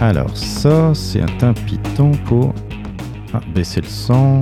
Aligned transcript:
Alors 0.00 0.36
ça, 0.36 0.92
c'est 0.94 1.20
un 1.20 1.26
teint 1.26 1.52
piton 1.52 2.12
pour 2.26 2.54
ah, 3.34 3.40
baisser 3.54 3.80
le 3.80 3.88
son. 3.88 4.40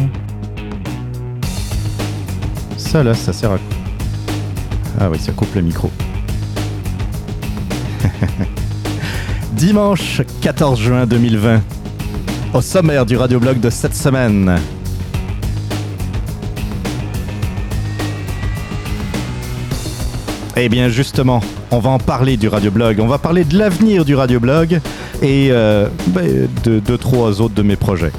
Ça 2.76 3.02
là, 3.02 3.14
ça 3.14 3.32
sert 3.32 3.52
à... 3.52 3.58
Ah 5.00 5.10
oui, 5.10 5.18
ça 5.18 5.32
coupe 5.32 5.54
le 5.54 5.62
micro. 5.62 5.90
Dimanche 9.52 10.22
14 10.42 10.78
juin 10.78 11.06
2020. 11.06 11.60
Au 12.54 12.60
sommaire 12.60 13.04
du 13.04 13.16
radioblog 13.16 13.60
de 13.60 13.70
cette 13.70 13.94
semaine. 13.94 14.58
Eh 20.60 20.68
bien 20.68 20.88
justement, 20.88 21.40
on 21.70 21.78
va 21.78 21.90
en 21.90 22.00
parler 22.00 22.36
du 22.36 22.48
radioblog, 22.48 22.98
on 22.98 23.06
va 23.06 23.18
parler 23.18 23.44
de 23.44 23.56
l'avenir 23.56 24.04
du 24.04 24.16
radioblog 24.16 24.80
et 25.22 25.50
euh, 25.52 25.86
ben, 26.08 26.48
de 26.64 26.80
deux, 26.80 26.98
trois 26.98 27.40
autres 27.40 27.54
de 27.54 27.62
mes 27.62 27.76
projets. 27.76 28.10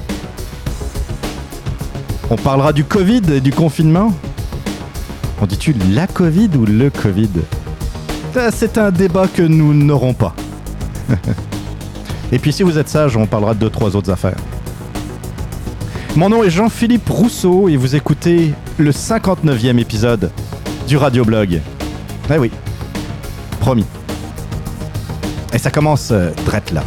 On 2.30 2.38
parlera 2.38 2.72
du 2.72 2.86
Covid 2.86 3.24
et 3.34 3.42
du 3.42 3.52
confinement. 3.52 4.14
On 5.42 5.48
dit-tu 5.48 5.76
la 5.92 6.08
Covid 6.08 6.50
ou 6.56 6.66
le 6.66 6.90
Covid? 6.90 7.30
C'est 8.54 8.78
un 8.78 8.92
débat 8.92 9.28
que 9.28 9.42
nous 9.42 9.74
n'aurons 9.74 10.14
pas. 10.14 10.34
et 12.32 12.40
puis 12.40 12.54
si 12.54 12.64
vous 12.64 12.78
êtes 12.78 12.88
sage, 12.88 13.18
on 13.18 13.26
parlera 13.26 13.54
de 13.54 13.60
deux, 13.60 13.70
trois 13.70 13.98
autres 13.98 14.12
affaires. 14.12 14.38
Mon 16.16 16.30
nom 16.30 16.42
est 16.46 16.50
Jean-Philippe 16.50 17.10
Rousseau 17.10 17.68
et 17.68 17.76
vous 17.76 17.98
écoutez 17.98 18.54
le 18.78 18.92
59e 18.92 19.78
épisode 19.78 20.32
du 20.88 20.96
radioblog. 20.96 21.60
Eh 22.32 22.38
oui, 22.38 22.52
promis. 23.60 23.86
Et 25.52 25.58
ça 25.58 25.72
commence 25.72 26.12
euh, 26.12 26.30
drette 26.46 26.72
là. 26.72 26.84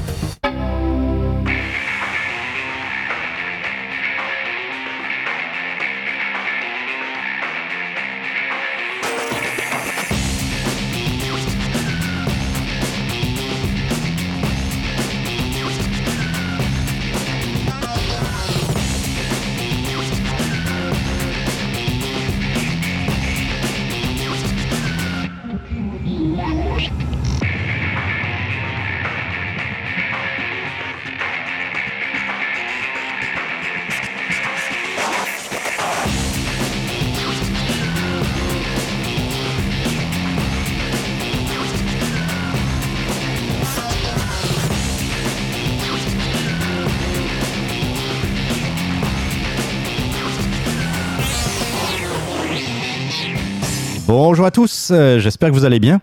Bonjour 54.33 54.47
à 54.47 54.51
tous, 54.51 54.89
euh, 54.91 55.19
j'espère 55.19 55.51
que 55.51 55.55
vous 55.55 55.67
allez 55.67 55.79
bien. 55.79 56.01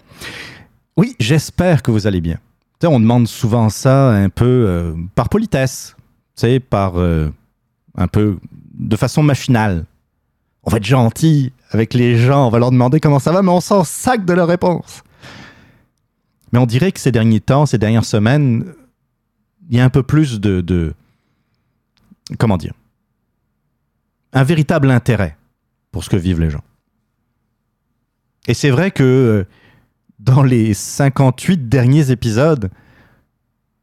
Oui, 0.97 1.15
j'espère 1.19 1.81
que 1.81 1.89
vous 1.89 2.05
allez 2.05 2.21
bien. 2.21 2.37
On 2.83 2.99
demande 2.99 3.27
souvent 3.27 3.69
ça 3.69 4.11
un 4.11 4.29
peu 4.29 4.45
euh, 4.45 4.93
par 5.15 5.29
politesse, 5.29 5.95
par 6.69 6.99
euh, 6.99 7.31
un 7.97 8.07
peu 8.07 8.37
de 8.75 8.95
façon 8.95 9.23
machinale. 9.23 9.83
On 10.61 10.69
va 10.69 10.77
être 10.77 10.85
gentil 10.85 11.53
avec 11.71 11.95
les 11.95 12.19
gens, 12.19 12.45
on 12.45 12.49
va 12.51 12.59
leur 12.59 12.69
demander 12.69 12.99
comment 12.99 13.17
ça 13.17 13.31
va, 13.31 13.41
mais 13.41 13.49
on 13.49 13.61
s'en 13.61 13.83
sac 13.83 14.23
de 14.25 14.33
leur 14.33 14.47
réponse. 14.47 15.01
Mais 16.53 16.59
on 16.59 16.67
dirait 16.67 16.91
que 16.91 16.99
ces 16.99 17.11
derniers 17.11 17.41
temps, 17.41 17.65
ces 17.65 17.79
dernières 17.79 18.05
semaines, 18.05 18.75
il 19.71 19.77
y 19.77 19.79
a 19.79 19.83
un 19.83 19.89
peu 19.89 20.03
plus 20.03 20.39
de 20.39 20.93
comment 22.37 22.57
dire, 22.57 22.75
un 24.33 24.43
véritable 24.43 24.91
intérêt 24.91 25.35
pour 25.91 26.03
ce 26.03 26.11
que 26.11 26.15
vivent 26.15 26.41
les 26.41 26.51
gens. 26.51 26.61
Et 28.49 28.55
c'est 28.55 28.71
vrai 28.71 28.89
que 28.89 29.03
euh, 29.03 29.47
dans 30.17 30.41
les 30.41 30.73
58 30.73 31.69
derniers 31.69 32.09
épisodes, 32.09 32.71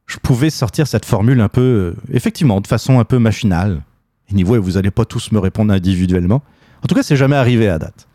je 0.07 0.17
pouvais 0.17 0.49
sortir 0.49 0.87
cette 0.87 1.05
formule 1.05 1.39
un 1.39 1.47
peu, 1.47 1.61
euh, 1.61 1.95
effectivement, 2.11 2.59
de 2.59 2.67
façon 2.67 2.99
un 2.99 3.05
peu 3.05 3.17
machinale. 3.17 3.81
Et 4.29 4.33
niveau, 4.33 4.61
vous 4.61 4.73
n'allez 4.73 4.91
pas 4.91 5.05
tous 5.05 5.31
me 5.31 5.39
répondre 5.39 5.73
individuellement. 5.73 6.43
En 6.83 6.87
tout 6.87 6.95
cas, 6.95 7.01
c'est 7.01 7.15
jamais 7.15 7.37
arrivé 7.37 7.69
à 7.69 7.79
date. 7.79 8.09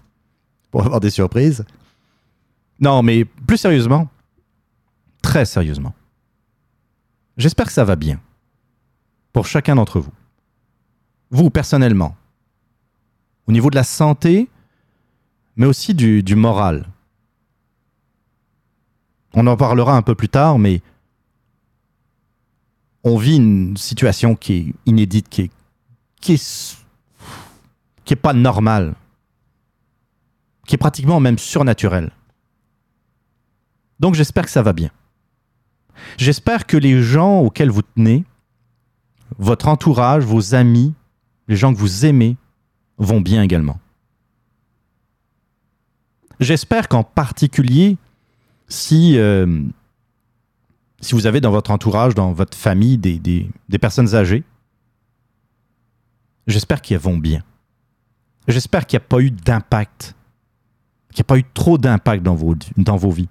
Pour 0.71 0.83
avoir 0.85 1.01
des 1.01 1.09
surprises. 1.09 1.65
Non, 2.81 3.03
mais 3.03 3.25
plus 3.25 3.57
sérieusement, 3.57 4.11
très 5.23 5.47
sérieusement, 5.47 5.95
j'espère 7.39 7.65
que 7.65 7.73
ça 7.73 7.84
va 7.84 7.97
bien. 7.97 8.21
Pour 9.33 9.47
chacun 9.47 9.77
d'entre 9.77 10.01
vous. 10.01 10.13
Vous, 11.31 11.49
personnellement. 11.49 12.15
Au 13.47 13.53
niveau 13.53 13.71
de 13.71 13.77
la 13.77 13.84
santé, 13.84 14.51
mais 15.57 15.67
aussi 15.67 15.95
du, 15.95 16.35
moral. 16.35 16.87
On 19.35 19.47
en 19.47 19.57
parlera 19.57 19.97
un 19.97 20.03
peu 20.03 20.15
plus 20.15 20.29
tard, 20.29 20.59
mais 20.59 20.83
on 23.05 23.17
vit 23.17 23.37
une 23.37 23.77
situation 23.77 24.35
qui 24.35 24.53
est 24.55 24.75
inédite, 24.87 25.29
qui 25.29 25.43
est, 25.43 25.51
qui 26.21 26.35
est, 26.35 26.77
qui 28.05 28.13
est 28.13 28.17
pas 28.17 28.33
normale, 28.33 28.95
qui 30.67 30.75
est 30.75 30.79
pratiquement 30.79 31.21
même 31.21 31.39
surnaturelle. 31.39 32.13
Donc 34.01 34.15
j'espère 34.15 34.45
que 34.45 34.51
ça 34.51 34.63
va 34.63 34.73
bien. 34.73 34.91
J'espère 36.17 36.67
que 36.67 36.77
les 36.77 37.03
gens 37.03 37.41
auxquels 37.41 37.71
vous 37.71 37.83
tenez, 37.83 38.25
votre 39.39 39.69
entourage, 39.69 40.25
vos 40.25 40.55
amis, 40.55 40.95
les 41.49 41.57
gens 41.57 41.73
que 41.73 41.79
vous 41.79 42.07
aimez, 42.07 42.37
vont 42.99 43.21
bien 43.21 43.43
également. 43.43 43.79
J'espère 46.42 46.88
qu'en 46.88 47.04
particulier, 47.04 47.97
si, 48.66 49.16
euh, 49.16 49.62
si 51.00 51.14
vous 51.14 51.26
avez 51.26 51.41
dans 51.41 51.53
votre 51.53 51.70
entourage, 51.70 52.16
dans 52.16 52.32
votre 52.32 52.56
famille, 52.56 52.98
des, 52.98 53.20
des, 53.20 53.78
personnes 53.78 54.16
âgées, 54.16 54.42
j'espère 56.48 56.82
qu'elles 56.82 56.98
vont 56.98 57.16
bien. 57.16 57.44
J'espère 58.48 58.86
qu'il 58.86 58.98
n'y 58.98 59.04
a 59.04 59.06
pas 59.08 59.20
eu 59.20 59.30
d'impact, 59.30 60.16
qu'il 61.12 61.22
n'y 61.22 61.26
a 61.26 61.28
pas 61.28 61.38
eu 61.38 61.44
trop 61.54 61.78
d'impact 61.78 62.25
dans 62.25 62.34
vos, 62.34 62.56
dans 62.76 62.97
vos 62.97 63.12
vies. 63.12 63.28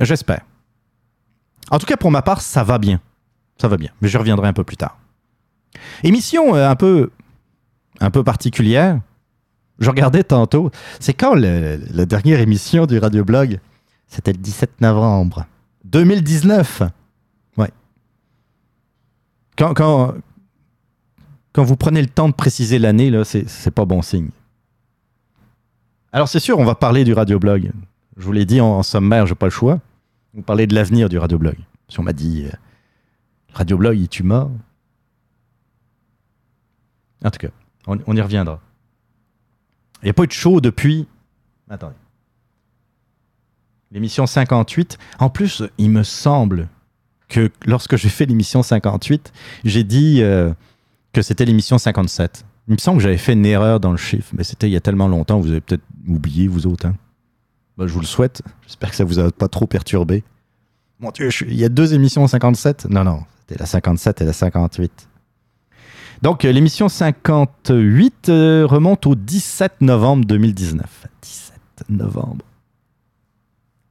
J'espère. 0.00 0.42
En 1.70 1.78
tout 1.78 1.86
cas, 1.86 1.96
pour 1.96 2.10
ma 2.10 2.20
part, 2.20 2.42
ça 2.42 2.62
va 2.62 2.76
bien. 2.76 3.00
Ça 3.56 3.68
va 3.68 3.78
bien, 3.78 3.90
mais 4.02 4.08
je 4.08 4.18
reviendrai 4.18 4.48
un 4.48 4.52
peu 4.52 4.64
plus 4.64 4.76
tard. 4.76 4.98
Émission 6.02 6.54
euh, 6.54 6.68
un 6.68 6.76
peu, 6.76 7.10
un 8.00 8.10
peu 8.10 8.22
particulière. 8.22 9.00
Je 9.78 9.90
regardais 9.90 10.24
tantôt. 10.24 10.70
C'est 11.00 11.14
quand 11.14 11.34
la 11.34 12.06
dernière 12.06 12.40
émission 12.40 12.86
du 12.86 12.98
radioblog? 12.98 13.60
C'était 14.08 14.32
le 14.32 14.38
17 14.38 14.80
novembre 14.80 15.46
2019. 15.84 16.82
Ouais. 17.56 17.70
Quand, 19.56 20.14
vous 21.56 21.76
prenez 21.76 22.00
le 22.00 22.08
temps 22.08 22.28
de 22.28 22.34
préciser 22.34 22.78
l'année, 22.78 23.10
là, 23.10 23.24
c'est 23.24 23.70
pas 23.70 23.84
bon 23.84 24.02
signe. 24.02 24.30
Alors, 26.12 26.28
c'est 26.28 26.40
sûr, 26.40 26.58
on 26.58 26.64
va 26.64 26.74
parler 26.74 27.04
du 27.04 27.12
radioblog. 27.12 27.70
Je 28.16 28.24
vous 28.24 28.32
l'ai 28.32 28.46
dit 28.46 28.60
en, 28.60 28.78
en 28.78 28.82
sommaire, 28.82 29.26
j'ai 29.26 29.34
pas 29.34 29.46
le 29.46 29.50
choix. 29.50 29.80
Vous 30.34 30.42
parlez 30.42 30.66
de 30.66 30.74
l'avenir 30.74 31.08
du 31.08 31.18
radioblog. 31.18 31.56
Si 31.88 32.00
on 32.00 32.02
m'a 32.02 32.12
dit 32.12 32.46
euh, 32.46 32.56
radioblog, 33.52 33.98
il 33.98 34.08
tu 34.08 34.22
mort. 34.22 34.50
En 37.24 37.30
tout 37.30 37.38
cas, 37.38 37.48
on, 37.86 37.98
on 38.06 38.16
y 38.16 38.20
reviendra. 38.20 38.60
Il 40.02 40.06
n'y 40.06 40.10
a 40.10 40.14
pas 40.14 40.24
eu 40.24 40.26
de 40.28 40.32
show 40.32 40.60
depuis. 40.60 41.06
Attendez. 41.68 41.94
L'émission 43.90 44.26
58. 44.26 44.98
En 45.18 45.30
plus, 45.30 45.62
il 45.78 45.90
me 45.90 46.02
semble 46.02 46.68
que 47.28 47.50
lorsque 47.66 47.96
j'ai 47.96 48.08
fait 48.08 48.26
l'émission 48.26 48.62
58, 48.62 49.32
j'ai 49.64 49.84
dit 49.84 50.22
euh, 50.22 50.52
que 51.12 51.22
c'était 51.22 51.44
l'émission 51.44 51.78
57. 51.78 52.44
Il 52.68 52.72
me 52.74 52.78
semble 52.78 52.98
que 52.98 53.02
j'avais 53.04 53.16
fait 53.18 53.32
une 53.32 53.46
erreur 53.46 53.80
dans 53.80 53.90
le 53.90 53.96
chiffre, 53.96 54.30
mais 54.36 54.44
c'était 54.44 54.68
il 54.68 54.72
y 54.72 54.76
a 54.76 54.80
tellement 54.80 55.08
longtemps, 55.08 55.40
vous 55.40 55.50
avez 55.50 55.62
peut-être 55.62 55.82
oublié, 56.06 56.48
vous 56.48 56.66
autres. 56.66 56.88
Ben, 57.78 57.86
je 57.86 57.92
vous 57.92 58.00
le 58.00 58.06
souhaite. 58.06 58.42
J'espère 58.66 58.90
que 58.90 58.96
ça 58.96 59.04
vous 59.04 59.18
a 59.18 59.30
pas 59.30 59.48
trop 59.48 59.66
perturbé. 59.66 60.22
Mon 61.00 61.10
Dieu, 61.10 61.30
je 61.30 61.36
suis- 61.36 61.46
il 61.46 61.56
y 61.56 61.64
a 61.64 61.68
deux 61.70 61.94
émissions 61.94 62.26
57 62.26 62.86
Non, 62.90 63.04
non, 63.04 63.22
c'était 63.40 63.58
la 63.58 63.66
57 63.66 64.20
et 64.20 64.24
la 64.24 64.32
58. 64.34 65.08
Donc, 66.22 66.44
euh, 66.44 66.50
l'émission 66.52 66.88
58 66.88 68.28
euh, 68.28 68.66
remonte 68.66 69.06
au 69.06 69.14
17 69.14 69.80
novembre 69.80 70.24
2019. 70.24 71.06
17 71.22 71.58
novembre. 71.90 72.44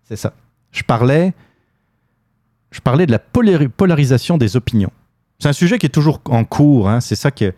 C'est 0.03 0.15
ça. 0.17 0.33
Je 0.71 0.83
parlais, 0.83 1.33
de 3.05 3.11
la 3.11 3.19
polari- 3.19 3.69
polarisation 3.69 4.37
des 4.37 4.55
opinions. 4.57 4.91
C'est 5.39 5.49
un 5.49 5.53
sujet 5.53 5.77
qui 5.79 5.85
est 5.85 5.89
toujours 5.89 6.21
en 6.25 6.43
cours. 6.43 6.89
hein. 6.89 6.99
C'est 6.99 7.15
ça, 7.15 7.31
qui 7.31 7.45
est- 7.45 7.55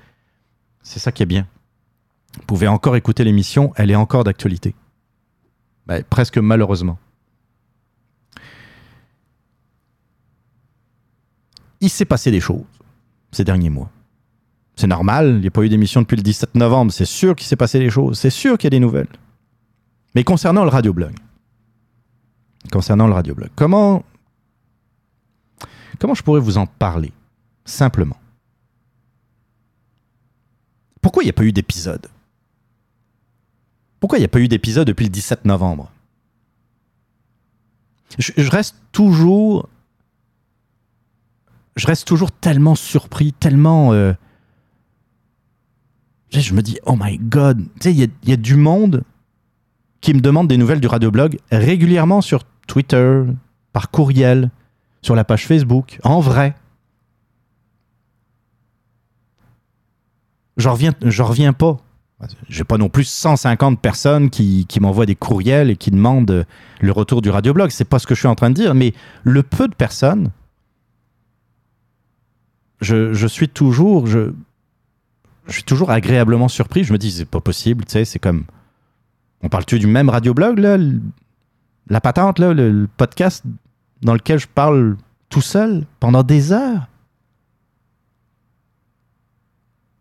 c'est 0.83 0.99
ça 0.99 1.11
qui 1.11 1.23
est 1.23 1.27
bien. 1.27 1.47
Vous 2.37 2.43
pouvez 2.45 2.67
encore 2.67 2.95
écouter 2.95 3.23
l'émission, 3.23 3.73
elle 3.75 3.89
est 3.91 3.95
encore 3.95 4.23
d'actualité. 4.23 4.75
Ben, 5.87 6.03
presque 6.03 6.37
malheureusement. 6.37 6.99
Il 11.81 11.89
s'est 11.89 12.05
passé 12.05 12.29
des 12.29 12.39
choses 12.41 12.63
ces 13.31 13.43
derniers 13.43 13.69
mois. 13.69 13.89
C'est 14.79 14.87
normal, 14.87 15.31
il 15.35 15.41
n'y 15.41 15.47
a 15.47 15.51
pas 15.51 15.63
eu 15.63 15.67
d'émission 15.67 15.99
depuis 16.03 16.15
le 16.15 16.21
17 16.21 16.55
novembre, 16.55 16.93
c'est 16.93 17.03
sûr 17.03 17.35
qu'il 17.35 17.45
s'est 17.45 17.57
passé 17.57 17.79
des 17.79 17.89
choses, 17.89 18.17
c'est 18.17 18.29
sûr 18.29 18.57
qu'il 18.57 18.67
y 18.67 18.69
a 18.69 18.69
des 18.69 18.79
nouvelles. 18.79 19.09
Mais 20.15 20.23
concernant 20.23 20.63
le 20.63 20.69
radioblog, 20.69 21.13
concernant 22.71 23.05
le 23.05 23.11
radioblog, 23.11 23.49
comment, 23.57 24.05
comment 25.99 26.13
je 26.13 26.23
pourrais 26.23 26.39
vous 26.39 26.57
en 26.57 26.65
parler 26.65 27.11
simplement? 27.65 28.15
Pourquoi 31.01 31.23
il 31.23 31.25
n'y 31.25 31.31
a 31.31 31.33
pas 31.33 31.43
eu 31.43 31.51
d'épisode? 31.51 32.07
Pourquoi 33.99 34.17
il 34.17 34.21
n'y 34.21 34.25
a 34.27 34.29
pas 34.29 34.39
eu 34.39 34.47
d'épisode 34.47 34.87
depuis 34.87 35.03
le 35.07 35.11
17 35.11 35.43
novembre? 35.43 35.91
Je, 38.17 38.49
reste 38.49 38.77
toujours 38.93 39.67
tellement 42.31 42.75
surpris, 42.75 43.33
tellement. 43.33 43.91
euh, 43.91 44.13
je 46.31 46.53
me 46.53 46.61
dis, 46.61 46.77
oh 46.85 46.95
my 46.99 47.17
god, 47.17 47.59
tu 47.59 47.67
sais, 47.81 47.93
il 47.93 48.09
y, 48.29 48.31
a- 48.33 48.37
du 48.37 48.55
monde 48.55 49.03
qui 50.01 50.13
me 50.13 50.19
demande 50.21 50.47
des 50.47 50.57
nouvelles 50.57 50.79
du 50.79 50.87
radioblog 50.87 51.39
régulièrement 51.51 52.21
sur 52.21 52.43
Twitter, 52.67 53.23
par 53.73 53.89
courriel, 53.91 54.51
sur 55.01 55.15
la 55.15 55.23
page 55.23 55.45
Facebook, 55.47 55.99
en 56.03 56.19
vrai. 56.19 56.55
J'en 60.57 60.73
reviens, 60.73 60.93
reviens 61.01 61.53
pas. 61.53 61.77
J'ai 62.49 62.65
pas 62.65 62.77
non 62.77 62.89
plus 62.89 63.05
150 63.05 63.79
personnes 63.79 64.29
qui, 64.29 64.65
qui 64.67 64.81
m'envoient 64.81 65.05
des 65.05 65.15
courriels 65.15 65.69
et 65.69 65.77
qui 65.77 65.89
demandent 65.89 66.45
le 66.81 66.91
retour 66.91 67.21
du 67.21 67.29
radioblog. 67.29 67.69
C'est 67.71 67.85
pas 67.85 67.97
ce 67.97 68.05
que 68.05 68.13
je 68.13 68.19
suis 68.19 68.27
en 68.27 68.35
train 68.35 68.49
de 68.49 68.55
dire, 68.55 68.75
mais 68.75 68.93
le 69.23 69.41
peu 69.41 69.67
de 69.67 69.75
personnes 69.75 70.31
je, 72.81 73.13
je 73.13 73.27
suis 73.27 73.49
toujours 73.49 74.07
je, 74.07 74.33
je 75.49 75.55
suis 75.55 75.63
toujours 75.63 75.91
agréablement 75.91 76.47
surpris. 76.47 76.83
Je 76.83 76.93
me 76.93 76.97
dis 76.97 77.11
c'est 77.11 77.25
pas 77.25 77.41
possible, 77.41 77.85
tu 77.85 77.93
sais, 77.93 78.05
c'est 78.05 78.19
comme 78.19 78.45
on 79.41 79.49
parle-tu 79.49 79.79
du 79.79 79.87
même 79.87 80.09
radioblog 80.09 80.59
là, 80.59 80.77
la 81.87 82.01
patente 82.01 82.39
là, 82.39 82.53
le, 82.53 82.87
podcast 82.97 83.43
dans 84.01 84.13
lequel 84.13 84.39
je 84.39 84.47
parle 84.47 84.97
tout 85.29 85.41
seul 85.41 85.85
pendant 85.99 86.23
des 86.23 86.51
heures? 86.51 86.87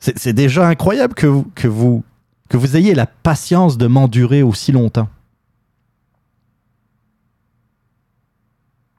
C'est 0.00 0.19
c'est 0.19 0.33
déjà 0.33 0.69
incroyable 0.69 1.15
que 1.15 1.27
vous, 1.27 1.51
que 1.55 1.67
vous 1.67 2.05
que 2.49 2.56
vous 2.56 2.77
ayez 2.77 2.94
la 2.94 3.06
patience 3.06 3.79
de 3.79 3.87
m'endurer 3.87 4.43
aussi 4.43 4.73
longtemps. 4.73 5.09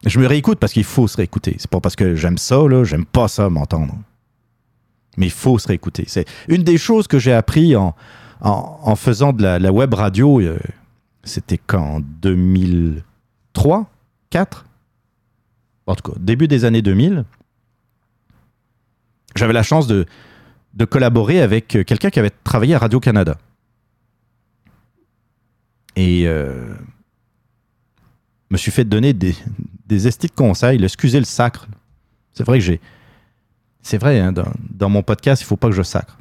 Je 0.06 0.20
me 0.20 0.28
réécoute 0.28 0.60
parce 0.60 0.72
qu'il 0.72 0.84
faut 0.84 1.08
se 1.08 1.18
réécouter. 1.18 1.56
C'est 1.60 1.70
pas 1.70 1.82
parce 1.82 1.96
que 1.96 2.16
j'aime 2.16 2.38
ça, 2.38 2.68
là, 2.68 2.84
j'aime 2.84 3.06
pas 3.06 3.28
ça 3.28 3.50
m'entendre. 3.50 3.96
Mais 5.20 5.28
il 5.28 5.32
faut 5.32 5.60
se 5.60 5.68
réécouter. 5.68 6.06
C'est 6.08 6.26
une 6.48 6.64
des 6.64 6.78
choses 6.78 7.06
que 7.08 7.20
j'ai 7.20 7.34
appris 7.34 7.76
en, 7.76 7.94
en, 8.40 8.96
faisant 8.96 9.34
de 9.34 9.44
la, 9.44 9.72
web 9.72 9.94
radio. 9.94 10.40
euh, 10.40 10.58
C'était 11.24 11.58
quand? 11.60 12.00
2003 12.22 13.92
4 14.30 14.66
En 15.88 15.96
tout 15.96 16.12
cas, 16.14 16.18
début 16.22 16.48
des 16.48 16.64
années 16.64 16.82
2000. 16.82 17.26
J'avais 19.36 19.52
la 19.54 19.62
chance 19.62 19.88
de, 19.88 20.06
de 20.74 20.86
collaborer 20.86 21.42
avec 21.42 21.76
euh, 21.76 21.84
quelqu'un 21.84 22.10
qui 22.10 22.20
avait 22.20 22.32
travaillé 22.46 22.74
à 22.76 22.80
Radio-Canada. 22.80 23.38
Et 25.98 26.24
euh, 26.28 26.74
me 28.50 28.56
suis 28.58 28.72
fait 28.72 28.86
donner 28.86 29.12
des, 29.12 29.36
des 29.86 30.08
conseils, 30.34 30.82
excusez 30.82 31.20
le 31.20 31.26
sacre. 31.26 31.68
C'est 32.32 32.46
vrai 32.46 32.60
que 32.60 32.64
j'ai. 32.64 32.80
C'est 33.82 33.98
vrai, 33.98 34.20
hein, 34.20 34.34
dans, 34.34 34.90
mon 34.90 35.04
podcast, 35.04 35.42
il 35.42 35.46
faut 35.46 35.58
pas 35.58 35.70
que 35.70 35.76
je 35.76 35.84
sacre. 35.84 36.18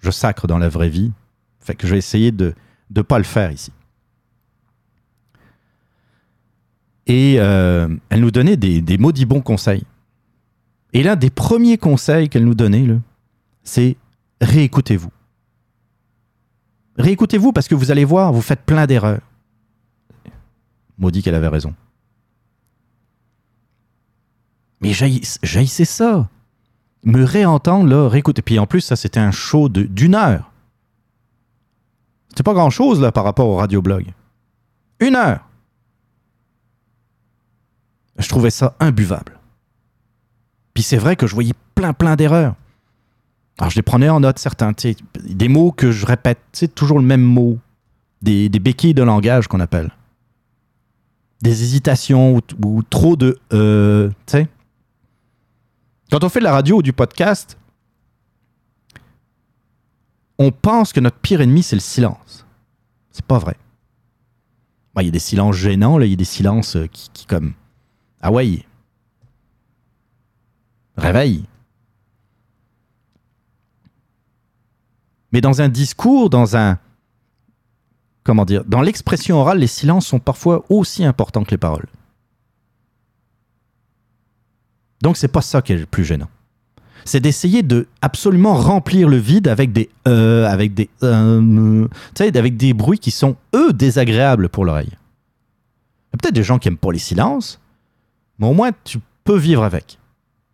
Je 0.00 0.10
sacre 0.10 0.46
dans 0.46 0.58
la 0.58 0.68
vraie 0.68 0.88
vie. 0.88 1.12
Fait 1.60 1.74
que 1.74 1.86
je 1.86 1.92
vais 1.92 1.98
essayer 1.98 2.32
de 2.32 2.54
ne 2.94 3.02
pas 3.02 3.18
le 3.18 3.24
faire 3.24 3.52
ici. 3.52 3.72
Et 7.06 7.36
euh, 7.38 7.88
elle 8.10 8.20
nous 8.20 8.30
donnait 8.30 8.56
des, 8.56 8.98
maudits 8.98 9.26
bons 9.26 9.40
conseils. 9.40 9.84
Et 10.92 11.02
l'un 11.02 11.16
des 11.16 11.30
premiers 11.30 11.78
conseils 11.78 12.28
qu'elle 12.28 12.44
nous 12.44 12.54
donnait, 12.54 12.86
c'est 13.64 13.96
réécoutez-vous. 14.40 15.10
Réécoutez-vous 16.96 17.52
parce 17.52 17.68
que 17.68 17.74
vous 17.74 17.90
allez 17.90 18.04
voir, 18.04 18.32
vous 18.32 18.42
faites 18.42 18.62
plein 18.62 18.86
d'erreurs. 18.86 19.22
Maudit 20.98 21.22
qu'elle 21.22 21.34
avait 21.34 21.48
raison. 21.48 21.74
Mais 24.80 24.92
j'haïssais 24.92 25.84
ça. 25.84 26.28
Me 27.04 27.24
réentendre, 27.24 27.88
là, 27.88 28.08
réécouter. 28.08 28.42
Puis 28.42 28.58
en 28.58 28.66
plus, 28.66 28.80
ça, 28.80 28.96
c'était 28.96 29.20
un 29.20 29.32
show 29.32 29.68
d'une 29.68 30.14
heure. 30.14 30.50
C'était 32.28 32.44
pas 32.44 32.54
grand-chose, 32.54 33.00
là, 33.00 33.12
par 33.12 33.24
rapport 33.24 33.48
au 33.48 33.56
radioblog. 33.56 34.12
Une 35.00 35.16
heure. 35.16 35.40
Je 38.18 38.28
trouvais 38.28 38.50
ça 38.50 38.76
imbuvable. 38.78 39.38
Puis 40.74 40.82
c'est 40.82 40.96
vrai 40.96 41.16
que 41.16 41.26
je 41.26 41.34
voyais 41.34 41.54
plein, 41.74 41.92
plein 41.92 42.16
d'erreurs. 42.16 42.54
Alors 43.58 43.70
je 43.70 43.76
les 43.76 43.82
prenais 43.82 44.08
en 44.08 44.20
note, 44.20 44.38
certains. 44.38 44.72
Des 45.22 45.48
mots 45.48 45.72
que 45.72 45.90
je 45.90 46.06
répète, 46.06 46.38
c'est 46.52 46.74
toujours 46.74 46.98
le 46.98 47.04
même 47.04 47.22
mot. 47.22 47.58
Des, 48.22 48.48
béquilles 48.48 48.94
de 48.94 49.02
langage 49.02 49.48
qu'on 49.48 49.58
appelle 49.58 49.90
des 51.42 51.64
hésitations 51.64 52.36
ou, 52.36 52.40
ou 52.64 52.82
trop 52.84 53.16
de 53.16 53.36
euh, 53.52 54.08
tu 54.26 54.38
sais 54.38 54.48
quand 56.12 56.24
on 56.24 56.28
fait 56.28 56.40
de 56.40 56.44
la 56.44 56.52
radio 56.52 56.76
ou 56.76 56.82
du 56.82 56.92
podcast 56.92 57.56
on 60.38 60.52
pense 60.52 60.92
que 60.92 61.00
notre 61.00 61.16
pire 61.16 61.40
ennemi 61.40 61.62
c'est 61.62 61.76
le 61.76 61.80
silence. 61.80 62.44
C'est 63.12 63.24
pas 63.24 63.38
vrai. 63.38 63.56
Bah, 64.94 65.02
il 65.02 65.06
y 65.06 65.08
a 65.08 65.12
des 65.12 65.18
silences 65.18 65.56
gênants 65.56 65.98
il 65.98 66.10
y 66.10 66.12
a 66.12 66.16
des 66.16 66.24
silences 66.24 66.76
euh, 66.76 66.86
qui, 66.86 67.08
qui 67.14 67.24
comme 67.24 67.54
ah 68.20 68.30
ouais 68.30 68.66
réveille 70.98 71.46
mais 75.32 75.40
dans 75.40 75.62
un 75.62 75.70
discours 75.70 76.28
dans 76.28 76.58
un 76.58 76.78
comment 78.22 78.44
dire, 78.44 78.64
dans 78.66 78.82
l'expression 78.82 79.38
orale, 79.38 79.60
les 79.60 79.66
silences 79.66 80.06
sont 80.06 80.20
parfois 80.20 80.64
aussi 80.68 81.04
importants 81.04 81.42
que 81.42 81.50
les 81.52 81.58
paroles. 81.58 81.88
Donc 85.02 85.16
c'est 85.16 85.28
pas 85.28 85.42
ça 85.42 85.60
qui 85.60 85.72
est 85.72 85.76
le 85.76 85.86
plus 85.86 86.04
gênant. 86.04 86.28
C'est 87.04 87.20
d'essayer 87.20 87.62
de 87.62 87.88
absolument 88.00 88.54
remplir 88.54 89.08
le 89.08 89.16
vide 89.16 89.48
avec 89.48 89.72
des 89.72 89.90
euh, 90.06 90.46
avec 90.46 90.72
des 90.72 90.88
euh, 91.02 91.88
avec 92.18 92.56
des 92.56 92.72
bruits 92.72 93.00
qui 93.00 93.10
sont 93.10 93.36
eux 93.54 93.72
désagréables 93.72 94.48
pour 94.48 94.64
l'oreille. 94.64 94.92
Il 94.92 96.14
y 96.14 96.14
a 96.14 96.18
peut-être 96.22 96.34
des 96.34 96.44
gens 96.44 96.58
qui 96.58 96.68
aiment 96.68 96.76
pas 96.76 96.92
les 96.92 96.98
silences, 96.98 97.60
mais 98.38 98.46
au 98.46 98.54
moins 98.54 98.70
tu 98.84 98.98
peux 99.24 99.36
vivre 99.36 99.64
avec. 99.64 99.98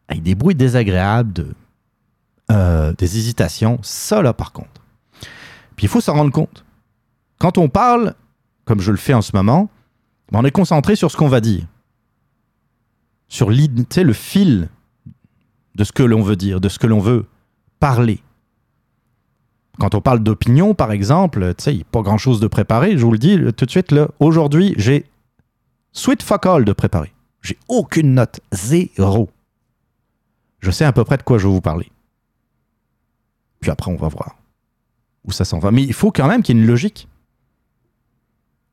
Avec 0.09 0.23
des 0.23 0.35
bruits 0.35 0.55
désagréables, 0.55 1.55
euh, 2.51 2.95
des 2.97 3.19
hésitations, 3.19 3.79
ça 3.83 4.23
là 4.23 4.33
par 4.33 4.53
contre. 4.53 4.81
Puis 5.77 5.85
il 5.85 5.89
faut 5.89 6.01
s'en 6.01 6.15
rendre 6.15 6.33
compte 6.33 6.65
quand 7.39 7.59
on 7.59 7.69
parle, 7.69 8.15
comme 8.65 8.81
je 8.81 8.91
le 8.91 8.97
fais 8.97 9.15
en 9.15 9.23
ce 9.23 9.35
moment, 9.35 9.71
ben, 10.31 10.41
on 10.41 10.45
est 10.45 10.51
concentré 10.51 10.97
sur 10.97 11.11
ce 11.11 11.17
qu'on 11.17 11.29
va 11.29 11.41
dire. 11.41 11.65
Sur 13.29 13.51
le 13.51 14.13
fil 14.13 14.69
de 15.75 15.85
ce 15.85 15.93
que 15.93 16.03
l'on 16.03 16.23
veut 16.23 16.37
dire, 16.37 16.61
de 16.61 16.69
ce 16.69 16.79
que 16.79 16.87
l'on 16.87 17.01
veut 17.01 17.27
parler. 17.79 18.21
Quand 19.79 19.95
on 19.95 20.01
parle 20.01 20.21
d'opinion, 20.21 20.75
par 20.75 20.91
exemple, 20.91 21.55
tu 21.55 21.71
il 21.71 21.77
n'y 21.77 21.83
a 21.83 21.85
pas 21.85 22.03
grand-chose 22.03 22.41
de 22.41 22.49
préparé. 22.49 22.99
Je 22.99 23.05
vous 23.05 23.13
le 23.13 23.19
dis 23.19 23.39
tout 23.57 23.65
de 23.65 23.71
suite, 23.71 23.95
aujourd'hui, 24.19 24.75
j'ai 24.77 25.05
sweet 25.93 26.23
fuck 26.23 26.47
all 26.47 26.65
de 26.65 26.73
préparé. 26.73 27.13
J'ai 27.43 27.57
aucune 27.69 28.15
note. 28.15 28.41
Zéro. 28.51 29.31
Je 30.59 30.73
sais 30.73 30.85
à 30.85 30.93
peu 30.93 31.05
près 31.05 31.17
de 31.17 31.23
quoi 31.23 31.39
je 31.39 31.47
vais 31.47 31.53
vous 31.53 31.61
parler. 31.61 31.91
Puis 33.61 33.71
après, 33.71 33.91
on 33.91 33.97
va 33.97 34.09
voir 34.09 34.37
où 35.25 35.31
ça 35.31 35.45
s'en 35.45 35.59
va. 35.59 35.71
Mais 35.71 35.83
il 35.83 35.93
faut 35.93 36.11
quand 36.11 36.27
même 36.27 36.43
qu'il 36.43 36.57
y 36.57 36.59
ait 36.59 36.63
une 36.63 36.69
logique. 36.69 37.09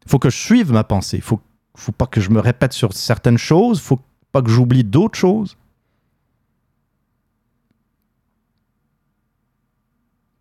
Il 0.06 0.12
faut 0.12 0.20
que 0.20 0.30
je 0.30 0.38
suive 0.38 0.72
ma 0.72 0.84
pensée. 0.84 1.18
Il 1.18 1.24
faut, 1.24 1.40
faut 1.76 1.92
pas 1.92 2.08
que 2.08 2.22
je 2.22 2.30
me 2.30 2.40
répète 2.40 2.74
sur 2.74 2.94
certaines 2.94 3.38
choses. 3.38 3.80
Il 3.80 3.84
faut 3.84 4.00
pas 4.36 4.42
que 4.42 4.50
j'oublie 4.50 4.84
d'autres 4.84 5.18
choses. 5.18 5.56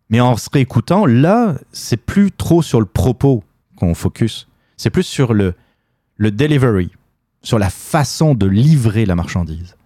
Mais 0.09 0.19
en 0.19 0.35
se 0.35 0.49
réécoutant, 0.51 1.05
là, 1.05 1.57
c'est 1.71 1.95
plus 1.95 2.33
trop 2.33 2.61
sur 2.61 2.81
le 2.81 2.85
propos 2.85 3.45
qu'on 3.77 3.95
focus. 3.95 4.49
C'est 4.75 4.89
plus 4.89 5.03
sur 5.03 5.33
le, 5.33 5.55
le 6.17 6.29
delivery, 6.29 6.91
sur 7.41 7.57
la 7.57 7.69
façon 7.69 8.35
de 8.35 8.45
livrer 8.45 9.05
la 9.05 9.15
marchandise. 9.15 9.77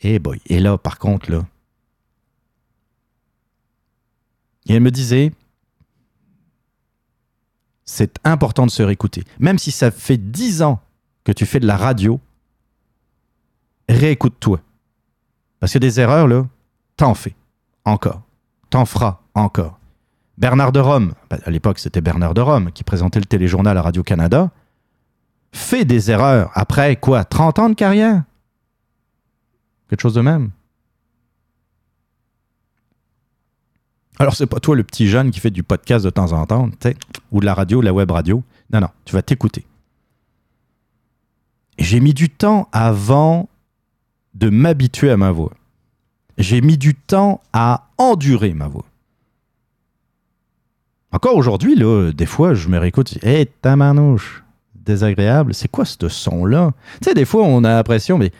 Et 0.00 0.20
boy, 0.20 0.40
et 0.46 0.60
là, 0.60 0.78
par 0.78 1.00
contre, 1.00 1.32
là. 1.32 1.44
Et 4.68 4.74
elle 4.74 4.82
me 4.82 4.92
disait, 4.92 5.32
c'est 7.84 8.20
important 8.22 8.64
de 8.64 8.70
se 8.70 8.84
réécouter. 8.84 9.24
Même 9.40 9.58
si 9.58 9.72
ça 9.72 9.90
fait 9.90 10.18
dix 10.18 10.62
ans 10.62 10.80
que 11.24 11.32
tu 11.32 11.46
fais 11.46 11.58
de 11.58 11.66
la 11.66 11.76
radio, 11.76 12.20
réécoute-toi. 13.88 14.60
Parce 15.60 15.72
que 15.72 15.78
des 15.78 16.00
erreurs, 16.00 16.28
là, 16.28 16.46
t'en 16.96 17.14
fais. 17.14 17.34
Encore. 17.84 18.22
T'en 18.70 18.84
feras 18.84 19.20
encore. 19.34 19.78
Bernard 20.36 20.72
de 20.72 20.80
Rome, 20.80 21.14
bah, 21.30 21.38
à 21.44 21.50
l'époque 21.50 21.80
c'était 21.80 22.00
Bernard 22.00 22.34
de 22.34 22.40
Rome 22.40 22.70
qui 22.70 22.84
présentait 22.84 23.18
le 23.18 23.24
téléjournal 23.24 23.76
à 23.76 23.82
Radio-Canada, 23.82 24.50
fait 25.52 25.84
des 25.84 26.10
erreurs 26.10 26.50
après 26.54 26.96
quoi? 26.96 27.24
30 27.24 27.58
ans 27.58 27.68
de 27.70 27.74
carrière? 27.74 28.22
Quelque 29.88 30.00
chose 30.00 30.14
de 30.14 30.20
même? 30.20 30.50
Alors, 34.20 34.34
c'est 34.34 34.46
pas 34.46 34.58
toi 34.58 34.74
le 34.74 34.82
petit 34.82 35.06
jeune 35.06 35.30
qui 35.30 35.38
fait 35.38 35.50
du 35.50 35.62
podcast 35.62 36.04
de 36.04 36.10
temps 36.10 36.32
en 36.32 36.44
temps, 36.44 36.68
ou 37.30 37.40
de 37.40 37.44
la 37.46 37.54
radio, 37.54 37.80
la 37.80 37.92
web 37.92 38.10
radio. 38.10 38.42
Non, 38.72 38.80
non, 38.80 38.88
tu 39.04 39.14
vas 39.14 39.22
t'écouter. 39.22 39.64
J'ai 41.78 42.00
mis 42.00 42.14
du 42.14 42.28
temps 42.28 42.68
avant 42.72 43.47
de 44.38 44.50
m'habituer 44.50 45.10
à 45.10 45.16
ma 45.16 45.32
voix. 45.32 45.52
J'ai 46.38 46.60
mis 46.60 46.78
du 46.78 46.94
temps 46.94 47.40
à 47.52 47.88
endurer 47.98 48.54
ma 48.54 48.68
voix. 48.68 48.84
Encore 51.10 51.36
aujourd'hui, 51.36 51.74
là, 51.74 52.12
des 52.12 52.26
fois, 52.26 52.54
je 52.54 52.68
me 52.68 52.78
réécoute, 52.78 53.18
hé, 53.22 53.40
hey, 53.40 53.46
ta 53.46 53.74
manouche, 53.74 54.44
désagréable, 54.74 55.54
c'est 55.54 55.68
quoi 55.68 55.84
ce 55.84 56.08
son-là? 56.08 56.72
Tu 57.00 57.08
sais, 57.08 57.14
des 57.14 57.24
fois, 57.24 57.44
on 57.44 57.64
a 57.64 57.70
l'impression, 57.70 58.18
mais 58.18 58.30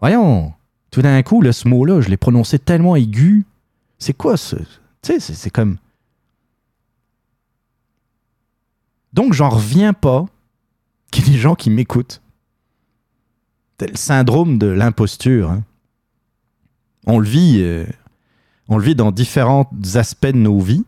voyons, 0.00 0.54
tout 0.90 1.02
d'un 1.02 1.22
coup, 1.22 1.42
ce 1.50 1.68
mot-là, 1.68 2.00
je 2.00 2.08
l'ai 2.08 2.16
prononcé 2.16 2.58
tellement 2.58 2.96
aigu. 2.96 3.44
C'est 3.98 4.16
quoi 4.16 4.36
ce. 4.36 4.56
Tu 5.02 5.20
sais, 5.20 5.20
c'est 5.20 5.50
comme. 5.50 5.76
Donc, 9.12 9.34
j'en 9.34 9.50
reviens 9.50 9.92
pas 9.92 10.24
qu'il 11.10 11.26
y 11.26 11.30
ait 11.30 11.32
des 11.32 11.38
gens 11.38 11.54
qui 11.54 11.68
m'écoutent. 11.68 12.22
Le 13.90 13.96
syndrome 13.96 14.58
de 14.58 14.66
l'imposture. 14.66 15.50
Hein. 15.50 15.62
On 17.06 17.18
le 17.18 17.28
vit. 17.28 17.58
Euh, 17.60 17.84
on 18.68 18.78
le 18.78 18.84
vit 18.84 18.94
dans 18.94 19.10
différents 19.10 19.70
aspects 19.94 20.26
de 20.26 20.36
nos 20.36 20.60
vies. 20.60 20.84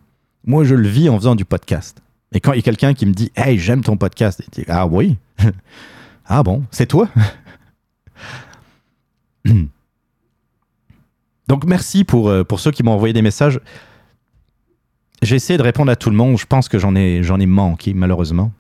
Moi, 0.46 0.64
je 0.64 0.74
le 0.74 0.88
vis 0.88 1.08
en 1.08 1.16
faisant 1.16 1.34
du 1.34 1.44
podcast. 1.44 2.00
Et 2.32 2.40
quand 2.40 2.52
il 2.52 2.56
y 2.56 2.60
a 2.60 2.62
quelqu'un 2.62 2.94
qui 2.94 3.06
me 3.06 3.12
dit 3.12 3.32
Hey, 3.36 3.58
j'aime 3.58 3.82
ton 3.82 3.96
podcast, 3.96 4.42
dit, 4.52 4.64
ah 4.68 4.86
oui 4.86 5.16
Ah 6.26 6.42
bon, 6.42 6.64
c'est 6.70 6.86
toi? 6.86 7.08
Donc 11.48 11.64
merci 11.66 12.04
pour, 12.04 12.28
euh, 12.30 12.44
pour 12.44 12.60
ceux 12.60 12.70
qui 12.70 12.82
m'ont 12.82 12.92
envoyé 12.92 13.12
des 13.12 13.20
messages. 13.22 13.60
J'ai 15.22 15.36
essayé 15.36 15.58
de 15.58 15.62
répondre 15.62 15.90
à 15.90 15.96
tout 15.96 16.10
le 16.10 16.16
monde. 16.16 16.38
Je 16.38 16.46
pense 16.46 16.68
que 16.68 16.78
j'en 16.78 16.94
ai, 16.96 17.22
j'en 17.22 17.38
ai 17.40 17.46
manqué, 17.46 17.94
malheureusement. 17.94 18.52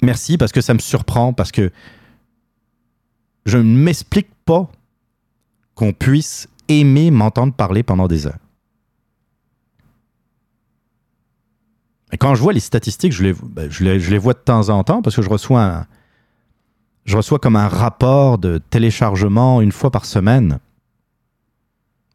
Merci 0.00 0.38
parce 0.38 0.52
que 0.52 0.60
ça 0.60 0.74
me 0.74 0.78
surprend, 0.78 1.32
parce 1.32 1.52
que 1.52 1.70
je 3.46 3.58
ne 3.58 3.62
m'explique 3.62 4.34
pas 4.44 4.70
qu'on 5.74 5.92
puisse 5.92 6.48
aimer 6.68 7.10
m'entendre 7.10 7.52
parler 7.52 7.82
pendant 7.82 8.08
des 8.08 8.26
heures. 8.26 8.38
Et 12.12 12.18
quand 12.18 12.34
je 12.34 12.42
vois 12.42 12.52
les 12.52 12.60
statistiques, 12.60 13.12
je 13.12 13.22
les, 13.22 13.32
ben, 13.32 13.70
je, 13.70 13.84
les, 13.84 14.18
vois 14.18 14.34
de 14.34 14.38
temps 14.38 14.68
en 14.68 14.84
temps 14.84 15.00
parce 15.00 15.16
que 15.16 15.22
je 15.22 15.30
reçois, 15.30 15.64
un, 15.64 15.86
je 17.06 17.16
reçois 17.16 17.38
comme 17.38 17.56
un 17.56 17.68
rapport 17.68 18.38
de 18.38 18.58
téléchargement 18.58 19.60
une 19.60 19.72
fois 19.72 19.90
par 19.90 20.04
semaine 20.04 20.58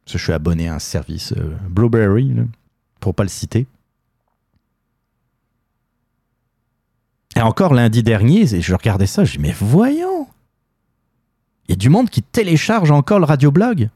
je 0.08 0.18
suis 0.18 0.34
abonné 0.34 0.70
à 0.70 0.76
un 0.76 0.80
service 0.80 1.34
euh, 1.34 1.56
Blueberry, 1.70 2.34
pour 2.34 2.46
pour 3.00 3.16
pas 3.16 3.24
le 3.24 3.30
citer. 3.30 3.68
Et 7.36 7.42
encore 7.42 7.74
lundi 7.74 8.02
dernier, 8.02 8.48
je 8.48 8.74
regardais 8.74 9.06
ça, 9.06 9.24
je 9.24 9.34
dis 9.34 9.40
mais 9.40 9.54
voyons, 9.58 10.28
il 11.68 11.72
y 11.72 11.74
a 11.74 11.76
du 11.76 11.90
monde 11.90 12.10
qui 12.10 12.22
télécharge 12.22 12.92
encore 12.92 13.20
le 13.20 13.26
radioblog. 13.26 13.90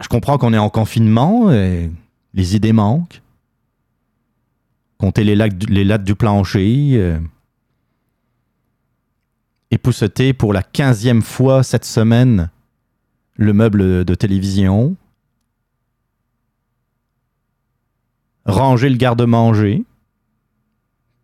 Je 0.00 0.08
comprends 0.08 0.38
qu'on 0.38 0.52
est 0.52 0.58
en 0.58 0.70
confinement, 0.70 1.52
et 1.52 1.90
les 2.34 2.56
idées 2.56 2.72
manquent. 2.72 3.22
Compter 4.98 5.24
les, 5.24 5.34
lattes 5.36 6.04
du 6.04 6.14
plancher. 6.14 6.92
Euh, 6.94 7.18
épousseter 9.70 10.32
pour 10.32 10.52
la 10.52 10.62
quinzième 10.62 11.22
fois 11.22 11.62
cette 11.62 11.84
semaine 11.84 12.50
le 13.34 13.52
meuble 13.54 14.04
de 14.04 14.14
télévision, 14.14 14.96
ranger 18.44 18.90
le 18.90 18.96
garde-manger 18.96 19.84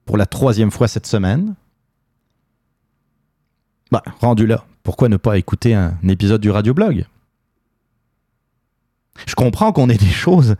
pour 0.07 0.17
la 0.17 0.25
troisième 0.25 0.71
fois 0.71 0.89
cette 0.89 1.07
semaine. 1.07 1.55
Bah, 3.91 4.03
rendu 4.21 4.47
là, 4.47 4.65
pourquoi 4.83 5.09
ne 5.09 5.17
pas 5.17 5.39
écouter 5.39 5.75
un 5.75 5.97
épisode 6.09 6.41
du 6.41 6.51
radioblog? 6.51 7.07
Je 9.27 9.35
comprends 9.35 9.73
qu'on 9.73 9.89
ait 9.89 9.97
des 9.97 10.07
choses, 10.07 10.57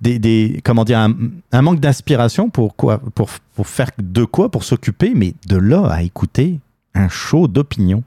des, 0.00 0.60
comment 0.64 0.84
dire, 0.84 0.98
un, 0.98 1.62
manque 1.62 1.80
d'inspiration 1.80 2.50
pour 2.50 2.74
pour, 2.74 3.66
faire 3.66 3.90
de 3.98 4.24
quoi, 4.24 4.50
pour 4.50 4.64
s'occuper, 4.64 5.12
mais 5.14 5.34
de 5.48 5.56
là 5.56 5.86
à 5.86 6.02
écouter 6.02 6.60
un 6.94 7.08
show 7.08 7.48
d'opinion. 7.48 8.04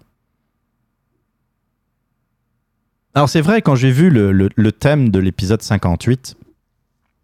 Alors 3.15 3.27
c'est 3.27 3.41
vrai, 3.41 3.61
quand 3.61 3.75
j'ai 3.75 3.91
vu 3.91 4.09
le, 4.09 4.71
thème 4.71 5.09
de 5.09 5.19
l'épisode 5.19 5.61
58, 5.61 6.38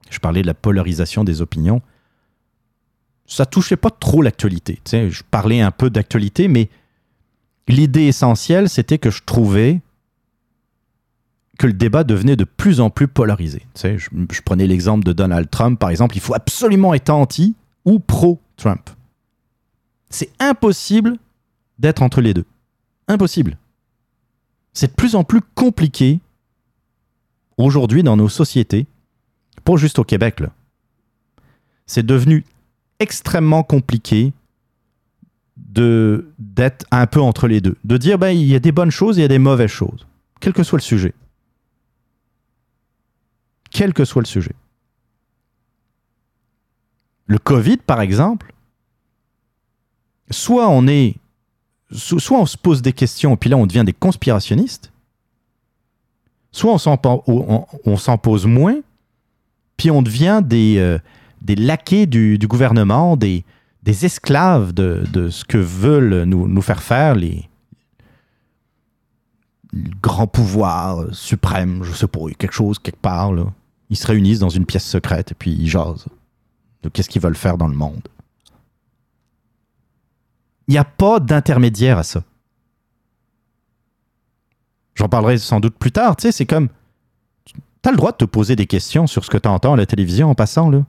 je 0.09 0.19
parlais 0.19 0.41
de 0.41 0.47
la 0.47 0.53
polarisation 0.53 1.23
des 1.23 1.41
opinions, 1.41 1.81
ça 3.27 3.45
touchait 3.45 3.77
pas 3.77 3.89
trop 3.89 4.21
l'actualité. 4.21 4.79
Je 4.91 5.23
parlais 5.29 5.61
un 5.61 5.71
peu 5.71 5.89
d'actualité, 5.89 6.47
mais 6.47 6.69
l'idée 7.67 8.03
essentielle, 8.03 8.69
c'était 8.69 8.97
que 8.97 9.09
je 9.09 9.23
trouvais 9.25 9.81
que 11.57 11.67
le 11.67 11.73
débat 11.73 12.03
devenait 12.03 12.35
de 12.35 12.43
plus 12.43 12.81
en 12.81 12.89
plus 12.89 13.07
polarisé. 13.07 13.65
je, 13.81 14.41
prenais 14.43 14.67
l'exemple 14.67 15.05
de 15.05 15.13
Donald 15.13 15.49
Trump, 15.49 15.79
par 15.79 15.89
exemple, 15.89 16.17
il 16.17 16.19
faut 16.19 16.35
absolument 16.35 16.93
être 16.93 17.09
anti 17.09 17.55
ou 17.85 17.99
pro-Trump. 17.99 18.89
C'est 20.09 20.31
impossible 20.39 21.17
d'être 21.79 22.01
entre 22.01 22.21
les 22.21 22.33
deux. 22.33 22.45
Impossible 23.07 23.57
c'est 24.75 24.87
de 24.87 24.91
plus 24.91 25.15
en 25.15 25.23
plus 25.23 25.41
compliqué 25.55 26.19
aujourd'hui 27.57 28.03
dans 28.03 28.17
nos 28.17 28.29
sociétés, 28.29 28.85
pas 29.63 29.77
juste 29.77 29.97
au 29.97 30.03
Québec. 30.03 30.43
C'est 31.87 32.05
devenu 32.05 32.43
extrêmement 32.99 33.63
compliqué 33.63 34.33
de 35.75 36.31
d'être 36.39 36.85
un 36.91 37.05
peu 37.05 37.21
entre 37.21 37.47
les 37.47 37.61
deux, 37.61 37.75
de 37.83 37.97
dire 37.97 38.17
ben 38.17 38.29
il 38.29 38.47
y 38.47 38.55
a 38.55 38.59
des 38.59 38.71
bonnes 38.71 38.91
choses 38.91 39.17
et 39.17 39.21
il 39.21 39.23
y 39.23 39.25
a 39.25 39.29
des 39.29 39.39
mauvaises 39.39 39.69
choses, 39.69 40.07
quel 40.39 40.53
que 40.53 40.63
soit 40.63 40.77
le 40.77 40.83
sujet. 40.83 41.13
Quel 43.69 43.93
que 43.93 44.05
soit 44.05 44.21
le 44.21 44.27
sujet. 44.27 44.53
Le 47.27 47.37
Covid, 47.37 47.77
par 47.77 47.99
exemple, 47.99 48.53
soit 50.31 50.69
on 50.69 50.87
est 50.87 51.15
soit 51.91 52.39
on 52.39 52.45
se 52.45 52.57
pose 52.57 52.81
des 52.81 52.93
questions 52.93 53.33
et 53.33 53.37
puis 53.37 53.49
là 53.49 53.57
on 53.57 53.67
devient 53.67 53.83
des 53.85 53.93
conspirationnistes, 53.93 54.91
soit 56.51 56.73
on 56.73 57.97
s'en 57.97 58.17
pose 58.17 58.45
moins, 58.45 58.79
puis 59.77 59.91
on 59.91 60.01
devient 60.01 60.41
des, 60.43 60.77
euh, 60.77 60.99
des 61.41 61.55
laquais 61.55 62.05
du, 62.05 62.39
gouvernement, 62.47 63.17
des, 63.17 63.43
des 63.85 64.05
esclaves 64.05 64.73
de, 64.73 65.29
ce 65.29 65.45
que 65.45 65.57
veulent 65.57 66.23
nous, 66.23 66.47
nous 66.47 66.61
faire 66.61 66.83
faire 66.83 67.15
les, 67.15 67.47
grands 70.01 70.27
pouvoirs 70.27 71.13
suprêmes, 71.13 71.83
je 71.83 71.91
sais 71.93 72.07
pas, 72.07 72.19
quelque 72.37 72.53
chose 72.53 72.79
quelque 72.79 72.99
part. 72.99 73.31
Là. 73.33 73.45
Ils 73.89 73.97
se 73.97 74.07
réunissent 74.07 74.39
dans 74.39 74.49
une 74.49 74.65
pièce 74.65 74.85
secrète 74.85 75.31
et 75.31 75.35
puis 75.35 75.51
ils 75.51 75.67
jasent 75.67 76.05
de 76.83 76.89
qu'est-ce 76.89 77.09
qu'ils 77.09 77.21
veulent 77.21 77.35
faire 77.35 77.57
dans 77.57 77.67
le 77.67 77.75
monde. 77.75 78.07
Il 80.67 80.71
n'y 80.71 80.77
a 80.77 80.83
pas 80.83 81.19
d'intermédiaire 81.19 81.97
à 81.97 82.03
ça. 82.03 82.23
J'en 84.95 85.09
parlerai 85.09 85.37
sans 85.37 85.59
doute 85.59 85.77
plus 85.77 85.91
tard. 85.91 86.15
Tu 86.15 86.23
sais, 86.23 86.31
c'est 86.31 86.45
comme. 86.45 86.69
Tu 87.45 87.53
as 87.89 87.91
le 87.91 87.97
droit 87.97 88.13
de 88.13 88.17
te 88.17 88.25
poser 88.25 88.55
des 88.55 88.65
questions 88.65 89.05
sur 89.05 89.23
ce 89.25 89.29
que 89.29 89.37
tu 89.37 89.47
entends 89.47 89.73
à 89.73 89.77
la 89.77 89.85
télévision 89.85 90.29
en 90.29 90.35
passant, 90.35 90.69
là. 90.69 90.83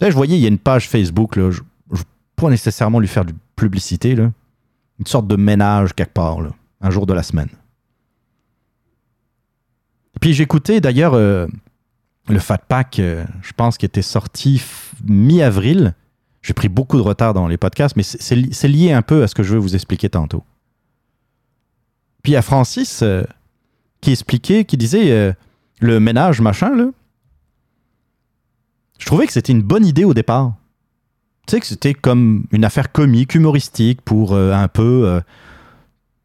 Là, 0.00 0.10
je 0.10 0.14
voyais, 0.14 0.36
il 0.36 0.40
y 0.42 0.46
a 0.46 0.48
une 0.48 0.58
page 0.58 0.88
Facebook, 0.88 1.36
là. 1.36 1.50
Je 1.50 1.60
veux 1.90 2.04
pas 2.36 2.48
nécessairement 2.50 3.00
lui 3.00 3.08
faire 3.08 3.24
de 3.24 3.34
publicité. 3.56 4.12
Une 4.12 5.06
sorte 5.06 5.26
de 5.26 5.36
ménage 5.36 5.94
quelque 5.94 6.12
part. 6.14 6.38
Un 6.80 6.90
jour 6.90 7.06
de 7.06 7.12
la 7.12 7.22
semaine. 7.22 7.48
Puis 10.20 10.32
j'écoutais 10.34 10.80
d'ailleurs 10.80 11.14
euh, 11.14 11.46
le 12.28 12.38
Fat 12.38 12.58
Pack, 12.58 12.98
euh, 12.98 13.24
je 13.42 13.52
pense, 13.52 13.78
qui 13.78 13.86
était 13.86 14.02
sorti 14.02 14.62
mi-avril. 15.04 15.94
J'ai 16.42 16.54
pris 16.54 16.68
beaucoup 16.68 16.96
de 16.96 17.02
retard 17.02 17.34
dans 17.34 17.48
les 17.48 17.56
podcasts, 17.58 17.96
mais 17.96 18.02
c'est- 18.02 18.20
c'est 18.20 18.34
li- 18.36 18.52
c'est 18.52 18.68
lié 18.68 18.92
un 18.92 19.02
peu 19.02 19.22
à 19.22 19.28
ce 19.28 19.34
que 19.34 19.42
je 19.42 19.52
veux 19.54 19.58
vous 19.58 19.74
expliquer 19.74 20.08
tantôt. 20.08 20.42
Puis 22.22 22.32
il 22.32 22.34
y 22.34 22.38
a 22.38 22.42
Francis 22.42 23.02
euh, 23.02 23.24
qui 24.00 24.10
expliquait, 24.12 24.64
qui 24.64 24.76
disait 24.76 25.34
le 25.80 26.00
ménage 26.00 26.40
machin, 26.40 26.74
là. 26.76 26.86
Je 29.00 29.06
trouvais 29.06 29.26
que 29.26 29.32
c'était 29.32 29.52
une 29.52 29.62
bonne 29.62 29.86
idée 29.86 30.04
au 30.04 30.14
départ. 30.14 30.54
Tu 31.46 31.52
sais, 31.52 31.60
que 31.60 31.66
c'était 31.66 31.94
comme 31.94 32.44
une 32.52 32.64
affaire 32.64 32.92
comique, 32.92 33.34
humoristique, 33.34 34.02
pour 34.02 34.34
euh, 34.34 34.52
un 34.52 34.68
peu, 34.68 35.08
euh, 35.08 35.20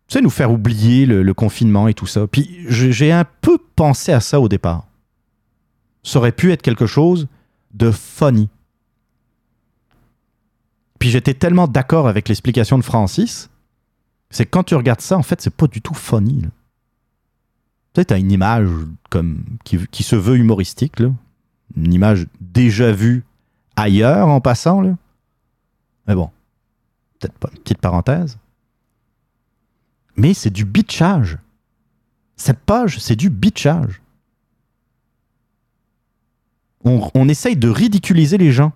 tu 0.08 0.14
sais, 0.14 0.22
nous 0.22 0.30
faire 0.30 0.52
oublier 0.52 1.06
le, 1.06 1.34
confinement 1.34 1.88
et 1.88 1.94
tout 1.94 2.06
ça. 2.06 2.28
Puis 2.28 2.66
j'ai 2.68 3.12
un 3.12 3.26
peu 3.42 3.58
pensé 3.76 4.12
à 4.12 4.20
ça 4.20 4.40
au 4.42 4.50
départ. 4.50 4.86
Ça 6.04 6.20
aurait 6.20 6.34
pu 6.34 6.52
être 6.52 6.62
quelque 6.62 6.86
chose 6.86 7.28
de 7.74 7.92
funny. 7.92 8.50
Puis 11.00 11.10
j'étais 11.10 11.34
tellement 11.34 11.68
d'accord 11.68 12.08
avec 12.08 12.28
l'explication 12.28 12.78
de 12.78 12.84
Francis, 12.84 13.50
c'est 14.30 14.46
que 14.46 14.52
quand 14.52 14.64
tu 14.64 14.76
regardes 14.76 15.02
ça, 15.02 15.18
en 15.18 15.24
fait, 15.24 15.42
c'est 15.42 15.54
pas 15.54 15.68
du 15.68 15.82
tout 15.82 15.94
funny. 15.94 16.42
Tu 16.42 16.50
sais, 17.96 18.06
t'as 18.06 18.20
une 18.20 18.32
image 18.32 18.70
comme 19.10 19.46
qui, 19.64 19.80
qui 19.88 20.04
se 20.04 20.18
veut 20.18 20.36
humoristique, 20.36 21.00
là. 21.00 21.12
Une 21.76 21.94
image 21.94 22.28
déjà 22.56 22.92
vue 22.92 23.24
ailleurs 23.76 24.28
en 24.28 24.42
passant, 24.42 24.82
là? 24.82 24.98
Mais 26.08 26.16
bon, 26.16 26.32
peut-être 27.20 27.38
pas 27.38 27.50
une 27.52 27.60
petite 27.60 27.82
parenthèse. 27.82 28.40
Mais 30.16 30.34
c'est 30.34 30.50
du 30.50 30.66
bitchage. 30.66 31.38
Cette 32.38 32.60
page, 32.60 33.00
c'est 33.00 33.16
du 33.16 33.30
bitchage. 33.30 34.02
On, 36.84 37.10
on 37.14 37.28
essaye 37.28 37.56
de 37.58 37.70
ridiculiser 37.70 38.38
les 38.38 38.52
gens. 38.52 38.72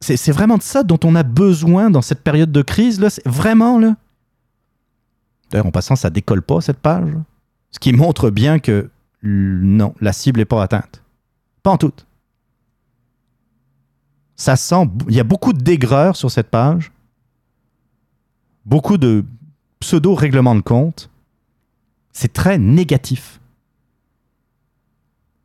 C'est 0.00 0.32
vraiment 0.32 0.56
de 0.56 0.62
ça 0.62 0.82
dont 0.82 0.98
on 1.04 1.14
a 1.14 1.22
besoin 1.22 1.88
dans 1.88 2.02
cette 2.02 2.24
période 2.24 2.50
de 2.50 2.62
crise. 2.62 2.98
Là? 2.98 3.08
Vraiment, 3.24 3.78
là? 3.78 3.94
D'ailleurs, 5.50 5.66
en 5.66 5.70
passant, 5.70 5.94
ça 5.94 6.10
décolle 6.10 6.42
pas, 6.42 6.60
cette 6.60 6.80
page. 6.80 7.12
Ce 7.70 7.78
qui 7.78 7.92
montre 7.92 8.30
bien 8.30 8.58
que 8.58 8.90
non, 9.22 9.94
la 10.00 10.12
cible 10.12 10.40
n'est 10.40 10.44
pas 10.44 10.62
atteinte. 10.62 11.02
Pas 11.62 11.70
en 11.70 11.78
tout. 11.78 11.92
Ça 14.34 14.56
sent. 14.56 14.88
Il 15.08 15.14
y 15.14 15.20
a 15.20 15.24
beaucoup 15.24 15.52
de 15.52 15.62
d'aigreur 15.62 16.16
sur 16.16 16.30
cette 16.30 16.50
page. 16.50 16.90
Beaucoup 18.64 18.98
de 18.98 19.24
pseudo-règlements 19.80 20.54
de 20.54 20.60
compte. 20.60 21.10
C'est 22.12 22.32
très 22.32 22.58
négatif. 22.58 23.40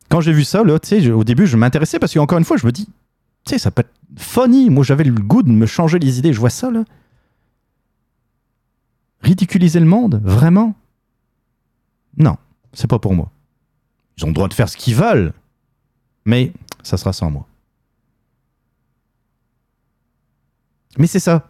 Quand 0.08 0.20
j'ai 0.20 0.32
vu 0.32 0.44
ça, 0.44 0.64
là, 0.64 0.78
au 1.14 1.24
début, 1.24 1.46
je 1.46 1.56
m'intéressais 1.56 1.98
parce 1.98 2.14
qu'encore 2.14 2.38
une 2.38 2.44
fois, 2.44 2.56
je 2.56 2.66
me 2.66 2.72
dis, 2.72 2.88
ça 3.44 3.70
peut 3.70 3.80
être 3.80 3.94
funny. 4.16 4.70
Moi, 4.70 4.84
j'avais 4.84 5.04
le 5.04 5.12
goût 5.12 5.42
de 5.42 5.50
me 5.50 5.66
changer 5.66 5.98
les 5.98 6.18
idées. 6.18 6.32
Je 6.32 6.40
vois 6.40 6.50
ça, 6.50 6.70
là. 6.70 6.84
Ridiculiser 9.20 9.80
le 9.80 9.86
monde, 9.86 10.20
vraiment? 10.22 10.74
Non, 12.16 12.36
c'est 12.72 12.86
pas 12.86 12.98
pour 12.98 13.14
moi. 13.14 13.30
Ils 14.18 14.24
ont 14.24 14.28
le 14.28 14.34
droit 14.34 14.48
de 14.48 14.54
faire 14.54 14.68
ce 14.68 14.76
qu'ils 14.76 14.96
veulent, 14.96 15.32
mais 16.24 16.52
ça 16.82 16.96
sera 16.96 17.12
sans 17.12 17.30
moi. 17.30 17.46
Mais 20.98 21.06
c'est 21.06 21.20
ça. 21.20 21.48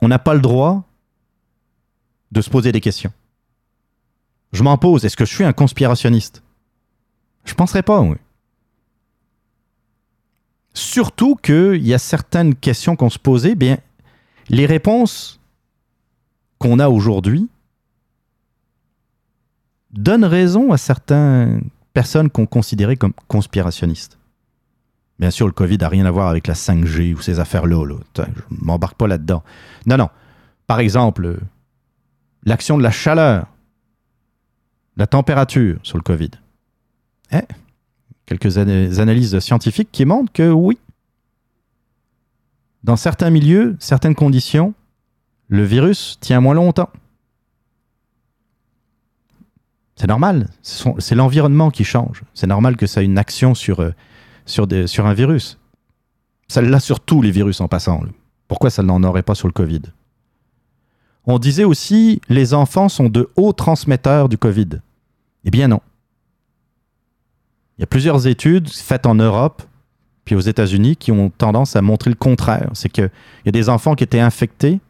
On 0.00 0.06
n'a 0.06 0.20
pas 0.20 0.34
le 0.34 0.40
droit 0.40 0.84
de 2.30 2.40
se 2.40 2.48
poser 2.48 2.70
des 2.70 2.80
questions. 2.80 3.12
Je 4.52 4.62
m'en 4.62 4.78
pose. 4.78 5.04
Est-ce 5.04 5.16
que 5.16 5.24
je 5.24 5.34
suis 5.34 5.42
un 5.42 5.52
conspirationniste? 5.52 6.44
Je 7.44 7.54
penserais 7.54 7.82
pas, 7.82 8.00
oui. 8.00 8.16
Surtout 10.72 11.34
qu'il 11.34 11.84
y 11.84 11.92
a 11.92 11.98
certaines 11.98 12.54
questions 12.54 12.94
qu'on 12.94 13.10
se 13.10 13.18
posait, 13.18 13.56
bien, 13.56 13.78
les 14.48 14.66
réponses 14.66 15.40
qu'on 16.58 16.78
a 16.78 16.88
aujourd'hui 16.88 17.48
donnent 19.90 20.24
raison 20.24 20.70
à 20.70 20.78
certaines 20.78 21.68
personnes 21.92 22.30
qu'on 22.30 22.46
considérait 22.46 22.96
comme 22.96 23.12
conspirationnistes. 23.28 24.18
Bien 25.18 25.30
sûr, 25.30 25.46
le 25.46 25.52
Covid 25.52 25.78
n'a 25.78 25.88
rien 25.88 26.06
à 26.06 26.10
voir 26.10 26.28
avec 26.28 26.46
la 26.46 26.54
5G 26.54 27.14
ou 27.14 27.20
ces 27.20 27.40
affaires-là. 27.40 27.84
Je 28.16 28.22
m'embarque 28.50 28.96
pas 28.96 29.06
là-dedans. 29.06 29.42
Non, 29.86 29.96
non. 29.98 30.08
Par 30.66 30.80
exemple, 30.80 31.38
l'action 32.44 32.78
de 32.78 32.82
la 32.82 32.90
chaleur, 32.90 33.46
la 34.96 35.06
température 35.06 35.78
sur 35.82 35.98
le 35.98 36.02
Covid. 36.02 36.30
Eh, 37.32 37.40
quelques 38.26 38.56
ana- 38.56 39.00
analyses 39.00 39.38
scientifiques 39.40 39.90
qui 39.92 40.04
montrent 40.04 40.32
que 40.32 40.50
oui, 40.50 40.78
dans 42.82 42.96
certains 42.96 43.30
milieux, 43.30 43.76
certaines 43.78 44.14
conditions, 44.14 44.72
le 45.48 45.64
virus 45.64 46.16
tient 46.20 46.40
moins 46.40 46.54
longtemps. 46.54 46.88
C'est 50.00 50.06
normal, 50.06 50.48
c'est 50.62 51.14
l'environnement 51.14 51.70
qui 51.70 51.84
change. 51.84 52.22
C'est 52.32 52.46
normal 52.46 52.78
que 52.78 52.86
ça 52.86 53.02
ait 53.02 53.04
une 53.04 53.18
action 53.18 53.54
sur, 53.54 53.80
euh, 53.80 53.92
sur, 54.46 54.64
un 55.04 55.12
virus. 55.12 55.58
Ça 56.48 56.62
l'a 56.62 56.80
sur 56.80 57.00
tous 57.00 57.20
les 57.20 57.30
virus 57.30 57.60
en 57.60 57.68
passant. 57.68 58.00
Pourquoi 58.48 58.70
ça 58.70 58.82
n'en 58.82 59.02
aurait 59.02 59.22
pas 59.22 59.34
sur 59.34 59.46
le 59.46 59.52
Covid? 59.52 59.82
On 61.26 61.38
disait 61.38 61.64
aussi 61.64 62.22
les 62.30 62.54
enfants 62.54 62.88
sont 62.88 63.10
de 63.10 63.28
hauts 63.36 63.52
transmetteurs 63.52 64.30
du 64.30 64.38
Covid. 64.38 64.80
Eh 65.44 65.50
bien 65.50 65.68
non. 65.68 65.82
Il 67.76 67.82
y 67.82 67.84
a 67.84 67.86
plusieurs 67.86 68.26
études 68.26 68.70
faites 68.70 69.04
en 69.04 69.16
Europe 69.16 69.62
puis 70.24 70.34
aux 70.34 70.40
États-Unis 70.40 70.96
qui 70.96 71.12
ont 71.12 71.28
tendance 71.28 71.76
à 71.76 71.82
montrer 71.82 72.08
le 72.08 72.16
contraire. 72.16 72.70
C'est 72.72 72.88
qu'il 72.88 73.10
y 73.44 73.48
a 73.50 73.52
des 73.52 73.68
enfants 73.68 73.94
qui 73.94 74.04
étaient 74.04 74.18
infectés, 74.18 74.80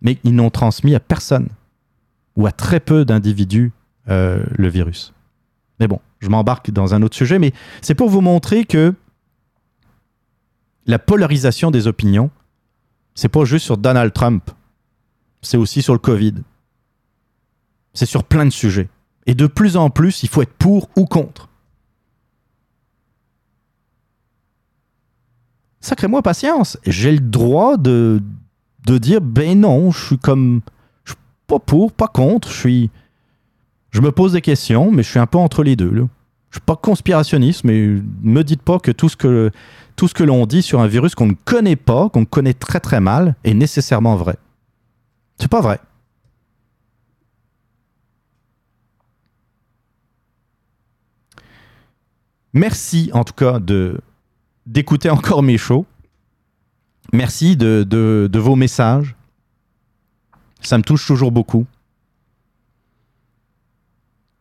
mais 0.00 0.16
ils 0.24 0.34
n'ont 0.34 0.48
transmis 0.48 0.94
à 0.94 1.00
personne 1.00 1.50
ou 2.36 2.46
à 2.46 2.52
très 2.52 2.80
peu 2.80 3.04
d'individus 3.04 3.72
euh, 4.08 4.44
le 4.56 4.68
virus. 4.68 5.12
Mais 5.80 5.88
bon, 5.88 6.00
je 6.20 6.28
m'embarque 6.28 6.70
dans 6.70 6.94
un 6.94 7.02
autre 7.02 7.16
sujet, 7.16 7.38
mais 7.38 7.52
c'est 7.82 7.94
pour 7.94 8.08
vous 8.08 8.20
montrer 8.20 8.64
que 8.64 8.94
la 10.86 10.98
polarisation 10.98 11.70
des 11.70 11.86
opinions, 11.86 12.30
c'est 13.14 13.28
pas 13.28 13.44
juste 13.44 13.64
sur 13.64 13.76
Donald 13.76 14.12
Trump, 14.12 14.50
c'est 15.42 15.56
aussi 15.56 15.82
sur 15.82 15.92
le 15.92 15.98
Covid. 15.98 16.34
C'est 17.94 18.06
sur 18.06 18.24
plein 18.24 18.44
de 18.44 18.50
sujets. 18.50 18.88
Et 19.26 19.34
de 19.34 19.46
plus 19.46 19.76
en 19.76 19.90
plus, 19.90 20.22
il 20.22 20.28
faut 20.28 20.42
être 20.42 20.52
pour 20.52 20.88
ou 20.96 21.06
contre. 21.06 21.48
Sacrez-moi 25.80 26.22
patience. 26.22 26.78
J'ai 26.84 27.12
le 27.12 27.20
droit 27.20 27.76
de, 27.76 28.22
de 28.86 28.98
dire, 28.98 29.20
ben 29.20 29.60
non, 29.60 29.90
je 29.90 30.04
suis 30.04 30.18
comme. 30.18 30.60
Pas 31.46 31.58
pour, 31.58 31.92
pas 31.92 32.08
contre. 32.08 32.48
Je 32.50 32.56
suis. 32.56 32.90
Je 33.90 34.00
me 34.00 34.12
pose 34.12 34.32
des 34.32 34.40
questions, 34.40 34.90
mais 34.90 35.02
je 35.02 35.10
suis 35.10 35.18
un 35.18 35.26
peu 35.26 35.38
entre 35.38 35.62
les 35.62 35.76
deux. 35.76 35.90
Là. 35.90 36.02
Je 36.50 36.56
suis 36.56 36.64
pas 36.64 36.76
conspirationniste, 36.76 37.64
mais 37.64 37.96
me 38.22 38.42
dites 38.42 38.62
pas 38.62 38.78
que 38.78 38.90
tout 38.90 39.08
ce 39.08 39.16
que, 39.16 39.50
tout 39.96 40.08
ce 40.08 40.14
que 40.14 40.24
l'on 40.24 40.46
dit 40.46 40.62
sur 40.62 40.80
un 40.80 40.86
virus 40.86 41.14
qu'on 41.14 41.26
ne 41.26 41.34
connaît 41.44 41.76
pas, 41.76 42.08
qu'on 42.08 42.24
connaît 42.24 42.54
très 42.54 42.80
très 42.80 43.00
mal, 43.00 43.34
est 43.44 43.54
nécessairement 43.54 44.16
vrai. 44.16 44.36
C'est 45.38 45.48
pas 45.48 45.60
vrai. 45.60 45.80
Merci 52.52 53.10
en 53.12 53.24
tout 53.24 53.34
cas 53.34 53.58
de 53.58 54.00
d'écouter 54.66 55.10
encore 55.10 55.42
mes 55.42 55.58
shows. 55.58 55.84
Merci 57.12 57.56
de 57.56 58.38
vos 58.38 58.56
messages. 58.56 59.15
Ça 60.66 60.78
me 60.78 60.82
touche 60.82 61.06
toujours 61.06 61.30
beaucoup. 61.30 61.64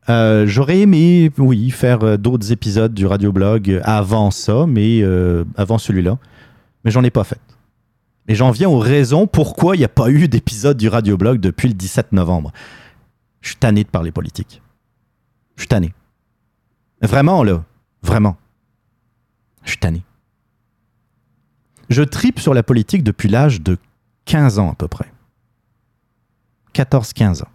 Euh, 0.10 0.48
J'aurais 0.48 0.80
aimé, 0.80 1.32
oui, 1.38 1.70
faire 1.70 2.04
euh, 2.04 2.18
d'autres 2.18 2.52
épisodes 2.52 2.96
du 2.96 3.06
radioblog 3.06 3.80
avant 3.84 4.32
ça, 4.32 4.66
mais 4.68 5.02
euh, 5.04 5.44
avant 5.56 5.78
celui-là. 5.78 6.18
Mais 6.84 6.90
j'en 6.90 7.04
ai 7.04 7.12
pas 7.12 7.24
fait. 7.24 7.40
Et 8.28 8.34
j'en 8.34 8.50
viens 8.50 8.68
aux 8.68 8.80
raisons 8.80 9.28
pourquoi 9.28 9.76
il 9.76 9.80
n'y 9.80 9.86
a 9.86 9.90
pas 9.90 10.10
eu 10.10 10.28
d'épisode 10.28 10.78
du 10.78 10.88
radioblog 10.88 11.40
depuis 11.40 11.68
le 11.68 11.76
17 11.76 12.12
novembre. 12.12 12.52
Je 13.42 13.50
suis 13.50 13.58
tanné 13.58 13.84
de 13.84 13.90
parler 13.90 14.12
politique. 14.12 14.64
Je 15.58 15.62
suis 15.62 15.68
tanné. 15.68 15.94
Vraiment, 17.04 17.44
là. 17.44 17.64
Vraiment. 18.02 18.36
Je 19.64 19.70
suis 19.70 19.80
tanné. 19.80 20.02
Je 21.90 22.02
tripe 22.02 22.40
sur 22.40 22.56
la 22.56 22.64
politique 22.64 23.04
depuis 23.04 23.30
l'âge 23.30 23.62
de 23.62 23.78
15 24.26 24.58
ans 24.58 24.72
à 24.72 24.76
peu 24.76 24.88
près. 24.88 25.06
14-15 26.76 27.44
ans. 27.44 27.48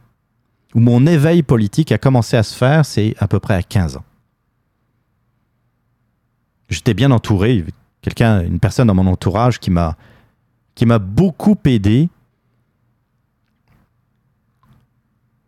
Où 0.75 0.81
mon 0.81 1.07
éveil 1.07 1.43
politique 1.43 1.93
a 1.93 1.99
commencé 1.99 2.37
à 2.37 2.43
se 2.43 2.57
faire, 2.57 2.85
c'est 2.85 3.15
à 3.19 3.29
peu 3.29 3.39
près 3.39 3.55
à 3.55 3.63
15 3.63 3.97
ans. 3.97 4.05
J'étais 6.69 6.95
bien 6.95 7.11
entouré, 7.11 7.65
une 8.21 8.61
personne 8.61 8.87
dans 8.87 8.95
mon 8.95 9.09
entourage 9.09 9.59
qui 9.59 9.71
m'a 9.71 9.97
beaucoup 10.99 11.57
aidé. 11.65 12.09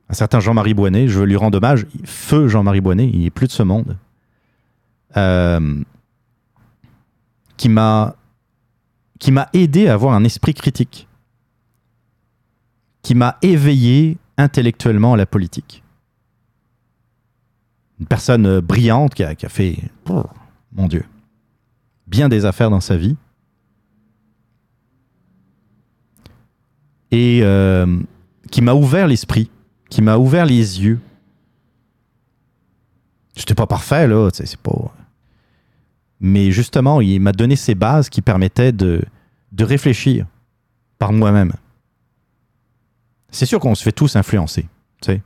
Un 0.08 0.14
certain 0.14 0.40
Jean-Marie 0.40 0.74
Boinet, 0.74 1.08
je 1.08 1.20
veux 1.20 1.24
lui 1.24 1.36
rendre 1.36 1.56
hommage, 1.58 1.86
feu 2.04 2.48
Jean-Marie 2.48 2.80
Boinet, 2.80 3.08
il 3.08 3.24
est 3.24 3.30
plus 3.30 3.46
de 3.46 3.52
ce 3.52 3.62
monde, 3.62 3.96
euh, 5.16 5.80
qui 7.56 7.68
m'a 7.68 8.16
aidé 9.52 9.86
à 9.86 9.94
avoir 9.94 10.14
un 10.14 10.24
esprit 10.24 10.54
critique, 10.54 11.06
qui 13.02 13.14
m'a 13.14 13.36
éveillé 13.42 14.16
intellectuellement 14.38 15.14
à 15.14 15.16
la 15.16 15.26
politique. 15.26 15.82
Une 18.00 18.06
personne 18.06 18.60
brillante 18.60 19.14
qui 19.14 19.22
a, 19.24 19.34
fait, 19.48 19.78
mon 20.72 20.88
Dieu, 20.88 21.04
bien 22.06 22.28
des 22.28 22.44
affaires 22.44 22.70
dans 22.70 22.80
sa 22.80 22.96
vie. 22.96 23.16
Et 27.10 27.40
euh, 27.42 28.00
qui 28.50 28.62
m'a 28.62 28.74
ouvert 28.74 29.06
l'esprit, 29.06 29.50
qui 29.90 30.00
m'a 30.00 30.16
ouvert 30.16 30.46
les 30.46 30.82
yeux. 30.82 30.98
C'était 33.36 33.54
pas 33.54 33.66
parfait, 33.66 34.06
là, 34.08 34.30
c'est 34.32 34.56
pas. 34.56 34.94
Mais 36.20 36.50
justement, 36.50 37.00
il 37.00 37.20
m'a 37.20 37.32
donné 37.32 37.56
ces 37.56 37.74
bases 37.74 38.08
qui 38.08 38.22
permettaient 38.22 38.72
de, 38.72 39.02
de 39.52 39.64
réfléchir 39.64 40.26
par 40.98 41.12
moi-même. 41.12 41.52
C'est 43.32 43.46
sûr 43.46 43.58
qu'on 43.58 43.74
se 43.74 43.82
fait 43.82 43.92
tous 43.92 44.14
influencer. 44.14 44.68
Tu 45.00 45.12
sais. 45.12 45.22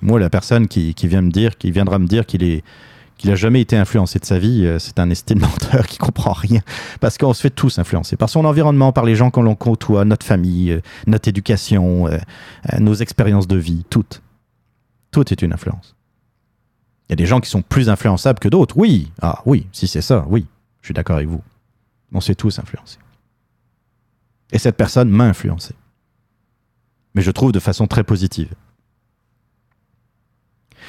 Moi, 0.00 0.18
la 0.18 0.30
personne 0.30 0.68
qui, 0.68 0.94
vient 1.02 1.20
me 1.20 1.30
dire, 1.30 1.58
qui 1.58 1.70
viendra 1.70 1.98
me 1.98 2.06
dire 2.06 2.24
qu'il 2.24 2.42
est 2.42 2.64
qu'il 3.18 3.30
a 3.30 3.34
jamais 3.34 3.62
été 3.62 3.78
influencé 3.78 4.18
de 4.18 4.26
sa 4.26 4.38
vie, 4.38 4.66
euh, 4.66 4.78
c'est 4.78 4.98
un 4.98 5.08
estime 5.08 5.40
menteur 5.40 5.86
qui 5.86 5.96
comprend 5.96 6.32
rien. 6.32 6.60
Parce 7.00 7.16
qu'on 7.16 7.32
se 7.32 7.40
fait 7.40 7.50
tous 7.50 7.78
influencer 7.78 8.16
par 8.16 8.28
son 8.28 8.44
environnement, 8.44 8.92
par 8.92 9.06
les 9.06 9.14
gens 9.14 9.30
qu'on 9.30 9.54
côtoie, 9.54 10.04
notre 10.04 10.26
famille, 10.26 10.70
euh, 10.70 10.80
notre 11.06 11.26
éducation, 11.26 12.08
euh, 12.08 12.18
nos 12.78 12.92
expériences 12.92 13.48
de 13.48 13.56
vie, 13.56 13.84
toutes. 13.88 14.20
Tout 15.12 15.32
est 15.32 15.40
une 15.40 15.54
influence. 15.54 15.96
Il 17.08 17.12
y 17.12 17.14
a 17.14 17.16
des 17.16 17.24
gens 17.24 17.40
qui 17.40 17.48
sont 17.48 17.62
plus 17.62 17.88
influençables 17.88 18.38
que 18.38 18.48
d'autres, 18.48 18.76
oui. 18.76 19.10
Ah 19.22 19.40
oui, 19.46 19.66
si 19.72 19.86
c'est 19.86 20.02
ça, 20.02 20.26
oui. 20.28 20.46
Je 20.82 20.88
suis 20.88 20.94
d'accord 20.94 21.16
avec 21.16 21.28
vous. 21.28 21.40
On 22.12 22.20
se 22.20 22.26
fait 22.26 22.34
tous 22.34 22.58
influencer. 22.58 22.98
Et 24.52 24.58
cette 24.58 24.76
personne 24.76 25.08
m'a 25.08 25.24
influencé. 25.24 25.74
Mais 27.16 27.22
je 27.22 27.30
trouve 27.30 27.50
de 27.50 27.58
façon 27.58 27.86
très 27.86 28.04
positive. 28.04 28.52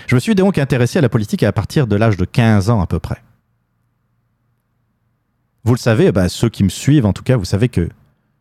Je 0.08 0.16
me 0.16 0.20
suis 0.20 0.36
donc 0.36 0.58
intéressé 0.58 1.00
à 1.00 1.02
la 1.02 1.10
politique 1.10 1.42
à 1.42 1.54
partir 1.54 1.88
de 1.88 1.96
l'âge 1.96 2.18
de 2.18 2.26
15 2.26 2.70
ans 2.70 2.82
à 2.82 2.86
peu 2.86 3.00
près. 3.00 3.24
Vous 5.64 5.74
le 5.74 5.80
savez, 5.80 6.12
bah, 6.12 6.28
ceux 6.28 6.50
qui 6.50 6.66
me 6.66 6.70
suivent 6.70 7.06
en 7.06 7.14
tout 7.14 7.24
cas, 7.24 7.38
vous 7.38 7.46
savez 7.46 7.70
que 7.70 7.90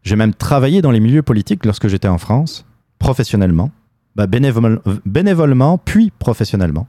j'ai 0.02 0.16
même 0.16 0.34
travaillé 0.34 0.82
dans 0.82 0.90
les 0.90 1.00
milieux 1.00 1.22
politiques 1.22 1.64
lorsque 1.64 1.86
j'étais 1.86 2.08
en 2.08 2.18
France, 2.18 2.66
professionnellement, 2.98 3.70
bah, 4.16 4.26
bénévolement, 4.26 5.78
puis 5.78 6.10
professionnellement. 6.10 6.88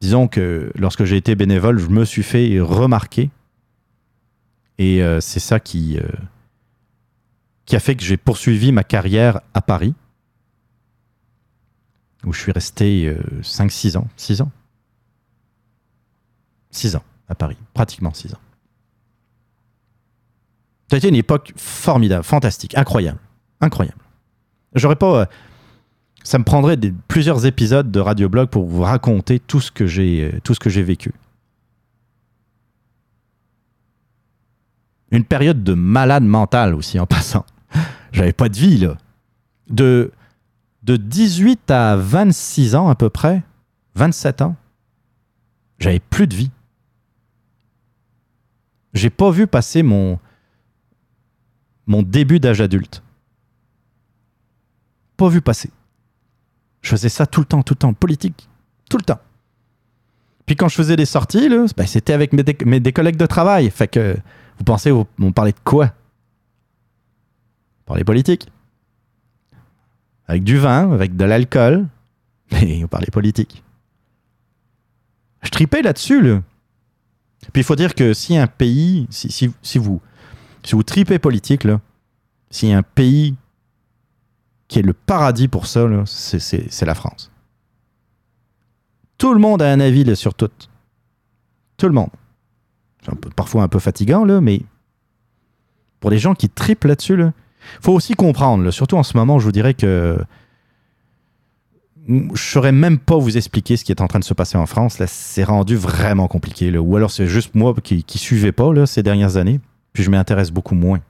Disons 0.00 0.28
que 0.28 0.72
lorsque 0.76 1.04
j'ai 1.04 1.16
été 1.16 1.34
bénévole, 1.34 1.78
je 1.78 1.88
me 1.88 2.04
suis 2.04 2.22
fait 2.22 2.60
remarquer. 2.60 3.30
Et 4.78 5.02
euh, 5.02 5.20
c'est 5.20 5.40
ça 5.40 5.60
qui, 5.60 5.98
euh, 5.98 6.08
qui 7.70 7.76
a 7.76 7.80
fait 7.80 7.94
que 7.94 8.02
j'ai 8.02 8.16
poursuivi 8.16 8.72
ma 8.72 8.82
carrière 8.82 9.42
à 9.54 9.62
Paris 9.62 9.94
où 12.24 12.32
je 12.32 12.40
suis 12.40 12.50
resté 12.50 13.16
5-6 13.42 13.94
euh, 13.94 14.00
ans. 14.00 14.08
6 14.16 14.40
ans 14.40 14.50
6 16.72 16.96
ans 16.96 17.04
à 17.28 17.36
Paris, 17.36 17.56
pratiquement 17.72 18.12
6 18.12 18.34
ans. 18.34 18.40
Ça 20.90 20.96
a 20.96 20.98
été 20.98 21.08
une 21.08 21.14
époque 21.14 21.52
formidable, 21.54 22.24
fantastique, 22.24 22.76
incroyable. 22.76 23.20
Incroyable. 23.60 24.02
J'aurais 24.74 24.96
pas. 24.96 25.20
Euh, 25.20 25.26
ça 26.24 26.38
me 26.38 26.44
prendrait 26.44 26.76
plusieurs 27.06 27.46
épisodes 27.46 27.92
de 27.92 28.00
radioblog 28.00 28.48
pour 28.48 28.64
vous 28.64 28.82
raconter 28.82 29.38
tout 29.38 29.60
ce 29.60 29.70
que 29.70 29.86
j'ai 29.86 30.24
euh, 30.24 30.40
tout 30.42 30.54
ce 30.54 30.60
que 30.60 30.70
j'ai 30.70 30.82
vécu. 30.82 31.12
Une 35.12 35.24
période 35.24 35.62
de 35.62 35.74
malade 35.74 36.24
mental 36.24 36.74
aussi 36.74 36.98
en 36.98 37.06
passant. 37.06 37.46
J'avais 38.12 38.32
pas 38.32 38.48
de 38.48 38.56
vie 38.56 38.78
là. 38.78 38.96
De 39.68 40.12
de 40.82 40.96
18 40.96 41.70
à 41.70 41.96
26 41.96 42.74
ans 42.74 42.88
à 42.88 42.94
peu 42.94 43.10
près, 43.10 43.42
27 43.94 44.42
ans, 44.42 44.56
j'avais 45.78 46.00
plus 46.00 46.26
de 46.26 46.34
vie. 46.34 46.50
J'ai 48.94 49.10
pas 49.10 49.30
vu 49.30 49.46
passer 49.46 49.82
mon, 49.82 50.18
mon 51.86 52.02
début 52.02 52.40
d'âge 52.40 52.60
adulte. 52.60 53.02
Pas 55.16 55.28
vu 55.28 55.40
passer. 55.40 55.70
Je 56.82 56.90
faisais 56.90 57.08
ça 57.08 57.26
tout 57.26 57.40
le 57.40 57.46
temps, 57.46 57.62
tout 57.62 57.74
le 57.74 57.78
temps, 57.78 57.92
politique, 57.92 58.48
tout 58.88 58.96
le 58.96 59.04
temps. 59.04 59.20
Puis 60.46 60.56
quand 60.56 60.68
je 60.68 60.74
faisais 60.74 60.96
des 60.96 61.04
sorties, 61.04 61.48
ben, 61.76 61.86
c'était 61.86 62.14
avec 62.14 62.32
mes, 62.32 62.92
collègues 62.92 63.16
de 63.16 63.26
travail. 63.26 63.70
Fait 63.70 63.86
que, 63.86 64.16
vous 64.58 64.64
pensez, 64.64 64.90
on 64.90 65.32
parlait 65.32 65.52
de 65.52 65.60
quoi? 65.62 65.92
On 67.90 67.94
parlait 67.94 68.04
politique 68.04 68.46
avec 70.28 70.44
du 70.44 70.58
vin, 70.58 70.92
avec 70.92 71.16
de 71.16 71.24
l'alcool, 71.24 71.88
mais 72.52 72.84
on 72.84 72.86
parlait 72.86 73.10
politique. 73.10 73.64
Je 75.42 75.50
tripais 75.50 75.82
là-dessus, 75.82 76.22
là. 76.22 76.40
Puis 77.52 77.62
il 77.62 77.64
faut 77.64 77.74
dire 77.74 77.96
que 77.96 78.14
si 78.14 78.36
un 78.36 78.46
pays, 78.46 79.08
si, 79.10 79.28
si, 79.32 79.78
vous, 79.78 80.00
si 80.62 80.76
vous 80.76 80.84
tripez 80.84 81.18
politique, 81.18 81.64
là, 81.64 81.80
si 82.48 82.72
un 82.72 82.84
pays 82.84 83.34
qui 84.68 84.78
est 84.78 84.82
le 84.82 84.92
paradis 84.92 85.48
pour 85.48 85.66
ça, 85.66 85.88
c'est 86.06 86.86
la 86.86 86.94
France. 86.94 87.32
Tout 89.18 89.34
le 89.34 89.40
monde 89.40 89.62
a 89.62 89.72
un 89.72 89.80
avis 89.80 90.04
là, 90.04 90.14
sur 90.14 90.34
tout. 90.34 90.52
Tout 91.76 91.86
le 91.86 91.92
monde. 91.92 92.10
C'est 93.04 93.34
parfois 93.34 93.64
un 93.64 93.68
peu 93.68 93.80
fatigant, 93.80 94.24
là, 94.24 94.40
mais 94.40 94.62
pour 95.98 96.10
les 96.10 96.20
gens 96.20 96.36
qui 96.36 96.48
tripent 96.48 96.84
là-dessus, 96.84 97.16
là, 97.16 97.32
faut 97.80 97.92
aussi 97.92 98.14
comprendre, 98.14 98.70
surtout 98.70 98.96
en 98.96 99.02
ce 99.02 99.16
moment, 99.16 99.38
je 99.38 99.44
vous 99.44 99.52
dirais 99.52 99.74
que 99.74 100.18
je 102.08 102.12
ne 102.12 102.36
saurais 102.36 102.72
même 102.72 102.98
pas 102.98 103.16
vous 103.16 103.36
expliquer 103.36 103.76
ce 103.76 103.84
qui 103.84 103.92
est 103.92 104.00
en 104.00 104.08
train 104.08 104.18
de 104.18 104.24
se 104.24 104.34
passer 104.34 104.58
en 104.58 104.66
France. 104.66 104.98
Là, 104.98 105.06
c'est 105.06 105.44
rendu 105.44 105.76
vraiment 105.76 106.28
compliqué. 106.28 106.76
Ou 106.76 106.96
alors 106.96 107.10
c'est 107.10 107.26
juste 107.26 107.54
moi 107.54 107.74
qui 107.82 107.96
ne 107.96 108.18
suivais 108.18 108.52
pas 108.52 108.86
ces 108.86 109.02
dernières 109.02 109.36
années. 109.36 109.60
Puis 109.92 110.02
je 110.02 110.10
m'intéresse 110.10 110.50
beaucoup 110.50 110.74
moins 110.74 111.00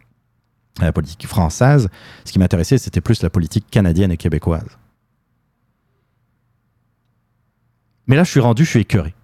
à 0.78 0.84
la 0.84 0.92
politique 0.92 1.26
française. 1.26 1.88
Ce 2.24 2.32
qui 2.32 2.38
m'intéressait, 2.38 2.78
c'était 2.78 3.00
plus 3.00 3.22
la 3.22 3.30
politique 3.30 3.66
canadienne 3.70 4.12
et 4.12 4.16
québécoise. 4.16 4.78
Mais 8.06 8.16
là, 8.16 8.24
je 8.24 8.30
suis 8.30 8.40
rendu, 8.40 8.64
je 8.64 8.70
suis 8.70 8.80
écœuré. 8.80 9.14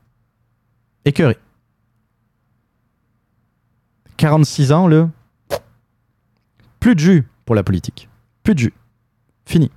Écœuré. 1.04 1.36
46 4.16 4.72
ans, 4.72 4.86
là, 4.86 5.10
plus 6.86 6.94
de 6.94 7.00
jus 7.00 7.24
pour 7.44 7.56
la 7.56 7.64
politique. 7.64 8.08
Plus 8.44 8.54
de 8.54 8.60
jus. 8.60 8.74
Fini. 9.44 9.72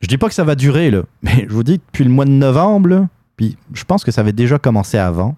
Je 0.00 0.08
dis 0.08 0.18
pas 0.18 0.26
que 0.26 0.34
ça 0.34 0.42
va 0.42 0.56
durer, 0.56 0.90
là, 0.90 1.04
mais 1.22 1.46
je 1.48 1.54
vous 1.54 1.62
dis 1.62 1.78
que 1.78 1.84
depuis 1.86 2.02
le 2.02 2.10
mois 2.10 2.24
de 2.24 2.32
novembre, 2.32 3.06
puis 3.36 3.56
je 3.72 3.84
pense 3.84 4.02
que 4.02 4.10
ça 4.10 4.22
avait 4.22 4.32
déjà 4.32 4.58
commencé 4.58 4.98
avant, 4.98 5.36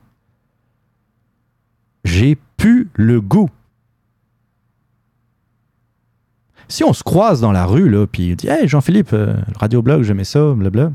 j'ai 2.03 2.39
pu 2.57 2.89
le 2.95 3.21
goût. 3.21 3.51
Si 6.69 6.83
on 6.83 6.95
se 6.95 7.03
croise 7.03 7.43
dans 7.43 7.53
la 7.53 7.67
rue, 7.67 7.91
là, 7.91 8.07
puis 8.07 8.35
dit 8.37 8.49
Hey 8.49 8.67
Jean-Philippe, 8.67 9.13
euh, 9.13 9.37
radioblog, 9.57 10.03
j'aimais 10.03 10.25
ça, 10.25 10.55
blabla. 10.55 10.93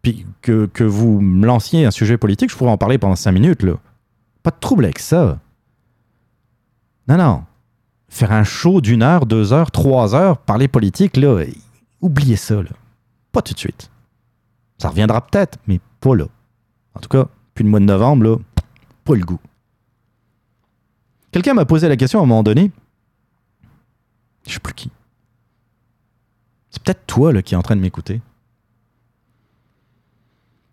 Puis 0.00 0.24
que, 0.40 0.64
que 0.64 0.84
vous 0.84 1.20
me 1.20 1.46
lanciez 1.46 1.84
un 1.84 1.90
sujet 1.90 2.16
politique, 2.16 2.50
je 2.50 2.56
pourrais 2.56 2.70
en 2.70 2.78
parler 2.78 2.96
pendant 2.96 3.16
cinq 3.16 3.32
minutes. 3.32 3.66
Pas 4.42 4.50
de 4.50 4.56
trouble 4.58 4.86
avec 4.86 4.98
ça. 4.98 5.38
Non, 7.06 7.18
non 7.18 7.44
faire 8.10 8.32
un 8.32 8.44
show 8.44 8.80
d'une 8.82 9.02
heure, 9.02 9.24
deux 9.24 9.54
heures, 9.54 9.70
trois 9.70 10.14
heures, 10.14 10.36
parler 10.36 10.68
politique, 10.68 11.16
là, 11.16 11.42
oubliez 12.02 12.36
ça, 12.36 12.56
là. 12.56 12.70
Pas 13.32 13.40
tout 13.40 13.54
de 13.54 13.58
suite. 13.58 13.90
Ça 14.76 14.88
reviendra 14.88 15.24
peut-être, 15.26 15.58
mais 15.66 15.80
pas 16.00 16.16
là. 16.16 16.26
En 16.94 17.00
tout 17.00 17.08
cas, 17.08 17.28
depuis 17.48 17.64
le 17.64 17.70
mois 17.70 17.80
de 17.80 17.84
novembre, 17.84 18.24
là, 18.24 18.36
pas 19.04 19.14
le 19.14 19.24
goût. 19.24 19.38
Quelqu'un 21.30 21.54
m'a 21.54 21.64
posé 21.64 21.88
la 21.88 21.96
question 21.96 22.18
à 22.18 22.24
un 22.24 22.26
moment 22.26 22.42
donné. 22.42 22.72
Je 24.46 24.54
sais 24.54 24.60
plus 24.60 24.74
qui. 24.74 24.90
C'est 26.70 26.82
peut-être 26.82 27.06
toi 27.06 27.32
là, 27.32 27.42
qui 27.42 27.54
est 27.54 27.56
en 27.56 27.62
train 27.62 27.76
de 27.76 27.80
m'écouter. 27.80 28.20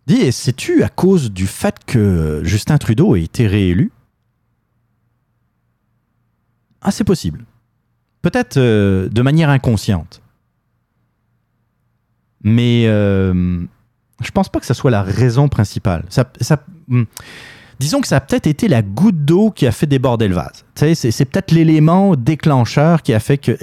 Dis, 0.08 0.32
sais-tu 0.32 0.84
à 0.84 0.90
cause 0.90 1.32
du 1.32 1.46
fait 1.46 1.84
que 1.86 2.42
Justin 2.44 2.78
Trudeau 2.78 3.16
ait 3.16 3.24
été 3.24 3.46
réélu 3.46 3.92
ah, 6.88 6.92
c'est 6.92 7.04
possible. 7.04 7.44
Peut-être 8.22 8.56
euh, 8.56 9.10
de 9.10 9.22
manière 9.22 9.50
inconsciente. 9.50 10.22
Mais 12.44 12.86
euh, 12.88 13.62
je 14.22 14.32
pense 14.32 14.48
pas 14.48 14.62
que 14.62 14.66
ça 14.66 14.74
soit 14.74 14.90
la 14.90 15.04
raison 15.04 15.50
principale. 15.50 16.06
Hmm. 16.88 17.04
disons 17.78 18.00
que 18.00 18.08
ça 18.08 18.16
a 18.16 18.20
peut-être 18.22 18.48
été 18.48 18.70
la 18.70 18.84
goutte 18.84 19.26
d'eau 19.26 19.52
qui 19.52 19.68
a 19.68 19.74
fait 19.74 19.86
déborder 19.86 20.30
le 20.30 20.36
vase. 20.36 20.64
C'est, 20.76 21.26
peut-être 21.26 21.52
l'élément 21.52 22.16
déclencheur 22.16 23.02
qui 23.02 23.14
a 23.14 23.20
fait 23.20 23.38
que. 23.38 23.58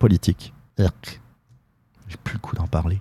Politique. 0.00 0.52
J'ai 0.76 2.16
plus 2.24 2.34
le 2.34 2.40
coup 2.40 2.56
d'en 2.56 2.66
parler. 2.66 3.00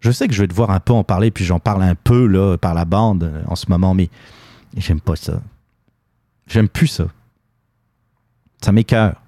Je 0.00 0.10
sais 0.10 0.26
que 0.26 0.34
je 0.34 0.40
vais 0.40 0.48
devoir 0.48 0.70
un 0.70 0.80
peu 0.80 0.94
en 0.94 1.04
parler, 1.04 1.30
puis 1.30 1.44
j'en 1.44 1.60
parle 1.60 1.84
un 1.84 1.94
peu 1.94 2.26
là 2.26 2.56
par 2.58 2.74
la 2.74 2.84
bande 2.84 3.22
euh, 3.22 3.42
en 3.46 3.54
ce 3.54 3.66
moment, 3.68 3.94
mais 3.94 4.10
j'aime 4.76 5.00
pas 5.00 5.14
ça. 5.14 5.40
J'aime 6.46 6.68
plus 6.68 6.88
ça. 6.88 7.04
Ça 8.60 8.72
m'écœure. 8.72 9.20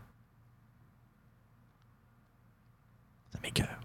Ça 3.33 3.39
m'écœure. 3.43 3.81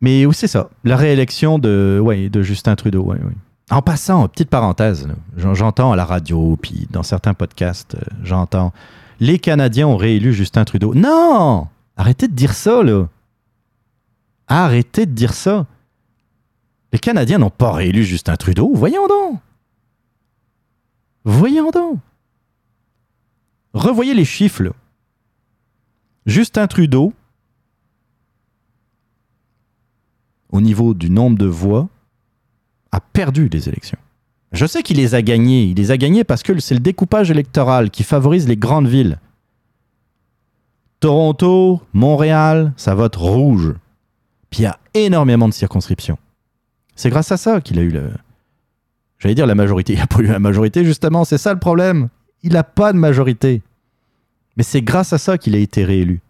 Mais 0.00 0.26
oui, 0.26 0.34
c'est 0.34 0.48
ça? 0.48 0.70
La 0.84 0.96
réélection 0.96 1.58
de, 1.58 2.02
Justin 2.42 2.76
Trudeau. 2.76 3.02
Ouais, 3.02 3.16
ouais. 3.16 3.36
En 3.70 3.82
passant, 3.82 4.26
petite 4.28 4.48
parenthèse, 4.48 5.06
j'entends 5.36 5.92
à 5.92 5.96
la 5.96 6.06
radio, 6.06 6.56
puis 6.60 6.88
dans 6.90 7.02
certains 7.02 7.34
podcasts, 7.34 7.96
euh, 7.96 8.00
j'entends 8.22 8.72
les 9.20 9.38
Canadiens 9.38 9.88
ont 9.88 9.96
réélu 9.96 10.32
Justin 10.32 10.64
Trudeau. 10.64 10.94
Non 10.94 11.66
Arrêtez 11.96 12.28
de 12.28 12.34
dire 12.34 12.54
ça, 12.54 12.82
là. 12.82 13.06
Arrêtez 14.46 15.06
de 15.06 15.12
dire 15.12 15.34
ça. 15.34 15.66
Les 16.92 16.98
Canadiens 16.98 17.38
n'ont 17.38 17.50
pas 17.50 17.72
réélu 17.72 18.04
Justin 18.04 18.36
Trudeau. 18.36 18.70
Voyons 18.74 19.06
donc. 19.06 19.40
Voyons 21.24 21.70
donc. 21.70 21.98
Revoyez 23.74 24.14
les 24.14 24.24
chiffres. 24.24 24.72
Justin 26.24 26.66
Trudeau, 26.66 27.12
au 30.50 30.60
niveau 30.60 30.94
du 30.94 31.10
nombre 31.10 31.38
de 31.38 31.46
voix, 31.46 31.88
a 32.92 33.00
perdu 33.00 33.48
les 33.48 33.68
élections. 33.68 33.98
Je 34.52 34.64
sais 34.66 34.82
qu'il 34.82 34.96
les 34.96 35.14
a 35.14 35.22
gagnés. 35.22 35.64
Il 35.64 35.76
les 35.76 35.90
a 35.90 35.98
gagnés 35.98 36.24
parce 36.24 36.42
que 36.42 36.58
c'est 36.58 36.74
le 36.74 36.80
découpage 36.80 37.30
électoral 37.30 37.90
qui 37.90 38.02
favorise 38.02 38.48
les 38.48 38.56
grandes 38.56 38.88
villes. 38.88 39.18
Toronto, 41.00 41.82
Montréal, 41.92 42.72
ça 42.76 42.94
vote 42.94 43.16
rouge. 43.16 43.74
Puis 44.50 44.60
il 44.60 44.62
y 44.62 44.66
a 44.66 44.78
énormément 44.94 45.48
de 45.48 45.52
circonscriptions. 45.52 46.18
C'est 46.98 47.10
grâce 47.10 47.30
à 47.30 47.36
ça 47.36 47.60
qu'il 47.60 47.78
a 47.78 47.82
eu 47.82 47.90
le. 47.90 48.10
J'allais 49.20 49.36
dire 49.36 49.46
la 49.46 49.54
majorité. 49.54 49.92
Il 49.94 50.00
n'a 50.00 50.08
pas 50.08 50.18
eu 50.18 50.26
la 50.26 50.40
majorité, 50.40 50.84
justement. 50.84 51.24
C'est 51.24 51.38
ça 51.38 51.52
le 51.52 51.60
problème. 51.60 52.08
Il 52.42 52.54
n'a 52.54 52.64
pas 52.64 52.92
de 52.92 52.98
majorité. 52.98 53.62
Mais 54.56 54.64
c'est 54.64 54.82
grâce 54.82 55.12
à 55.12 55.18
ça 55.18 55.38
qu'il 55.38 55.54
a 55.54 55.58
été 55.58 55.84
réélu. 55.84 56.20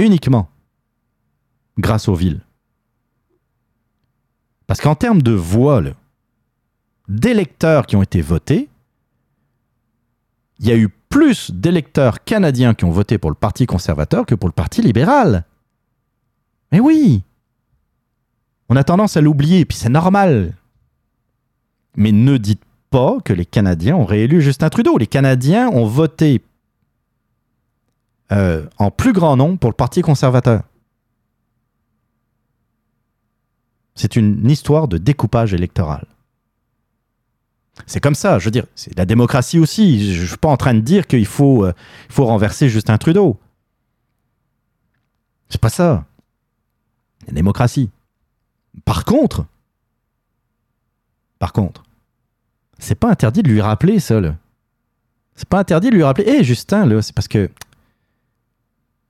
Uniquement 0.00 0.50
grâce 1.78 2.08
aux 2.08 2.14
villes. 2.16 2.40
Parce 4.66 4.80
qu'en 4.80 4.96
termes 4.96 5.22
de 5.22 5.32
voix, 5.32 5.80
d'électeurs 7.06 7.86
qui 7.86 7.94
ont 7.94 8.02
été 8.02 8.20
votés, 8.20 8.68
il 10.58 10.66
y 10.66 10.72
a 10.72 10.76
eu 10.76 10.88
plus 10.88 11.52
d'électeurs 11.52 12.24
canadiens 12.24 12.74
qui 12.74 12.84
ont 12.84 12.90
voté 12.90 13.18
pour 13.18 13.30
le 13.30 13.36
Parti 13.36 13.66
conservateur 13.66 14.26
que 14.26 14.34
pour 14.34 14.48
le 14.48 14.52
Parti 14.52 14.82
libéral. 14.82 15.44
Mais 16.72 16.80
oui 16.80 17.22
On 18.68 18.76
a 18.76 18.84
tendance 18.84 19.16
à 19.16 19.20
l'oublier, 19.20 19.64
puis 19.64 19.76
c'est 19.76 19.88
normal. 19.88 20.54
Mais 21.96 22.12
ne 22.12 22.36
dites 22.36 22.62
pas 22.90 23.18
que 23.24 23.32
les 23.32 23.46
Canadiens 23.46 23.96
ont 23.96 24.04
réélu 24.04 24.40
Justin 24.40 24.68
Trudeau. 24.68 24.98
Les 24.98 25.06
Canadiens 25.06 25.68
ont 25.68 25.86
voté 25.86 26.42
euh, 28.32 28.66
en 28.78 28.90
plus 28.90 29.12
grand 29.12 29.36
nombre 29.36 29.58
pour 29.58 29.70
le 29.70 29.76
Parti 29.76 30.02
conservateur. 30.02 30.62
C'est 33.94 34.16
une 34.16 34.48
histoire 34.48 34.86
de 34.86 34.96
découpage 34.96 35.54
électoral. 35.54 36.06
C'est 37.86 38.00
comme 38.00 38.14
ça, 38.14 38.38
je 38.38 38.44
veux 38.44 38.50
dire, 38.50 38.66
c'est 38.74 38.96
la 38.96 39.04
démocratie 39.04 39.58
aussi. 39.58 40.14
Je 40.14 40.22
ne 40.22 40.26
suis 40.26 40.36
pas 40.36 40.48
en 40.48 40.56
train 40.56 40.74
de 40.74 40.80
dire 40.80 41.06
qu'il 41.06 41.26
faut, 41.26 41.64
euh, 41.64 41.72
faut 42.08 42.26
renverser 42.26 42.68
Justin 42.68 42.98
Trudeau. 42.98 43.38
C'est 45.48 45.60
pas 45.60 45.70
ça. 45.70 46.04
La 47.28 47.34
démocratie. 47.34 47.90
Par 48.84 49.04
contre, 49.04 49.46
par 51.38 51.52
contre, 51.52 51.84
c'est 52.78 52.94
pas 52.94 53.10
interdit 53.10 53.42
de 53.42 53.48
lui 53.48 53.60
rappeler 53.60 54.00
ça. 54.00 54.20
C'est 55.34 55.48
pas 55.48 55.60
interdit 55.60 55.90
de 55.90 55.94
lui 55.94 56.02
rappeler. 56.02 56.28
Hé, 56.28 56.44
Justin, 56.44 56.86
là, 56.86 57.00
c'est 57.02 57.14
parce 57.14 57.28
que 57.28 57.50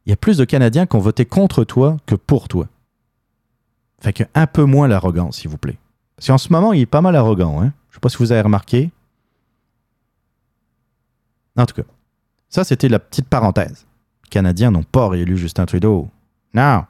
il 0.04 0.11
y 0.11 0.12
a 0.12 0.16
plus 0.16 0.38
de 0.38 0.44
Canadiens 0.44 0.87
qui 0.87 0.96
ont 0.96 1.00
voté 1.00 1.26
contre 1.26 1.64
toi 1.64 1.96
que 2.07 2.14
pour 2.14 2.48
toi. 2.48 2.66
Fait 4.00 4.12
que 4.12 4.24
un 4.35 4.46
peu 4.46 4.64
moins 4.64 4.88
l'arrogance, 4.88 5.38
s'il 5.38 5.50
vous 5.50 5.59
plaît. 5.59 5.78
Parce 6.16 6.28
qu'en 6.28 6.38
ce 6.38 6.52
moment, 6.52 6.72
il 6.72 6.81
est 6.81 6.87
pas 6.87 7.00
mal 7.00 7.14
arrogant. 7.14 7.61
Hein? 7.61 7.72
Je 7.90 7.94
sais 7.94 8.00
pas 8.00 8.09
si 8.09 8.16
vous 8.16 8.33
avez 8.33 8.40
remarqué. 8.40 8.90
En 11.57 11.66
tout 11.66 11.74
cas, 11.74 11.88
ça, 12.48 12.64
c'était 12.64 12.88
la 12.88 12.98
petite 12.98 13.28
parenthèse. 13.28 13.87
Les 14.24 14.31
Canadiens 14.31 14.70
n'ont 14.70 14.83
pas 14.83 15.09
réélu 15.09 15.37
Justin 15.37 15.66
Trudeau. 15.66 16.09
Non, 16.54 16.85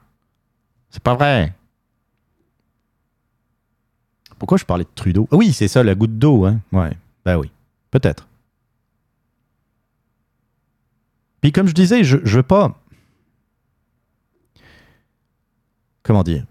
c'est 0.90 1.02
pas 1.02 1.14
vrai. 1.14 1.54
Pourquoi 4.38 4.56
je 4.58 4.64
parlais 4.64 4.84
de 4.84 4.90
Trudeau? 4.94 5.28
Ah 5.32 5.36
Oui, 5.36 5.52
c'est 5.52 5.68
ça, 5.68 5.82
la 5.82 5.94
goutte 5.94 6.18
d'eau. 6.18 6.44
Hein? 6.44 6.60
Ouais, 6.72 6.92
ben 7.24 7.36
oui, 7.38 7.50
peut-être. 7.90 8.28
Puis 11.40 11.52
comme 11.52 11.66
je 11.68 11.74
disais, 11.74 12.04
je, 12.04 12.18
je 12.24 12.36
veux 12.36 12.42
pas... 12.42 12.74
Comment 16.02 16.22
dire? 16.22 16.44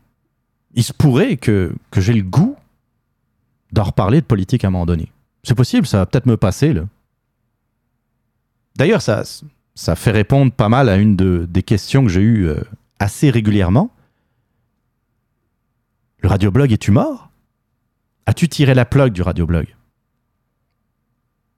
Il 0.75 0.83
se 0.83 0.93
pourrait 0.93 1.37
que, 1.37 1.73
que 1.91 2.01
j'ai 2.01 2.13
le 2.13 2.21
goût 2.23 2.55
d'en 3.71 3.83
reparler 3.83 4.21
de 4.21 4.25
politique 4.25 4.63
à 4.63 4.67
un 4.67 4.71
moment 4.71 4.85
donné. 4.85 5.11
C'est 5.43 5.55
possible, 5.55 5.87
ça 5.87 5.99
va 5.99 6.05
peut-être 6.05 6.25
me 6.25 6.37
passer. 6.37 6.73
là. 6.73 6.83
D'ailleurs, 8.75 9.01
ça, 9.01 9.23
ça 9.75 9.95
fait 9.95 10.11
répondre 10.11 10.51
pas 10.51 10.69
mal 10.69 10.89
à 10.89 10.97
une 10.97 11.15
de, 11.15 11.47
des 11.49 11.63
questions 11.63 12.03
que 12.03 12.09
j'ai 12.09 12.21
eues 12.21 12.47
euh, 12.47 12.61
assez 12.99 13.29
régulièrement. 13.29 13.91
Le 16.27 16.31
radioblog, 16.31 16.73
es-tu 16.73 16.91
mort? 16.91 17.29
As-tu 18.25 18.49
tiré 18.49 18.73
la 18.73 18.83
plug 18.83 19.13
du 19.13 19.21
radioblog? 19.21 19.73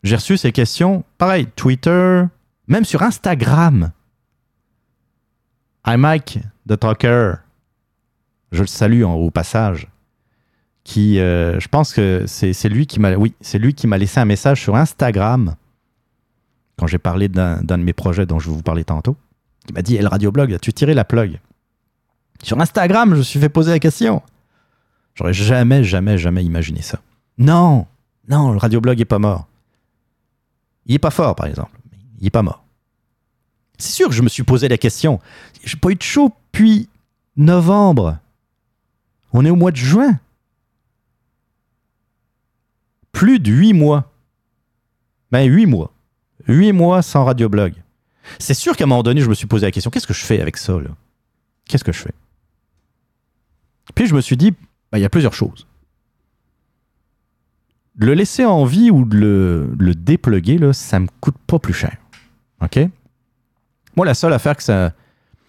J'ai 0.03 0.15
reçu 0.15 0.37
ces 0.37 0.51
questions, 0.51 1.03
pareil, 1.17 1.47
Twitter, 1.55 2.21
même 2.67 2.85
sur 2.85 3.01
Instagram. 3.01 3.91
I 5.87 5.97
Mike, 5.97 6.37
the 6.67 6.77
talker, 6.79 7.37
je 8.51 8.61
le 8.61 8.67
salue 8.67 9.01
en, 9.01 9.15
au 9.15 9.31
passage, 9.31 9.87
qui, 10.83 11.17
euh, 11.17 11.59
je 11.59 11.67
pense 11.67 11.91
que 11.91 12.25
c'est 12.27 12.69
lui 12.69 12.85
qui 12.85 12.99
m'a, 12.99 13.97
laissé 13.97 14.19
un 14.19 14.25
message 14.25 14.61
sur 14.61 14.75
Instagram 14.75 15.55
quand 16.77 16.85
j'ai 16.85 16.99
parlé 16.99 17.27
d'un 17.27 17.63
de 17.63 17.75
mes 17.77 17.93
projets 17.93 18.27
dont 18.27 18.37
je 18.37 18.51
vous 18.51 18.61
parler 18.61 18.83
tantôt. 18.83 19.17
Il 19.67 19.73
m'a 19.73 19.81
dit, 19.81 19.95
"Eh, 19.95 20.01
le 20.03 20.07
radioblog, 20.09 20.53
as-tu 20.53 20.73
tiré 20.73 20.93
la 20.93 21.05
plug? 21.05 21.39
Sur 22.43 22.61
Instagram, 22.61 23.13
je 23.13 23.17
me 23.17 23.23
suis 23.23 23.39
fait 23.39 23.49
poser 23.49 23.71
la 23.71 23.79
question. 23.79 24.21
J'aurais 25.19 25.33
jamais, 25.33 25.83
jamais, 25.83 26.17
jamais 26.17 26.45
imaginé 26.45 26.81
ça. 26.81 27.01
Non, 27.37 27.85
non, 28.29 28.53
le 28.53 28.57
radioblog 28.57 29.01
est 29.01 29.05
pas 29.05 29.19
mort. 29.19 29.49
Il 30.85 30.95
est 30.95 30.99
pas 30.99 31.11
fort, 31.11 31.35
par 31.35 31.47
exemple. 31.47 31.77
Il 32.21 32.27
est 32.27 32.29
pas 32.29 32.41
mort. 32.41 32.63
C'est 33.77 33.91
sûr 33.91 34.07
que 34.07 34.13
je 34.13 34.21
me 34.21 34.29
suis 34.29 34.43
posé 34.43 34.69
la 34.69 34.77
question. 34.77 35.19
J'ai 35.61 35.75
pas 35.75 35.89
eu 35.89 35.95
de 35.95 36.01
show 36.01 36.33
depuis 36.53 36.87
novembre. 37.35 38.17
On 39.33 39.43
est 39.43 39.49
au 39.49 39.57
mois 39.57 39.71
de 39.71 39.75
juin. 39.75 40.17
Plus 43.11 43.39
de 43.39 43.51
huit 43.51 43.73
mois. 43.73 44.09
Ben, 45.33 45.43
huit 45.43 45.65
mois. 45.65 45.91
Huit 46.47 46.71
mois 46.71 47.01
sans 47.01 47.25
radioblog. 47.25 47.73
C'est 48.39 48.53
sûr 48.53 48.77
qu'à 48.77 48.85
un 48.85 48.87
moment 48.87 49.03
donné, 49.03 49.19
je 49.19 49.29
me 49.29 49.33
suis 49.33 49.47
posé 49.47 49.65
la 49.65 49.71
question 49.71 49.91
qu'est-ce 49.91 50.07
que 50.07 50.13
je 50.13 50.23
fais 50.23 50.39
avec 50.39 50.55
ça, 50.55 50.79
là? 50.79 50.91
Qu'est-ce 51.65 51.83
que 51.83 51.91
je 51.91 51.99
fais? 51.99 52.13
Puis 53.95 54.07
je 54.07 54.15
me 54.15 54.21
suis 54.21 54.37
dit 54.37 54.53
ben, 54.91 54.97
il 54.97 55.01
y 55.01 55.05
a 55.05 55.09
plusieurs 55.09 55.33
choses. 55.33 55.67
Le 57.95 58.13
laisser 58.13 58.45
en 58.45 58.63
vie 58.63 58.91
ou 58.91 59.05
le, 59.05 59.73
le 59.77 59.93
dépluguer, 59.95 60.57
là, 60.57 60.73
ça 60.73 60.99
me 60.99 61.07
coûte 61.19 61.37
pas 61.45 61.59
plus 61.59 61.73
cher. 61.73 61.97
OK? 62.61 62.79
Moi, 63.95 64.05
la 64.05 64.13
seule 64.13 64.33
affaire 64.33 64.55
que 64.55 64.63
ça. 64.63 64.93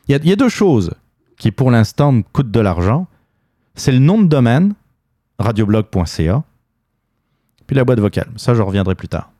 Il 0.08 0.12
y 0.12 0.14
a, 0.14 0.24
y 0.24 0.32
a 0.32 0.36
deux 0.36 0.48
choses 0.48 0.92
qui, 1.38 1.52
pour 1.52 1.70
l'instant, 1.70 2.12
me 2.12 2.22
coûtent 2.22 2.50
de 2.50 2.60
l'argent. 2.60 3.06
C'est 3.74 3.92
le 3.92 4.00
nom 4.00 4.20
de 4.20 4.26
domaine, 4.26 4.74
radioblog.ca, 5.38 6.42
puis 7.66 7.76
la 7.76 7.84
boîte 7.84 8.00
vocale. 8.00 8.28
Ça, 8.36 8.54
je 8.54 8.62
reviendrai 8.62 8.96
plus 8.96 9.08
tard. 9.08 9.30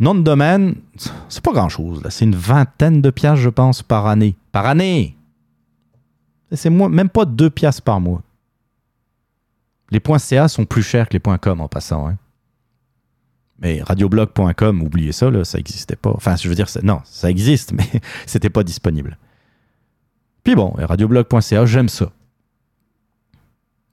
Nom 0.00 0.14
de 0.14 0.22
domaine, 0.22 0.76
c'est 1.28 1.44
pas 1.44 1.52
grand-chose. 1.52 2.02
C'est 2.08 2.24
une 2.24 2.34
vingtaine 2.34 3.02
de 3.02 3.10
piastres, 3.10 3.42
je 3.42 3.50
pense, 3.50 3.82
par 3.82 4.06
année. 4.06 4.34
Par 4.50 4.66
année! 4.66 5.16
C'est 6.52 6.70
même 6.70 7.08
pas 7.08 7.24
deux 7.24 7.50
piastres 7.50 7.82
par 7.82 8.00
mois. 8.00 8.22
Les 9.90 10.00
points 10.00 10.18
.ca 10.18 10.48
sont 10.48 10.64
plus 10.64 10.82
chers 10.82 11.08
que 11.08 11.12
les 11.14 11.18
points 11.20 11.38
.com 11.38 11.60
en 11.60 11.68
passant. 11.68 12.08
hein. 12.08 12.18
Mais 13.58 13.82
radioblog.com, 13.82 14.82
oubliez 14.82 15.12
ça, 15.12 15.44
ça 15.44 15.58
n'existait 15.58 15.96
pas. 15.96 16.10
Enfin, 16.10 16.36
je 16.36 16.48
veux 16.48 16.54
dire, 16.54 16.66
non, 16.82 17.00
ça 17.04 17.30
existe, 17.30 17.72
mais 17.74 17.88
c'était 18.26 18.50
pas 18.50 18.62
disponible. 18.64 19.18
Puis 20.44 20.54
bon, 20.54 20.70
radioblog.ca, 20.78 21.66
j'aime 21.66 21.88
ça. 21.88 22.10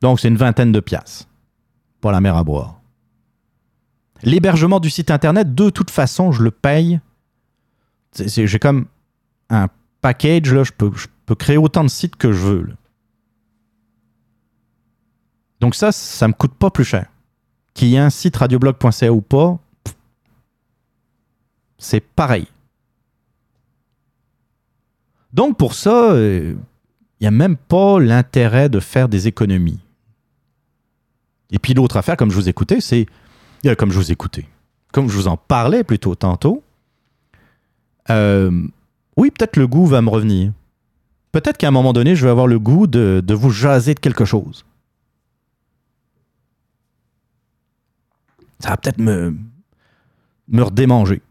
Donc, 0.02 0.20
c'est 0.20 0.28
une 0.30 0.38
vingtaine 0.38 0.72
de 0.72 0.80
piastres. 0.80 1.28
Pour 2.00 2.12
la 2.12 2.22
mer 2.22 2.36
à 2.36 2.44
boire. 2.44 2.80
L'hébergement 4.24 4.80
du 4.80 4.90
site 4.90 5.12
internet, 5.12 5.54
de 5.56 5.70
toute 5.70 5.90
façon, 5.92 6.32
je 6.32 6.44
le 6.44 6.52
paye. 6.52 7.00
J'ai 8.18 8.60
comme 8.60 8.86
un 9.50 9.68
package, 10.02 10.54
là, 10.54 10.64
je 10.64 10.72
peux, 10.72 10.92
peux 11.28 11.36
créer 11.36 11.58
autant 11.58 11.84
de 11.84 11.90
sites 11.90 12.16
que 12.16 12.32
je 12.32 12.40
veux. 12.40 12.76
Donc 15.60 15.76
ça, 15.76 15.92
ça 15.92 16.28
me 16.28 16.34
coûte 16.34 16.54
pas 16.54 16.72
plus 16.72 16.86
cher. 16.86 17.08
Qu'il 17.74 17.90
y 17.90 17.96
ait 17.96 18.00
un 18.00 18.10
site 18.10 18.38
radioblog.ca 18.38 19.12
ou 19.12 19.22
pas, 19.22 19.60
c'est 21.78 22.00
pareil. 22.00 22.48
Donc 25.34 25.58
pour 25.58 25.74
ça, 25.74 26.12
il 26.14 26.20
euh, 26.20 26.56
n'y 27.22 27.28
a 27.28 27.32
même 27.32 27.58
pas 27.58 28.00
l'intérêt 28.00 28.70
de 28.70 28.80
faire 28.80 29.10
des 29.10 29.28
économies. 29.28 29.80
Et 31.52 31.60
puis 31.60 31.74
l'autre 31.74 31.98
affaire, 31.98 32.18
comme 32.18 32.32
je 32.32 32.36
vous 32.36 32.50
écoutais, 32.50 32.82
c'est... 32.82 33.06
Euh, 33.66 33.76
comme 33.76 33.92
je 33.92 33.98
vous 33.98 34.12
écoutais. 34.12 34.46
Comme 34.94 35.10
je 35.10 35.16
vous 35.16 35.28
en 35.28 35.36
parlais 35.36 35.84
plutôt 35.84 36.16
tantôt. 36.16 36.64
Euh, 38.10 38.68
oui, 39.18 39.30
peut-être 39.30 39.58
le 39.58 39.68
goût 39.68 39.86
va 39.86 40.02
me 40.02 40.10
revenir. 40.10 40.54
Peut-être 41.38 41.58
qu'à 41.58 41.68
un 41.68 41.72
moment 41.72 41.94
donné, 41.94 42.16
je 42.16 42.26
vais 42.26 42.32
avoir 42.32 42.48
le 42.48 42.58
goût 42.58 42.88
de, 42.88 43.24
vous 43.30 43.52
jaser 43.52 43.94
de 43.94 44.00
quelque 44.00 44.26
chose. 44.26 44.66
Ça 48.58 48.72
va 48.72 48.78
peut-être 48.78 48.98
me, 48.98 49.38
me 50.48 50.64
redémanger. 50.64 51.22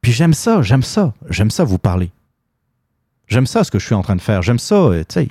Puis 0.00 0.12
j'aime 0.12 0.32
ça, 0.32 0.62
j'aime 0.62 0.82
ça, 0.82 1.12
j'aime 1.28 1.50
ça 1.50 1.64
vous 1.64 1.76
parler. 1.76 2.12
J'aime 3.28 3.44
ça 3.44 3.62
ce 3.62 3.70
que 3.70 3.78
je 3.78 3.84
suis 3.84 3.94
en 3.94 4.00
train 4.00 4.16
de 4.16 4.22
faire. 4.22 4.40
J'aime 4.40 4.58
ça, 4.58 4.76
euh, 4.76 5.04
tu 5.06 5.20
sais, 5.20 5.28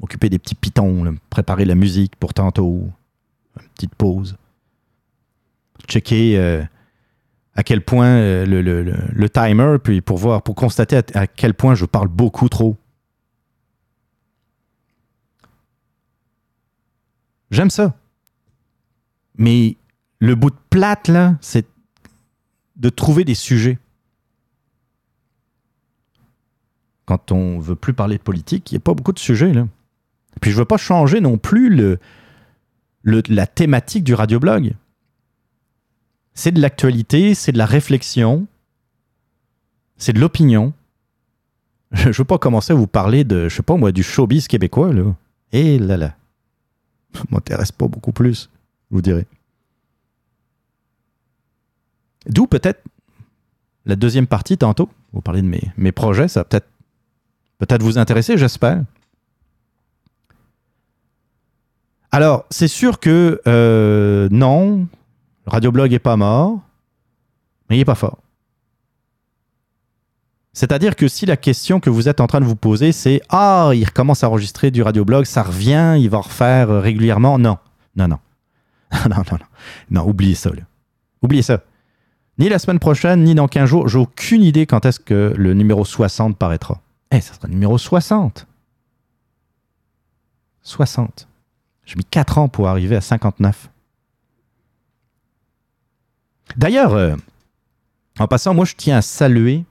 m'occuper 0.00 0.30
des 0.30 0.38
petits 0.38 0.54
pitons, 0.54 1.14
préparer 1.28 1.66
la 1.66 1.74
musique 1.74 2.16
pour 2.16 2.32
tantôt, 2.32 2.88
une 3.60 3.68
petite 3.74 3.94
pause. 3.94 4.38
Checker 5.86 6.38
euh, 6.38 6.64
à 7.54 7.62
quel 7.62 7.82
point 7.82 8.06
euh, 8.06 8.46
le, 8.46 9.28
timer, 9.28 9.76
puis 9.82 10.00
pour 10.00 10.18
voir, 10.18 10.42
pour 10.42 10.54
constater 10.54 11.00
à, 11.14 11.26
quel 11.26 11.54
point 11.54 11.74
je 11.74 11.84
parle 11.84 12.08
beaucoup 12.08 12.48
trop. 12.48 12.76
J'aime 17.50 17.70
ça. 17.70 17.94
Mais 19.36 19.76
le 20.18 20.34
bout 20.34 20.50
de 20.50 20.56
plate, 20.70 21.08
là, 21.08 21.36
c'est 21.40 21.66
de 22.76 22.88
trouver 22.88 23.24
des 23.24 23.34
sujets. 23.34 23.78
Quand 27.04 27.32
on 27.32 27.58
veut 27.58 27.76
plus 27.76 27.92
parler 27.92 28.16
de 28.16 28.22
politique, 28.22 28.70
il 28.70 28.74
n'y 28.74 28.78
a 28.78 28.80
pas 28.80 28.94
beaucoup 28.94 29.12
de 29.12 29.18
sujets, 29.18 29.52
là. 29.52 29.66
Puis 30.40 30.50
je 30.50 30.56
veux 30.56 30.64
pas 30.64 30.78
changer 30.78 31.20
non 31.20 31.36
plus 31.36 31.98
la 33.04 33.46
thématique 33.46 34.02
du 34.02 34.14
radioblog. 34.14 34.74
C'est 36.34 36.52
de 36.52 36.60
l'actualité, 36.60 37.34
c'est 37.34 37.52
de 37.52 37.58
la 37.58 37.66
réflexion, 37.66 38.46
c'est 39.96 40.12
de 40.12 40.20
l'opinion. 40.20 40.72
Je 41.92 42.08
ne 42.08 42.14
veux 42.14 42.24
pas 42.24 42.38
commencer 42.38 42.72
à 42.72 42.76
vous 42.76 42.86
parler 42.86 43.24
de, 43.24 43.48
je 43.48 43.56
sais 43.56 43.62
pas 43.62 43.76
moi, 43.76 43.92
du 43.92 44.02
showbiz 44.02 44.48
québécois, 44.48 44.92
là. 44.92 45.14
Et 45.52 45.78
là 45.78 45.96
là. 45.96 46.16
Ça 47.14 47.22
m'intéresse 47.30 47.72
pas 47.72 47.88
beaucoup 47.88 48.12
plus, 48.12 48.48
vous 48.90 49.02
direz. 49.02 49.26
D'où 52.26 52.46
peut-être 52.46 52.82
la 53.84 53.96
deuxième 53.96 54.26
partie 54.26 54.56
tantôt. 54.56 54.88
Vous 55.12 55.20
parlez 55.20 55.42
de 55.42 55.48
mes, 55.48 55.72
mes 55.76 55.92
projets, 55.92 56.28
ça 56.28 56.40
va 56.40 56.44
peut-être 56.44 56.68
peut-être 57.58 57.82
vous 57.82 57.98
intéresser, 57.98 58.38
j'espère. 58.38 58.82
Alors, 62.10 62.44
c'est 62.50 62.68
sûr 62.68 63.00
que 63.00 63.40
euh, 63.46 64.28
non, 64.30 64.86
Radioblog 65.46 65.92
est 65.92 65.98
pas 65.98 66.16
mort, 66.16 66.60
mais 67.68 67.76
il 67.76 67.78
n'est 67.80 67.84
pas 67.84 67.94
fort. 67.94 68.18
C'est-à-dire 70.52 70.96
que 70.96 71.08
si 71.08 71.24
la 71.24 71.36
question 71.38 71.80
que 71.80 71.88
vous 71.88 72.08
êtes 72.08 72.20
en 72.20 72.26
train 72.26 72.40
de 72.40 72.44
vous 72.44 72.56
poser, 72.56 72.92
c'est 72.92 73.22
Ah, 73.30 73.70
il 73.74 73.84
recommence 73.84 74.22
à 74.22 74.28
enregistrer 74.28 74.70
du 74.70 74.82
radioblog, 74.82 75.24
ça 75.24 75.42
revient, 75.42 75.96
il 75.98 76.08
va 76.10 76.18
en 76.18 76.22
refaire 76.22 76.68
régulièrement? 76.82 77.38
Non, 77.38 77.56
non, 77.96 78.08
non. 78.08 78.18
non, 79.08 79.16
non, 79.16 79.22
non. 79.32 79.38
Non, 79.90 80.08
oubliez 80.08 80.34
ça. 80.34 80.50
Oubliez 81.22 81.42
ça. 81.42 81.60
Ni 82.38 82.48
la 82.48 82.58
semaine 82.58 82.78
prochaine, 82.78 83.24
ni 83.24 83.34
dans 83.34 83.48
15 83.48 83.68
jours, 83.68 83.88
j'ai 83.88 83.98
aucune 83.98 84.42
idée 84.42 84.66
quand 84.66 84.84
est-ce 84.84 85.00
que 85.00 85.32
le 85.36 85.54
numéro 85.54 85.84
60 85.84 86.36
paraîtra. 86.36 86.80
Eh, 87.10 87.20
ça 87.20 87.34
sera 87.34 87.46
le 87.46 87.52
numéro 87.54 87.78
60. 87.78 88.46
60. 90.62 91.28
J'ai 91.84 91.96
mis 91.96 92.04
4 92.04 92.38
ans 92.38 92.48
pour 92.48 92.68
arriver 92.68 92.96
à 92.96 93.00
59. 93.00 93.70
D'ailleurs, 96.56 96.94
euh, 96.94 97.16
en 98.18 98.26
passant, 98.26 98.54
moi, 98.54 98.64
je 98.64 98.74
tiens 98.76 98.98
à 98.98 99.02
saluer 99.02 99.64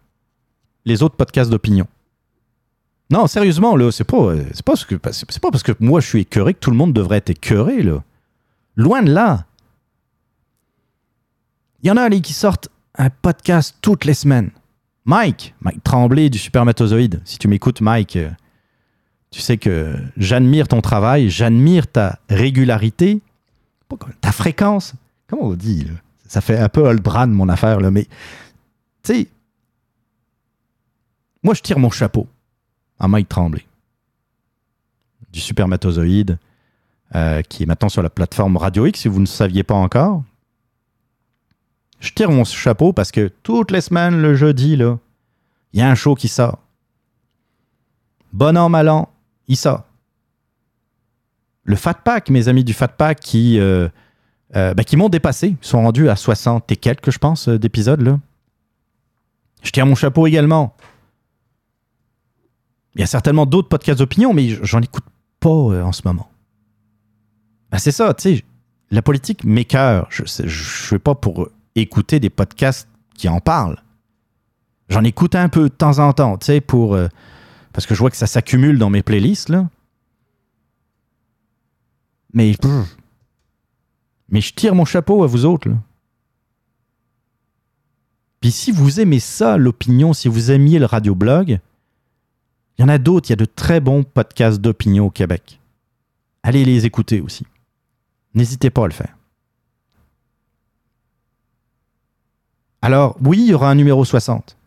les 0.86 1.04
autres 1.04 1.16
podcasts 1.16 1.50
d'opinion. 1.50 1.88
Non, 3.12 3.28
sérieusement, 3.28 3.76
c'est 3.92 4.06
pas, 4.06 4.32
parce 4.64 4.86
que 5.64 5.74
moi 5.82 6.00
je 6.00 6.08
suis 6.08 6.22
écœuré 6.22 6.54
que 6.54 6.60
tout 6.60 6.72
le 6.72 6.78
monde 6.78 6.94
devrait 6.94 7.18
être 7.18 7.30
écœuré. 7.30 7.86
Loin 8.78 9.04
de 9.04 9.12
là. 9.12 9.46
Il 11.84 11.88
y 11.88 11.92
en 11.92 11.98
a 11.98 12.04
allez, 12.04 12.22
qui 12.22 12.32
sortent 12.32 12.70
un 12.96 13.10
podcast 13.10 13.76
toutes 13.82 14.06
les 14.06 14.14
semaines. 14.14 14.52
Mike, 15.04 15.54
Mike 15.60 15.84
Tremblay 15.84 16.30
du 16.30 16.38
Supermatozoïde. 16.38 17.22
Si 17.26 17.38
tu 17.38 17.50
m'écoutes, 17.50 17.82
Mike, 17.82 18.16
euh, 18.16 18.30
tu 19.30 19.42
sais 19.42 19.58
que 19.58 19.96
j'admire 20.16 20.70
ton 20.70 20.80
travail, 20.80 21.30
j'admire 21.30 21.88
ta 21.88 22.20
régularité, 22.30 23.20
ta 24.22 24.32
fréquence. 24.32 24.94
Comment 25.28 25.48
on 25.48 25.54
dit 25.54 25.88
Ça 26.32 26.40
fait 26.40 26.58
un 26.58 26.70
peu 26.70 26.82
old 26.88 27.02
brand 27.02 27.30
mon 27.30 27.50
affaire, 27.50 27.82
là, 27.82 27.92
mais 27.92 28.06
tu 29.04 29.14
sais, 29.14 29.28
moi 31.44 31.54
je 31.54 31.62
tire 31.62 31.78
mon 31.78 31.90
chapeau 31.90 32.26
à 33.00 33.10
Mike 33.10 33.28
Tremblay 33.28 33.66
du 35.30 35.42
Supermatozoïde, 35.42 36.38
euh, 37.16 37.42
qui 37.42 37.64
est 37.64 37.66
maintenant 37.66 37.90
sur 37.90 38.02
la 38.02 38.10
plateforme 38.10 38.56
Radio 38.56 38.86
X, 38.86 39.02
si 39.02 39.08
vous 39.10 39.20
ne 39.20 39.26
saviez 39.26 39.64
pas 39.64 39.74
encore 39.74 40.24
je 42.00 42.12
tire 42.14 42.32
mon 42.32 42.46
chapeau 42.46 42.94
parce 42.94 43.12
que 43.12 43.30
toutes 43.44 43.72
les 43.72 43.82
semaines, 43.82 44.22
le 44.22 44.34
jeudi, 44.34 44.76
là, 44.76 44.98
il 45.74 45.80
y 45.80 45.84
a 45.84 45.90
un 45.90 45.96
show 45.96 46.16
qui 46.16 46.30
sort. 46.30 46.60
Bon 48.34 48.58
an, 48.58 48.70
mal 48.70 48.90
an, 48.90 49.10
il 49.48 49.56
sort. 49.56 49.84
Le 51.64 51.76
Fat 51.76 51.94
Pack, 51.94 52.30
mes 52.30 52.48
amis 52.48 52.64
du 52.64 52.74
Fat 52.74 52.88
Pack 52.88 53.20
qui, 53.20 53.60
euh, 53.60 53.88
euh, 54.56 54.74
ben, 54.74 54.84
qui 54.84 54.98
m'ont 54.98 55.10
dépassé, 55.10 55.56
ils 55.62 55.68
sont 55.68 55.82
rendus 55.82 56.10
à 56.10 56.16
60 56.16 56.72
et 56.72 56.76
quelques, 56.76 57.12
je 57.12 57.20
pense, 57.20 57.48
euh, 57.48 57.58
d'épisodes. 57.58 58.20
Je 59.64 59.72
tire 59.72 59.86
mon 59.86 59.96
chapeau 59.96 60.28
également. 60.28 60.76
Il 62.96 63.02
y 63.02 63.04
a 63.04 63.08
certainement 63.08 63.46
d'autres 63.46 63.70
podcasts 63.70 64.00
d'opinion, 64.00 64.34
mais 64.34 64.50
j'en 64.62 64.82
écoute 64.82 65.06
pas 65.40 65.50
en 65.50 65.92
ce 65.92 66.02
moment. 66.06 66.30
Ben, 67.72 67.78
c'est 67.78 67.92
ça, 67.92 68.14
tu 68.14 68.38
sais, 68.38 68.46
la 68.92 69.02
politique 69.02 69.44
m'écœure. 69.44 70.08
Je 70.10 70.24
ne 70.24 70.50
suis 70.50 71.00
pas 71.00 71.16
pour 71.16 71.48
écouter 71.76 72.20
des 72.20 72.30
podcasts 72.30 72.88
qui 73.16 73.30
en 73.30 73.40
parlent. 73.40 73.82
J'en 74.90 75.04
écoute 75.04 75.36
un 75.36 75.48
peu 75.48 75.70
de 75.70 75.74
temps 75.74 76.00
en 76.00 76.12
temps, 76.12 76.38
tu 76.38 76.48
sais, 76.48 76.62
pour. 76.62 76.96
Euh, 76.96 77.08
parce 77.72 77.88
que 77.88 77.96
je 77.96 78.00
vois 78.00 78.10
que 78.10 78.18
ça 78.18 78.28
s'accumule 78.28 78.78
dans 78.78 78.90
mes 78.90 79.02
playlists, 79.02 79.50
là. 79.50 79.70
Mais. 82.34 82.54
Mais 84.32 84.42
je 84.42 84.54
tire 84.54 84.74
mon 84.74 84.86
chapeau 84.86 85.24
à 85.24 85.28
vous 85.28 85.46
autres. 85.46 85.70
Puis 88.40 88.52
si 88.52 88.72
vous 88.72 89.00
aimez 89.00 89.20
ça, 89.20 89.58
l'opinion, 89.58 90.14
si 90.14 90.28
vous 90.28 90.50
aimiez 90.50 90.80
le 90.80 90.86
radioblog, 90.86 91.60
il 92.78 92.82
y 92.82 92.84
en 92.84 92.90
a 92.90 92.98
d'autres, 92.98 93.30
il 93.30 93.34
y 93.34 93.34
a 93.34 93.38
de 93.38 93.46
très 93.46 93.80
bons 93.80 94.04
podcasts 94.04 94.60
d'opinion 94.60 95.06
au 95.06 95.10
Québec. 95.12 95.60
Allez 96.42 96.66
les 96.66 96.86
écouter 96.86 97.22
aussi. 97.22 97.46
N'hésitez 98.34 98.72
pas 98.72 98.86
à 98.86 98.88
le 98.88 98.94
faire. 98.94 99.16
Alors, 102.82 103.16
oui, 103.24 103.42
il 103.42 103.48
y 103.50 103.54
aura 103.54 103.70
un 103.70 103.76
numéro 103.76 104.04
60. 104.04 104.58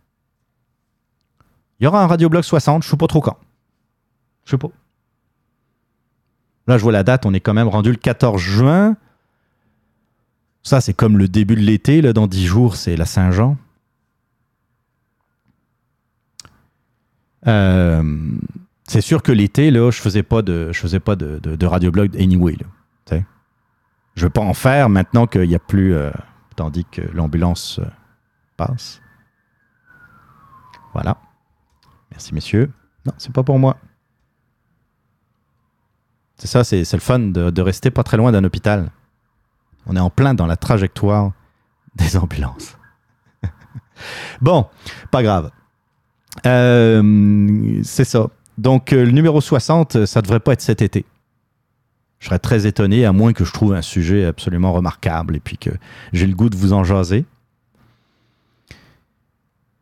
Il 1.81 1.85
y 1.85 1.87
aura 1.87 2.05
un 2.05 2.07
radioblog 2.07 2.45
60, 2.45 2.83
je 2.83 2.89
ne 2.89 2.91
sais 2.91 2.97
pas 2.97 3.09
trop 3.09 3.21
quand. 3.21 3.37
Je 4.45 4.53
sais 4.53 4.59
pas. 4.59 4.69
Là, 6.67 6.79
je 6.79 6.83
vois 6.83 6.93
la 6.93 7.03
date, 7.03 7.27
on 7.27 7.35
est 7.35 7.41
quand 7.41 7.55
même 7.55 7.69
rendu 7.69 7.91
le 7.91 7.97
14 7.97 8.41
juin. 8.41 8.97
Ça, 10.65 10.81
c'est 10.81 10.95
comme 10.95 11.19
le 11.19 11.29
début 11.29 11.57
de 11.57 11.61
l'été, 11.61 12.01
là, 12.01 12.15
dans 12.15 12.27
10 12.27 12.47
jours, 12.47 12.77
c'est 12.77 12.97
la 12.97 13.05
Saint-Jean. 13.05 13.59
Euh, 17.47 18.03
c'est 18.89 19.03
sûr 19.03 19.23
que 19.23 19.31
l'été, 19.31 19.71
là, 19.71 19.91
je 19.91 20.01
faisais 20.01 20.23
pas 20.23 20.41
de, 20.41 20.73
je 20.73 20.81
faisais 20.81 21.01
pas 21.01 21.17
de, 21.17 21.39
de, 21.39 21.67
radioblog 21.67 22.17
anyway. 22.17 22.57
Je 24.17 24.23
ne 24.23 24.27
vais 24.27 24.31
pas 24.31 24.43
en 24.43 24.55
faire 24.55 24.89
maintenant 24.89 25.27
qu'il 25.27 25.49
n'y 25.49 25.57
a 25.57 25.59
plus, 25.59 25.93
euh, 25.93 26.12
tandis 26.55 26.85
que 26.85 27.03
l'ambulance 27.12 27.81
euh, 27.81 27.87
passe. 28.57 29.03
Voilà. 30.93 31.19
Merci 32.12 32.33
messieurs. 32.33 32.71
Non, 33.05 33.12
c'est 33.19 33.33
pas 33.33 33.43
pour 33.43 33.59
moi. 33.59 33.77
C'est 36.37 36.47
ça, 36.47 36.62
c'est 36.62 36.91
le 36.93 37.01
fun 37.01 37.19
de, 37.19 37.51
de 37.51 37.61
rester 37.61 37.91
pas 37.91 38.05
très 38.05 38.17
loin 38.17 38.31
d'un 38.31 38.45
hôpital. 38.45 38.93
On 39.87 39.97
est 39.97 40.01
en 40.01 40.11
plein 40.11 40.35
dans 40.35 40.47
la 40.47 40.57
trajectoire 40.57 41.32
des 41.97 42.16
ambulances. 42.16 42.76
bon, 44.41 44.66
pas 45.11 45.22
grave. 45.22 45.51
Euh, 46.47 47.80
c'est 47.82 48.05
ça. 48.05 48.28
Donc, 48.59 48.93
euh, 48.93 49.05
le 49.05 49.11
numéro 49.11 49.41
60, 49.41 50.07
ça 50.07 50.22
devrait 50.22 50.41
pas 50.41 50.53
être 50.53 50.61
cet 50.61 50.82
été. 50.82 51.05
Je 52.18 52.26
serais 52.26 52.39
très 52.39 52.66
étonné, 52.66 53.05
à 53.05 53.12
moins 53.12 53.32
que 53.32 53.45
je 53.45 53.53
trouve 53.53 53.74
un 53.74 53.82
sujet 53.82 54.24
absolument 54.24 54.72
remarquable 54.72 55.37
et 55.37 55.41
puis 55.41 55.59
que 55.59 55.70
j'ai 56.12 56.26
le 56.26 56.35
goût 56.35 56.49
de 56.49 56.57
vous 56.57 56.72
en 56.72 56.82
jaser. 56.82 57.26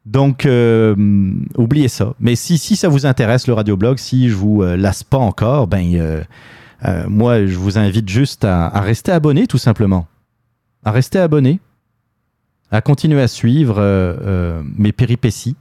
Donc, 0.06 0.46
euh, 0.46 0.96
oubliez 1.56 1.86
ça. 1.86 2.14
Mais 2.18 2.34
si, 2.34 2.58
ça 2.58 2.88
vous 2.88 3.06
intéresse, 3.06 3.46
le 3.46 3.54
radioblog, 3.54 3.98
si 3.98 4.28
je 4.28 4.34
vous 4.34 4.62
euh, 4.62 4.76
lasse 4.76 5.04
pas 5.04 5.18
encore, 5.18 5.68
ben, 5.68 6.24
euh, 6.84 7.04
moi, 7.08 7.46
je 7.46 7.56
vous 7.56 7.78
invite 7.78 8.08
juste 8.08 8.44
à, 8.44 8.68
rester 8.80 9.12
abonné, 9.12 9.46
tout 9.46 9.58
simplement. 9.58 10.06
À 10.84 10.90
rester 10.90 11.18
abonné, 11.18 11.60
à 12.70 12.80
continuer 12.80 13.20
à 13.20 13.28
suivre 13.28 13.78
euh, 13.78 14.16
euh, 14.22 14.62
mes 14.76 14.92
péripéties, 14.92 15.56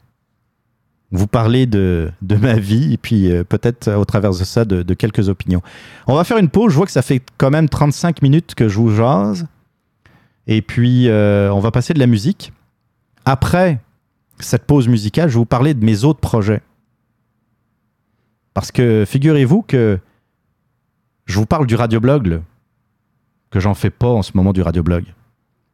vous 1.12 1.28
parler 1.28 1.66
de, 1.66 2.10
de 2.22 2.36
ma 2.36 2.54
vie 2.54 2.94
et 2.94 2.98
puis 2.98 3.30
peut-être 3.50 3.92
au 3.92 4.06
travers 4.06 4.32
de 4.32 4.36
ça 4.46 4.64
de, 4.64 4.82
de 4.82 4.94
quelques 4.94 5.28
opinions. 5.28 5.62
On 6.08 6.16
va 6.16 6.24
faire 6.24 6.38
une 6.38 6.48
pause. 6.48 6.72
Je 6.72 6.78
vois 6.78 6.86
que 6.86 6.92
ça 6.92 7.02
fait 7.02 7.22
quand 7.38 7.50
même 7.50 7.68
35 7.68 8.22
minutes 8.22 8.56
que 8.56 8.70
je 8.70 8.78
vous 8.78 8.96
jase. 8.96 9.46
Et 10.48 10.62
puis, 10.62 11.10
on 11.10 11.60
va 11.60 11.70
passer 11.72 11.94
de 11.94 12.00
la 12.00 12.08
musique. 12.08 12.54
Après 13.26 13.82
cette 14.40 14.64
pause 14.64 14.88
musicale, 14.88 15.28
je 15.28 15.34
vais 15.34 15.40
vous 15.40 15.46
parler 15.46 15.74
de 15.74 15.84
mes 15.84 16.06
autres 16.06 16.22
projets. 16.22 16.62
Parce 18.54 18.72
que 18.72 19.04
figurez-vous 19.06 19.64
que 19.64 20.00
je 21.32 21.40
vous 21.40 21.46
parle 21.46 21.66
du 21.66 21.76
radioblog, 21.76 22.28
là, 22.28 22.38
que 23.50 23.60
j'en 23.60 23.74
fais 23.74 23.90
pas 23.90 24.10
en 24.10 24.22
ce 24.22 24.32
moment 24.36 24.54
du 24.54 24.62
radioblog. 24.62 25.06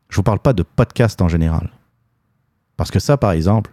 Je 0.09 0.15
vous 0.15 0.23
parle 0.23 0.39
pas 0.39 0.53
de 0.53 0.63
podcast 0.63 1.21
en 1.21 1.27
général. 1.27 1.71
Parce 2.77 2.91
que 2.91 2.99
ça, 2.99 3.17
par 3.17 3.31
exemple, 3.31 3.71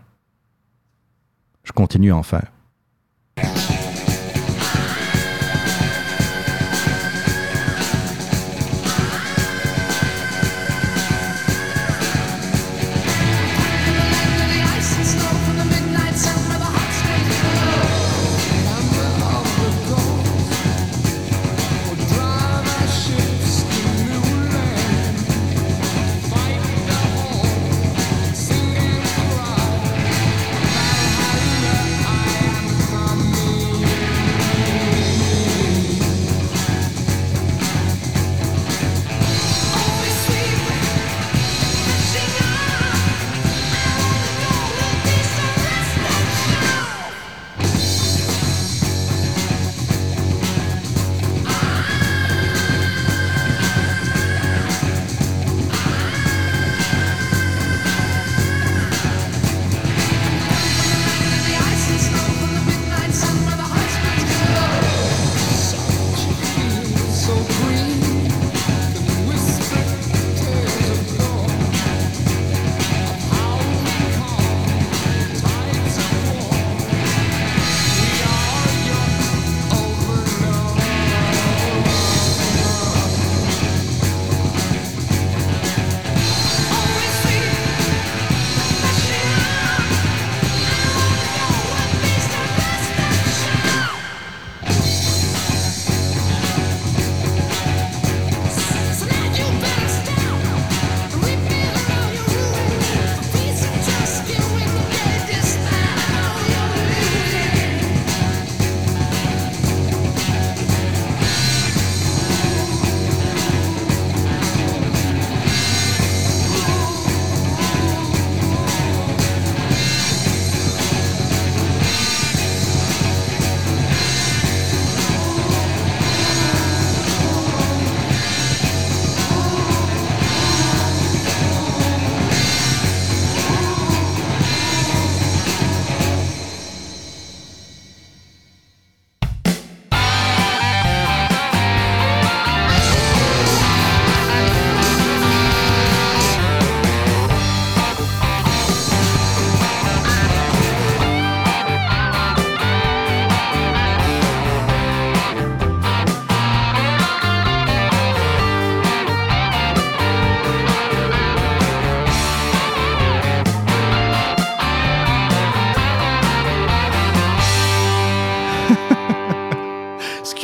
je 1.62 1.72
continue 1.72 2.10
à 2.10 2.16
en 2.16 2.22
faire. 2.22 2.50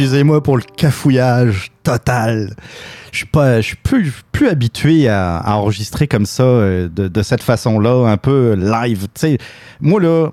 Excusez-moi 0.01 0.43
pour 0.43 0.57
le 0.57 0.63
cafouillage 0.63 1.73
total. 1.83 2.57
Je 3.13 3.19
suis 3.19 3.27
pas, 3.27 3.61
je 3.61 3.67
suis 3.67 3.77
plus, 3.77 4.15
plus 4.33 4.49
habitué 4.49 5.11
à, 5.11 5.43
enregistrer 5.45 6.09
comme 6.09 6.25
ça, 6.25 6.43
euh, 6.43 6.89
de, 6.89 7.23
cette 7.23 7.43
façon-là, 7.43 8.09
un 8.09 8.17
peu 8.17 8.55
live. 8.55 9.09
Tu 9.13 9.21
sais, 9.21 9.39
moi 9.79 10.01
là, 10.01 10.31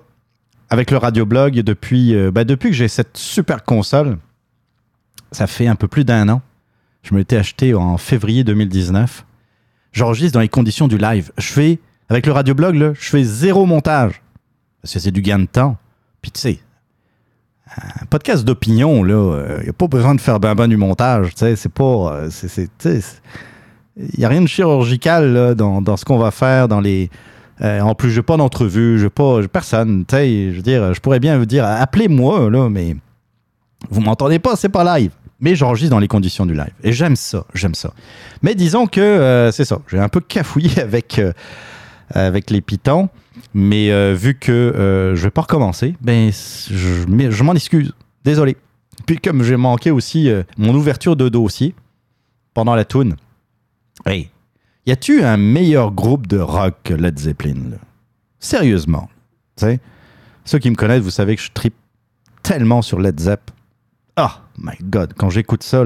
avec 0.70 0.90
le 0.90 0.96
radioblog, 0.96 1.56
depuis, 1.56 2.16
euh, 2.16 2.32
ben, 2.32 2.46
depuis 2.46 2.70
que 2.70 2.78
j'ai 2.78 2.88
cette 2.88 3.18
super 3.18 3.66
console, 3.66 4.20
ça 5.34 5.48
fait 5.48 5.68
un 5.68 5.76
peu 5.76 5.90
plus 5.90 6.06
d'un 6.06 6.30
an. 6.30 6.42
Je 7.04 7.14
me 7.14 7.20
l'étais 7.20 7.36
acheté 7.36 7.74
en 7.74 7.98
février 7.98 8.46
2019. 8.46 9.26
J'enregistre 9.92 10.36
dans 10.36 10.40
les 10.40 10.48
conditions 10.48 10.88
du 10.88 10.98
live. 10.98 11.34
Je 11.38 11.52
fais, 11.52 11.80
avec 12.08 12.26
le 12.26 12.32
radioblog, 12.32 12.74
là, 12.76 12.94
je 12.98 13.10
fais 13.10 13.26
zéro 13.26 13.66
montage. 13.66 14.22
Parce 14.82 14.94
que 14.94 15.00
c'est 15.02 15.12
du 15.12 15.22
gain 15.22 15.40
de 15.40 15.46
temps. 15.46 15.76
Puis 16.22 16.32
tu 16.32 16.40
sais, 16.40 16.60
un 17.78 18.06
podcast 18.10 18.44
d'opinion, 18.46 19.06
il 19.06 19.64
n'y 19.64 19.70
a 19.70 19.74
pas 19.74 19.88
besoin 19.88 20.16
de 20.16 20.22
faire 20.22 20.40
ben 20.40 20.56
ben 20.56 20.68
du 20.68 20.78
montage. 20.78 21.32
C'est 21.36 21.70
pas. 21.72 21.84
euh, 22.14 22.30
Il 22.86 24.20
n'y 24.20 24.26
a 24.26 24.30
rien 24.30 24.42
de 24.42 24.48
chirurgical 24.48 25.34
là, 25.34 25.56
dans, 25.56 25.82
dans 25.82 25.98
ce 25.98 26.06
qu'on 26.06 26.18
va 26.18 26.32
faire, 26.32 26.68
dans 26.68 26.80
les. 26.80 27.10
euh, 27.62 27.82
en 27.82 27.96
plus, 27.96 28.12
je 28.12 28.18
n'ai 28.20 28.24
pas 28.24 28.38
d'entrevue, 28.38 29.00
je 29.00 29.08
personne. 29.48 30.06
Je 30.12 30.56
veux 30.56 30.62
dire, 30.62 30.94
je 30.94 31.00
pourrais 31.00 31.20
bien 31.20 31.38
vous 31.38 31.46
dire, 31.46 31.66
appelez-moi, 31.66 32.50
là, 32.50 32.70
mais 32.70 32.96
vous 33.90 34.02
m'entendez 34.02 34.40
pas, 34.40 34.56
c'est 34.56 34.70
pas 34.70 34.98
live. 35.00 35.12
mais 35.40 35.56
j'enregistre 35.56 35.92
dans 35.92 36.00
les 36.00 36.08
conditions 36.08 36.46
du 36.46 36.54
live. 36.54 36.74
Et 36.84 36.94
j'aime 36.94 37.16
ça, 37.16 37.44
j'aime 37.54 37.76
ça. 37.76 37.92
Mais 38.42 38.56
disons 38.56 38.88
que 38.88 39.00
euh, 39.02 39.52
c'est 39.52 39.66
ça, 39.66 39.80
j'ai 39.88 40.00
un 40.00 40.10
peu 40.10 40.20
cafouillé 40.20 40.80
avec, 40.82 41.20
euh, 41.20 41.32
avec 42.14 42.50
les 42.50 42.62
pitons, 42.62 43.10
mais 43.54 43.92
euh, 43.92 44.14
vu 44.14 44.36
que 44.36 45.14
je 45.16 45.22
vais 45.22 45.32
pas 45.32 45.42
recommencer, 45.42 45.96
ben, 46.02 46.32
je, 46.32 47.06
je 47.30 47.44
m'en 47.44 47.54
excuse. 47.54 47.94
Désolé. 48.24 48.58
Puis 49.06 49.18
comme 49.18 49.44
j'ai 49.44 49.58
manqué 49.58 49.92
aussi 49.92 50.30
mon 50.58 50.74
ouverture 50.76 51.16
de 51.16 51.30
dossier 51.30 51.76
pendant 52.54 52.76
la 52.76 52.84
toune, 52.84 53.16
hey, 54.06 54.30
y 54.86 54.92
a-tu 54.92 55.24
un 55.24 55.38
meilleur 55.38 55.92
groupe 55.92 56.28
de 56.28 56.40
rock 56.40 56.76
que 56.84 56.94
Led 56.94 57.18
Zeppelin? 57.18 57.78
Sérieusement. 58.40 59.10
sais, 59.56 59.80
ceux 60.46 60.60
qui 60.60 60.70
me 60.70 60.76
connaissent, 60.76 61.02
vous 61.02 61.10
savez 61.10 61.36
que 61.36 61.42
je 61.42 61.52
tripe 61.54 61.76
tellement 62.42 62.82
sur 62.82 63.00
Led 63.00 63.20
Zepp. 63.20 63.52
Oh 64.18 64.30
my 64.58 64.76
god, 64.82 65.14
quand 65.18 65.30
j'écoute 65.30 65.64
ça. 65.64 65.84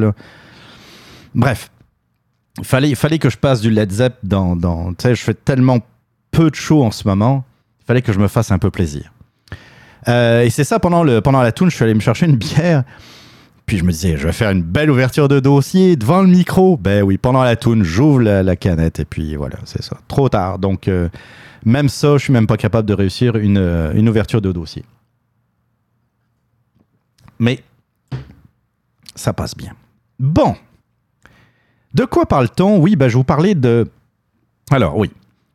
Bref, 1.33 1.71
fallait, 2.63 2.93
fallait 2.95 3.19
que 3.19 3.29
je 3.29 3.37
passe 3.37 3.61
du 3.61 3.71
Led 3.71 3.91
Zepp 3.91 4.17
dans. 4.23 4.55
dans 4.55 4.93
tu 4.93 5.03
sais, 5.03 5.15
je 5.15 5.23
fais 5.23 5.33
tellement 5.33 5.79
peu 6.31 6.49
de 6.49 6.55
shows 6.55 6.83
en 6.83 6.91
ce 6.91 7.07
moment, 7.07 7.43
il 7.81 7.85
fallait 7.85 8.01
que 8.01 8.13
je 8.13 8.19
me 8.19 8.27
fasse 8.27 8.51
un 8.51 8.59
peu 8.59 8.71
plaisir. 8.71 9.11
Euh, 10.07 10.41
et 10.41 10.49
c'est 10.49 10.63
ça, 10.63 10.79
pendant, 10.79 11.03
le, 11.03 11.21
pendant 11.21 11.41
la 11.41 11.51
tune, 11.51 11.69
je 11.69 11.75
suis 11.75 11.83
allé 11.83 11.93
me 11.93 11.99
chercher 11.99 12.25
une 12.25 12.37
bière. 12.37 12.83
Puis 13.65 13.77
je 13.77 13.83
me 13.83 13.91
disais, 13.91 14.17
je 14.17 14.25
vais 14.25 14.33
faire 14.33 14.51
une 14.51 14.63
belle 14.63 14.89
ouverture 14.89 15.27
de 15.27 15.39
dossier 15.39 15.95
devant 15.95 16.21
le 16.21 16.27
micro. 16.27 16.77
Ben 16.77 17.03
oui, 17.03 17.17
pendant 17.17 17.43
la 17.43 17.55
tune, 17.55 17.83
j'ouvre 17.83 18.21
la, 18.21 18.55
canette 18.55 18.99
et 18.99 19.05
puis 19.05 19.35
voilà, 19.35 19.57
c'est 19.65 19.83
ça. 19.83 19.97
Trop 20.07 20.27
tard. 20.29 20.59
Donc, 20.59 20.87
euh, 20.87 21.09
même 21.63 21.87
ça, 21.87 22.17
je 22.17 22.23
suis 22.23 22.33
même 22.33 22.47
pas 22.47 22.57
capable 22.57 22.87
de 22.87 22.93
réussir 22.93 23.35
une, 23.35 23.57
euh, 23.57 23.93
une 23.93 24.09
ouverture 24.09 24.41
de 24.41 24.51
dossier. 24.51 24.83
Mais 27.39 27.63
ça 29.15 29.33
passe 29.33 29.55
bien. 29.55 29.73
Bon. 30.19 30.55
De 31.93 32.05
quoi 32.05 32.25
parle-t-on? 32.25 32.79
Oui, 32.79 32.95
ben, 32.95 33.07
je 33.07 33.17
vous 33.17 33.23
parlais 33.23 33.55
de... 33.55 33.87
Alors 34.69 34.97
oui, 34.97 35.11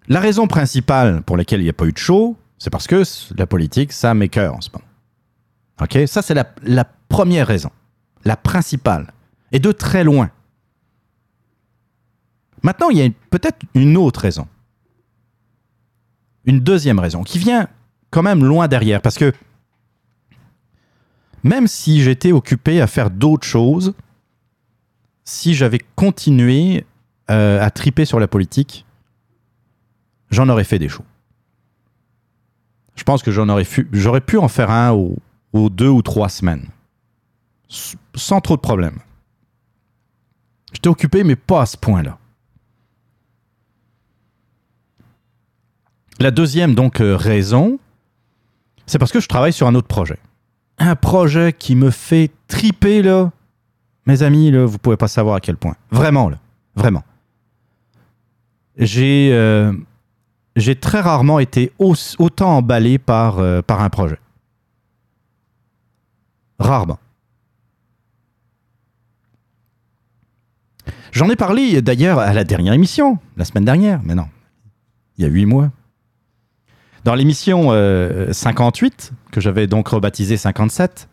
la 0.08 0.20
raison 0.20 0.46
principale 0.46 1.22
pour 1.22 1.36
laquelle 1.36 1.60
il 1.60 1.64
n'y 1.64 1.70
a 1.70 1.74
pas 1.74 1.86
eu 1.86 1.92
de 1.92 1.98
show, 1.98 2.36
c'est 2.58 2.70
parce 2.70 2.86
que 2.86 3.02
la 3.36 3.46
politique, 3.46 3.92
ça 3.92 4.14
m'écœure 4.14 4.54
en 4.54 4.60
ce 4.60 4.70
moment. 4.72 4.84
OK? 5.80 5.98
Ça, 6.06 6.22
c'est 6.22 6.34
la, 6.34 6.84
première 7.08 7.46
raison. 7.46 7.70
La 8.24 8.36
principale. 8.36 9.12
Et 9.52 9.58
de 9.58 9.72
très 9.72 10.04
loin. 10.04 10.30
Maintenant, 12.62 12.90
il 12.90 12.98
y 12.98 13.02
a 13.02 13.08
peut-être 13.30 13.58
une 13.74 13.96
autre 13.96 14.20
raison. 14.20 14.48
Une 16.44 16.60
deuxième 16.60 16.98
raison 16.98 17.22
qui 17.22 17.38
vient 17.38 17.68
quand 18.10 18.22
même 18.22 18.44
loin 18.44 18.68
derrière. 18.68 19.02
Parce 19.02 19.16
que 19.16 19.32
même 21.42 21.66
si 21.66 22.02
j'étais 22.02 22.32
occupé 22.32 22.80
à 22.80 22.86
faire 22.86 23.10
d'autres 23.10 23.46
choses, 23.46 23.94
si 25.24 25.54
j'avais 25.54 25.80
continué 25.94 26.86
euh, 27.30 27.62
à 27.62 27.70
triper 27.70 28.04
sur 28.04 28.18
la 28.18 28.28
politique, 28.28 28.85
j'en 30.30 30.48
aurais 30.48 30.64
fait 30.64 30.78
des 30.78 30.88
shows. 30.88 31.04
Je 32.94 33.04
pense 33.04 33.22
que 33.22 33.30
j'en 33.30 33.48
aurais, 33.48 33.66
j'aurais 33.92 34.20
pu 34.20 34.38
en 34.38 34.48
faire 34.48 34.70
un 34.70 34.92
aux, 34.92 35.70
deux 35.70 35.88
ou 35.88 36.02
trois 36.02 36.28
semaines, 36.28 36.66
sans 38.14 38.40
trop 38.40 38.56
de 38.56 38.60
problèmes. 38.60 38.98
J'étais 40.72 40.88
occupé, 40.88 41.24
mais 41.24 41.36
pas 41.36 41.62
à 41.62 41.66
ce 41.66 41.76
point-là. 41.76 42.18
La 46.18 46.30
deuxième 46.30 46.74
donc 46.74 47.00
euh, 47.00 47.16
raison, 47.16 47.78
c'est 48.86 48.98
parce 48.98 49.12
que 49.12 49.20
je 49.20 49.28
travaille 49.28 49.52
sur 49.52 49.66
un 49.66 49.74
autre 49.74 49.88
projet 49.88 50.18
un 50.78 50.96
projet 50.96 51.52
qui 51.52 51.74
me 51.74 51.90
fait 51.90 52.30
triper, 52.48 53.02
là. 53.02 53.30
Mes 54.06 54.22
amis, 54.22 54.50
là, 54.50 54.64
vous 54.64 54.78
pouvez 54.78 54.96
pas 54.96 55.08
savoir 55.08 55.36
à 55.36 55.40
quel 55.40 55.56
point. 55.56 55.76
Vraiment, 55.90 56.28
là. 56.28 56.38
Vraiment. 56.74 57.02
J'ai 58.76 59.30
euh, 59.32 59.72
j'ai 60.56 60.74
très 60.74 61.00
rarement 61.00 61.38
été 61.38 61.72
autant 61.78 62.56
emballé 62.56 62.98
par, 62.98 63.38
euh, 63.38 63.62
par 63.62 63.82
un 63.82 63.90
projet. 63.90 64.18
Rarement. 66.58 66.98
J'en 71.12 71.28
ai 71.28 71.36
parlé 71.36 71.80
d'ailleurs 71.82 72.18
à 72.18 72.32
la 72.32 72.44
dernière 72.44 72.72
émission, 72.72 73.18
la 73.36 73.44
semaine 73.44 73.64
dernière, 73.64 74.00
mais 74.02 74.14
non, 74.14 74.28
il 75.16 75.24
y 75.24 75.26
a 75.26 75.30
huit 75.30 75.46
mois. 75.46 75.70
Dans 77.04 77.14
l'émission 77.14 77.70
58, 78.32 79.12
euh, 79.12 79.30
que 79.30 79.40
j'avais 79.40 79.66
donc 79.66 79.88
rebaptisée 79.88 80.36
57, 80.36 81.08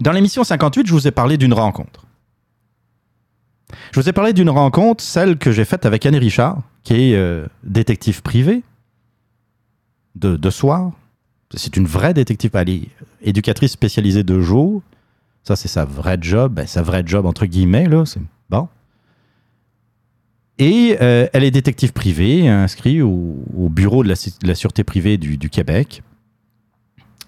dans 0.00 0.12
l'émission 0.12 0.44
58, 0.44 0.86
je 0.86 0.92
vous 0.92 1.08
ai 1.08 1.10
parlé 1.10 1.36
d'une 1.36 1.52
rencontre. 1.52 2.06
Je 3.92 4.00
vous 4.00 4.08
ai 4.08 4.12
parlé 4.12 4.32
d'une 4.32 4.50
rencontre, 4.50 5.02
celle 5.02 5.36
que 5.38 5.52
j'ai 5.52 5.64
faite 5.64 5.86
avec 5.86 6.04
Annie 6.06 6.18
Richard, 6.18 6.62
qui 6.82 6.94
est 6.94 7.14
euh, 7.14 7.46
détective 7.64 8.22
privée 8.22 8.62
de, 10.14 10.50
soir. 10.50 10.92
C'est 11.54 11.76
une 11.76 11.86
vraie 11.86 12.14
détective, 12.14 12.50
elle 12.54 12.68
est 12.68 12.88
éducatrice 13.22 13.72
spécialisée 13.72 14.22
de 14.22 14.40
jour. 14.40 14.82
Ça, 15.42 15.56
c'est 15.56 15.68
sa 15.68 15.84
vraie 15.84 16.18
job. 16.20 16.54
Ben, 16.54 16.66
sa 16.66 16.82
vraie 16.82 17.02
job, 17.04 17.26
entre 17.26 17.46
guillemets, 17.46 17.86
là. 17.86 18.04
C'est 18.06 18.20
bon. 18.48 18.68
Et 20.58 20.96
euh, 21.00 21.26
elle 21.32 21.44
est 21.44 21.50
détective 21.50 21.92
privée, 21.92 22.48
inscrite 22.48 23.02
au, 23.02 23.68
bureau 23.68 24.04
de 24.04 24.14
la, 24.42 24.54
sûreté 24.54 24.84
privée 24.84 25.18
du, 25.18 25.50
Québec. 25.50 26.02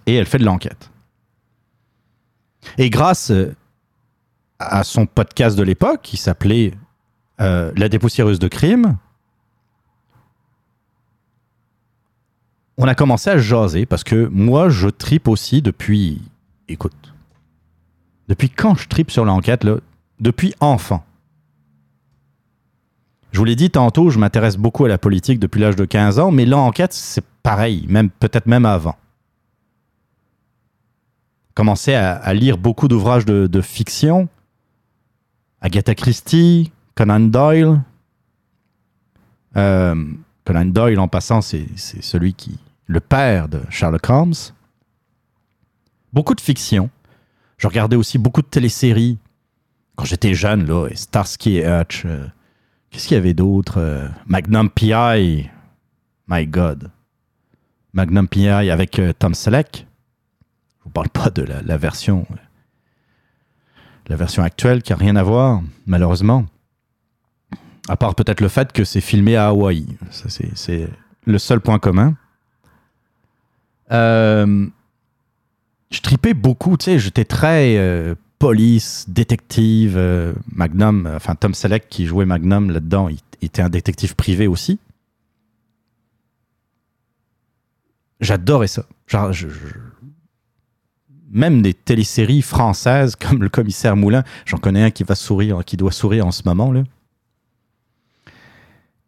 Et 0.06 0.14
elle 0.14 0.26
fait 0.26 0.38
de 0.38 0.44
l'enquête. 0.44 0.90
Et 2.78 2.90
grâce 2.90 3.30
euh, 3.30 3.54
à 4.64 4.84
son 4.84 5.06
podcast 5.06 5.56
de 5.56 5.62
l'époque, 5.62 6.00
qui 6.02 6.16
s'appelait 6.16 6.72
euh, 7.40 7.72
La 7.76 7.88
dépoussiéreuse 7.88 8.38
de 8.38 8.48
crime, 8.48 8.96
on 12.76 12.88
a 12.88 12.94
commencé 12.94 13.30
à 13.30 13.38
jaser 13.38 13.86
parce 13.86 14.04
que 14.04 14.26
moi, 14.26 14.68
je 14.68 14.88
tripe 14.88 15.28
aussi 15.28 15.62
depuis. 15.62 16.20
Écoute. 16.68 17.14
Depuis 18.28 18.50
quand 18.50 18.74
je 18.74 18.88
tripe 18.88 19.10
sur 19.10 19.24
l'enquête, 19.24 19.66
Depuis 20.20 20.54
enfant. 20.60 21.04
Je 23.34 23.38
vous 23.38 23.44
l'ai 23.44 23.56
dit 23.56 23.68
tantôt, 23.68 24.10
je 24.10 24.18
m'intéresse 24.20 24.56
beaucoup 24.56 24.84
à 24.84 24.88
la 24.88 24.96
politique 24.96 25.40
depuis 25.40 25.60
l'âge 25.60 25.74
de 25.74 25.84
15 25.84 26.20
ans, 26.20 26.30
mais 26.30 26.46
l'enquête, 26.46 26.92
c'est 26.92 27.24
pareil, 27.42 27.84
même 27.88 28.08
peut-être 28.08 28.46
même 28.46 28.64
avant. 28.64 28.94
Commencé 31.54 31.94
à, 31.94 32.32
lire 32.32 32.58
beaucoup 32.58 32.86
d'ouvrages 32.86 33.26
de, 33.26 33.60
fiction. 33.60 34.28
Agatha 35.64 35.94
Christie, 35.94 36.70
Conan 36.94 37.20
Doyle. 37.20 37.80
Euh, 39.56 39.94
Conan 40.44 40.66
Doyle, 40.66 41.00
en 41.00 41.08
passant, 41.08 41.40
c'est 41.40 41.66
celui 41.74 42.34
qui. 42.34 42.58
le 42.86 43.00
père 43.00 43.48
de 43.48 43.62
Sherlock 43.70 44.10
Holmes. 44.10 44.34
Beaucoup 46.12 46.34
de 46.34 46.42
fiction. 46.42 46.90
Je 47.56 47.66
regardais 47.66 47.96
aussi 47.96 48.18
beaucoup 48.18 48.42
de 48.42 48.46
téléséries 48.46 49.16
quand 49.96 50.04
j'étais 50.04 50.34
jeune, 50.34 50.66
là, 50.66 50.86
Starsky 50.94 51.56
et 51.56 51.66
Hutch. 51.66 52.02
Euh, 52.04 52.26
Qu'est-ce 52.90 53.08
qu'il 53.08 53.14
y 53.14 53.18
avait 53.18 53.32
d'autre 53.32 53.78
euh, 53.78 54.06
Magnum 54.26 54.68
PI. 54.68 55.48
My 56.28 56.46
God. 56.46 56.90
Magnum 57.94 58.28
PI 58.28 58.48
avec 58.48 59.00
Tom 59.18 59.32
Selleck. 59.32 59.86
Je 60.80 60.84
vous 60.84 60.90
parle 60.90 61.08
pas 61.08 61.30
de 61.30 61.42
la, 61.42 61.76
version. 61.78 62.26
Euh, 64.04 64.10
la 64.10 64.16
version 64.16 64.42
actuelle 64.42 64.82
qui 64.82 64.92
n'a 64.92 64.98
rien 64.98 65.16
à 65.16 65.22
voir, 65.22 65.62
malheureusement. 65.86 66.46
À 67.88 67.96
part 67.96 68.14
peut-être 68.14 68.40
le 68.40 68.48
fait 68.48 68.72
que 68.72 68.84
c'est 68.84 69.00
filmé 69.00 69.36
à 69.36 69.48
Hawaï. 69.48 69.86
C'est 70.10 70.88
le 71.26 71.38
seul 71.38 71.60
point 71.60 71.78
commun. 71.78 72.14
je 73.90 74.70
tripais 76.02 76.34
beaucoup, 76.34 76.76
tu 76.76 76.84
sais, 76.84 76.98
j'étais 76.98 77.24
très 77.24 78.16
police, 78.44 79.06
détective, 79.08 79.96
euh, 79.96 80.34
Magnum, 80.52 81.10
enfin 81.16 81.34
Tom 81.34 81.54
Selleck 81.54 81.88
qui 81.88 82.04
jouait 82.04 82.26
Magnum 82.26 82.70
là-dedans, 82.70 83.08
il, 83.08 83.18
était 83.40 83.62
un 83.62 83.70
détective 83.70 84.14
privé 84.14 84.46
aussi. 84.46 84.78
J'adorais 88.20 88.66
ça. 88.66 88.84
Même 91.34 91.60
des 91.60 91.74
téléséries 91.74 92.42
françaises 92.42 93.16
comme 93.16 93.42
Le 93.42 93.50
Commissaire 93.50 93.96
Moulin, 93.96 94.24
j'en 94.46 94.56
connais 94.56 94.84
un 94.84 94.90
qui 94.90 95.04
va 95.04 95.14
sourire, 95.14 95.62
qui 95.66 95.76
doit 95.76 95.92
sourire 95.92 96.26
en 96.26 96.32
ce 96.32 96.42
moment 96.46 96.72
là. 96.72 96.84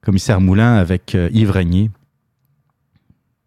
Commissaire 0.02 0.40
Moulin 0.40 0.76
avec 0.76 1.14
euh, 1.14 1.30
Yves 1.32 1.50
Régnier 1.50 1.90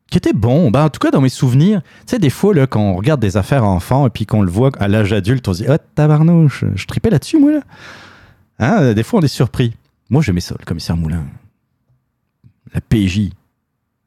qui 0.09 0.17
était 0.17 0.33
bon. 0.33 0.71
Ben, 0.71 0.85
en 0.85 0.89
tout 0.89 0.99
cas, 0.99 1.11
dans 1.11 1.21
mes 1.21 1.29
souvenirs, 1.29 1.81
tu 1.81 2.03
sais, 2.07 2.19
des 2.19 2.29
fois, 2.29 2.53
là, 2.53 2.67
quand 2.67 2.81
on 2.81 2.95
regarde 2.95 3.21
des 3.21 3.37
affaires 3.37 3.63
enfants 3.63 4.07
et 4.07 4.09
puis 4.09 4.25
qu'on 4.25 4.41
le 4.41 4.51
voit 4.51 4.71
à 4.79 4.87
l'âge 4.87 5.13
adulte, 5.13 5.47
on 5.47 5.53
se 5.53 5.63
dit, 5.63 5.69
oh, 5.69 5.75
tabarnouche, 5.95 6.65
je 6.75 6.85
tripais 6.87 7.09
là-dessus, 7.09 7.39
moi. 7.39 7.59
Hein? 8.59 8.93
Des 8.93 9.03
fois, 9.03 9.19
on 9.19 9.23
est 9.23 9.27
surpris. 9.27 9.75
Moi, 10.09 10.21
j'aimais 10.21 10.41
ça, 10.41 10.55
le 10.57 10.65
commissaire 10.65 10.97
Moulin. 10.97 11.25
La 12.73 12.81
PJ. 12.81 13.29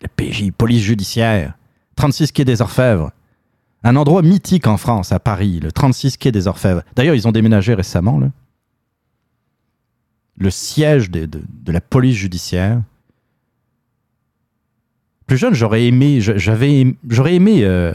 La 0.00 0.08
PJ, 0.08 0.50
police 0.50 0.82
judiciaire. 0.82 1.54
36 1.96 2.32
quai 2.32 2.44
des 2.44 2.60
Orfèvres. 2.60 3.12
Un 3.84 3.96
endroit 3.96 4.22
mythique 4.22 4.66
en 4.66 4.76
France, 4.76 5.12
à 5.12 5.18
Paris, 5.18 5.58
le 5.60 5.72
36 5.72 6.16
quai 6.16 6.30
des 6.30 6.46
Orfèvres. 6.46 6.82
D'ailleurs, 6.94 7.14
ils 7.14 7.26
ont 7.26 7.32
déménagé 7.32 7.74
récemment. 7.74 8.20
Le 10.36 10.50
siège 10.50 11.10
de, 11.10 11.28
la 11.66 11.80
police 11.80 12.16
judiciaire. 12.16 12.80
Plus 15.26 15.36
jeune, 15.36 15.54
j'aurais 15.54 15.84
aimé, 15.84 16.20
euh, 17.64 17.94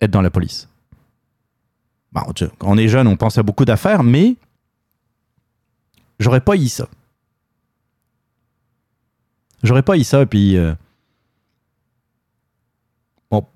être 0.00 0.10
dans 0.10 0.22
la 0.22 0.30
police. 0.30 0.68
Bon, 2.12 2.22
on 2.62 2.78
est 2.78 2.88
jeune, 2.88 3.06
on 3.06 3.16
pense 3.16 3.38
à 3.38 3.42
beaucoup 3.42 3.64
d'affaires, 3.64 4.02
mais 4.02 4.36
j'aurais 6.18 6.40
pas 6.40 6.56
eu 6.56 6.68
ça. 6.68 6.88
J'aurais 9.62 9.82
pas 9.82 9.96
eu 9.96 10.04
ça, 10.04 10.24
puis. 10.26 10.56
euh, 10.56 10.74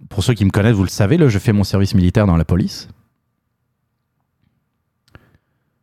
Pour 0.09 0.24
ceux 0.24 0.35
qui 0.35 0.45
me 0.45 0.51
connaissent, 0.51 0.74
vous 0.74 0.85
le 0.85 0.89
savez, 0.89 1.16
là, 1.16 1.28
je 1.28 1.39
fais 1.39 1.53
mon 1.53 1.64
service 1.64 1.95
militaire 1.95 2.26
dans 2.26 2.37
la 2.37 2.45
police. 2.45 2.89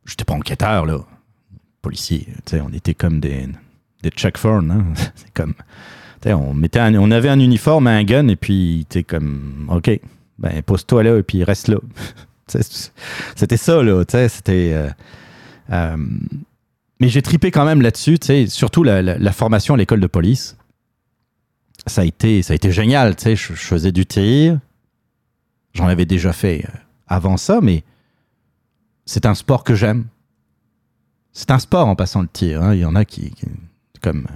J'étais 0.06 0.24
pas 0.24 0.34
enquêteur, 0.34 0.86
là. 0.86 1.00
Policier. 1.82 2.28
On 2.54 2.74
était 2.74 2.94
comme 2.94 3.20
des, 3.20 3.48
des 4.04 4.10
check 4.10 4.38
phone, 4.38 4.72
hein. 4.72 4.86
C'est 5.16 5.32
comme. 5.34 5.54
on, 6.26 6.54
mettait 6.54 6.82
on 6.82 7.12
avait 7.12 7.30
un 7.30 7.40
uniforme, 7.40 7.88
un 7.88 8.04
gun, 8.04 8.28
et 8.28 8.36
puis, 8.36 8.86
tu 8.90 9.04
comme. 9.04 9.70
OK, 9.72 10.00
ben, 10.40 10.62
pose-toi 10.64 11.04
là, 11.04 11.18
et 11.18 11.24
puis 11.24 11.44
reste 11.44 11.68
là. 11.68 11.78
C'était 13.36 13.58
ça, 13.58 13.84
là. 13.84 14.04
C'était. 14.08 14.74
euh, 14.74 14.90
euh, 15.72 15.98
mais 17.00 17.10
j'ai 17.10 17.22
tripé 17.22 17.52
quand 17.52 17.66
même 17.66 17.82
là-dessus, 17.82 18.18
surtout 18.48 18.84
la 18.84 19.32
formation 19.32 19.76
à 19.76 19.78
l'école 19.78 20.00
de 20.00 20.08
police. 20.08 20.57
Ça 21.88 22.02
a 22.02 22.04
été, 22.04 22.42
ça 22.44 22.54
a 22.54 22.56
été 22.56 22.72
génial, 22.72 23.16
tu 23.16 23.24
sais, 23.24 23.36
je, 23.36 23.54
faisais 23.54 23.92
du 23.92 24.06
tir. 24.06 24.60
J'en 25.74 25.88
avais 25.88 26.06
déjà 26.06 26.34
fait 26.34 26.66
euh, 26.66 26.78
avant 27.08 27.38
ça, 27.38 27.60
mais 27.62 27.84
c'est 29.06 29.26
un 29.26 29.36
sport 29.36 29.64
que 29.64 29.74
j'aime. 29.74 30.06
C'est 31.32 31.52
un 31.52 31.60
sport 31.60 31.88
en 31.88 31.96
passant 31.96 32.22
le 32.22 32.28
tir. 32.28 32.62
hein. 32.62 32.74
Il 32.74 32.80
y 32.80 32.86
en 32.86 32.96
a 32.96 33.06
qui, 33.06 33.32
comme 34.02 34.26
euh, 34.30 34.36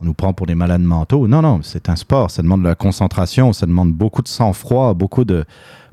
on 0.00 0.04
nous 0.04 0.14
prend 0.14 0.34
pour 0.34 0.46
des 0.46 0.54
malades 0.54 0.82
mentaux. 0.82 1.26
Non, 1.28 1.40
non, 1.40 1.62
c'est 1.62 1.88
un 1.88 1.96
sport. 1.96 2.30
Ça 2.30 2.42
demande 2.42 2.62
de 2.62 2.68
la 2.68 2.74
concentration, 2.74 3.52
ça 3.52 3.64
demande 3.64 3.92
beaucoup 3.92 4.22
de 4.22 4.28
sang-froid, 4.28 4.92
beaucoup 4.92 5.24
de, 5.24 5.44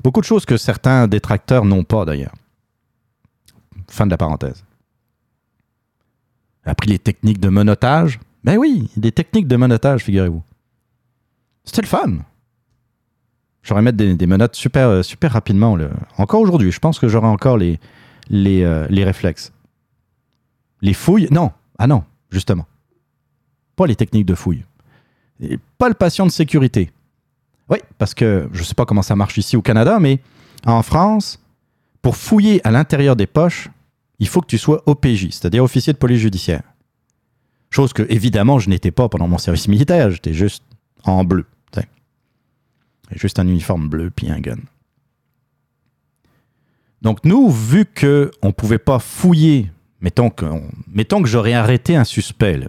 beaucoup 0.02 0.20
de 0.20 0.26
choses 0.26 0.44
que 0.44 0.56
certains 0.56 1.08
détracteurs 1.08 1.64
n'ont 1.64 1.84
pas 1.84 2.04
d'ailleurs. 2.04 2.34
Fin 3.88 4.06
de 4.06 4.10
la 4.10 4.18
parenthèse. 4.18 4.64
J'ai 6.64 6.70
appris 6.70 6.90
les 6.90 6.98
techniques 6.98 7.40
de 7.40 7.48
menottage. 7.48 8.20
Ben 8.44 8.58
oui, 8.58 8.90
des 8.96 9.12
techniques 9.12 9.48
de 9.48 9.56
menottage, 9.56 10.02
figurez-vous. 10.04 10.42
C'était 11.64 11.82
le 11.82 11.86
fun. 11.86 12.18
J'aurais 13.62 13.82
mettre 13.82 13.96
des, 13.96 14.26
menottes 14.26 14.56
super, 14.56 14.88
euh, 14.88 15.02
rapidement. 15.24 15.78
Encore 16.18 16.40
aujourd'hui, 16.40 16.72
je 16.72 16.80
pense 16.80 16.98
que 16.98 17.06
j'aurai 17.06 17.28
encore 17.28 17.56
les, 17.56 17.78
les, 18.28 18.64
euh, 18.64 18.86
les 18.90 19.04
réflexes. 19.04 19.52
Les 20.80 20.94
fouilles, 20.94 21.28
non. 21.30 21.52
Ah 21.78 21.86
non, 21.86 22.02
justement. 22.30 22.66
Pas 23.76 23.86
les 23.86 23.94
techniques 23.94 24.26
de 24.26 24.34
fouille. 24.34 24.64
Et 25.40 25.58
palpation 25.78 26.26
de 26.26 26.32
sécurité. 26.32 26.90
Oui, 27.70 27.78
parce 27.98 28.14
que 28.14 28.48
je 28.52 28.58
ne 28.58 28.64
sais 28.64 28.74
pas 28.74 28.84
comment 28.84 29.02
ça 29.02 29.14
marche 29.14 29.38
ici 29.38 29.56
au 29.56 29.62
Canada, 29.62 30.00
mais 30.00 30.20
en 30.66 30.82
France, 30.82 31.40
pour 32.02 32.16
fouiller 32.16 32.60
à 32.66 32.72
l'intérieur 32.72 33.14
des 33.14 33.28
poches, 33.28 33.68
il 34.18 34.28
faut 34.28 34.40
que 34.40 34.46
tu 34.46 34.58
sois 34.58 34.82
OPJ, 34.86 35.30
c'est-à-dire 35.30 35.62
officier 35.62 35.92
de 35.92 35.98
police 35.98 36.20
judiciaire. 36.20 36.62
Chose 37.72 37.94
que, 37.94 38.02
évidemment, 38.10 38.58
je 38.58 38.68
n'étais 38.68 38.90
pas 38.90 39.08
pendant 39.08 39.26
mon 39.26 39.38
service 39.38 39.66
militaire, 39.66 40.10
j'étais 40.10 40.34
juste 40.34 40.62
en 41.04 41.24
bleu. 41.24 41.46
Juste 43.14 43.38
un 43.38 43.46
uniforme 43.46 43.88
bleu 43.88 44.10
puis 44.10 44.30
un 44.30 44.40
gun. 44.40 44.56
Donc 47.02 47.24
nous, 47.24 47.50
vu 47.50 47.84
que 47.84 48.30
on 48.40 48.52
pouvait 48.52 48.78
pas 48.78 48.98
fouiller, 48.98 49.70
mettons 50.00 50.30
que, 50.30 50.46
j'aurais 51.24 51.52
arrêté 51.52 51.94
un 51.94 52.04
suspect, 52.04 52.68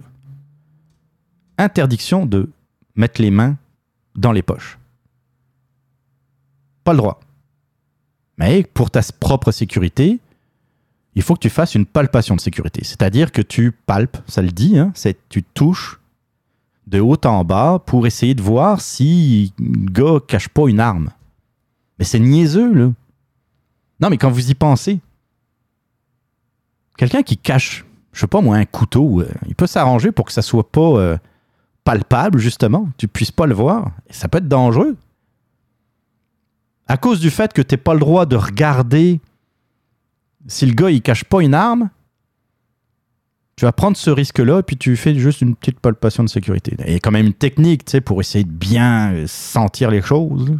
interdiction 1.56 2.26
de 2.26 2.50
mettre 2.94 3.22
les 3.22 3.30
mains 3.30 3.56
dans 4.16 4.32
les 4.32 4.42
poches. 4.42 4.78
Pas 6.82 6.92
le 6.92 6.98
droit. 6.98 7.20
Mais 8.36 8.64
pour 8.64 8.90
ta 8.90 9.00
propre 9.18 9.50
sécurité, 9.50 10.18
il 11.14 11.22
faut 11.22 11.34
que 11.34 11.40
tu 11.40 11.50
fasses 11.50 11.74
une 11.74 11.86
palpation 11.86 12.34
de 12.34 12.40
sécurité. 12.40 12.82
C'est-à-dire 12.84 13.32
que 13.32 13.42
tu 13.42 13.72
palpes, 13.72 14.18
ça 14.26 14.42
le 14.42 14.50
dit, 14.50 14.78
hein, 14.78 14.92
tu 15.28 15.42
touches 15.42 16.00
de 16.86 17.00
haut 17.00 17.18
en 17.24 17.44
bas 17.44 17.82
pour 17.84 18.06
essayer 18.06 18.34
de 18.34 18.42
voir 18.42 18.80
si 18.80 19.52
le 19.58 19.90
gars 19.90 20.20
cache 20.26 20.48
pas 20.48 20.68
une 20.68 20.80
arme. 20.80 21.10
Mais 21.98 22.04
c'est 22.04 22.18
niaiseux, 22.18 22.72
là. 22.72 22.92
Non, 24.00 24.10
mais 24.10 24.18
quand 24.18 24.30
vous 24.30 24.50
y 24.50 24.54
pensez, 24.54 25.00
quelqu'un 26.96 27.22
qui 27.22 27.36
cache, 27.36 27.84
je 28.12 28.20
sais 28.20 28.26
pas 28.26 28.40
moi, 28.40 28.56
un 28.56 28.64
couteau, 28.64 29.20
euh, 29.20 29.30
il 29.46 29.54
peut 29.54 29.68
s'arranger 29.68 30.10
pour 30.10 30.26
que 30.26 30.32
ça 30.32 30.42
soit 30.42 30.70
pas 30.70 30.80
euh, 30.80 31.16
palpable, 31.84 32.38
justement, 32.38 32.88
tu 32.98 33.06
puisses 33.06 33.30
pas 33.30 33.46
le 33.46 33.54
voir. 33.54 33.92
Et 34.08 34.12
ça 34.12 34.28
peut 34.28 34.38
être 34.38 34.48
dangereux. 34.48 34.96
À 36.86 36.96
cause 36.96 37.20
du 37.20 37.30
fait 37.30 37.52
que 37.52 37.62
tu 37.62 37.74
n'as 37.74 37.80
pas 37.80 37.94
le 37.94 38.00
droit 38.00 38.26
de 38.26 38.36
regarder 38.36 39.20
si 40.46 40.66
le 40.66 40.74
gars 40.74 40.90
il 40.90 41.02
cache 41.02 41.24
pas 41.24 41.42
une 41.42 41.54
arme, 41.54 41.90
tu 43.56 43.64
vas 43.64 43.72
prendre 43.72 43.96
ce 43.96 44.10
risque-là 44.10 44.62
puis 44.62 44.76
tu 44.76 44.96
fais 44.96 45.14
juste 45.14 45.40
une 45.40 45.54
petite 45.54 45.80
palpation 45.80 46.24
de 46.24 46.28
sécurité. 46.28 46.76
Il 46.86 46.92
y 46.92 46.96
a 46.96 47.00
quand 47.00 47.12
même 47.12 47.26
une 47.26 47.34
technique 47.34 47.84
tu 47.84 47.92
sais, 47.92 48.00
pour 48.00 48.20
essayer 48.20 48.44
de 48.44 48.50
bien 48.50 49.12
euh, 49.12 49.26
sentir 49.26 49.90
les 49.90 50.02
choses. 50.02 50.56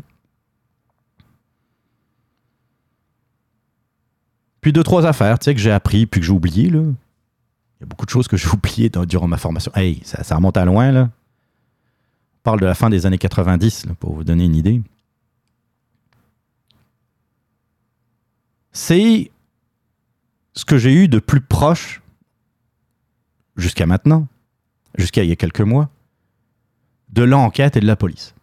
Puis 4.61 4.73
deux, 4.73 4.85
trois 4.85 5.05
affaires 5.07 5.39
tu 5.39 5.47
sais, 5.47 5.55
que 5.55 5.61
j'ai 5.61 5.73
appris 5.73 6.07
puis 6.07 6.21
que 6.21 6.27
j'ai 6.27 6.33
oublié. 6.33 6.71
Là. 6.71 6.81
Il 6.81 7.81
y 7.81 7.83
a 7.83 7.87
beaucoup 7.87 8.07
de 8.07 8.11
choses 8.11 8.29
que 8.29 8.37
j'ai 8.37 8.49
oubliées 8.53 8.91
durant 9.09 9.27
ma 9.27 9.39
formation. 9.39 9.73
Hey, 9.75 10.01
ça, 10.05 10.23
ça 10.23 10.37
remonte 10.37 10.57
à 10.57 10.65
loin. 10.65 10.93
Là. 10.93 11.11
On 12.37 12.43
parle 12.45 12.61
de 12.61 12.67
la 12.67 12.75
fin 12.75 12.91
des 12.91 13.07
années 13.07 13.19
90, 13.19 13.87
là, 13.87 13.95
pour 13.99 14.15
vous 14.15 14.25
donner 14.25 14.45
une 14.45 14.55
idée. 14.55 14.81
C'est 18.73 19.31
ce 20.55 20.65
que 20.65 20.79
j'ai 20.79 20.93
eu 20.93 21.09
de 21.09 21.19
plus 21.19 21.41
proche 21.41 22.01
jusqu'à 23.57 23.87
maintenant, 23.87 24.27
jusqu'à 24.97 25.23
il 25.23 25.29
y 25.29 25.33
a 25.33 25.37
quelques 25.37 25.61
mois, 25.61 25.91
de 27.11 27.23
l'enquête 27.23 27.77
et 27.77 27.81
de 27.81 27.87
la 27.87 27.97
police. 27.97 28.35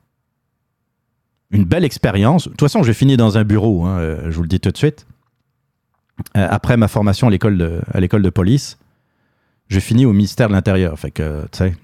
Une 1.51 1.66
belle 1.66 1.84
expérience. 1.84 2.45
De 2.45 2.49
toute 2.49 2.62
façon, 2.62 2.84
j'ai 2.84 2.93
fini 2.93 3.18
dans 3.18 3.38
un 3.38 3.43
bureau, 3.43 3.86
hein, 3.86 3.97
euh, 3.99 4.32
je 4.32 4.36
vous 4.36 4.43
le 4.43 4.47
dis 4.47 4.59
tout 4.59 4.72
de 4.72 4.78
suite. 4.78 5.05
Euh, 6.38 6.47
après 6.49 6.78
ma 6.78 6.88
formation 6.88 7.28
à 7.28 7.30
l'école 7.30 7.57
de, 7.57 8.30
police, 8.30 8.78
j'ai 9.68 9.82
fini 9.82 10.05
au 10.05 10.14
ministère 10.14 10.47
de 10.47 10.53
l'Intérieur. 10.53 10.97
Fait 10.97 11.12
que, 11.12 11.43
tu 11.51 11.57
sais, 11.57 11.76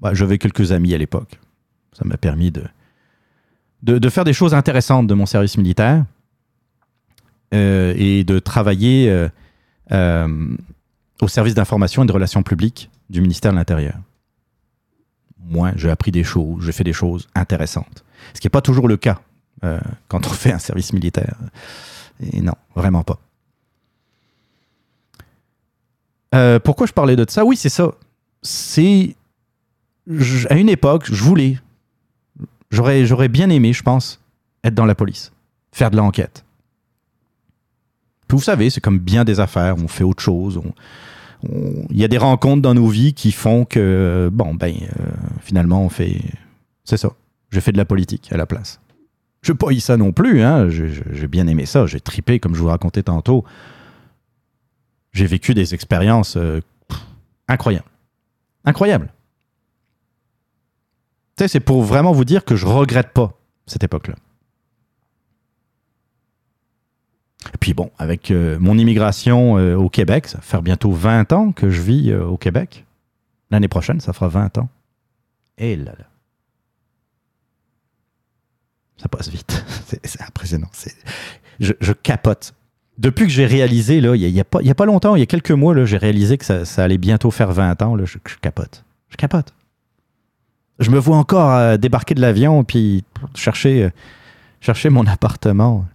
bah, 0.00 0.14
j'avais 0.14 0.38
quelques 0.38 0.72
amis 0.72 0.94
à 0.94 0.98
l'époque. 0.98 1.38
Ça 1.92 2.04
m'a 2.04 2.16
permis 2.16 2.50
de, 2.50 2.64
de 3.82 4.08
faire 4.08 4.24
des 4.24 4.32
choses 4.32 4.54
intéressantes 4.54 5.06
de 5.06 5.14
mon 5.14 5.26
service 5.26 5.56
militaire 5.56 6.04
euh, 7.54 7.94
et 7.96 8.24
de 8.24 8.38
travailler 8.38 9.08
euh, 9.08 9.28
euh, 9.92 10.56
au 11.22 11.28
service 11.28 11.54
d'information 11.54 12.02
et 12.02 12.06
de 12.06 12.12
relations 12.12 12.42
publiques 12.42 12.90
du 13.08 13.22
ministère 13.22 13.52
de 13.52 13.56
l'Intérieur. 13.56 13.94
Moi, 15.46 15.72
j'ai 15.76 15.88
appris 15.88 16.12
des 16.12 16.24
choses, 16.24 16.62
j'ai 16.62 16.72
fait 16.72 16.84
des 16.84 16.92
choses 16.92 17.26
intéressantes. 17.34 18.04
Ce 18.34 18.40
qui 18.40 18.46
n'est 18.46 18.50
pas 18.50 18.60
toujours 18.60 18.86
le 18.86 18.96
cas 18.96 19.20
quand 20.08 20.24
on 20.26 20.30
fait 20.30 20.52
un 20.52 20.58
service 20.58 20.92
militaire. 20.92 21.36
Et 22.20 22.42
non, 22.42 22.52
vraiment 22.76 23.02
pas. 23.02 23.18
Pourquoi 26.60 26.86
je 26.86 26.92
parlais 26.92 27.16
de 27.16 27.24
ça? 27.28 27.44
Oui, 27.44 27.56
c'est 27.56 27.70
ça. 27.70 27.90
C'est. 28.42 29.16
À 30.50 30.54
une 30.54 30.68
époque, 30.68 31.06
je 31.10 31.24
voulais. 31.24 31.58
J'aurais 32.70 33.28
bien 33.28 33.48
aimé, 33.48 33.72
je 33.72 33.82
pense, 33.82 34.20
être 34.62 34.74
dans 34.74 34.86
la 34.86 34.94
police, 34.94 35.32
faire 35.72 35.90
de 35.90 35.96
l'enquête. 35.96 36.44
Vous 38.30 38.42
savez, 38.42 38.70
c'est 38.70 38.80
comme 38.80 38.98
bien 38.98 39.24
des 39.24 39.40
affaires, 39.40 39.76
on 39.78 39.88
fait 39.88 40.04
autre 40.04 40.22
chose. 40.22 40.60
Il 41.42 41.96
y 41.96 42.04
a 42.04 42.08
des 42.08 42.18
rencontres 42.18 42.62
dans 42.62 42.74
nos 42.74 42.88
vies 42.88 43.14
qui 43.14 43.32
font 43.32 43.64
que, 43.64 44.28
bon, 44.32 44.54
ben, 44.54 44.74
euh, 44.74 45.04
finalement, 45.40 45.82
on 45.82 45.88
fait. 45.88 46.20
C'est 46.84 46.96
ça. 46.96 47.12
J'ai 47.50 47.60
fait 47.60 47.72
de 47.72 47.78
la 47.78 47.84
politique 47.84 48.30
à 48.32 48.36
la 48.36 48.46
place. 48.46 48.80
Je 49.42 49.52
eu 49.70 49.80
ça 49.80 49.96
non 49.96 50.12
plus, 50.12 50.42
hein. 50.42 50.68
J'ai 50.68 51.28
bien 51.28 51.46
aimé 51.46 51.64
ça. 51.64 51.86
J'ai 51.86 52.00
tripé, 52.00 52.40
comme 52.40 52.54
je 52.54 52.60
vous 52.60 52.68
racontais 52.68 53.04
tantôt. 53.04 53.44
J'ai 55.12 55.26
vécu 55.26 55.54
des 55.54 55.74
expériences 55.74 56.36
euh, 56.36 56.60
incroyables. 57.46 57.88
Incroyables. 58.64 59.12
Tu 61.36 61.44
sais, 61.44 61.48
c'est 61.48 61.60
pour 61.60 61.82
vraiment 61.82 62.12
vous 62.12 62.24
dire 62.24 62.44
que 62.44 62.56
je 62.56 62.66
regrette 62.66 63.12
pas 63.12 63.32
cette 63.66 63.84
époque-là. 63.84 64.16
Et 67.37 67.37
puis 67.60 67.74
bon, 67.74 67.90
avec 67.98 68.30
euh, 68.30 68.58
mon 68.60 68.76
immigration 68.76 69.58
euh, 69.58 69.74
au 69.74 69.88
Québec, 69.88 70.28
ça 70.28 70.38
va 70.38 70.42
faire 70.42 70.62
bientôt 70.62 70.92
20 70.92 71.32
ans 71.32 71.52
que 71.52 71.70
je 71.70 71.80
vis 71.80 72.10
euh, 72.10 72.24
au 72.24 72.36
Québec. 72.36 72.84
L'année 73.50 73.68
prochaine, 73.68 74.00
ça 74.00 74.12
fera 74.12 74.28
20 74.28 74.58
ans. 74.58 74.68
Et 75.56 75.76
là 75.76 75.92
là. 75.98 76.04
Ça 78.98 79.08
passe 79.08 79.28
vite. 79.28 79.64
C'est 80.04 80.22
impressionnant. 80.22 80.68
Je, 81.60 81.92
capote. 81.92 82.52
Depuis 82.98 83.26
que 83.26 83.32
j'ai 83.32 83.46
réalisé, 83.46 83.98
il 83.98 84.32
n'y 84.32 84.40
a, 84.40 84.44
pas, 84.44 84.58
a 84.64 84.74
pas 84.74 84.86
longtemps, 84.86 85.14
il 85.14 85.20
y 85.20 85.22
a 85.22 85.26
quelques 85.26 85.52
mois, 85.52 85.84
j'ai 85.84 85.96
réalisé 85.96 86.36
que 86.36 86.44
ça, 86.44 86.82
allait 86.82 86.98
bientôt 86.98 87.30
faire 87.30 87.52
20 87.52 87.80
ans. 87.82 87.94
Là, 87.94 88.04
je, 88.04 88.18
capote. 88.40 88.84
Je 89.08 89.16
capote. 89.16 89.54
Je 90.80 90.90
me 90.90 90.98
vois 90.98 91.16
encore 91.16 91.78
débarquer 91.78 92.14
de 92.14 92.20
l'avion 92.20 92.64
puis 92.64 93.04
chercher, 93.34 93.84
euh, 93.84 93.90
chercher 94.60 94.90
mon 94.90 95.06
appartement 95.06 95.86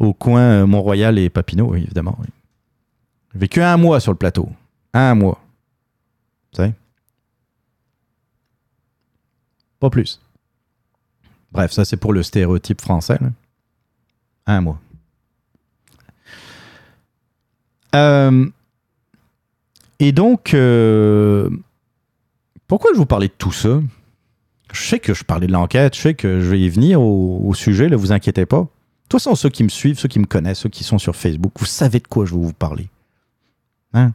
au 0.00 0.14
coin 0.14 0.40
euh, 0.40 0.66
Mont-Royal 0.66 1.18
et 1.18 1.30
Papineau, 1.30 1.74
évidemment. 1.74 2.18
J'ai 3.32 3.38
vécu 3.38 3.62
un 3.62 3.76
mois 3.76 4.00
sur 4.00 4.10
le 4.10 4.18
plateau. 4.18 4.48
Un 4.92 5.14
mois. 5.14 5.40
Tu 6.52 6.62
sais? 6.62 6.74
Pas 9.78 9.90
plus. 9.90 10.20
Bref, 11.52 11.70
ça 11.70 11.84
c'est 11.84 11.96
pour 11.96 12.12
le 12.12 12.22
stéréotype 12.22 12.80
français. 12.80 13.18
Un 14.46 14.60
mois. 14.62 14.80
Euh, 17.94 18.48
et 19.98 20.12
donc, 20.12 20.54
euh, 20.54 21.50
pourquoi 22.66 22.90
je 22.94 22.98
vous 22.98 23.06
parlais 23.06 23.28
de 23.28 23.34
tout 23.36 23.52
ça? 23.52 23.80
Je 24.72 24.80
sais 24.80 25.00
que 25.00 25.12
je 25.12 25.24
parlais 25.24 25.46
de 25.46 25.52
l'enquête, 25.52 25.96
je 25.96 26.00
sais 26.00 26.14
que 26.14 26.40
je 26.40 26.48
vais 26.48 26.60
y 26.60 26.68
venir 26.68 27.02
au, 27.02 27.52
sujet, 27.54 27.88
ne 27.88 27.96
vous 27.96 28.12
inquiétez 28.12 28.46
pas. 28.46 28.68
Toute 29.10 29.20
façon, 29.20 29.34
ceux 29.34 29.48
qui 29.48 29.64
me 29.64 29.68
suivent, 29.68 29.98
ceux 29.98 30.06
qui 30.06 30.20
me 30.20 30.24
connaissent, 30.24 30.60
ceux 30.60 30.68
qui 30.68 30.84
sont 30.84 30.98
sur 30.98 31.16
Facebook, 31.16 31.52
vous 31.58 31.66
savez 31.66 31.98
de 31.98 32.06
quoi 32.06 32.24
je 32.26 32.32
vais 32.32 32.40
vous 32.40 32.52
parler. 32.52 32.88
Hein? 33.92 34.12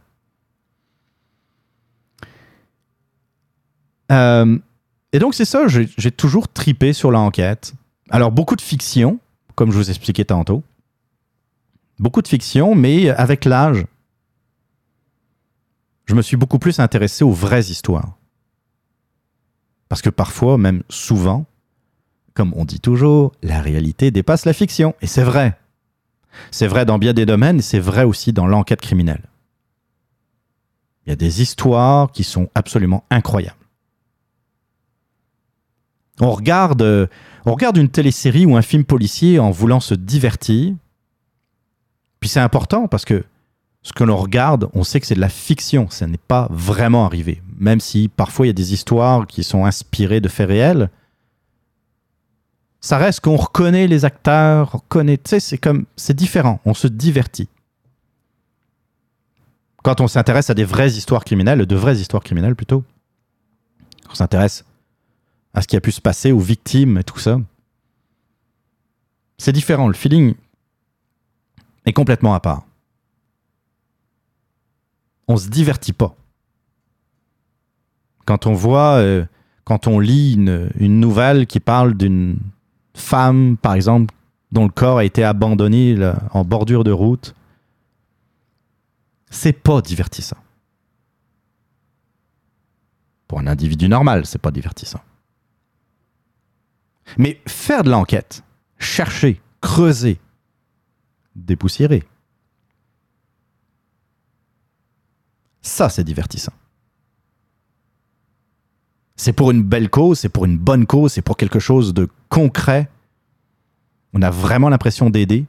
Euh, 4.10 4.58
et 5.12 5.18
donc, 5.18 5.34
c'est 5.34 5.44
ça, 5.44 5.66
j'ai 5.68 6.10
toujours 6.10 6.48
tripé 6.48 6.94
sur 6.94 7.10
l'enquête. 7.10 7.74
Alors, 8.08 8.32
beaucoup 8.32 8.56
de 8.56 8.62
fiction, 8.62 9.20
comme 9.54 9.70
je 9.70 9.76
vous 9.76 9.90
expliquais 9.90 10.24
tantôt. 10.24 10.64
Beaucoup 11.98 12.22
de 12.22 12.28
fiction, 12.28 12.74
mais 12.74 13.10
avec 13.10 13.44
l'âge, 13.44 13.84
je 16.06 16.14
me 16.14 16.22
suis 16.22 16.38
beaucoup 16.38 16.58
plus 16.58 16.80
intéressé 16.80 17.22
aux 17.22 17.32
vraies 17.32 17.66
histoires. 17.66 18.16
Parce 19.90 20.00
que 20.00 20.08
parfois, 20.08 20.56
même 20.56 20.82
souvent, 20.88 21.44
comme 22.36 22.52
on 22.54 22.66
dit 22.66 22.80
toujours, 22.80 23.32
la 23.42 23.60
réalité 23.60 24.10
dépasse 24.10 24.44
la 24.44 24.52
fiction. 24.52 24.94
Et 25.00 25.06
c'est 25.06 25.24
vrai. 25.24 25.58
C'est 26.50 26.66
vrai 26.66 26.84
dans 26.84 26.98
bien 26.98 27.14
des 27.14 27.24
domaines, 27.24 27.58
et 27.58 27.62
c'est 27.62 27.80
vrai 27.80 28.04
aussi 28.04 28.32
dans 28.34 28.46
l'enquête 28.46 28.82
criminelle. 28.82 29.22
Il 31.06 31.10
y 31.10 31.12
a 31.12 31.16
des 31.16 31.40
histoires 31.40 32.12
qui 32.12 32.24
sont 32.24 32.50
absolument 32.54 33.04
incroyables. 33.10 33.56
On 36.20 36.30
regarde, 36.30 37.08
on 37.46 37.52
regarde 37.52 37.78
une 37.78 37.88
télésérie 37.88 38.44
ou 38.44 38.56
un 38.56 38.62
film 38.62 38.84
policier 38.84 39.38
en 39.38 39.50
voulant 39.50 39.80
se 39.80 39.94
divertir. 39.94 40.74
Puis 42.20 42.28
c'est 42.28 42.40
important 42.40 42.86
parce 42.86 43.04
que 43.04 43.24
ce 43.82 43.92
que 43.92 44.04
l'on 44.04 44.16
regarde, 44.16 44.68
on 44.74 44.82
sait 44.82 45.00
que 45.00 45.06
c'est 45.06 45.14
de 45.14 45.20
la 45.20 45.28
fiction, 45.28 45.88
ça 45.90 46.06
n'est 46.06 46.18
pas 46.18 46.48
vraiment 46.50 47.06
arrivé. 47.06 47.40
Même 47.58 47.80
si 47.80 48.08
parfois 48.08 48.46
il 48.46 48.48
y 48.48 48.50
a 48.50 48.54
des 48.54 48.74
histoires 48.74 49.26
qui 49.26 49.44
sont 49.44 49.64
inspirées 49.64 50.20
de 50.20 50.28
faits 50.28 50.48
réels, 50.48 50.90
ça 52.86 52.98
reste 52.98 53.18
qu'on 53.18 53.34
reconnaît 53.34 53.88
les 53.88 54.04
acteurs, 54.04 54.70
on 54.72 54.78
reconnaît, 54.78 55.16
tu 55.16 55.30
sais, 55.30 55.40
c'est 55.40 55.58
comme, 55.58 55.86
c'est 55.96 56.14
différent, 56.14 56.60
on 56.64 56.72
se 56.72 56.86
divertit. 56.86 57.48
Quand 59.82 60.00
on 60.00 60.06
s'intéresse 60.06 60.50
à 60.50 60.54
des 60.54 60.62
vraies 60.62 60.92
histoires 60.92 61.24
criminelles, 61.24 61.66
de 61.66 61.74
vraies 61.74 61.96
histoires 61.96 62.22
criminelles 62.22 62.54
plutôt, 62.54 62.84
on 64.08 64.14
s'intéresse 64.14 64.64
à 65.52 65.62
ce 65.62 65.66
qui 65.66 65.74
a 65.74 65.80
pu 65.80 65.90
se 65.90 66.00
passer, 66.00 66.30
aux 66.30 66.38
victimes 66.38 66.98
et 66.98 67.02
tout 67.02 67.18
ça. 67.18 67.40
C'est 69.36 69.52
différent, 69.52 69.88
le 69.88 69.94
feeling 69.94 70.36
est 71.86 71.92
complètement 71.92 72.34
à 72.34 72.40
part. 72.40 72.66
On 75.26 75.36
se 75.36 75.48
divertit 75.48 75.92
pas. 75.92 76.14
Quand 78.26 78.46
on 78.46 78.52
voit, 78.52 78.98
euh, 78.98 79.24
quand 79.64 79.88
on 79.88 79.98
lit 79.98 80.34
une, 80.34 80.70
une 80.78 81.00
nouvelle 81.00 81.48
qui 81.48 81.58
parle 81.58 81.96
d'une 81.96 82.38
femme, 82.96 83.56
par 83.56 83.74
exemple, 83.74 84.14
dont 84.52 84.64
le 84.64 84.70
corps 84.70 84.98
a 84.98 85.04
été 85.04 85.22
abandonné 85.22 85.96
en 86.32 86.44
bordure 86.44 86.82
de 86.82 86.90
route, 86.90 87.34
c'est 89.30 89.52
pas 89.52 89.82
divertissant. 89.82 90.38
Pour 93.28 93.38
un 93.38 93.46
individu 93.46 93.88
normal, 93.88 94.24
c'est 94.24 94.40
pas 94.40 94.50
divertissant. 94.50 95.00
Mais 97.18 97.40
faire 97.46 97.84
de 97.84 97.90
l'enquête, 97.90 98.42
chercher, 98.78 99.40
creuser, 99.60 100.18
dépoussiérer, 101.34 102.04
ça 105.60 105.88
c'est 105.88 106.04
divertissant. 106.04 106.52
C'est 109.16 109.32
pour 109.32 109.50
une 109.50 109.62
belle 109.62 109.88
cause, 109.88 110.20
c'est 110.20 110.28
pour 110.28 110.44
une 110.44 110.58
bonne 110.58 110.86
cause, 110.86 111.12
c'est 111.12 111.22
pour 111.22 111.36
quelque 111.36 111.58
chose 111.58 111.94
de 111.94 112.08
concret. 112.28 112.88
On 114.12 114.22
a 114.22 114.30
vraiment 114.30 114.68
l'impression 114.68 115.10
d'aider. 115.10 115.46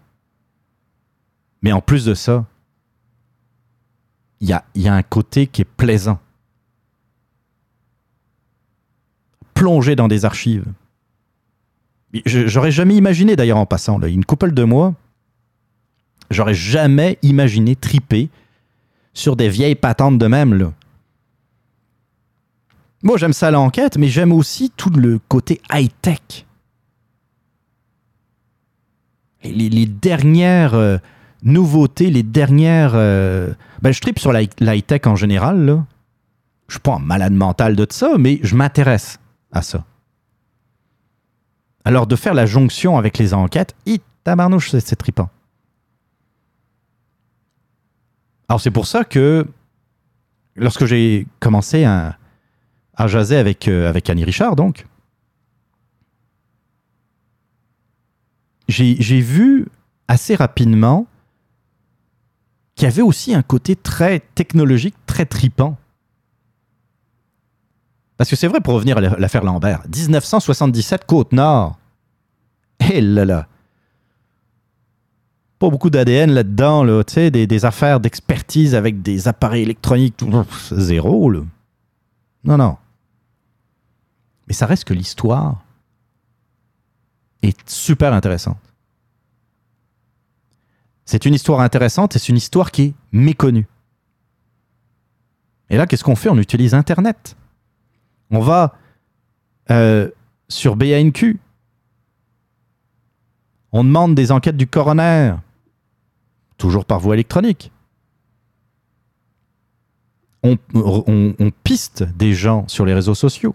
Mais 1.62 1.72
en 1.72 1.82
plus 1.82 2.06
de 2.06 2.14
ça, 2.14 2.46
il 4.40 4.48
y 4.48 4.54
a, 4.88 4.94
un 4.94 5.04
côté 5.04 5.48
qui 5.48 5.62
est 5.62 5.66
plaisant. 5.66 6.20
Plonger 9.54 9.96
dans 9.96 10.08
des 10.08 10.24
archives, 10.24 10.66
J'aurais 12.26 12.72
jamais 12.72 12.96
imaginé, 12.96 13.36
d'ailleurs, 13.36 13.58
en 13.58 13.66
passant, 13.66 14.02
une 14.02 14.26
couple 14.26 14.54
de 14.54 14.64
mois, 14.64 14.94
j'aurais 16.32 16.54
jamais 16.54 17.18
imaginé 17.22 17.76
triper 17.76 18.30
sur 19.14 19.36
des 19.36 19.50
vieilles 19.50 19.76
patentes 19.76 20.18
de 20.18 20.28
même. 20.28 20.72
Moi, 23.04 23.18
j'aime 23.18 23.34
ça 23.34 23.52
l'enquête, 23.52 23.98
mais 23.98 24.08
j'aime 24.08 24.32
aussi 24.32 24.72
tout 24.76 24.90
le 24.90 25.20
côté 25.20 25.62
high-tech. 25.72 26.46
Les, 29.44 29.86
dernières 29.86 30.74
euh, 30.74 30.98
nouveautés, 31.44 32.10
les 32.10 32.24
dernières. 32.24 32.94
Euh, 32.96 33.54
ben, 33.82 33.92
je 33.94 34.02
tripe 34.02 34.20
sur 34.20 34.34
la, 34.34 34.42
high-tech 34.44 35.02
en 35.06 35.16
général. 35.16 35.64
Là. 35.64 35.86
Je 36.68 36.74
suis 36.74 36.82
pas 36.82 36.96
un 36.96 37.00
malade 37.00 37.34
mental 37.34 37.76
de 37.76 37.88
ça, 37.90 38.14
mais 38.18 38.40
je 38.42 38.56
m'intéresse 38.56 39.20
à 39.52 39.62
ça. 39.62 39.86
Alors 41.86 42.08
de 42.08 42.18
faire 42.18 42.34
la 42.34 42.46
jonction 42.46 42.98
avec 42.98 43.18
les 43.18 43.34
enquêtes, 43.34 43.74
it, 43.86 44.04
tabarnouche, 44.26 44.72
c'est 44.72 44.96
tripant. 44.98 45.30
Alors 48.50 48.60
c'est 48.60 48.72
pour 48.72 48.88
ça 48.88 49.06
que 49.06 49.48
lorsque 50.58 50.86
j'ai 50.86 51.28
commencé 51.40 51.86
à, 51.86 52.18
jaser 53.06 53.38
avec, 53.38 53.68
euh, 53.68 53.88
avec 53.88 54.10
Annie 54.10 54.24
Richard, 54.24 54.56
donc, 54.56 54.88
j'ai 58.68 59.22
vu 59.22 59.68
assez 60.08 60.36
rapidement 60.36 61.06
qu'il 62.76 62.86
y 62.86 62.92
avait 62.92 63.02
aussi 63.02 63.34
un 63.34 63.42
côté 63.42 63.76
très 63.76 64.20
technologique, 64.36 64.96
très 65.06 65.26
tripant. 65.26 65.78
Parce 68.18 68.30
que 68.30 68.36
c'est 68.36 68.48
vrai, 68.48 68.62
pour 68.62 68.74
revenir 68.74 68.98
à 68.98 69.02
l'affaire 69.02 69.44
Lambert, 69.44 69.84
1977, 69.94 71.06
Côte-Nord. 71.06 71.78
Eh 72.92 73.02
là 73.02 73.26
là. 73.26 73.48
Pas 75.60 75.70
beaucoup 75.70 75.90
d'ADN 75.90 76.32
là-dedans, 76.32 76.84
là, 76.84 77.04
tu 77.04 77.14
sais, 77.14 77.32
des, 77.32 77.66
affaires 77.66 78.00
d'expertise 78.00 78.76
avec 78.76 79.02
des 79.02 79.28
appareils 79.28 79.64
électroniques, 79.64 80.24
zéro, 80.72 81.32
là. 81.32 81.42
Non, 82.44 82.58
non. 82.58 82.78
Mais 84.48 84.54
ça 84.54 84.66
reste 84.66 84.86
que 84.86 84.94
l'histoire 84.94 85.64
est 87.42 87.70
super 87.70 88.14
intéressante. 88.14 88.58
C'est 91.06 91.26
une 91.26 91.34
histoire 91.34 91.62
intéressante 91.62 92.16
et 92.16 92.20
c'est 92.20 92.30
une 92.30 92.38
histoire 92.38 92.72
qui 92.72 92.82
est 92.84 92.94
méconnue. 93.12 93.68
Et 95.70 95.78
là, 95.78 95.86
qu'est-ce 95.86 96.04
qu'on 96.04 96.16
fait? 96.16 96.30
On 96.30 96.38
utilise 96.38 96.74
Internet. 96.74 97.36
On 98.30 98.40
va 98.40 98.76
euh, 99.72 100.10
sur 100.50 100.76
BANQ. 100.76 101.40
On 103.72 103.84
demande 103.84 104.16
des 104.16 104.32
enquêtes 104.32 104.58
du 104.58 104.68
coroner, 104.68 105.36
toujours 106.58 106.86
par 106.86 107.00
voie 107.00 107.16
électronique. 107.16 107.72
On, 110.44 110.58
piste 111.64 112.04
des 112.04 112.34
gens 112.34 112.66
sur 112.70 112.86
les 112.86 112.94
réseaux 112.94 113.16
sociaux. 113.16 113.54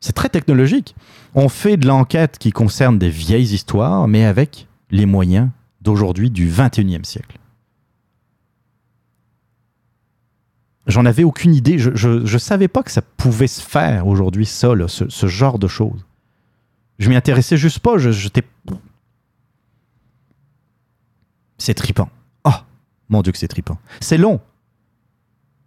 C'est 0.00 0.14
très 0.14 0.28
technologique. 0.28 0.94
On 1.34 1.48
fait 1.48 1.76
de 1.76 1.86
l'enquête 1.86 2.38
qui 2.38 2.52
concerne 2.52 2.98
des 2.98 3.10
vieilles 3.10 3.54
histoires, 3.54 4.08
mais 4.08 4.24
avec 4.24 4.66
les 4.90 5.06
moyens 5.06 5.50
d'aujourd'hui 5.82 6.30
du 6.30 6.50
21e 6.50 7.04
siècle. 7.04 7.40
j'en 10.90 11.06
avais 11.06 11.24
aucune 11.24 11.54
idée. 11.54 11.78
Je, 11.78 11.90
je, 11.94 12.38
savais 12.38 12.68
pas 12.68 12.82
que 12.82 12.90
ça 12.90 13.02
pouvait 13.02 13.46
se 13.46 13.60
faire 13.62 14.06
aujourd'hui, 14.06 14.46
ça, 14.46 14.72
ce, 14.88 15.26
genre 15.26 15.58
de 15.58 15.68
choses. 15.68 16.04
Je 16.98 17.08
m'y 17.08 17.16
intéressais 17.16 17.56
juste 17.56 17.78
pas. 17.78 17.96
J'étais. 17.98 18.42
C'est 21.58 21.74
tripant. 21.74 22.10
Oh, 22.44 22.50
mon 23.08 23.22
Dieu, 23.22 23.32
que 23.32 23.38
c'est 23.38 23.48
tripant. 23.48 23.78
C'est 24.00 24.18
long. 24.18 24.40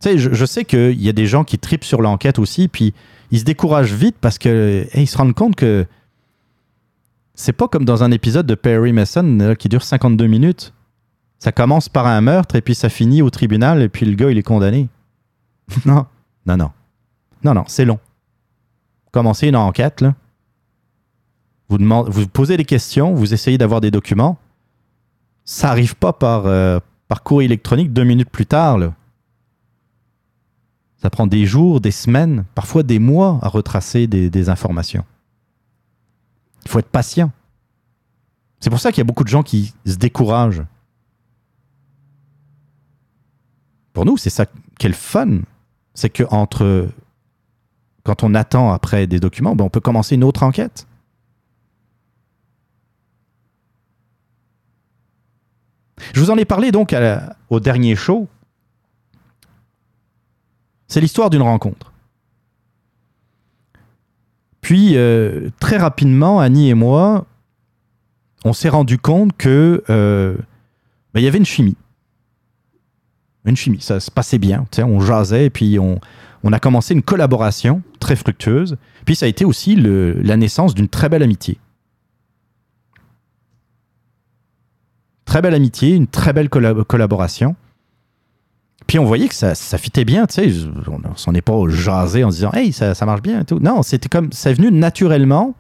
Tu 0.04 0.10
sais, 0.10 0.18
je, 0.18 0.46
sais 0.46 0.66
qu'il 0.66 1.02
y 1.02 1.08
a 1.08 1.14
des 1.14 1.28
gens 1.28 1.46
qui 1.46 1.58
tripent 1.58 1.86
sur 1.86 2.02
l'enquête 2.02 2.38
aussi, 2.38 2.68
puis 2.68 2.94
ils 3.32 3.40
se 3.40 3.46
découragent 3.46 3.94
vite 3.94 4.18
parce 4.20 4.38
que 4.38 4.86
ils 4.94 5.08
se 5.08 5.18
rendent 5.18 5.34
compte 5.34 5.56
que 5.56 5.86
c'est 7.36 7.54
pas 7.54 7.70
comme 7.70 7.86
dans 7.86 8.04
un 8.04 8.12
épisode 8.12 8.46
de 8.46 8.54
Perry 8.54 8.92
Mason 8.92 9.56
qui 9.58 9.70
dure 9.70 9.82
52 9.82 10.28
minutes. 10.28 10.74
Ça 11.40 11.54
commence 11.54 11.88
par 11.88 12.06
un 12.06 12.20
meurtre 12.20 12.58
et 12.58 12.62
puis 12.62 12.76
ça 12.76 12.90
finit 12.90 13.22
au 13.22 13.30
tribunal 13.30 13.82
et 13.82 13.88
puis 13.88 14.06
le 14.06 14.16
gars 14.16 14.30
il 14.30 14.38
est 14.38 14.44
condamné. 14.44 14.90
non, 15.86 16.06
non, 16.46 16.58
non. 16.58 16.72
Non, 17.46 17.54
non, 17.54 17.64
c'est 17.68 17.86
long. 17.86 18.00
Commencez 19.12 19.48
une 19.48 19.56
enquête. 19.56 20.04
Vous, 21.70 21.78
demandez, 21.78 22.12
vous 22.12 22.28
posez 22.28 22.58
des 22.58 22.66
questions, 22.66 23.14
vous 23.14 23.34
essayez 23.34 23.58
d'avoir 23.58 23.80
des 23.80 23.90
documents. 23.90 24.38
Ça 25.46 25.68
n'arrive 25.68 25.96
pas 25.96 26.12
par, 26.12 26.46
euh, 26.46 26.80
courrier 27.24 27.46
électronique 27.46 27.94
deux 27.94 28.04
minutes 28.04 28.30
plus 28.30 28.46
tard. 28.46 28.80
Ça 31.04 31.10
prend 31.10 31.28
des 31.28 31.46
jours, 31.46 31.82
des 31.82 31.92
semaines, 31.92 32.46
parfois 32.56 32.82
des 32.82 32.98
mois 32.98 33.38
à 33.42 33.50
retracer 33.50 34.08
des, 34.08 34.50
informations. 34.50 35.04
Il 36.64 36.72
faut 36.72 36.80
être 36.80 36.88
patient. 36.88 37.30
C'est 38.62 38.70
pour 38.70 38.80
ça 38.80 38.90
qu'il 38.90 39.00
y 39.00 39.02
a 39.02 39.04
beaucoup 39.04 39.26
de 39.26 39.30
gens 39.30 39.44
qui 39.44 39.74
se 39.86 39.98
découragent. 39.98 40.64
Pour 43.92 44.06
nous, 44.06 44.16
c'est 44.16 44.30
ça 44.30 44.46
le 44.82 44.94
fun. 44.94 45.40
C'est 45.94 46.10
que 46.10 46.24
entre 46.30 46.88
quand 48.04 48.24
on 48.24 48.34
attend 48.34 48.72
après 48.72 49.06
des 49.06 49.20
documents, 49.20 49.58
ben 49.58 49.66
on 49.66 49.70
peut 49.70 49.82
commencer 49.82 50.16
une 50.16 50.24
autre 50.24 50.44
enquête. 50.44 50.88
Je 56.14 56.22
vous 56.22 56.32
en 56.32 56.38
ai 56.38 56.46
parlé 56.46 56.72
donc 56.72 56.96
au 57.50 57.60
dernier 57.60 57.98
show. 57.98 58.30
C'est 60.94 61.02
l'histoire 61.02 61.32
d'une 61.32 61.42
rencontre. 61.42 61.92
Puis, 64.62 64.96
euh, 64.96 65.50
très 65.60 65.78
rapidement, 65.78 66.40
Annie 66.40 66.70
et 66.70 66.76
moi, 66.76 67.26
on 68.46 68.54
s'est 68.54 68.70
rendu 68.70 69.00
compte 69.00 69.36
que 69.36 69.84
euh, 69.90 70.36
ben, 71.12 71.20
il 71.20 71.24
y 71.24 71.28
avait 71.28 71.40
une 71.40 71.48
chimie. 71.48 71.78
Une 73.44 73.56
chimie, 73.56 73.82
ça 73.82 74.00
se 74.00 74.12
passait 74.12 74.38
bien. 74.38 74.68
On 74.78 75.00
jasait 75.00 75.48
et 75.48 75.50
puis 75.50 75.80
on, 75.80 76.00
a 76.52 76.60
commencé 76.60 76.94
une 76.94 77.02
collaboration 77.02 77.82
très 78.00 78.16
fructueuse. 78.16 78.78
Puis 79.04 79.16
ça 79.16 79.26
a 79.26 79.30
été 79.30 79.46
aussi 79.46 79.76
la 79.76 80.38
naissance 80.38 80.76
d'une 80.76 80.90
très 80.90 81.10
belle 81.10 81.24
amitié. 81.24 81.58
Très 85.26 85.42
belle 85.42 85.56
amitié, 85.56 85.96
une 85.96 86.06
très 86.06 86.34
belle 86.34 86.50
collaboration. 86.52 87.56
Puis 88.94 89.00
on 89.00 89.06
voyait 89.06 89.28
que 89.28 89.34
ça, 89.34 89.56
ça 89.56 89.80
fitait 89.80 90.06
bien, 90.06 90.28
tu 90.28 90.36
sais. 90.36 90.68
On 90.86 91.16
s'en 91.16 91.34
est 91.34 91.42
pas 91.42 91.60
jasé 91.68 92.24
en 92.24 92.30
disant 92.30 92.52
Hey, 92.54 92.72
ça, 92.72 92.94
ça 92.94 93.08
marche 93.08 93.24
bien 93.24 93.40
et 93.40 93.44
tout. 93.44 93.58
Non, 93.58 93.82
c'était 93.82 94.08
comme. 94.08 94.32
Ça 94.32 94.52
est 94.52 94.54
venu 94.54 94.72
naturellement. 94.72 95.56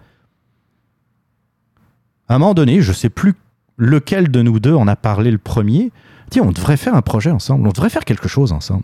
À 2.27 2.35
un 2.35 2.37
moment 2.37 2.53
donné, 2.53 2.83
je 2.83 2.93
sais 2.93 3.09
plus 3.09 3.33
lequel 3.77 4.29
de 4.29 4.43
nous 4.43 4.59
deux 4.59 4.75
en 4.75 4.87
a 4.87 4.95
parlé 4.95 5.31
le 5.31 5.39
premier. 5.39 5.91
Tiens, 6.29 6.43
on 6.43 6.51
devrait 6.51 6.77
faire 6.77 6.93
un 6.93 7.01
projet 7.01 7.31
ensemble. 7.31 7.67
On 7.67 7.71
devrait 7.71 7.89
faire 7.89 8.05
quelque 8.05 8.27
chose 8.27 8.51
ensemble. 8.51 8.83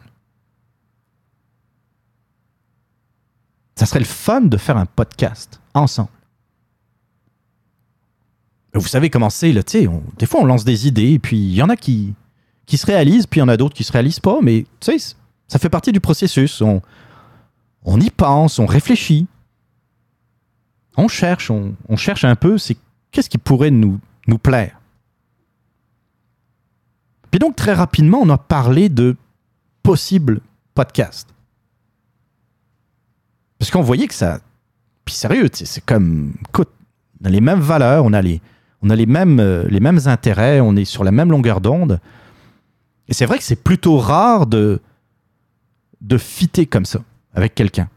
Ça 3.76 3.86
serait 3.86 4.00
le 4.00 4.06
fun 4.06 4.42
de 4.42 4.58
faire 4.58 4.78
un 4.78 4.88
podcast 4.88 5.62
ensemble. 5.76 6.10
Vous 8.74 8.88
savez 8.88 9.12
comment 9.12 9.30
c'est, 9.30 9.54
tu 9.64 9.84
sais, 9.84 9.90
des 10.18 10.26
fois 10.26 10.42
on 10.42 10.46
lance 10.46 10.66
des 10.66 10.88
idées, 10.88 11.12
et 11.12 11.20
puis 11.20 11.38
il 11.38 11.54
y 11.54 11.62
en 11.62 11.70
a 11.70 11.76
qui, 11.76 12.16
qui 12.70 12.78
se 12.78 12.86
réalisent, 12.86 13.26
puis 13.26 13.40
il 13.40 13.42
y 13.42 13.44
en 13.44 13.48
a 13.48 13.58
d'autres 13.58 13.76
qui 13.76 13.84
se 13.84 13.92
réalisent 13.92 14.20
pas, 14.20 14.40
mais 14.44 14.64
tu 14.80 14.94
ça 15.48 15.58
fait 15.58 15.70
partie 15.70 15.92
du 15.92 16.00
processus. 16.00 16.62
On, 16.62 18.00
y 18.00 18.12
pense, 18.12 18.60
on 18.60 18.68
réfléchit, 18.68 19.26
on 20.96 21.08
cherche, 21.08 21.50
on, 21.50 21.98
cherche 21.98 22.24
un 22.26 22.36
peu, 22.36 22.60
c'est 22.60 22.78
qu'est-ce 23.10 23.30
qui 23.30 23.40
pourrait 23.40 23.72
nous, 23.72 24.00
nous 24.28 24.38
plaire. 24.38 24.80
Puis 27.32 27.40
donc, 27.40 27.56
très 27.56 27.74
rapidement, 27.74 28.20
on 28.20 28.30
a 28.30 28.38
parlé 28.38 28.90
de 28.90 29.16
possibles 29.82 30.40
podcasts. 30.76 31.30
Parce 33.58 33.72
qu'on 33.72 33.82
voyait 33.82 34.08
que 34.08 34.14
ça. 34.14 34.42
Puis 35.06 35.16
sérieux, 35.16 35.50
c'est 35.52 35.84
comme. 35.84 36.36
On 36.56 37.26
a 37.26 37.30
les 37.30 37.42
mêmes 37.42 37.62
valeurs, 37.62 38.06
on 38.06 38.14
a 38.14 38.22
les, 38.22 38.42
on 38.84 38.92
a 38.92 38.96
les 38.96 39.08
mêmes, 39.08 39.40
euh, 39.40 39.66
les 39.70 39.80
mêmes 39.80 40.00
intérêts, 40.06 40.60
on 40.60 40.76
est 40.76 40.86
sur 40.86 41.04
la 41.04 41.12
même 41.12 41.32
longueur 41.32 41.62
d'onde. 41.62 42.00
Et 43.10 43.14
c'est 43.14 43.26
vrai 43.26 43.38
que 43.38 43.44
c'est 43.44 43.62
plutôt 43.62 43.98
rare 43.98 44.48
de, 44.48 44.82
de 46.02 46.18
fitter 46.18 46.66
comme 46.66 46.86
ça 46.86 47.02
avec 47.34 47.56
quelqu'un. 47.56 47.90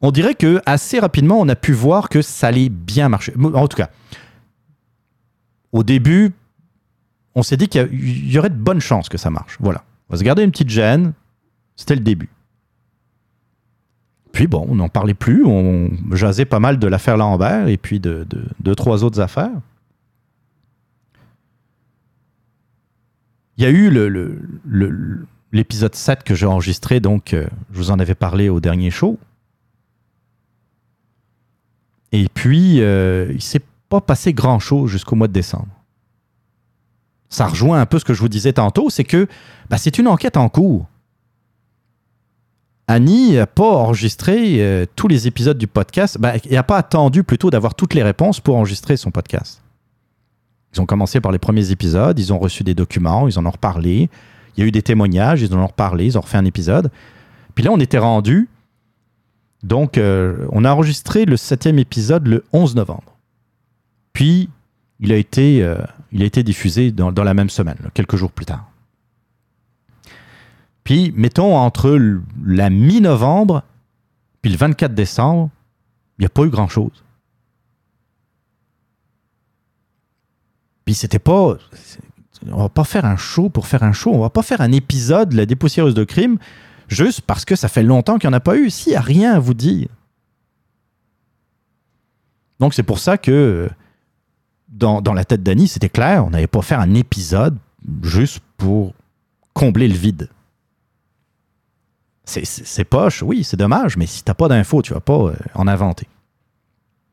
On 0.00 0.10
dirait 0.10 0.34
que 0.34 0.60
assez 0.66 0.98
rapidement, 0.98 1.40
on 1.40 1.48
a 1.48 1.56
pu 1.56 1.72
voir 1.72 2.08
que 2.08 2.20
ça 2.20 2.48
allait 2.48 2.68
bien 2.68 3.08
marcher. 3.08 3.32
En 3.38 3.68
tout 3.68 3.76
cas, 3.76 3.90
au 5.72 5.82
début, 5.82 6.32
on 7.34 7.42
s'est 7.42 7.56
dit 7.56 7.68
qu'il 7.68 8.30
y 8.30 8.38
aurait 8.38 8.50
de 8.50 8.54
bonnes 8.54 8.80
chances 8.80 9.08
que 9.08 9.18
ça 9.18 9.30
marche. 9.30 9.56
Voilà. 9.60 9.84
On 10.08 10.14
va 10.14 10.18
se 10.18 10.24
garder 10.24 10.42
une 10.42 10.50
petite 10.50 10.68
gêne. 10.68 11.12
C'était 11.76 11.94
le 11.94 12.02
début. 12.02 12.28
Puis 14.32 14.46
bon, 14.46 14.66
on 14.68 14.74
n'en 14.74 14.88
parlait 14.88 15.14
plus. 15.14 15.44
On 15.44 15.90
jasait 16.12 16.44
pas 16.44 16.60
mal 16.60 16.78
de 16.78 16.86
l'affaire 16.86 17.16
Lambert 17.16 17.68
et 17.68 17.76
puis 17.76 18.00
de, 18.00 18.26
de, 18.60 18.74
trois 18.74 19.04
autres 19.04 19.20
affaires. 19.20 19.50
Il 23.56 23.64
y 23.64 23.66
a 23.66 23.70
eu 23.70 23.90
l'épisode 25.52 25.92
le, 25.92 25.96
7 25.96 26.24
que 26.24 26.34
j'ai 26.34 26.46
enregistré, 26.46 27.00
donc 27.00 27.34
euh, 27.34 27.46
je 27.72 27.78
vous 27.78 27.90
en 27.90 27.98
avais 27.98 28.14
parlé 28.14 28.48
au 28.48 28.60
dernier 28.60 28.90
show. 28.90 29.18
Et 32.12 32.28
puis, 32.32 32.80
euh, 32.80 33.26
il 33.30 33.36
ne 33.36 33.40
s'est 33.40 33.62
pas 33.88 34.00
passé 34.00 34.32
grand-chose 34.32 34.90
jusqu'au 34.90 35.16
mois 35.16 35.28
de 35.28 35.32
décembre. 35.32 35.68
Ça 37.28 37.46
rejoint 37.46 37.80
un 37.80 37.86
peu 37.86 37.98
ce 37.98 38.04
que 38.04 38.14
je 38.14 38.20
vous 38.20 38.28
disais 38.28 38.52
tantôt, 38.52 38.90
c'est 38.90 39.04
que 39.04 39.26
bah, 39.68 39.78
c'est 39.78 39.98
une 39.98 40.06
enquête 40.06 40.36
en 40.36 40.48
cours. 40.48 40.86
Annie 42.86 43.32
n'a 43.32 43.46
pas 43.46 43.68
enregistré 43.68 44.62
euh, 44.62 44.84
tous 44.94 45.08
les 45.08 45.26
épisodes 45.26 45.56
du 45.56 45.66
podcast. 45.66 46.18
Bah, 46.18 46.34
elle 46.36 46.52
n'a 46.52 46.62
pas 46.62 46.76
attendu 46.76 47.24
plutôt 47.24 47.50
d'avoir 47.50 47.74
toutes 47.74 47.94
les 47.94 48.02
réponses 48.02 48.40
pour 48.40 48.56
enregistrer 48.56 48.96
son 48.96 49.10
podcast. 49.10 49.63
Ils 50.74 50.80
ont 50.80 50.86
commencé 50.86 51.20
par 51.20 51.32
les 51.32 51.38
premiers 51.38 51.70
épisodes, 51.70 52.18
ils 52.18 52.32
ont 52.32 52.38
reçu 52.38 52.64
des 52.64 52.74
documents, 52.74 53.28
ils 53.28 53.38
en 53.38 53.46
ont 53.46 53.50
reparlé. 53.50 54.08
Il 54.56 54.60
y 54.60 54.64
a 54.64 54.66
eu 54.66 54.70
des 54.70 54.82
témoignages, 54.82 55.42
ils 55.42 55.54
en 55.54 55.58
ont 55.58 55.66
reparlé, 55.66 56.06
ils 56.06 56.18
ont 56.18 56.20
refait 56.20 56.38
un 56.38 56.44
épisode. 56.44 56.90
Puis 57.54 57.64
là, 57.64 57.70
on 57.72 57.78
était 57.78 57.98
rendu. 57.98 58.48
Donc, 59.62 59.96
euh, 59.96 60.46
on 60.50 60.64
a 60.64 60.72
enregistré 60.72 61.24
le 61.24 61.36
septième 61.36 61.78
épisode 61.78 62.26
le 62.26 62.44
11 62.52 62.74
novembre. 62.74 63.16
Puis, 64.12 64.50
il 65.00 65.12
a 65.12 65.16
été, 65.16 65.62
euh, 65.62 65.78
il 66.12 66.22
a 66.22 66.26
été 66.26 66.42
diffusé 66.42 66.92
dans, 66.92 67.10
la 67.10 67.34
même 67.34 67.50
semaine, 67.50 67.78
quelques 67.94 68.16
jours 68.16 68.30
plus 68.30 68.46
tard. 68.46 68.68
Puis, 70.84 71.12
mettons, 71.16 71.56
entre 71.56 71.98
la 72.44 72.68
mi-novembre 72.68 73.62
puis 74.44 74.52
le 74.52 74.58
24 74.58 74.94
décembre, 74.94 75.48
il 76.18 76.22
n'y 76.22 76.26
a 76.26 76.28
pas 76.28 76.42
eu 76.42 76.50
grand-chose. 76.50 77.03
Puis 80.84 80.94
c'était 80.94 81.18
pas. 81.18 81.56
On 82.50 82.58
va 82.58 82.68
pas 82.68 82.84
faire 82.84 83.04
un 83.04 83.16
show 83.16 83.48
pour 83.48 83.66
faire 83.66 83.82
un 83.82 83.92
show. 83.92 84.12
On 84.12 84.20
va 84.20 84.30
pas 84.30 84.42
faire 84.42 84.60
un 84.60 84.72
épisode 84.72 85.30
de 85.30 85.36
la 85.36 85.46
dépoussiéreuse 85.46 85.94
de 85.94 86.04
crime 86.04 86.38
juste 86.88 87.22
parce 87.22 87.44
que 87.44 87.56
ça 87.56 87.68
fait 87.68 87.82
longtemps 87.82 88.18
qu'il 88.18 88.28
n'y 88.28 88.34
en 88.34 88.36
a 88.36 88.40
pas 88.40 88.56
eu. 88.56 88.70
S'il 88.70 88.92
n'y 88.92 88.96
a 88.96 89.00
rien 89.00 89.32
à 89.32 89.38
vous 89.38 89.54
dire. 89.54 89.88
Donc 92.60 92.74
c'est 92.74 92.82
pour 92.82 92.98
ça 92.98 93.18
que 93.18 93.68
dans, 94.68 95.00
dans 95.00 95.14
la 95.14 95.24
tête 95.24 95.42
d'Annie, 95.42 95.68
c'était 95.68 95.88
clair, 95.88 96.24
on 96.26 96.30
n'allait 96.30 96.46
pas 96.46 96.62
faire 96.62 96.80
un 96.80 96.94
épisode 96.94 97.56
juste 98.02 98.40
pour 98.56 98.94
combler 99.52 99.88
le 99.88 99.94
vide. 99.94 100.28
C'est 102.24 102.84
poche, 102.84 103.22
oui, 103.22 103.44
c'est 103.44 103.58
dommage, 103.58 103.98
mais 103.98 104.06
si 104.06 104.24
tu 104.24 104.30
n'as 104.30 104.34
pas 104.34 104.48
d'infos, 104.48 104.80
tu 104.80 104.94
vas 104.94 105.00
pas 105.00 105.12
euh, 105.12 105.36
en 105.54 105.68
inventer. 105.68 106.08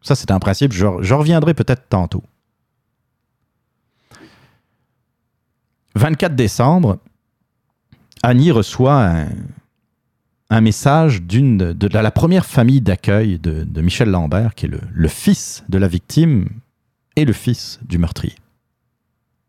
Ça, 0.01 0.15
c'est 0.15 0.31
un 0.31 0.39
principe, 0.39 0.71
je 0.71 1.13
reviendrai 1.13 1.53
peut-être 1.53 1.89
tantôt. 1.89 2.23
24 5.95 6.35
décembre, 6.35 6.99
Annie 8.23 8.51
reçoit 8.51 9.25
un, 10.49 10.61
message 10.61 11.21
d'une 11.21 11.57
de, 11.57 11.87
la 11.87 12.11
première 12.11 12.45
famille 12.45 12.81
d'accueil 12.81 13.39
de, 13.39 13.81
Michel 13.81 14.09
Lambert, 14.09 14.55
qui 14.55 14.67
est 14.67 14.71
le, 14.91 15.07
fils 15.07 15.63
de 15.69 15.77
la 15.77 15.87
victime 15.87 16.49
et 17.15 17.25
le 17.25 17.33
fils 17.33 17.79
du 17.83 17.97
meurtrier. 17.97 18.35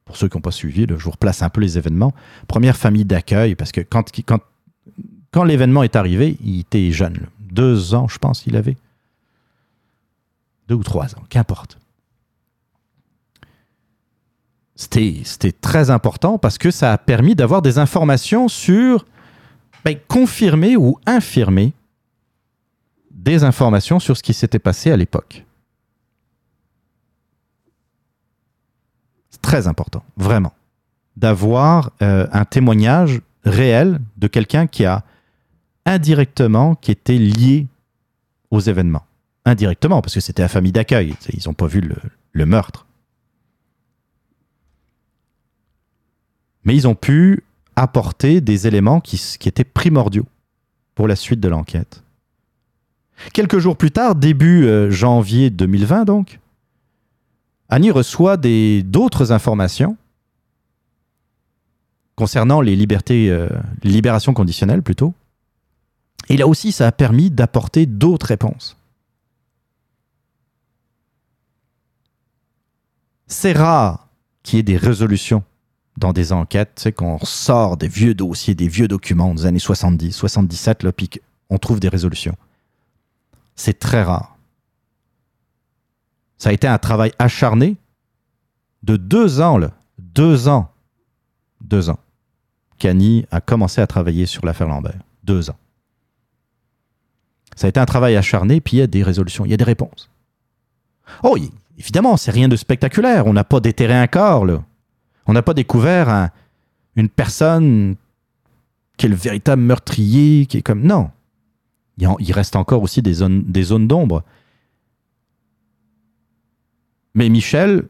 pour 0.05 0.17
ceux 0.17 0.29
qui 0.29 0.37
n'ont 0.37 0.43
pas 0.43 0.51
suivi, 0.51 0.87
je 0.89 1.05
vous 1.05 1.11
replace 1.11 1.43
un 1.43 1.49
peu 1.49 1.61
les 1.61 1.79
événements. 1.79 2.13
Première 2.49 2.77
famille 2.77 3.05
d'accueil, 3.05 3.55
parce 3.55 3.73
que 3.73 3.81
quand, 3.81 5.45
l'événement 5.45 5.83
est 5.83 5.97
arrivé, 5.97 6.37
il 6.45 6.61
était 6.61 6.91
jeune. 6.93 7.27
Deux 7.41 7.95
ans, 7.95 8.09
je 8.09 8.19
pense, 8.19 8.47
il 8.47 8.57
avait. 8.57 8.77
Deux 10.69 10.77
ou 10.77 10.83
trois 10.83 11.15
ans, 11.15 11.23
qu'importe. 11.29 11.79
C'était 14.83 15.53
très 15.53 15.91
important 15.91 16.39
parce 16.39 16.59
que 16.59 16.71
ça 16.71 16.93
a 16.93 16.99
permis 16.99 17.35
d'avoir 17.35 17.63
des 17.63 17.79
informations 17.79 18.49
sur 18.49 19.07
ben, 19.85 19.97
confirmer 20.09 20.77
ou 20.77 20.99
infirmer 21.07 21.73
des 23.11 23.45
informations 23.45 24.01
sur 24.01 24.17
ce 24.17 24.23
qui 24.23 24.35
s'était 24.35 24.59
passé 24.59 24.91
à 24.91 24.97
l'époque. 24.97 25.45
C'est 29.31 29.43
très 29.43 29.69
important, 29.69 30.03
vraiment, 30.17 30.53
d'avoir 31.17 31.93
euh, 32.03 32.27
un 32.33 32.45
témoignage 32.45 33.21
réel 33.45 34.01
de 34.17 34.27
quelqu'un 34.27 34.67
qui 34.67 34.85
a 34.85 35.05
indirectement, 35.87 36.75
qui 36.75 36.91
était 36.91 37.19
lié 37.19 37.67
aux 38.51 38.61
événements. 38.61 39.05
Indirectement, 39.45 40.01
parce 40.03 40.15
que 40.15 40.21
c'était 40.21 40.43
la 40.43 40.49
famille 40.49 40.73
d'accueil. 40.73 41.15
Ils 41.33 41.43
n'ont 41.47 41.55
pas 41.55 41.67
vu 41.67 41.81
le, 42.33 42.47
meurtre. 42.47 42.87
Mais 46.65 46.75
ils 46.75 46.87
ont 46.87 46.95
pu 46.95 47.45
apporter 47.77 48.41
des 48.41 48.67
éléments 48.67 49.01
qui, 49.01 49.21
étaient 49.47 49.65
primordiaux 49.65 50.27
pour 50.95 51.09
la 51.09 51.17
suite 51.17 51.41
de 51.41 51.49
l'enquête. 51.49 52.03
Quelques 53.33 53.59
jours 53.59 53.77
plus 53.77 53.91
tard, 53.91 54.15
début 54.15 54.67
euh, 54.67 54.91
janvier 54.91 55.51
2020 55.51 56.05
donc, 56.05 56.39
Annie 57.69 57.91
reçoit 57.91 58.37
d'autres 58.37 59.33
informations 59.33 59.97
concernant 62.17 62.61
les 62.61 62.77
euh, 63.11 63.49
libérations 63.83 64.35
conditionnelles 64.35 64.83
plutôt. 64.83 65.15
Et 66.29 66.37
là 66.37 66.47
aussi, 66.47 66.71
ça 66.71 66.87
a 66.87 66.93
permis 66.93 67.31
d'apporter 67.31 67.87
d'autres 67.87 68.27
réponses. 68.27 68.77
C'est 73.27 73.55
rare 73.55 74.09
qu'il 74.43 74.59
y 74.59 74.61
ait 74.61 74.63
des 74.63 74.77
résolutions 74.77 75.43
dans 75.97 76.13
des 76.13 76.33
enquêtes, 76.33 76.73
tu 76.77 76.83
sais, 76.83 76.93
qu'on 76.93 77.19
sort 77.21 77.77
des 77.77 77.89
vieux 77.89 78.15
dossiers, 78.15 78.55
des 78.55 78.69
vieux 78.69 78.89
documents 78.89 79.35
des 79.35 79.47
années 79.47 79.59
70, 79.59 80.13
77, 80.13 80.83
là, 80.83 80.93
puis 80.93 81.11
on 81.51 81.59
trouve 81.59 81.81
des 81.81 81.89
résolutions. 81.89 82.37
C'est 83.57 83.79
très 83.79 84.03
rare. 84.03 84.37
Ça 86.39 86.49
a 86.49 86.53
été 86.53 86.67
un 86.67 86.79
travail 86.79 87.13
acharné 87.19 87.77
de 88.83 88.97
deux 88.97 89.41
ans, 89.41 89.59
là. 89.59 89.71
Deux 89.99 90.49
ans. 90.49 90.71
Deux 91.61 91.91
ans. 91.91 91.99
qu'Annie 92.79 93.27
a 93.31 93.41
commencé 93.41 93.81
à 93.81 93.87
travailler 93.87 94.27
sur 94.27 94.45
l'affaire 94.45 94.67
Lambert. 94.67 94.99
Deux 95.23 95.51
ans. 95.51 95.57
Ça 97.55 97.67
a 97.67 97.69
été 97.69 97.79
un 97.79 97.87
travail 97.87 98.17
acharné, 98.17 98.61
puis 98.61 98.79
il 98.79 98.81
y 98.81 98.83
a 98.83 98.89
des 98.89 99.05
résolutions, 99.05 99.45
il 99.45 99.51
y 99.51 99.55
a 99.55 99.57
des 99.57 99.63
réponses. 99.63 100.11
Oh, 101.23 101.37
évidemment, 101.79 102.17
c'est 102.17 102.31
rien 102.33 102.49
de 102.49 102.57
spectaculaire. 102.57 103.27
On 103.27 103.33
n'a 103.35 103.45
pas 103.45 103.61
déterré 103.61 103.95
un 103.95 104.07
corps, 104.09 104.47
là. 104.47 104.65
On 105.27 105.33
n'a 105.33 105.43
pas 105.43 105.55
découvert 105.55 106.31
une 106.97 107.09
personne 107.09 107.97
qui 108.97 109.07
est 109.07 109.09
le 109.09 109.17
véritable 109.17 109.63
meurtrier, 109.63 110.47
qui 110.47 110.59
est 110.59 110.63
comme. 110.63 110.83
Non. 110.83 111.11
Il, 111.99 112.33
reste 112.33 112.57
encore 112.57 112.83
aussi 112.83 113.03
des 113.03 113.13
zones, 113.13 113.87
d'ombre. 113.87 114.25
Mais 117.15 117.29
Michel 117.29 117.87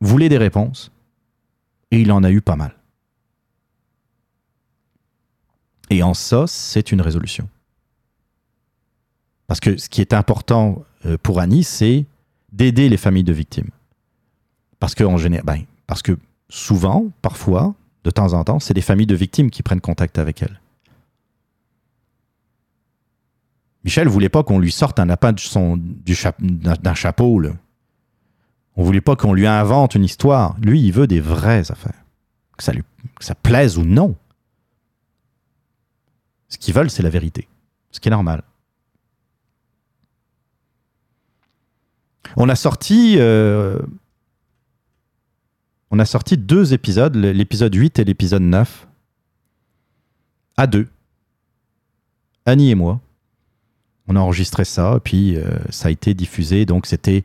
voulait 0.00 0.28
des 0.28 0.38
réponses, 0.38 0.90
et 1.90 2.00
il 2.00 2.12
en 2.12 2.22
a 2.22 2.30
eu 2.30 2.40
pas 2.40 2.56
mal. 2.56 2.74
Et 5.90 6.02
en 6.02 6.14
ça, 6.14 6.46
c'est 6.46 6.92
une 6.92 7.00
résolution. 7.00 7.48
Parce 9.46 9.60
que 9.60 9.76
ce 9.76 9.88
qui 9.88 10.00
est 10.00 10.14
important 10.14 10.84
euh, 11.04 11.18
pour 11.22 11.40
Annie, 11.40 11.64
c'est 11.64 12.06
d'aider 12.52 12.88
les 12.88 12.96
familles 12.96 13.24
de 13.24 13.32
victimes. 13.32 13.70
Parce 14.78 14.94
que, 14.94 15.04
en 15.04 15.18
général, 15.18 15.44
ben, 15.44 15.64
parce 15.86 16.02
que 16.02 16.16
souvent, 16.48 17.06
parfois, 17.22 17.74
de 18.04 18.10
temps 18.10 18.32
en 18.32 18.44
temps, 18.44 18.60
c'est 18.60 18.74
des 18.74 18.82
familles 18.82 19.06
de 19.06 19.14
victimes 19.14 19.50
qui 19.50 19.62
prennent 19.62 19.80
contact 19.80 20.18
avec 20.18 20.42
elle. 20.42 20.60
Michel 23.84 24.08
voulait 24.08 24.30
pas 24.30 24.42
qu'on 24.42 24.58
lui 24.58 24.72
sorte 24.72 24.98
un 24.98 25.06
lapin 25.06 25.32
d'un 25.32 26.94
chapeau. 26.94 27.38
Là. 27.38 27.50
On 28.76 28.82
voulait 28.82 29.02
pas 29.02 29.14
qu'on 29.14 29.34
lui 29.34 29.46
invente 29.46 29.94
une 29.94 30.04
histoire. 30.04 30.56
Lui, 30.60 30.80
il 30.82 30.92
veut 30.92 31.06
des 31.06 31.20
vraies 31.20 31.70
affaires. 31.70 32.02
Que 32.56 32.64
ça, 32.64 32.72
lui, 32.72 32.82
ça 33.20 33.34
plaise 33.34 33.76
ou 33.76 33.84
non. 33.84 34.16
Ce 36.48 36.56
qu'ils 36.56 36.74
veulent, 36.74 36.90
c'est 36.90 37.02
la 37.02 37.10
vérité. 37.10 37.46
Ce 37.90 38.00
qui 38.00 38.08
est 38.08 38.10
normal. 38.10 38.42
On 42.36 42.48
a 42.48 42.56
sorti. 42.56 43.16
Euh, 43.18 43.78
on 45.90 45.98
a 45.98 46.04
sorti 46.04 46.36
deux 46.36 46.74
épisodes, 46.74 47.14
l'épisode 47.14 47.74
8 47.74 47.98
et 47.98 48.04
l'épisode 48.04 48.42
9. 48.42 48.86
À 50.56 50.66
deux. 50.66 50.88
Annie 52.46 52.70
et 52.70 52.74
moi. 52.74 53.00
On 54.06 54.16
a 54.16 54.20
enregistré 54.20 54.64
ça, 54.64 55.00
puis 55.02 55.36
euh, 55.36 55.44
ça 55.70 55.88
a 55.88 55.90
été 55.90 56.14
diffusé. 56.14 56.66
Donc, 56.66 56.86
c'était 56.86 57.24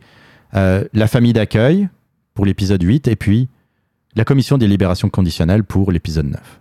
euh, 0.53 0.85
la 0.93 1.07
famille 1.07 1.33
d'accueil 1.33 1.89
pour 2.33 2.45
l'épisode 2.45 2.81
8, 2.81 3.07
et 3.07 3.15
puis 3.15 3.49
la 4.15 4.23
commission 4.23 4.57
des 4.57 4.67
libérations 4.67 5.09
conditionnelles 5.09 5.63
pour 5.63 5.91
l'épisode 5.91 6.27
9. 6.27 6.59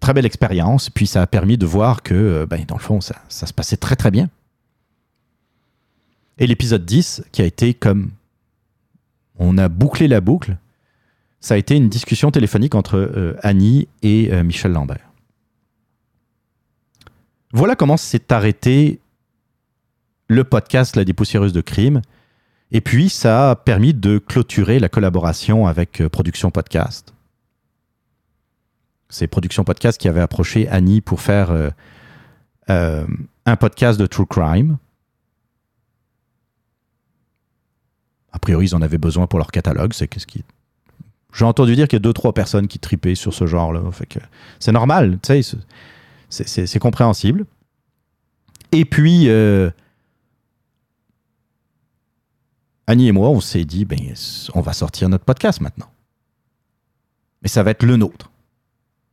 Très 0.00 0.14
belle 0.14 0.26
expérience, 0.26 0.90
puis 0.90 1.06
ça 1.06 1.22
a 1.22 1.26
permis 1.26 1.58
de 1.58 1.66
voir 1.66 2.02
que, 2.02 2.46
ben, 2.48 2.64
dans 2.66 2.76
le 2.76 2.80
fond, 2.80 3.00
ça 3.00 3.18
se 3.28 3.52
passait 3.52 3.76
très 3.76 3.96
très 3.96 4.10
bien. 4.10 4.30
Et 6.38 6.46
l'épisode 6.46 6.84
10, 6.84 7.24
qui 7.32 7.42
a 7.42 7.44
été 7.44 7.74
comme 7.74 8.12
on 9.38 9.58
a 9.58 9.68
bouclé 9.68 10.08
la 10.08 10.20
boucle, 10.20 10.56
ça 11.40 11.54
a 11.54 11.56
été 11.56 11.76
une 11.76 11.88
discussion 11.88 12.30
téléphonique 12.30 12.74
entre 12.74 12.96
euh, 12.96 13.36
Annie 13.42 13.88
et 14.02 14.32
euh, 14.32 14.42
Michel 14.42 14.72
Lambert. 14.72 15.06
Voilà 17.52 17.76
comment 17.76 17.96
s'est 17.96 18.32
arrêté 18.32 19.00
le 20.28 20.44
podcast 20.44 20.96
La 20.96 21.04
dépoussiéreuse 21.04 21.52
de 21.52 21.60
crime. 21.60 22.02
Et 22.70 22.82
puis, 22.82 23.08
ça 23.08 23.52
a 23.52 23.56
permis 23.56 23.94
de 23.94 24.18
clôturer 24.18 24.78
la 24.78 24.90
collaboration 24.90 25.66
avec 25.66 26.02
euh, 26.02 26.08
Production 26.08 26.50
Podcast. 26.50 27.14
C'est 29.08 29.26
Production 29.26 29.64
Podcast 29.64 29.98
qui 29.98 30.08
avait 30.08 30.20
approché 30.20 30.68
Annie 30.68 31.00
pour 31.00 31.22
faire 31.22 31.72
un 32.68 33.56
podcast 33.56 33.98
de 33.98 34.04
True 34.04 34.26
Crime. 34.26 34.76
A 38.32 38.38
priori, 38.38 38.66
ils 38.66 38.74
en 38.74 38.82
avaient 38.82 38.98
besoin 38.98 39.26
pour 39.26 39.38
leur 39.38 39.50
catalogue. 39.50 39.92
C'est 39.92 40.08
qu'est-ce 40.08 40.26
qui. 40.26 40.44
J'ai 41.32 41.44
entendu 41.44 41.74
dire 41.76 41.88
qu'il 41.88 41.96
y 41.96 42.00
a 42.00 42.02
deux, 42.02 42.12
trois 42.12 42.32
personnes 42.32 42.68
qui 42.68 42.78
tripaient 42.78 43.14
sur 43.14 43.34
ce 43.34 43.46
genre-là. 43.46 43.82
c'est 44.58 44.72
normal, 44.72 45.18
tu 45.22 45.42
c'est 46.30 46.78
compréhensible. 46.78 47.46
Et 48.72 48.84
puis, 48.84 49.28
euh, 49.28 49.70
Annie 52.86 53.08
et 53.08 53.12
moi, 53.12 53.28
on 53.28 53.40
s'est 53.40 53.64
dit, 53.64 53.84
ben, 53.84 53.98
on 54.54 54.60
va 54.60 54.72
sortir 54.72 55.08
notre 55.08 55.24
podcast 55.24 55.60
maintenant. 55.60 55.90
Mais 57.42 57.48
ça 57.48 57.62
va 57.62 57.70
être 57.70 57.84
le 57.84 57.96
nôtre. 57.96 58.30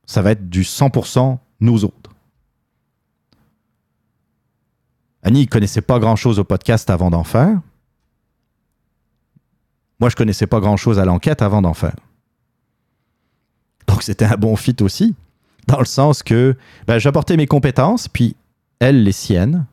Ça 0.06 0.22
va 0.22 0.32
être 0.32 0.50
du 0.50 0.64
100% 0.64 1.38
nous 1.62 1.86
autres. 1.86 2.12
Annie 5.24 5.42
ne 5.42 5.50
connaissait 5.50 5.82
pas 5.82 6.00
grand-chose 6.00 6.40
au 6.40 6.44
podcast 6.44 6.90
avant 6.90 7.10
d'en 7.10 7.24
faire. 7.24 7.60
Moi, 10.00 10.10
je 10.10 10.16
connaissais 10.16 10.48
pas 10.48 10.60
grand-chose 10.60 11.00
à 11.00 11.06
l'enquête 11.06 11.42
avant 11.42 11.62
d'en 11.62 11.74
faire. 11.74 11.96
Donc, 13.88 14.04
c'était 14.04 14.26
un 14.26 14.36
bon 14.36 14.56
fit 14.56 14.76
aussi, 14.82 15.16
dans 15.68 15.80
le 15.80 15.86
sens 15.86 16.24
que 16.24 16.56
ben, 16.88 17.00
j'apportais 17.00 17.38
mes 17.38 17.48
compétences, 17.48 18.08
puis 18.08 18.36
elle 18.80 19.04
les 19.04 19.12
siennes, 19.12 19.66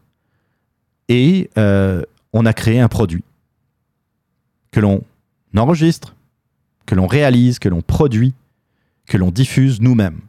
et 1.09 1.51
euh, 1.59 2.03
on 2.33 2.47
a 2.47 2.53
créé 2.53 2.81
un 2.81 2.89
produit 2.89 3.25
que 4.71 4.81
l'on 4.81 5.03
enregistre, 5.57 6.15
que 6.87 6.95
l'on 6.95 7.07
réalise, 7.07 7.59
que 7.59 7.69
l'on 7.69 7.83
produit, 7.83 8.35
que 9.07 9.19
l'on 9.19 9.31
diffuse 9.31 9.81
nous-mêmes. 9.81 10.21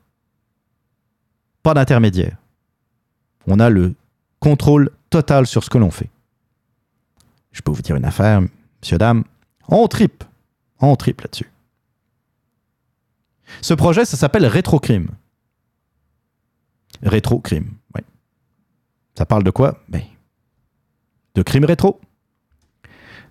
Pas 1.61 1.73
d'intermédiaire. 1.73 2.37
On 3.47 3.59
a 3.59 3.69
le 3.69 3.93
contrôle 4.39 4.89
total 5.09 5.47
sur 5.47 5.63
ce 5.63 5.69
que 5.69 5.77
l'on 5.77 5.91
fait. 5.91 6.09
Je 7.51 7.61
peux 7.61 7.71
vous 7.71 7.81
dire 7.81 7.95
une 7.95 8.05
affaire, 8.05 8.41
monsieur, 8.81 8.97
dame, 8.97 9.23
on 9.67 9.87
tripe. 9.87 10.23
On 10.79 10.95
tripe 10.95 11.21
là-dessus. 11.21 11.49
Ce 13.61 13.73
projet, 13.73 14.05
ça 14.05 14.17
s'appelle 14.17 14.45
Rétrocrime. 14.45 15.09
Rétrocrime, 17.01 17.73
oui. 17.95 18.01
Ça 19.15 19.25
parle 19.25 19.43
de 19.43 19.51
quoi? 19.51 19.79
Ben, 19.89 20.01
De 21.35 21.41
crimes 21.43 21.65
rétro. 21.65 21.99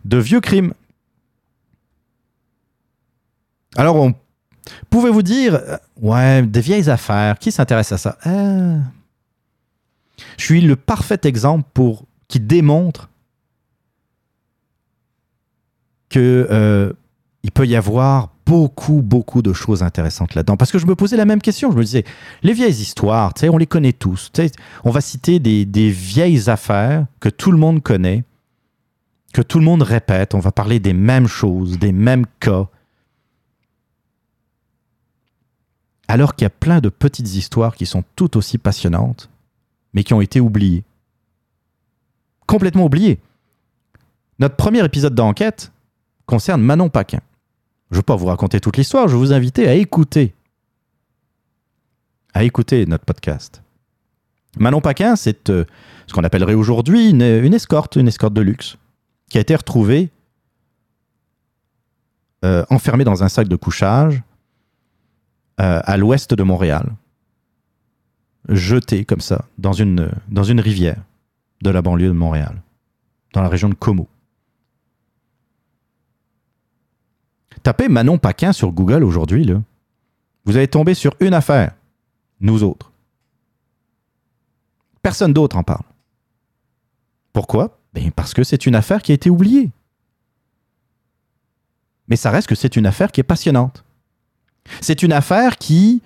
De 0.05 0.18
vieux 0.18 0.41
crimes 0.41 0.74
Alors, 3.76 3.97
on 3.97 4.14
pouvez-vous 4.91 5.22
dire, 5.22 5.55
euh, 5.55 5.76
ouais, 6.01 6.43
des 6.43 6.61
vieilles 6.61 6.91
affaires, 6.91 7.39
qui 7.39 7.51
s'intéresse 7.51 7.93
à 7.93 7.99
ça? 7.99 8.18
Euh, 8.26 8.78
Je 10.39 10.45
suis 10.45 10.61
le 10.61 10.76
parfait 10.76 11.20
exemple 11.24 11.68
pour 11.74 12.07
qui 12.28 12.41
démontre 12.41 13.09
que 16.12 16.46
euh, 16.50 16.92
il 17.42 17.50
peut 17.50 17.66
y 17.66 17.74
avoir 17.74 18.28
beaucoup, 18.46 19.02
beaucoup 19.02 19.42
de 19.42 19.52
choses 19.52 19.82
intéressantes 19.82 20.34
là-dedans. 20.34 20.56
Parce 20.56 20.70
que 20.70 20.78
je 20.78 20.86
me 20.86 20.94
posais 20.94 21.16
la 21.16 21.24
même 21.24 21.40
question. 21.40 21.72
Je 21.72 21.76
me 21.76 21.82
disais, 21.82 22.04
les 22.42 22.52
vieilles 22.52 22.80
histoires, 22.80 23.32
on 23.42 23.56
les 23.56 23.66
connaît 23.66 23.92
tous. 23.92 24.30
On 24.84 24.90
va 24.90 25.00
citer 25.00 25.40
des 25.40 25.90
vieilles 25.90 26.48
affaires 26.48 27.06
que 27.18 27.28
tout 27.28 27.50
le 27.50 27.58
monde 27.58 27.82
connaît, 27.82 28.24
que 29.32 29.42
tout 29.42 29.58
le 29.58 29.64
monde 29.64 29.82
répète. 29.82 30.34
On 30.34 30.38
va 30.38 30.52
parler 30.52 30.78
des 30.78 30.92
mêmes 30.92 31.26
choses, 31.26 31.78
des 31.78 31.92
mêmes 31.92 32.26
cas. 32.38 32.68
Alors 36.08 36.36
qu'il 36.36 36.44
y 36.44 36.46
a 36.46 36.50
plein 36.50 36.80
de 36.80 36.90
petites 36.90 37.34
histoires 37.34 37.74
qui 37.74 37.86
sont 37.86 38.04
tout 38.16 38.36
aussi 38.36 38.58
passionnantes, 38.58 39.30
mais 39.94 40.04
qui 40.04 40.12
ont 40.12 40.20
été 40.20 40.40
oubliées. 40.40 40.84
Complètement 42.46 42.84
oubliées. 42.84 43.18
Notre 44.38 44.56
premier 44.56 44.84
épisode 44.84 45.14
d'enquête 45.14 45.72
concerne 46.33 46.62
Manon 46.62 46.89
Paquin. 46.89 47.20
Je 47.91 47.97
ne 47.97 47.99
vais 47.99 48.05
pas 48.05 48.16
vous 48.16 48.24
raconter 48.24 48.59
toute 48.59 48.78
l'histoire, 48.78 49.07
je 49.07 49.16
vous 49.16 49.35
inviter 49.35 49.68
à 49.68 49.74
écouter. 49.74 50.35
À 52.33 52.43
écouter 52.43 52.87
notre 52.87 53.05
podcast. 53.05 53.62
Manon 54.59 54.80
Paquin, 54.80 55.14
c'est 55.14 55.51
euh, 55.51 55.66
ce 56.07 56.14
qu'on 56.14 56.24
appellerait 56.24 56.55
aujourd'hui 56.55 57.11
une, 57.11 57.20
une 57.20 57.53
escorte, 57.53 57.97
une 57.97 58.09
escorte 58.09 58.33
de 58.33 58.41
luxe, 58.41 58.78
qui 59.28 59.37
a 59.37 59.43
été 59.43 59.55
retrouvée 59.55 60.09
euh, 62.47 62.64
enfermée 62.70 63.05
dans 63.05 63.22
un 63.22 63.28
sac 63.28 63.47
de 63.47 63.57
couchage 63.57 64.22
euh, 65.61 65.83
à 65.85 65.99
l'ouest 65.99 66.33
de 66.33 66.43
Montréal, 66.43 66.95
jetée 68.49 69.05
comme 69.05 69.20
ça 69.20 69.45
dans 69.59 69.74
une, 69.74 70.11
dans 70.28 70.45
une 70.45 70.61
rivière 70.61 71.03
de 71.61 71.68
la 71.68 71.83
banlieue 71.83 72.09
de 72.09 72.12
Montréal, 72.12 72.62
dans 73.35 73.43
la 73.43 73.51
région 73.51 73.68
de 73.68 73.74
Como. 73.74 74.09
Tapez 77.62 77.88
Manon 77.88 78.18
Paquin 78.18 78.52
sur 78.52 78.72
Google 78.72 79.04
aujourd'hui. 79.04 79.48
Vous 80.44 80.56
allez 80.56 80.68
tomber 80.68 80.94
sur 80.94 81.14
une 81.20 81.34
affaire. 81.34 81.74
Nous 82.40 82.64
autres. 82.64 82.92
Personne 85.02 85.32
d'autre 85.32 85.56
en 85.56 85.62
parle. 85.62 85.84
Pourquoi? 87.32 87.78
Ben 87.94 88.10
Parce 88.10 88.34
que 88.34 88.44
c'est 88.44 88.66
une 88.66 88.74
affaire 88.74 89.02
qui 89.02 89.12
a 89.12 89.14
été 89.14 89.30
oubliée. 89.30 89.70
Mais 92.08 92.16
ça 92.16 92.30
reste 92.30 92.48
que 92.48 92.54
c'est 92.54 92.76
une 92.76 92.86
affaire 92.86 93.12
qui 93.12 93.20
est 93.20 93.24
passionnante. 93.24 93.84
C'est 94.80 95.02
une 95.02 95.12
affaire 95.12 95.56
qui, 95.56 96.02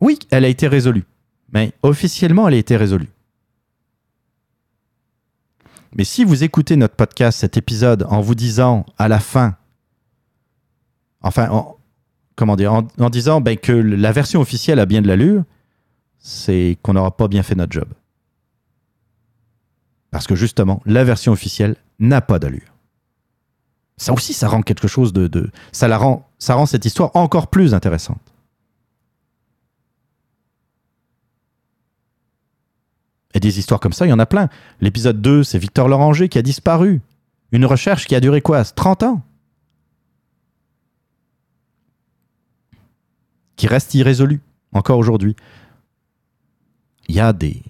oui, 0.00 0.18
elle 0.30 0.44
a 0.44 0.48
été 0.48 0.66
résolue. 0.68 1.04
Mais 1.52 1.72
officiellement, 1.82 2.48
elle 2.48 2.54
a 2.54 2.58
été 2.58 2.76
résolue. 2.76 3.10
Mais 5.94 6.04
si 6.04 6.24
vous 6.24 6.42
écoutez 6.42 6.76
notre 6.76 6.94
podcast, 6.94 7.38
cet 7.40 7.56
épisode, 7.56 8.06
en 8.08 8.20
vous 8.20 8.34
disant 8.34 8.86
à 8.98 9.08
la 9.08 9.20
fin, 9.20 9.56
enfin, 11.22 11.48
en, 11.50 11.76
comment 12.36 12.56
dire, 12.56 12.72
en, 12.72 13.10
disant 13.10 13.40
ben, 13.40 13.56
que 13.56 13.72
la 13.72 14.12
version 14.12 14.40
officielle 14.40 14.78
a 14.78 14.86
bien 14.86 15.02
de 15.02 15.08
l'allure, 15.08 15.44
c'est 16.18 16.78
qu'on 16.82 16.94
n'aura 16.94 17.16
pas 17.16 17.28
bien 17.28 17.42
fait 17.42 17.54
notre 17.54 17.72
job. 17.72 17.88
Parce 20.10 20.26
que 20.26 20.34
justement, 20.34 20.82
la 20.84 21.04
version 21.04 21.32
officielle 21.32 21.76
n'a 21.98 22.20
pas 22.20 22.38
d'allure. 22.38 22.74
Ça 23.96 24.12
aussi, 24.12 24.32
ça 24.32 24.48
rend 24.48 24.62
quelque 24.62 24.88
chose 24.88 25.12
de, 25.12 25.26
de 25.26 25.50
ça 25.70 25.88
la 25.88 25.96
rend, 25.96 26.28
ça 26.38 26.54
rend 26.54 26.66
cette 26.66 26.84
histoire 26.84 27.10
encore 27.14 27.48
plus 27.48 27.74
intéressante. 27.74 28.20
Et 33.34 33.40
des 33.40 33.58
histoires 33.58 33.80
comme 33.80 33.92
ça, 33.92 34.06
il 34.06 34.10
y 34.10 34.12
en 34.12 34.18
a 34.18 34.26
plein. 34.26 34.48
L'épisode 34.80 35.22
2, 35.22 35.42
c'est 35.44 35.58
Victor 35.58 35.88
Loranger 35.88 36.28
qui 36.28 36.38
a 36.38 36.42
disparu. 36.42 37.00
Une 37.50 37.64
recherche 37.64 38.06
qui 38.06 38.14
a 38.14 38.20
duré 38.20 38.42
quoi? 38.42 38.64
30 38.64 39.02
ans? 39.04 39.22
Qui 43.62 43.68
reste 43.68 43.94
irrésolue, 43.94 44.40
encore 44.72 44.98
aujourd'hui. 44.98 45.36
Il 47.06 47.14
y, 47.14 47.20
a 47.20 47.32
des, 47.32 47.62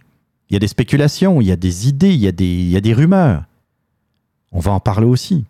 il 0.48 0.54
y 0.54 0.56
a 0.56 0.58
des 0.58 0.66
spéculations, 0.66 1.42
il 1.42 1.46
y 1.46 1.52
a 1.52 1.56
des 1.56 1.86
idées, 1.86 2.14
il 2.14 2.20
y 2.20 2.26
a 2.26 2.32
des, 2.32 2.46
il 2.46 2.70
y 2.70 2.78
a 2.78 2.80
des 2.80 2.94
rumeurs. 2.94 3.44
On 4.52 4.58
va 4.58 4.72
en 4.72 4.80
parler 4.80 5.04
aussi. 5.04 5.44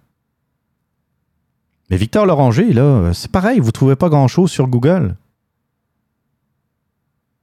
Mais 1.90 1.97
Victor 1.97 2.26
Loranger, 2.26 2.72
là, 2.72 3.14
c'est 3.14 3.30
pareil, 3.30 3.61
vous 3.61 3.66
ne 3.66 3.70
trouvez 3.70 3.95
pas 3.95 4.09
grand-chose 4.09 4.51
sur 4.51 4.66
Google. 4.66 5.14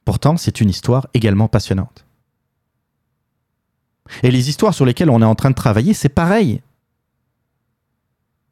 Pourtant, 0.04 0.36
c'est 0.36 0.60
une 0.60 0.70
histoire 0.70 1.08
également 1.14 1.48
passionnante. 1.48 2.06
Et 4.24 4.30
les 4.30 4.50
histoires 4.50 4.74
sur 4.74 4.86
lesquelles 4.86 5.10
on 5.10 5.22
est 5.22 5.26
en 5.26 5.36
train 5.36 5.52
de 5.52 5.56
travailler, 5.56 5.94
c'est 5.94 6.10
pareil. 6.10 6.62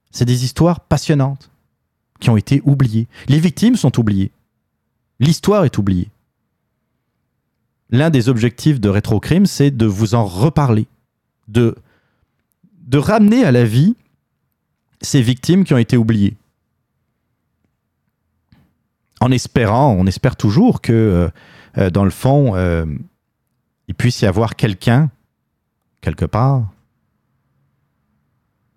C'est 0.09 0.23
des 0.23 0.45
histoires 0.45 0.79
passionnantes 0.79 1.51
qui 2.21 2.29
ont 2.29 2.37
été 2.37 2.61
oubliées. 2.63 3.09
Les 3.27 3.41
victimes 3.41 3.75
sont 3.75 3.99
oubliées. 3.99 4.31
L'histoire 5.19 5.65
est 5.65 5.77
oubliée. 5.77 6.09
L'un 7.89 8.09
des 8.09 8.29
objectifs 8.29 8.79
de 8.79 8.89
Rétrocrime, 8.89 9.45
c'est 9.45 9.71
de 9.71 9.85
vous 9.85 10.13
en 10.13 10.25
reparler, 10.25 10.87
de, 11.47 11.75
ramener 12.93 13.43
à 13.43 13.51
la 13.51 13.63
vie 13.63 13.95
ces 15.01 15.21
victimes 15.21 15.63
qui 15.63 15.73
ont 15.73 15.77
été 15.77 15.97
oubliées. 15.97 16.35
En 19.21 19.31
espérant, 19.31 19.95
on 19.97 20.05
espère 20.05 20.35
toujours 20.35 20.81
que, 20.81 21.29
euh, 21.77 21.89
dans 21.89 22.03
le 22.03 22.11
fond, 22.11 22.55
euh, 22.55 22.85
il 23.87 23.95
puisse 23.95 24.21
y 24.21 24.25
avoir 24.25 24.55
quelqu'un 24.55 25.09
quelque 26.01 26.25
part, 26.25 26.63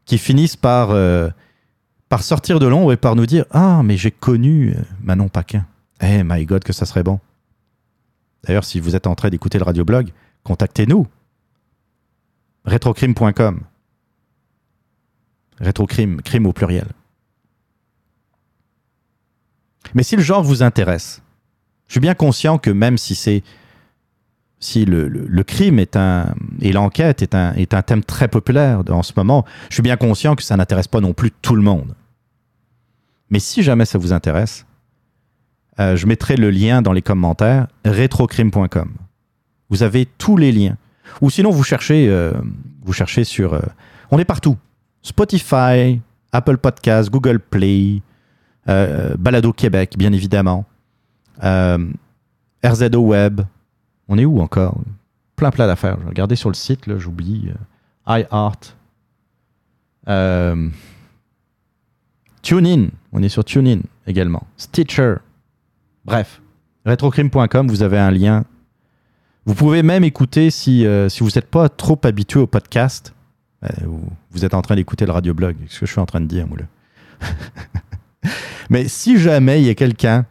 qui 0.04 0.18
finissent 0.18 0.56
par, 0.56 0.90
euh, 0.90 1.30
par 2.08 2.22
sortir 2.22 2.58
de 2.58 2.66
l'ombre 2.66 2.92
et 2.92 2.96
par 2.96 3.14
nous 3.14 3.26
dire 3.26 3.44
Ah, 3.50 3.82
mais 3.84 3.96
j'ai 3.96 4.10
connu 4.10 4.74
euh, 4.76 4.82
Manon 5.02 5.28
Paquin. 5.28 5.64
Eh, 6.00 6.22
my 6.24 6.44
God, 6.46 6.64
que 6.64 6.72
ça 6.72 6.86
serait 6.86 7.02
bon. 7.02 7.20
D'ailleurs, 8.44 8.64
si 8.64 8.80
vous 8.80 8.96
êtes 8.96 9.06
en 9.06 9.14
train 9.14 9.28
d'écouter 9.28 9.58
le 9.58 9.64
radioblog, 9.64 10.10
contactez-nous. 10.44 11.06
Rétrocrime.com. 12.64 13.60
Rétrocrime, 15.58 16.22
crime 16.22 16.46
au 16.46 16.52
pluriel. 16.52 16.88
Mais 19.94 20.02
si 20.02 20.16
le 20.16 20.22
genre 20.22 20.42
vous 20.42 20.62
intéresse, 20.62 21.20
je 21.86 21.94
suis 21.94 22.00
bien 22.00 22.14
conscient 22.14 22.58
que 22.58 22.70
même 22.70 22.96
si 22.96 23.14
c'est 23.14 23.42
si 24.60 24.84
le, 24.84 25.42
crime 25.42 25.78
est 25.78 25.96
un 25.96 26.34
et 26.60 26.72
l'enquête 26.72 27.22
est 27.22 27.34
un 27.34 27.82
thème 27.82 28.04
très 28.04 28.28
populaire 28.28 28.82
en 28.90 29.02
ce 29.02 29.12
moment, 29.16 29.44
je 29.70 29.74
suis 29.74 29.82
bien 29.82 29.96
conscient 29.96 30.36
que 30.36 30.42
ça 30.42 30.56
n'intéresse 30.56 30.86
pas 30.86 31.00
non 31.00 31.14
plus 31.14 31.30
tout 31.30 31.56
le 31.56 31.62
monde. 31.62 31.94
Mais 33.30 33.38
si 33.38 33.62
jamais 33.62 33.86
ça 33.86 33.96
vous 33.96 34.12
intéresse, 34.12 34.66
euh, 35.78 35.96
je 35.96 36.06
mettrai 36.06 36.36
le 36.36 36.50
lien 36.50 36.82
dans 36.82 36.92
les 36.92 37.02
commentaires 37.02 37.68
retrocrime.com. 37.84 38.92
Vous 39.68 39.82
avez 39.82 40.06
tous 40.06 40.36
les 40.36 40.52
liens. 40.52 40.76
Ou 41.20 41.30
sinon 41.30 41.50
vous 41.50 41.62
cherchez, 41.62 42.08
euh, 42.08 42.32
vous 42.82 42.92
cherchez 42.92 43.24
sur, 43.24 43.54
euh, 43.54 43.60
on 44.10 44.18
est 44.18 44.24
partout. 44.24 44.56
Spotify, 45.02 46.00
Apple 46.32 46.58
Podcasts, 46.58 47.10
Google 47.10 47.38
Play, 47.38 48.02
Balado 48.66 49.52
Québec, 49.52 49.94
bien 49.98 50.12
évidemment, 50.12 50.64
RZO 51.42 53.00
Web, 53.00 53.40
on 54.06 54.18
est 54.18 54.24
où 54.24 54.40
encore? 54.40 54.78
Plein, 55.34 55.50
plein 55.50 55.66
d'affaires. 55.66 55.96
Regarder 56.06 56.36
sur 56.36 56.50
le 56.50 56.54
site, 56.54 56.86
là, 56.86 56.98
j'oublie. 56.98 57.50
IHeart. 58.06 58.76
TuneIn. 62.42 62.88
On 63.12 63.22
est 63.22 63.28
sur 63.28 63.44
TuneIn 63.44 63.80
également. 64.06 64.46
Stitcher. 64.56 65.16
Bref. 66.04 66.40
Retrocrime.com, 66.86 67.68
vous 67.68 67.82
avez 67.82 67.98
un 67.98 68.10
lien. 68.10 68.44
Vous 69.46 69.54
pouvez 69.54 69.82
même 69.82 70.04
écouter 70.04 70.50
si, 70.50 70.86
euh, 70.86 71.08
si 71.08 71.22
vous 71.22 71.30
n'êtes 71.34 71.48
pas 71.48 71.68
trop 71.68 71.98
habitué 72.04 72.40
au 72.40 72.46
podcast. 72.46 73.14
Euh, 73.64 73.68
vous, 74.30 74.44
êtes 74.44 74.54
en 74.54 74.62
train 74.62 74.76
d'écouter 74.76 75.06
le 75.06 75.12
radioblog. 75.12 75.56
Qu'est-ce 75.56 75.80
que 75.80 75.86
je 75.86 75.92
suis 75.92 76.00
en 76.00 76.06
train 76.06 76.20
de 76.20 76.26
dire, 76.26 76.46
moi, 76.46 76.58
là? 76.58 77.28
Mais 78.70 78.88
si 78.88 79.18
jamais 79.18 79.60
il 79.60 79.66
y 79.66 79.70
a 79.70 79.74
quelqu'un 79.74 80.24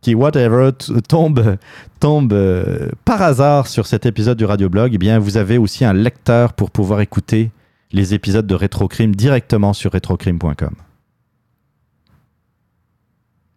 qui, 0.00 0.14
whatever, 0.14 0.70
tombe, 1.08 1.56
tombe 2.00 2.32
euh, 2.32 2.88
par 3.04 3.22
hasard 3.22 3.68
sur 3.68 3.86
cet 3.86 4.04
épisode 4.04 4.36
du 4.36 4.44
Radioblog, 4.44 4.92
eh 4.94 4.98
bien, 4.98 5.18
vous 5.18 5.36
avez 5.36 5.58
aussi 5.58 5.84
un 5.84 5.92
lecteur 5.92 6.52
pour 6.54 6.70
pouvoir 6.70 7.00
écouter 7.00 7.50
les 7.92 8.14
épisodes 8.14 8.46
de 8.46 8.54
Rétrocrime 8.54 9.14
directement 9.14 9.72
sur 9.72 9.92
rétrocrime.com. 9.92 10.74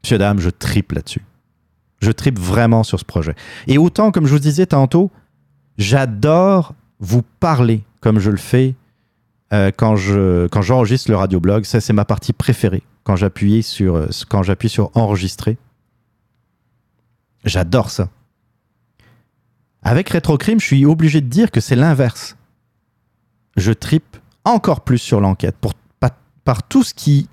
Monsieur, 0.06 0.20
dame, 0.20 0.40
je 0.40 0.52
tripe 0.52 0.92
là-dessus. 0.92 1.26
Je 2.00 2.12
tripe 2.12 2.38
vraiment 2.38 2.84
sur 2.84 3.00
ce 3.00 3.06
projet. 3.06 3.34
Et 3.66 3.80
autant, 3.80 4.12
comme 4.12 4.28
je 4.28 4.34
vous 4.34 4.40
disais 4.40 4.68
tantôt, 4.68 5.10
j'adore 5.80 6.76
vous 7.00 7.24
parler 7.24 7.82
comme 8.02 8.20
je 8.20 8.30
le 8.30 8.38
fais 8.38 8.76
euh, 9.52 9.72
quand, 9.76 9.96
je, 9.96 10.46
quand 10.46 10.62
j'enregistre 10.62 11.10
le 11.10 11.18
radioblog. 11.18 11.64
Ça, 11.64 11.82
c'est 11.82 11.92
ma 11.92 12.06
partie 12.06 12.34
préférée. 12.34 12.84
quand 13.04 13.16
j'appuie 13.16 13.64
sur, 13.64 13.96
euh, 13.96 14.08
quand 14.30 14.44
j'appuie 14.44 14.70
sur 14.70 14.92
enregistrer. 14.94 15.58
J'adore 17.44 17.90
ça. 17.90 18.10
Avec 19.82 20.08
Rétrocrime, 20.10 20.60
je 20.60 20.68
suis 20.68 20.86
obligé 20.86 21.20
de 21.20 21.30
dire 21.30 21.50
que 21.50 21.60
c'est 21.60 21.76
l'inverse. 21.76 22.38
Je 23.58 23.72
tripe 23.72 24.18
encore 24.44 24.82
plus 24.82 25.00
sur 25.00 25.20
l'enquête 25.20 25.56
par, 26.44 26.62
tout 26.62 26.84
ce 26.84 26.94
qui, 26.94 27.28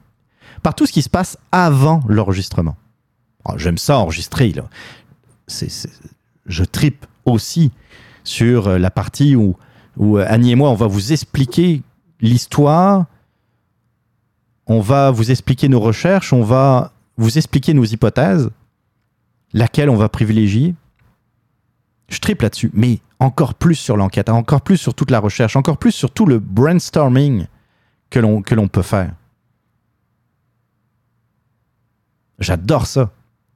par 0.63 0.75
tout 0.75 0.87
ce 0.87 0.93
qui 0.93 1.03
se 1.03 1.11
passe 1.11 1.39
avant 1.51 2.03
l'enregistrement. 2.09 2.77
Oh, 3.45 3.55
j'aime 3.57 3.79
ça 3.79 3.99
enregistrer. 3.99 4.55
Je 6.47 6.65
tripe 6.65 7.07
aussi 7.25 7.73
sur 8.25 8.69
euh, 8.69 8.79
la 8.79 8.91
partie 8.91 9.35
où, 9.37 9.57
où 9.97 10.19
euh, 10.19 10.27
Annie 10.29 10.53
et 10.53 10.55
moi, 10.55 10.71
on 10.71 10.75
va 10.75 10.87
vous 10.87 11.13
expliquer 11.13 11.83
l'histoire, 12.21 13.07
on 14.67 14.81
va 14.81 15.11
vous 15.11 15.31
expliquer 15.31 15.69
nos 15.69 15.81
recherches, 15.81 16.33
on 16.33 16.43
va 16.43 16.93
vous 17.17 17.37
expliquer 17.37 17.75
nos 17.75 17.85
hypothèses, 17.85 18.51
laquelle 19.53 19.91
on 19.91 19.97
va 19.97 20.09
privilégier. 20.09 20.75
Je 22.09 22.21
triple 22.21 22.45
là-dessus, 22.45 22.71
mais 22.75 23.01
encore 23.19 23.55
plus 23.55 23.75
sur 23.75 23.97
l'enquête, 23.97 24.29
encore 24.29 24.61
plus 24.61 24.77
sur 24.77 24.95
toute 24.95 25.11
la 25.11 25.19
recherche, 25.19 25.57
encore 25.57 25.79
plus 25.79 25.93
sur 25.93 26.11
tout 26.11 26.27
le 26.27 26.39
brainstorming 26.39 27.47
que 28.11 28.21
l'on 28.21 28.69
peut 28.69 28.83
faire. 28.83 29.13
J'adore 32.43 32.87
ça. 32.87 33.13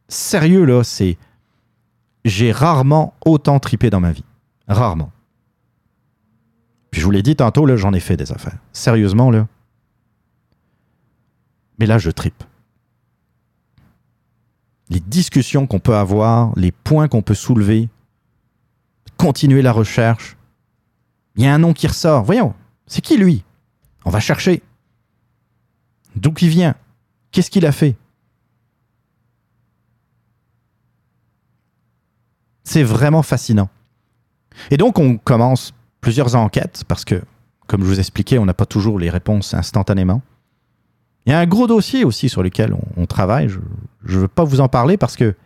Sérieux, 0.08 0.64
là, 0.64 0.84
c'est. 0.84 1.18
J'ai 2.24 2.52
rarement 2.52 3.14
autant 3.24 3.58
tripé 3.58 3.90
dans 3.90 4.00
ma 4.00 4.12
vie. 4.12 4.24
Rarement. 4.68 5.12
Puis 6.90 7.00
je 7.00 7.04
vous 7.04 7.10
l'ai 7.10 7.22
dit 7.22 7.36
tantôt, 7.36 7.66
là, 7.66 7.76
j'en 7.76 7.92
ai 7.92 8.00
fait 8.00 8.16
des 8.16 8.32
affaires. 8.32 8.58
Sérieusement, 8.72 9.30
là. 9.30 9.48
Mais 11.78 11.86
là, 11.86 11.98
je 11.98 12.10
tripe. 12.10 12.42
Les 14.88 15.00
discussions 15.00 15.66
qu'on 15.66 15.80
peut 15.80 15.96
avoir, 15.96 16.52
les 16.56 16.70
points 16.70 17.08
qu'on 17.08 17.22
peut 17.22 17.34
soulever, 17.34 17.88
continuer 19.16 19.62
la 19.62 19.72
recherche. 19.72 20.36
Il 21.34 21.44
y 21.44 21.46
a 21.46 21.54
un 21.54 21.58
nom 21.58 21.72
qui 21.72 21.86
ressort. 21.88 22.22
Voyons, 22.22 22.54
c'est 22.86 23.02
qui 23.02 23.16
lui? 23.16 23.44
On 24.04 24.10
va 24.10 24.20
chercher. 24.20 24.62
D'où 26.14 26.32
il 26.40 26.48
vient? 26.48 26.76
Qu'est-ce 27.32 27.50
qu'il 27.50 27.66
a 27.66 27.72
fait? 27.72 27.96
C'est 32.66 32.82
vraiment 32.82 33.22
fascinant. 33.22 33.70
Et 34.72 34.76
donc, 34.76 34.98
on 34.98 35.18
commence 35.18 35.72
plusieurs 36.00 36.34
enquêtes 36.34 36.82
parce 36.88 37.04
que, 37.04 37.22
comme 37.68 37.82
je 37.82 37.86
vous 37.86 38.00
expliquais, 38.00 38.38
on 38.38 38.44
n'a 38.44 38.54
pas 38.54 38.66
toujours 38.66 38.98
les 38.98 39.08
réponses 39.08 39.54
instantanément. 39.54 40.20
Il 41.24 41.30
y 41.30 41.32
a 41.32 41.38
un 41.38 41.46
gros 41.46 41.68
dossier 41.68 42.04
aussi 42.04 42.28
sur 42.28 42.42
lequel 42.42 42.76
on, 42.96 43.06
travaille. 43.06 43.48
Je 43.48 43.60
ne 44.16 44.20
veux 44.20 44.28
pas 44.28 44.42
vous 44.42 44.60
en 44.60 44.68
parler 44.68 44.96
parce 44.96 45.16
que 45.16 45.36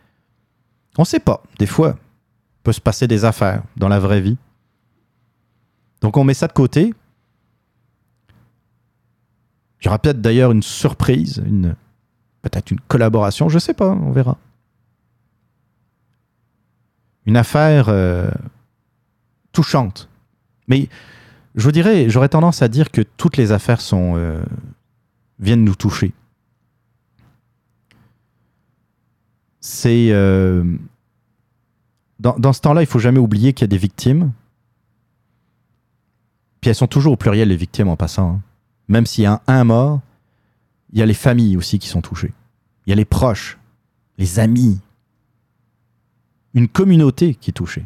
on 0.97 1.03
ne 1.03 1.07
sait 1.07 1.19
pas. 1.19 1.43
Des 1.59 1.67
fois, 1.67 1.95
peut 2.63 2.73
se 2.73 2.81
passer 2.81 3.07
des 3.07 3.23
affaires 3.23 3.61
dans 3.77 3.87
la 3.87 3.99
vraie 3.99 4.21
vie. 4.21 4.37
Donc 6.01 6.17
on 6.17 6.23
met 6.23 6.33
ça 6.33 6.47
de 6.47 6.53
côté. 6.53 6.91
Il 9.79 9.85
y 9.85 9.87
aura 9.87 9.99
peut-être 9.99 10.21
d'ailleurs 10.21 10.51
une 10.51 10.63
surprise, 10.63 11.41
une, 11.45 11.75
peut-être 12.41 12.71
une 12.71 12.79
collaboration, 12.87 13.47
je 13.47 13.55
ne 13.55 13.59
sais 13.59 13.73
pas, 13.75 13.89
on 13.89 14.11
verra. 14.11 14.37
Une 17.25 17.37
affaire 17.37 17.85
euh, 17.89 18.31
touchante. 19.51 20.09
Mais 20.67 20.89
je 21.55 21.63
vous 21.63 21.71
dirais, 21.71 22.09
j'aurais 22.09 22.29
tendance 22.29 22.61
à 22.61 22.67
dire 22.67 22.91
que 22.91 23.01
toutes 23.01 23.37
les 23.37 23.51
affaires 23.51 23.81
sont, 23.81 24.13
euh, 24.15 24.43
viennent 25.39 25.63
nous 25.63 25.75
toucher. 25.75 26.13
C'est. 29.59 30.07
Euh, 30.11 30.63
dans, 32.19 32.53
ce 32.53 32.61
temps-là, 32.61 32.83
il 32.83 32.87
faut 32.87 32.99
jamais 32.99 33.19
oublier 33.19 33.53
qu'il 33.53 33.63
y 33.63 33.65
a 33.65 33.67
des 33.67 33.77
victimes. 33.77 34.31
Puis 36.61 36.69
elles 36.69 36.75
sont 36.75 36.87
toujours 36.87 37.13
au 37.13 37.17
pluriel, 37.17 37.49
les 37.49 37.55
victimes, 37.55 37.87
en 37.87 37.95
passant. 37.95 38.35
Hein. 38.35 38.41
Même 38.87 39.07
s'il 39.07 39.23
y 39.23 39.27
a 39.27 39.41
un, 39.47 39.53
un 39.53 39.63
mort, 39.63 40.01
il 40.93 40.99
y 40.99 41.01
a 41.01 41.05
les 41.07 41.15
familles 41.15 41.57
aussi 41.57 41.79
qui 41.79 41.87
sont 41.87 42.01
touchées. 42.01 42.33
Il 42.85 42.91
y 42.91 42.93
a 42.93 42.95
les 42.95 43.05
proches, 43.05 43.57
les 44.19 44.37
amis, 44.39 44.79
une 46.53 46.67
communauté 46.67 47.35
qui 47.35 47.49
est 47.51 47.53
touchée. 47.53 47.85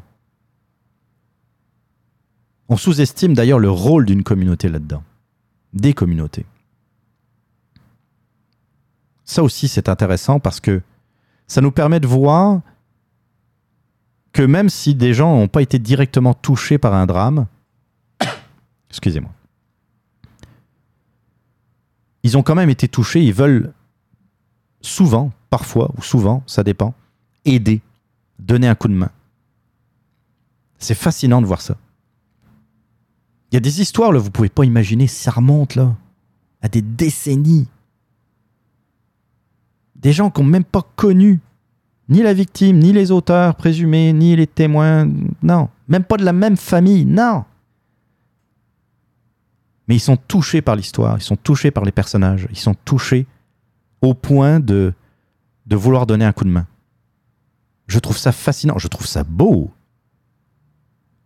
On 2.67 2.77
sous-estime 2.77 3.33
d'ailleurs 3.33 3.59
le 3.59 3.69
rôle 3.69 4.05
d'une 4.05 4.23
communauté 4.23 4.69
là-dedans. 4.69 5.03
Des 5.73 5.93
communautés. 5.93 6.45
Ça 9.23 9.43
aussi, 9.43 9.67
c'est 9.67 9.89
intéressant 9.89 10.39
parce 10.39 10.59
que 10.59 10.81
ça 11.47 11.61
nous 11.61 11.71
permet 11.71 11.99
de 11.99 12.07
voir 12.07 12.61
que 14.31 14.41
même 14.41 14.69
si 14.69 14.95
des 14.95 15.13
gens 15.13 15.35
n'ont 15.35 15.47
pas 15.47 15.61
été 15.61 15.79
directement 15.79 16.33
touchés 16.33 16.77
par 16.77 16.93
un 16.93 17.05
drame, 17.05 17.47
excusez-moi, 18.89 19.31
ils 22.23 22.37
ont 22.37 22.43
quand 22.43 22.55
même 22.55 22.69
été 22.69 22.87
touchés, 22.87 23.23
ils 23.23 23.33
veulent 23.33 23.71
souvent, 24.81 25.31
parfois 25.49 25.91
ou 25.97 26.01
souvent, 26.01 26.43
ça 26.47 26.63
dépend, 26.63 26.93
aider, 27.45 27.81
donner 28.39 28.67
un 28.67 28.75
coup 28.75 28.87
de 28.87 28.93
main. 28.93 29.11
C'est 30.77 30.95
fascinant 30.95 31.41
de 31.41 31.47
voir 31.47 31.61
ça. 31.61 31.77
Il 33.51 33.55
y 33.55 33.57
a 33.57 33.61
des 33.61 33.81
histoires, 33.81 34.11
là, 34.11 34.19
vous 34.19 34.31
pouvez 34.31 34.49
pas 34.49 34.65
imaginer, 34.65 35.07
ça 35.07 35.31
remonte 35.31 35.75
là, 35.75 35.95
à 36.61 36.67
des 36.67 36.81
décennies. 36.81 37.67
Des 39.95 40.11
gens 40.11 40.29
qui 40.29 40.41
n'ont 40.41 40.47
même 40.47 40.63
pas 40.63 40.85
connu 40.95 41.39
ni 42.09 42.21
la 42.21 42.33
victime, 42.33 42.79
ni 42.79 42.93
les 42.93 43.11
auteurs 43.11 43.55
présumés, 43.55 44.13
ni 44.13 44.35
les 44.35 44.47
témoins, 44.47 45.09
non. 45.41 45.69
Même 45.87 46.03
pas 46.03 46.17
de 46.17 46.25
la 46.25 46.33
même 46.33 46.57
famille, 46.57 47.05
non. 47.05 47.45
Mais 49.87 49.95
ils 49.95 50.01
sont 50.01 50.17
touchés 50.17 50.61
par 50.61 50.75
l'histoire, 50.75 51.17
ils 51.17 51.23
sont 51.23 51.35
touchés 51.35 51.71
par 51.71 51.85
les 51.85 51.91
personnages, 51.91 52.47
ils 52.51 52.57
sont 52.57 52.75
touchés 52.85 53.25
au 54.01 54.13
point 54.13 54.59
de, 54.59 54.93
de 55.65 55.75
vouloir 55.75 56.05
donner 56.05 56.25
un 56.25 56.33
coup 56.33 56.43
de 56.43 56.49
main. 56.49 56.67
Je 57.87 57.99
trouve 57.99 58.17
ça 58.17 58.31
fascinant, 58.31 58.77
je 58.77 58.87
trouve 58.87 59.05
ça 59.05 59.23
beau. 59.23 59.71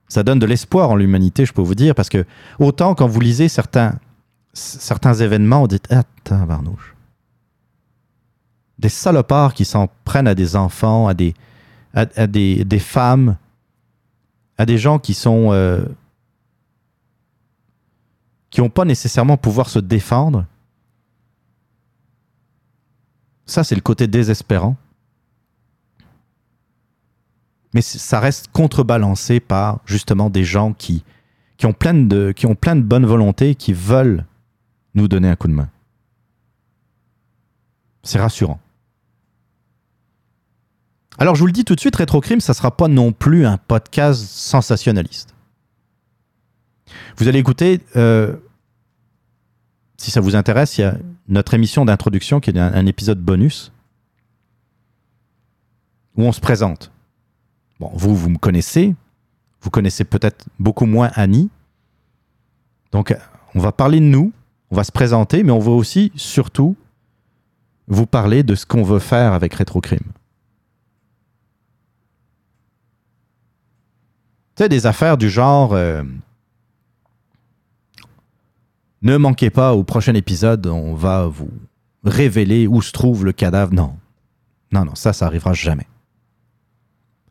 Ça 0.07 0.23
donne 0.23 0.39
de 0.39 0.45
l'espoir 0.45 0.89
en 0.89 0.95
l'humanité, 0.95 1.45
je 1.45 1.53
peux 1.53 1.61
vous 1.61 1.75
dire, 1.75 1.95
parce 1.95 2.09
que 2.09 2.25
autant 2.57 2.95
quand 2.95 3.07
vous 3.07 3.19
lisez 3.19 3.47
certains, 3.47 3.99
certains 4.53 5.13
événements, 5.13 5.61
vous 5.61 5.67
dites 5.67 5.87
Ah, 5.91 6.03
barnouche 6.45 6.95
des 8.79 8.89
salopards 8.89 9.53
qui 9.53 9.65
s'en 9.65 9.89
prennent 10.05 10.27
à 10.27 10.35
des 10.35 10.55
enfants, 10.55 11.07
à 11.07 11.13
des, 11.13 11.35
à, 11.93 12.05
des, 12.05 12.79
femmes, 12.79 13.37
à 14.57 14.65
des 14.65 14.77
gens 14.77 14.97
qui 14.97 15.13
sont. 15.13 15.49
Euh, 15.51 15.85
qui 18.49 18.61
n'ont 18.61 18.69
pas 18.69 18.85
nécessairement 18.85 19.37
pouvoir 19.37 19.69
se 19.69 19.77
défendre. 19.77 20.45
Ça, 23.45 23.63
c'est 23.63 23.75
le 23.75 23.81
côté 23.81 24.07
désespérant. 24.07 24.75
Mais 27.73 27.81
ça 27.81 28.19
reste 28.19 28.47
contrebalancé 28.51 29.39
par 29.39 29.79
justement 29.85 30.29
des 30.29 30.43
gens 30.43 30.73
qui, 30.73 31.03
qui, 31.57 31.65
ont 31.65 31.73
plein 31.73 31.93
de, 31.93 32.31
qui 32.31 32.45
ont 32.47 32.55
plein 32.55 32.75
de 32.75 32.81
bonne 32.81 33.05
volonté, 33.05 33.55
qui 33.55 33.73
veulent 33.73 34.25
nous 34.95 35.07
donner 35.07 35.29
un 35.29 35.35
coup 35.35 35.47
de 35.47 35.53
main. 35.53 35.69
C'est 38.03 38.19
rassurant. 38.19 38.59
Alors 41.19 41.35
je 41.35 41.41
vous 41.41 41.47
le 41.47 41.51
dis 41.51 41.65
tout 41.65 41.75
de 41.75 41.79
suite, 41.79 41.97
Rétrocrime, 41.97 42.39
ça 42.39 42.53
ne 42.53 42.55
sera 42.55 42.75
pas 42.75 42.87
non 42.87 43.11
plus 43.11 43.45
un 43.45 43.57
podcast 43.57 44.21
sensationnaliste. 44.21 45.35
Vous 47.17 47.27
allez 47.27 47.39
écouter, 47.39 47.81
euh, 47.97 48.37
si 49.97 50.11
ça 50.11 50.21
vous 50.21 50.35
intéresse, 50.37 50.77
il 50.77 50.81
y 50.81 50.83
a 50.85 50.97
notre 51.27 51.53
émission 51.53 51.83
d'introduction 51.83 52.39
qui 52.39 52.49
est 52.49 52.57
un, 52.57 52.85
épisode 52.85 53.19
bonus 53.19 53.71
où 56.15 56.23
on 56.23 56.31
se 56.31 56.39
présente. 56.39 56.91
Bon, 57.79 57.89
vous, 57.93 58.15
vous 58.15 58.29
me 58.29 58.37
connaissez, 58.37 58.95
vous 59.61 59.69
connaissez 59.69 60.03
peut-être 60.03 60.45
beaucoup 60.59 60.85
moins 60.85 61.11
Annie. 61.15 61.49
Donc, 62.91 63.15
on 63.55 63.59
va 63.59 63.71
parler 63.71 63.99
de 63.99 64.05
nous, 64.05 64.31
on 64.71 64.75
va 64.75 64.83
se 64.83 64.91
présenter, 64.91 65.43
mais 65.43 65.51
on 65.51 65.59
va 65.59 65.71
aussi, 65.71 66.11
surtout, 66.15 66.75
vous 67.87 68.05
parler 68.05 68.43
de 68.43 68.55
ce 68.55 68.65
qu'on 68.65 68.83
veut 68.83 68.99
faire 68.99 69.33
avec 69.33 69.53
Rétrocrime. 69.53 70.11
des 74.67 74.85
affaires 74.85 75.17
du 75.17 75.29
genre. 75.29 75.73
Euh, 75.73 76.03
ne 79.01 79.15
manquez 79.15 79.49
pas, 79.49 79.73
au 79.73 79.83
prochain 79.83 80.13
épisode, 80.13 80.67
on 80.67 80.93
va 80.93 81.27
vous 81.27 81.51
révéler 82.03 82.67
où 82.67 82.81
se 82.81 82.91
trouve 82.91 83.23
le 83.23 83.31
cadavre. 83.31 83.73
Non. 83.73 83.95
Non, 84.73 84.83
non, 84.83 84.95
ça, 84.95 85.13
ça 85.13 85.25
arrivera 85.25 85.53
jamais. 85.53 85.87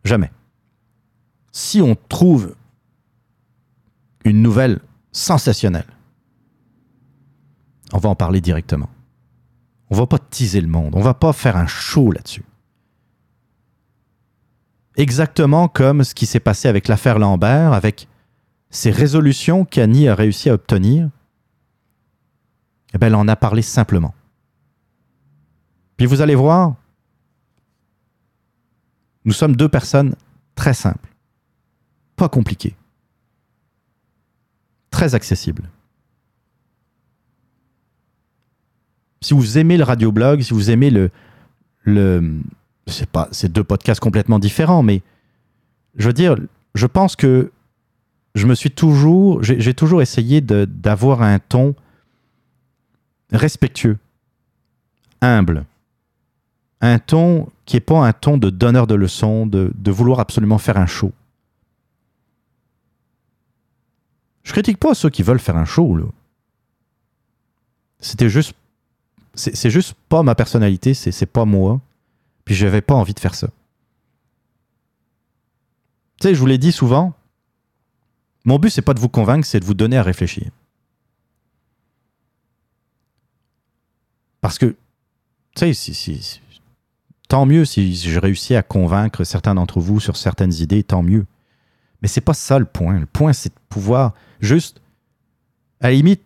Jamais. 0.05 0.31
Si 1.53 1.81
on 1.81 1.97
trouve 2.09 2.55
une 4.25 4.43
nouvelle 4.43 4.81
sensationnelle, 5.13 5.87
on 7.93 7.99
va 7.99 8.11
en 8.11 8.15
parler 8.15 8.41
directement. 8.41 8.91
On 9.91 9.97
va 9.97 10.07
pas 10.07 10.19
teaser 10.19 10.61
le 10.61 10.69
monde. 10.69 10.95
On 10.95 11.01
va 11.01 11.15
pas 11.15 11.33
faire 11.33 11.57
un 11.57 11.67
show 11.67 12.13
là-dessus. 12.13 12.45
Exactement 14.97 15.69
comme 15.69 16.05
ce 16.05 16.15
qui 16.15 16.27
s'est 16.27 16.41
passé 16.41 16.69
avec 16.69 16.89
l'affaire 16.89 17.19
Lambert, 17.19 17.73
avec 17.73 18.09
ces 18.71 18.91
résolutions 18.91 19.65
qu'Annie 19.65 20.09
a 20.09 20.15
réussi 20.15 20.51
à 20.51 20.55
obtenir. 20.55 21.09
Eh 22.93 22.99
bien, 22.99 23.09
elle 23.09 23.15
en 23.15 23.29
a 23.29 23.37
parlé 23.37 23.63
simplement. 23.63 24.15
Puis 25.97 26.07
vous 26.07 26.21
allez 26.21 26.35
voir, 26.35 26.75
nous 29.25 29.33
sommes 29.33 29.57
deux 29.57 29.69
personnes 29.69 30.15
très 30.55 30.75
simples, 30.75 31.09
pas 32.19 32.29
compliquées, 32.29 32.75
très 34.91 35.15
accessibles. 35.15 35.71
Si 39.23 39.35
vous 39.35 39.59
aimez 39.59 39.77
le 39.77 39.85
radioblog, 39.85 40.43
si 40.43 40.53
vous 40.53 40.71
aimez 40.71 40.91
le, 40.91 41.11
c'est 42.87 43.09
pas, 43.09 43.31
deux 43.45 43.65
podcasts 43.65 44.01
complètement 44.01 44.39
différents, 44.39 44.83
mais 44.83 45.01
je 45.97 46.07
veux 46.09 46.13
dire, 46.13 46.37
je 46.75 46.87
pense 46.87 47.17
que 47.17 47.51
je 48.35 48.47
me 48.47 48.55
suis 48.55 48.71
toujours, 48.71 49.43
j'ai 49.43 49.75
toujours 49.75 50.03
essayé 50.03 50.41
d'avoir 50.41 51.23
un 51.23 51.39
ton 51.39 51.75
respectueux, 53.33 53.99
humble, 55.21 55.65
un 56.81 56.99
ton 56.99 57.49
qui 57.65 57.77
n'est 57.77 57.81
pas 57.81 58.07
un 58.07 58.13
ton 58.13 58.39
de 58.39 58.51
donneur 58.51 58.87
de 58.87 58.95
leçons, 58.95 59.47
de, 59.47 59.91
vouloir 59.91 60.21
absolument 60.21 60.59
faire 60.59 60.77
un 60.77 60.87
show. 60.87 61.13
Je 64.49 64.55
critique 64.55 64.79
pas 64.79 64.95
ceux 64.95 65.11
qui 65.11 65.23
veulent 65.23 65.39
faire 65.39 65.59
un 65.59 65.67
show. 65.67 65.95
C'était 68.01 68.31
juste. 68.31 68.55
C'est 69.35 69.69
juste 69.69 69.95
pas 70.09 70.23
ma 70.23 70.35
personnalité, 70.35 70.95
c'est 70.95 71.27
pas 71.27 71.45
moi. 71.45 71.83
Puis 72.47 72.55
j'avais 72.55 72.81
pas 72.81 72.95
envie 72.95 73.13
de 73.13 73.21
faire 73.21 73.35
ça. 73.35 73.49
Tu 76.19 76.29
sais, 76.29 76.35
je 76.35 76.41
vous 76.41 76.47
l'ai 76.47 76.57
dit 76.57 76.73
souvent, 76.73 77.13
mon 78.47 78.59
but, 78.59 78.71
c'est 78.71 78.81
pas 78.81 78.95
de 78.95 79.01
vous 79.01 79.11
convaincre, 79.11 79.47
c'est 79.47 79.61
de 79.61 79.67
vous 79.67 79.75
donner 79.75 79.99
à 79.99 80.03
réfléchir. 80.03 80.51
Parce 84.41 84.57
que, 84.57 84.75
tu 85.57 85.75
sais, 85.75 85.93
si, 85.93 86.41
tant 87.29 87.45
mieux 87.45 87.67
si 87.67 87.95
j'ai 87.95 88.19
réussi 88.19 88.55
à 88.55 88.63
convaincre 88.63 89.25
certains 89.25 89.55
d'entre 89.55 89.79
vous 89.79 90.01
sur 90.01 90.17
certaines 90.17 90.55
idées, 90.55 90.83
tant 90.83 91.03
mieux. 91.03 91.27
Mais 92.03 92.09
c'est 92.09 92.21
pas 92.21 92.35
ça 92.35 92.59
le 92.59 92.65
point. 92.65 92.99
Le 92.99 93.07
point, 93.07 93.33
c'est 93.33 93.51
de 93.51 93.61
pouvoir 93.69 94.15
juste, 94.41 94.81
à 95.81 95.89
la 95.89 95.95
limite, 95.95 96.23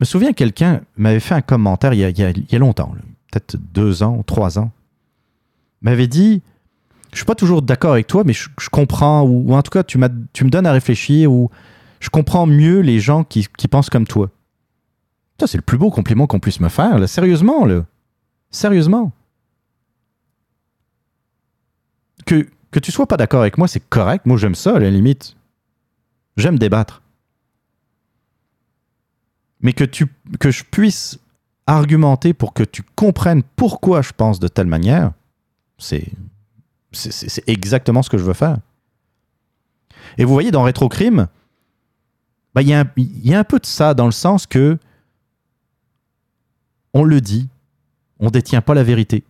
je 0.00 0.04
me 0.04 0.06
souviens 0.06 0.32
quelqu'un 0.32 0.82
m'avait 0.96 1.20
fait 1.20 1.34
un 1.34 1.40
commentaire 1.40 1.94
il 1.94 2.00
y 2.00 2.54
a, 2.54 2.58
longtemps, 2.58 2.94
peut-être 3.30 3.56
deux 3.72 4.02
ans, 4.02 4.22
trois 4.26 4.58
ans, 4.58 4.70
m'avait 5.80 6.08
dit, 6.08 6.42
je 7.12 7.18
suis 7.18 7.24
pas 7.24 7.34
toujours 7.34 7.62
d'accord 7.62 7.92
avec 7.92 8.06
toi, 8.06 8.22
mais 8.24 8.32
je, 8.32 8.48
comprends, 8.70 9.22
ou, 9.22 9.54
en 9.54 9.62
tout 9.62 9.70
cas, 9.70 9.84
tu, 9.84 9.98
tu 10.32 10.44
me 10.44 10.50
donnes 10.50 10.66
à 10.66 10.72
réfléchir, 10.72 11.32
ou 11.32 11.50
je 12.00 12.10
comprends 12.10 12.46
mieux 12.46 12.80
les 12.80 13.00
gens 13.00 13.24
qui, 13.24 13.48
pensent 13.70 13.88
comme 13.88 14.06
toi. 14.06 14.30
Ça, 15.40 15.46
c'est 15.46 15.58
le 15.58 15.62
plus 15.62 15.78
beau 15.78 15.90
compliment 15.90 16.26
qu'on 16.26 16.40
puisse 16.40 16.60
me 16.60 16.68
faire. 16.68 17.08
Sérieusement, 17.08 17.64
là. 17.64 17.84
Sérieusement. 18.50 19.12
que, 22.26 22.48
que 22.74 22.80
tu 22.80 22.90
sois 22.90 23.06
pas 23.06 23.16
d'accord 23.16 23.42
avec 23.42 23.56
moi, 23.56 23.68
c'est 23.68 23.88
correct. 23.88 24.26
Moi, 24.26 24.36
j'aime 24.36 24.56
ça, 24.56 24.74
à 24.74 24.80
la 24.80 24.90
limite. 24.90 25.36
J'aime 26.36 26.58
débattre. 26.58 27.02
Mais 29.60 29.72
que, 29.72 29.84
tu, 29.84 30.08
que 30.40 30.50
je 30.50 30.64
puisse 30.64 31.20
argumenter 31.68 32.34
pour 32.34 32.52
que 32.52 32.64
tu 32.64 32.82
comprennes 32.96 33.44
pourquoi 33.54 34.02
je 34.02 34.10
pense 34.10 34.40
de 34.40 34.48
telle 34.48 34.66
manière, 34.66 35.12
c'est, 35.78 36.10
exactement 37.46 38.02
ce 38.02 38.10
que 38.10 38.18
je 38.18 38.24
veux 38.24 38.34
faire. 38.34 38.58
Et 40.18 40.24
vous 40.24 40.32
voyez, 40.32 40.50
dans 40.50 40.64
Rétrocrime, 40.64 41.28
bah, 42.56 42.62
il 42.62 42.68
y, 42.68 43.28
y, 43.28 43.34
a 43.34 43.38
un 43.38 43.44
peu 43.44 43.60
de 43.60 43.66
ça, 43.66 43.94
dans 43.94 44.06
le 44.06 44.12
sens 44.12 44.48
que 44.48 44.78
on 46.92 47.04
le 47.04 47.20
dit, 47.20 47.48
on 48.18 48.26
ne 48.26 48.30
détient 48.30 48.62
pas 48.62 48.74
la 48.74 48.82
vérité. 48.82 49.22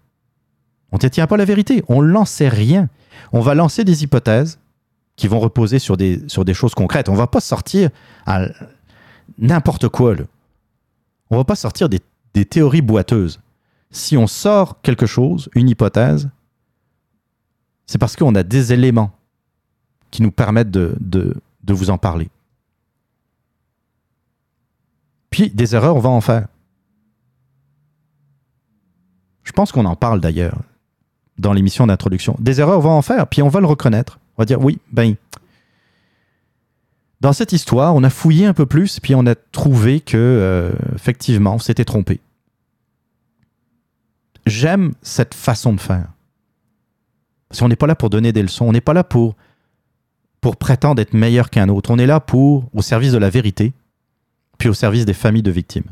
On 0.95 0.97
ne 0.97 1.01
détient 1.01 1.27
pas 1.27 1.37
la 1.37 1.45
vérité, 1.45 1.83
on 1.89 2.03
n'en 2.03 2.25
sait 2.25 2.49
rien. 2.49 2.89
On 3.33 3.41
va 3.41 3.57
lancer 3.57 3.83
des 3.83 4.05
hypothèses 4.05 4.61
qui 5.17 5.27
vont 5.27 5.41
reposer 5.41 5.81
sur 5.81 5.97
des, 5.97 6.21
choses 6.53 6.73
concrètes. 6.73 7.09
On 7.09 7.17
va 7.17 7.27
pas 7.27 7.41
sortir 7.41 7.91
n'importe 9.37 9.89
quoi. 9.89 10.15
On 11.31 11.37
va 11.37 11.43
pas 11.43 11.57
sortir 11.57 11.89
des, 11.89 11.99
théories 12.45 12.81
boiteuses. 12.81 13.41
Si 13.91 14.17
on 14.17 14.29
sort 14.29 14.81
quelque 14.83 15.05
chose, 15.05 15.51
une 15.57 15.69
hypothèse, 15.69 16.31
c'est 17.87 17.99
parce 17.99 18.15
qu'on 18.15 18.37
a 18.37 18.45
des 18.45 18.73
éléments 18.73 19.11
qui 20.13 20.23
nous 20.23 20.31
permettent 20.31 20.71
de, 20.71 20.97
de 21.01 21.75
vous 21.75 21.91
en 21.91 21.99
parler. 21.99 22.31
Puis 25.31 25.51
des 25.51 25.75
erreurs, 25.75 25.97
on 25.97 26.01
va 26.01 26.11
en 26.11 26.21
faire. 26.21 26.47
Je 29.43 29.51
pense 29.51 29.73
qu'on 29.73 29.87
en 29.87 29.97
parle 29.97 30.21
d'ailleurs 30.21 30.63
dans 31.39 31.53
l'émission 31.53 31.87
d'introduction. 31.87 32.37
Des 32.39 32.61
erreurs, 32.61 32.79
on 32.79 32.83
va 32.83 32.91
en 32.91 33.03
faire, 33.03 33.27
puis 33.27 33.43
on 33.43 33.49
va 33.49 33.61
le 33.61 33.67
reconnaître. 33.67 34.19
On 34.37 34.43
va 34.43 34.47
dire, 34.47 34.61
oui, 34.61 34.79
ben, 34.93 35.15
dans 37.21 37.33
cette 37.33 37.53
histoire, 37.53 37.95
on 37.95 38.03
a 38.05 38.11
fouillé 38.11 38.47
un 38.47 38.55
peu 38.55 38.67
plus, 38.67 39.01
puis 39.01 39.15
on 39.15 39.27
a 39.27 39.35
trouvé 39.35 40.01
que, 40.01 40.17
euh, 40.17 40.73
effectivement, 40.95 41.55
on 41.55 41.59
s'était 41.59 41.85
trompé. 41.85 42.21
J'aime 44.47 44.93
cette 45.03 45.35
façon 45.35 45.73
de 45.73 45.81
faire. 45.81 46.09
Parce 47.49 47.61
qu'on 47.61 47.69
n'est 47.69 47.77
pas 47.77 47.87
là 47.87 47.95
pour 47.95 48.11
donner 48.11 48.33
des 48.33 48.43
leçons, 48.43 48.67
on 48.67 48.73
n'est 48.73 48.81
pas 48.81 48.93
là 48.93 49.05
pour, 49.05 49.37
pour 50.41 50.57
prétendre 50.57 51.01
être 51.01 51.15
meilleur 51.15 51.51
qu'un 51.51 51.69
autre. 51.69 51.91
On 51.91 51.99
est 51.99 52.07
là 52.07 52.21
pour, 52.21 52.69
au 52.75 52.83
service 52.83 53.13
de 53.13 53.19
la 53.19 53.31
vérité, 53.31 53.73
puis 54.59 54.69
au 54.69 54.75
service 54.75 55.07
des 55.07 55.15
familles 55.15 55.43
de 55.43 55.51
victimes. 55.51 55.91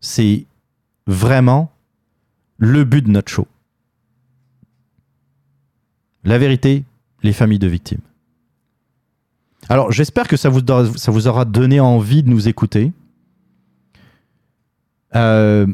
C'est 0.00 0.46
vraiment 1.06 1.70
le 2.58 2.84
but 2.84 3.02
de 3.02 3.10
notre 3.10 3.30
show. 3.30 3.46
La 6.24 6.38
vérité, 6.38 6.84
les 7.22 7.32
familles 7.32 7.58
de 7.58 7.68
victimes. 7.68 8.00
Alors, 9.68 9.92
j'espère 9.92 10.28
que 10.28 10.36
ça 10.36 10.48
vous, 10.48 11.28
aura 11.28 11.44
donné 11.44 11.80
envie 11.80 12.22
de 12.22 12.28
nous 12.28 12.48
écouter. 12.48 12.92
Euh, 15.14 15.66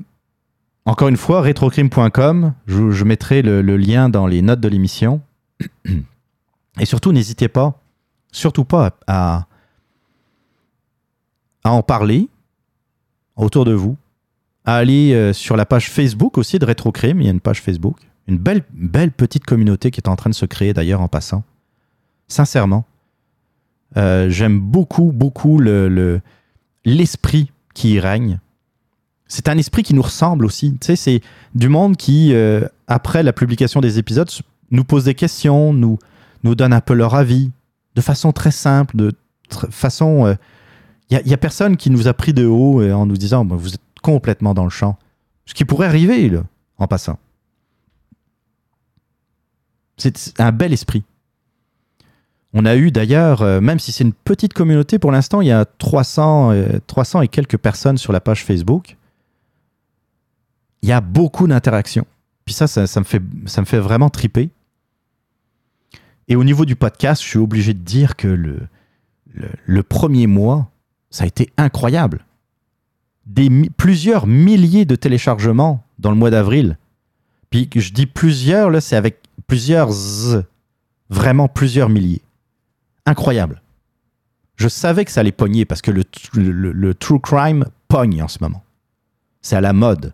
encore 0.85 1.09
une 1.09 1.16
fois, 1.16 1.43
retrocrime.com, 1.43 2.55
je, 2.66 3.05
mettrai 3.05 3.43
le, 3.43 3.77
lien 3.77 4.09
dans 4.09 4.27
les 4.27 4.43
notes 4.43 4.61
de 4.61 4.69
l'émission. 4.69 5.20
Et 6.81 6.85
surtout, 6.85 7.12
n'hésitez 7.12 7.48
pas, 7.48 7.81
surtout 8.32 8.65
pas 8.65 8.98
à 9.06 9.47
en 11.65 11.82
parler 11.82 12.28
autour 13.36 13.65
de 13.65 13.73
vous 13.73 13.97
à 14.65 14.77
aller 14.77 15.12
euh, 15.12 15.32
sur 15.32 15.57
la 15.57 15.66
page 15.66 15.91
Facebook 15.91 16.39
aussi 16.39 16.59
de 16.59 16.65
Rétrocrime. 16.65 17.20
Il 17.20 17.24
y 17.24 17.28
a 17.28 17.32
une 17.32 17.41
page 17.41 17.61
Facebook. 17.61 17.99
Une 18.27 18.39
belle, 18.39 18.62
belle 18.73 19.12
petite 19.12 19.45
communauté 19.45 19.91
qui 19.91 20.01
est 20.01 20.09
en 20.09 20.16
train 20.16 20.31
de 20.31 20.35
se 20.35 20.47
créer 20.47 20.73
d'ailleurs 20.73 21.03
en 21.03 21.09
passant. 21.09 21.45
Sincèrement. 22.28 22.86
Euh, 23.97 24.31
j'aime 24.31 24.59
beaucoup, 24.59 25.12
beaucoup 25.12 25.59
le, 25.59 26.20
l'esprit 26.85 27.51
qui 27.74 27.95
y 27.95 28.01
règne. 28.01 28.39
C'est 29.27 29.49
un 29.49 29.59
esprit 29.59 29.82
qui 29.82 29.95
nous 29.95 30.03
ressemble 30.03 30.47
aussi. 30.47 30.73
Tu 30.81 30.86
sais, 30.86 30.97
c'est 30.97 31.20
du 31.55 31.69
monde 31.69 31.97
qui, 31.97 32.32
euh, 32.32 32.66
après 32.86 33.23
la 33.23 33.32
publication 33.32 33.81
des 33.81 33.99
épisodes, 33.99 34.31
nous 34.70 34.85
pose 34.85 35.05
des 35.05 35.15
questions, 35.15 35.73
nous, 35.73 35.99
nous 36.43 36.55
donne 36.55 36.73
un 36.73 36.81
peu 36.81 36.95
leur 36.95 37.15
avis, 37.15 37.51
de 37.95 38.01
façon 38.01 38.32
très 38.32 38.51
simple, 38.51 38.97
de 38.97 39.12
façon... 39.70 40.36
Il 41.11 41.20
n'y 41.27 41.35
a, 41.35 41.36
personne 41.36 41.77
qui 41.77 41.91
nous 41.91 42.09
a 42.09 42.15
pris 42.15 42.32
de 42.32 42.47
haut 42.47 42.82
en 42.82 43.07
nous 43.07 43.16
disant 43.16 43.45
vous 43.45 43.74
êtes 43.74 43.84
complètement 44.05 44.52
dans 44.52 44.64
le 44.64 44.70
champ. 44.70 44.98
Ce 45.47 45.55
qui 45.55 45.64
pourrait 45.64 45.86
arriver, 45.86 46.31
en 46.76 46.86
passant. 46.86 47.18
C'est 49.97 50.39
un 50.40 50.52
bel 50.52 50.72
esprit. 50.72 51.05
On 52.52 52.66
a 52.66 52.76
eu 52.76 52.90
d'ailleurs, 52.90 53.43
euh, 53.43 53.60
même 53.60 53.78
si 53.78 53.93
c'est 53.93 54.05
une 54.05 54.12
petite 54.12 54.52
communauté 54.52 54.98
pour 54.98 55.10
l'instant, 55.10 55.40
il 55.40 55.48
y 55.48 55.52
a 55.52 55.64
300, 55.64 56.52
300 56.86 57.18
euh, 57.18 57.22
et 57.22 57.28
quelques 57.28 57.56
personnes 57.56 57.97
sur 57.97 58.12
la 58.12 58.20
page 58.20 58.44
Facebook. 58.44 58.97
Il 60.82 60.89
y 60.89 60.93
a 60.93 61.01
beaucoup 61.01 61.47
d'interactions. 61.47 62.06
Puis 62.44 62.55
ça, 62.55 62.66
ça, 62.66 63.01
me 63.01 63.05
fait, 63.05 63.22
ça 63.47 63.62
me 63.62 63.66
fait 63.66 63.78
vraiment 63.78 64.10
triper. 64.10 64.51
Et 66.28 66.36
au 66.36 66.44
niveau 66.44 66.66
du 66.66 66.76
podcast, 66.76 67.22
je 67.22 67.28
suis 67.28 67.39
obligé 67.39 67.72
de 67.72 67.78
dire 67.78 68.16
que 68.16 68.28
le, 68.28 68.60
le 69.64 69.82
premier 69.82 70.26
mois, 70.26 70.70
ça 71.10 71.24
a 71.24 71.26
été 71.26 71.51
incroyable 71.56 72.24
des, 73.26 73.51
plusieurs 73.76 74.26
milliers 74.26 74.84
de 74.84 74.96
téléchargements 74.96 75.84
dans 75.98 76.10
le 76.10 76.16
mois 76.16 76.30
d'avril. 76.30 76.78
Puis 77.51 77.68
je 77.74 77.92
dis 77.92 78.06
plusieurs, 78.06 78.70
là, 78.70 78.80
c'est 78.80 78.96
avec 78.96 79.20
plusieurs 79.46 79.90
vraiment 81.10 81.48
plusieurs 81.48 81.88
milliers. 81.88 82.22
Incroyable. 83.06 83.62
Je 84.56 84.68
savais 84.68 85.05
que 85.05 85.10
ça 85.10 85.20
allait 85.20 85.32
pogner 85.32 85.64
parce 85.64 85.82
que 85.82 85.90
le, 85.90 86.05
le, 86.34 86.94
true 86.94 87.20
crime 87.20 87.64
pogne 87.88 88.22
en 88.22 88.28
ce 88.28 88.38
moment. 88.40 88.62
C'est 89.42 89.56
à 89.56 89.60
la 89.60 89.72
mode. 89.72 90.12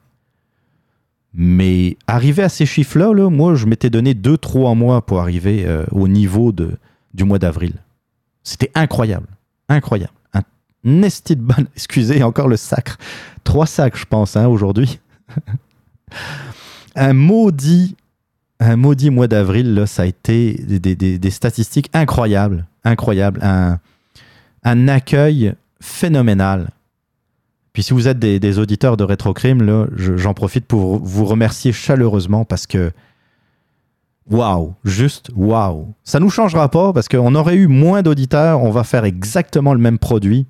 Mais 1.32 1.96
arriver 2.06 2.42
à 2.42 2.48
ces 2.48 2.66
chiffres-là, 2.66 3.12
là, 3.14 3.30
moi, 3.30 3.54
je 3.54 3.66
m'étais 3.66 3.90
donné 3.90 4.14
2-3 4.14 4.76
mois 4.76 5.04
pour 5.04 5.20
arriver 5.20 5.64
euh, 5.66 5.84
au 5.92 6.08
niveau 6.08 6.52
de, 6.52 6.76
du 7.14 7.24
mois 7.24 7.38
d'avril. 7.38 7.74
C'était 8.42 8.72
incroyable. 8.74 9.28
Incroyable. 9.68 10.12
De 10.84 11.34
bonne. 11.34 11.66
Excusez, 11.76 12.22
encore 12.22 12.48
le 12.48 12.56
sacre. 12.56 12.96
Trois 13.44 13.66
sacs, 13.66 13.96
je 13.96 14.04
pense, 14.04 14.36
hein, 14.36 14.46
aujourd'hui. 14.46 14.98
un 16.96 17.12
maudit. 17.12 17.96
Un 18.62 18.76
maudit 18.76 19.08
mois 19.08 19.26
d'avril, 19.26 19.84
ça 19.86 20.02
a 20.02 20.06
été 20.06 20.52
des, 20.52 21.30
statistiques 21.30 21.88
incroyables. 21.94 22.66
Incroyables. 22.84 23.40
Un, 23.42 24.88
accueil 24.88 25.54
phénoménal. 25.80 26.68
Puis 27.72 27.84
si 27.84 27.94
vous 27.94 28.06
êtes 28.06 28.18
des, 28.18 28.58
auditeurs 28.58 28.98
de 28.98 29.04
Rétrocrime, 29.04 29.88
j'en 29.96 30.34
profite 30.34 30.66
pour 30.66 30.98
vous 30.98 31.24
remercier 31.24 31.72
chaleureusement 31.72 32.44
parce 32.44 32.66
que 32.66 32.92
waouh, 34.28 34.74
juste 34.84 35.30
waouh. 35.34 35.94
Ça 36.04 36.20
nous 36.20 36.28
changera 36.28 36.70
pas 36.70 36.92
parce 36.92 37.08
qu'on 37.08 37.34
aurait 37.34 37.56
eu 37.56 37.66
moins 37.66 38.02
d'auditeurs, 38.02 38.62
on 38.62 38.70
va 38.70 38.84
faire 38.84 39.06
exactement 39.06 39.72
le 39.72 39.80
même 39.80 39.98
produit. 39.98 40.46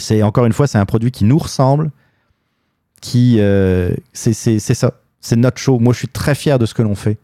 C'est 0.00 0.22
encore 0.22 0.46
une 0.46 0.52
fois, 0.52 0.66
c'est 0.66 0.78
un 0.78 0.86
produit 0.86 1.10
qui 1.10 1.24
nous 1.24 1.38
ressemble, 1.38 1.90
qui 3.00 3.36
euh, 3.38 3.92
c'est 4.12 4.32
ça, 4.32 4.92
c'est 5.20 5.36
notre 5.36 5.58
show. 5.58 5.78
Moi, 5.78 5.92
je 5.92 5.98
suis 5.98 6.08
très 6.08 6.34
fier 6.34 6.58
de 6.58 6.66
ce 6.66 6.74
que 6.74 6.82
l'on 6.82 6.94
fait, 6.94 7.18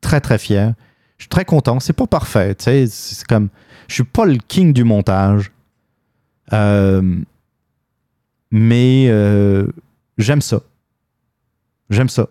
très 0.00 0.20
très 0.20 0.38
fier. 0.38 0.74
Je 1.18 1.24
suis 1.24 1.28
très 1.28 1.44
content. 1.44 1.78
C'est 1.80 1.92
pas 1.92 2.06
parfait, 2.06 2.56
c'est 2.58 3.26
comme, 3.28 3.48
je 3.88 3.94
suis 3.94 4.04
pas 4.04 4.24
le 4.24 4.36
king 4.36 4.72
du 4.72 4.84
montage. 4.84 5.52
Euh, 6.52 7.16
mais 8.50 9.06
euh, 9.08 9.66
j'aime 10.18 10.42
ça. 10.42 10.60
J'aime 11.90 12.08
ça. 12.08 12.28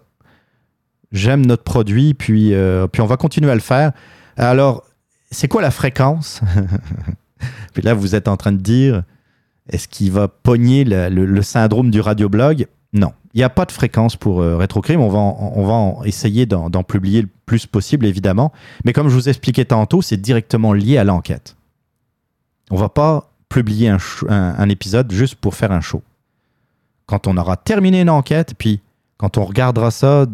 J'aime 1.12 1.46
notre 1.46 1.64
produit, 1.64 2.14
puis, 2.14 2.54
euh, 2.54 2.88
puis 2.88 3.02
on 3.02 3.06
va 3.06 3.18
continuer 3.18 3.52
à 3.52 3.56
le 3.56 3.62
faire. 3.62 3.92
Alors, 4.38 4.86
c'est 5.30 5.48
quoi 5.48 5.62
la 5.62 5.72
fréquence? 5.72 6.42
Puis 7.74 7.82
là, 7.82 7.94
vous 7.94 8.16
êtes 8.16 8.28
en 8.28 8.38
train 8.38 8.52
de 8.52 8.58
dire, 8.58 9.04
est-ce 9.70 9.88
qu'il 9.88 10.12
va 10.12 10.28
pogner 10.28 10.84
le, 10.84 11.42
syndrome 11.42 11.92
du 11.92 12.02
radioblog? 12.02 12.68
Non, 12.94 13.14
il 13.34 13.38
n'y 13.38 13.44
a 13.44 13.50
pas 13.50 13.66
de 13.66 13.72
fréquence 13.72 14.16
pour 14.16 14.42
euh, 14.42 14.58
Rétrocrime. 14.58 15.00
On 15.00 15.10
va, 15.10 15.20
on 15.20 15.66
va 15.66 16.08
essayer 16.08 16.46
d'en 16.46 16.84
publier 16.84 17.22
le 17.22 17.30
plus 17.46 17.66
possible, 17.66 18.06
évidemment. 18.06 18.52
Mais 18.86 18.94
comme 18.94 19.08
je 19.08 19.14
vous 19.14 19.30
expliquais 19.30 19.66
tantôt, 19.66 20.02
c'est 20.02 20.18
directement 20.18 20.74
lié 20.74 20.98
à 20.98 21.04
l'enquête. 21.04 21.56
On 22.70 22.76
va 22.76 22.90
pas 22.90 23.30
publier 23.50 23.94
un 24.30 24.70
épisode 24.70 25.12
juste 25.12 25.36
pour 25.36 25.56
faire 25.56 25.74
un 25.74 25.82
show. 25.82 26.02
Quand 27.06 27.28
on 27.28 27.36
aura 27.36 27.58
terminé 27.58 28.02
une 28.02 28.10
enquête, 28.10 28.54
puis 28.58 28.80
quand 29.18 29.38
on 29.38 29.44
regardera 29.44 29.92
ça, 29.92 30.26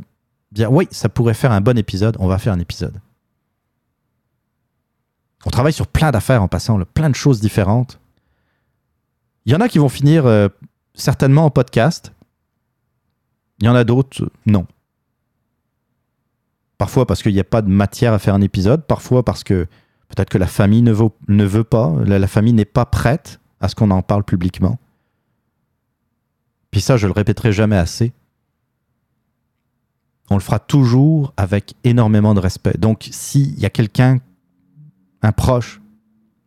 dire 0.52 0.72
oui, 0.72 0.88
ça 0.92 1.10
pourrait 1.10 1.34
faire 1.34 1.52
un 1.52 1.62
bon 1.62 1.78
épisode, 1.78 2.16
on 2.20 2.28
va 2.28 2.38
faire 2.38 2.54
un 2.54 2.60
épisode. 2.60 3.02
On 5.46 5.50
travaille 5.50 5.74
sur 5.74 5.88
plein 5.88 6.12
d'affaires 6.12 6.44
en 6.44 6.48
passant, 6.48 6.78
là, 6.78 6.86
plein 6.86 7.10
de 7.10 7.16
choses 7.16 7.40
différentes. 7.40 8.00
Il 9.48 9.54
y 9.54 9.56
en 9.56 9.62
a 9.62 9.70
qui 9.70 9.80
vont 9.80 9.88
finir 9.88 10.26
euh, 10.26 10.50
certainement 10.94 11.46
en 11.46 11.50
podcast. 11.50 12.12
Il 13.60 13.66
y 13.66 13.70
en 13.70 13.76
a 13.76 13.86
d'autres, 13.86 14.26
euh, 14.26 14.30
non. 14.46 14.68
Parfois 16.78 17.08
parce 17.08 17.24
qu'il 17.24 17.34
n'y 17.34 17.40
a 17.40 17.46
pas 17.46 17.62
de 17.62 17.70
matière 17.70 18.12
à 18.12 18.20
faire 18.20 18.36
un 18.36 18.42
épisode, 18.42 18.86
parfois 18.86 19.24
parce 19.24 19.46
que 19.46 19.66
peut-être 20.10 20.30
que 20.30 20.38
la 20.38 20.48
famille 20.48 20.82
ne 20.82 20.92
veut, 20.92 21.64
pas, 21.64 21.96
la, 22.04 22.20
la 22.20 22.28
famille 22.28 22.52
n'est 22.52 22.66
pas 22.66 22.86
prête 22.86 23.40
à 23.62 23.70
ce 23.70 23.76
qu'on 23.76 23.90
en 23.90 24.02
parle 24.02 24.26
publiquement. 24.26 24.78
Puis 26.70 26.82
ça, 26.82 26.98
je 26.98 27.08
le 27.08 27.14
répéterai 27.14 27.54
jamais 27.54 27.78
assez. 27.78 28.12
On 30.30 30.36
le 30.36 30.42
fera 30.42 30.60
toujours 30.60 31.34
avec 31.38 31.74
énormément 31.86 32.34
de 32.34 32.42
respect. 32.42 32.78
Donc, 32.78 33.08
s'il 33.12 33.58
y 33.58 33.66
a 33.66 33.70
quelqu'un, 33.70 34.20
un 35.22 35.32
proche, 35.32 35.82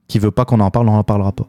qui 0.06 0.18
veut 0.18 0.30
pas 0.30 0.44
qu'on 0.44 0.60
en 0.60 0.70
parle, 0.70 0.90
on 0.90 0.92
n'en 0.92 1.02
parlera 1.02 1.32
pas. 1.32 1.48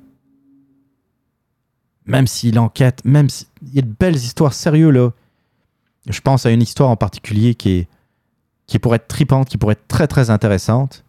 Même 2.12 2.28
s'il 2.28 2.60
enquête, 2.60 3.06
même 3.06 3.30
s'il 3.30 3.48
y 3.74 3.80
a 3.80 3.82
de 3.82 3.96
belles 3.98 4.18
histoires 4.18 4.54
sérieuses 4.54 4.94
là. 4.94 5.12
Je 6.08 6.20
pense 6.20 6.46
à 6.46 6.52
une 6.52 6.62
histoire 6.62 6.90
en 6.90 6.98
particulier 6.98 7.56
qui 7.56 7.70
est 7.72 7.88
qui 8.68 8.80
pourrait 8.80 8.98
être 8.98 9.08
tripante, 9.08 9.48
qui 9.48 9.58
pourrait 9.58 9.74
être 9.74 9.88
très 9.88 10.08
très 10.08 10.30
intéressante. 10.30 11.06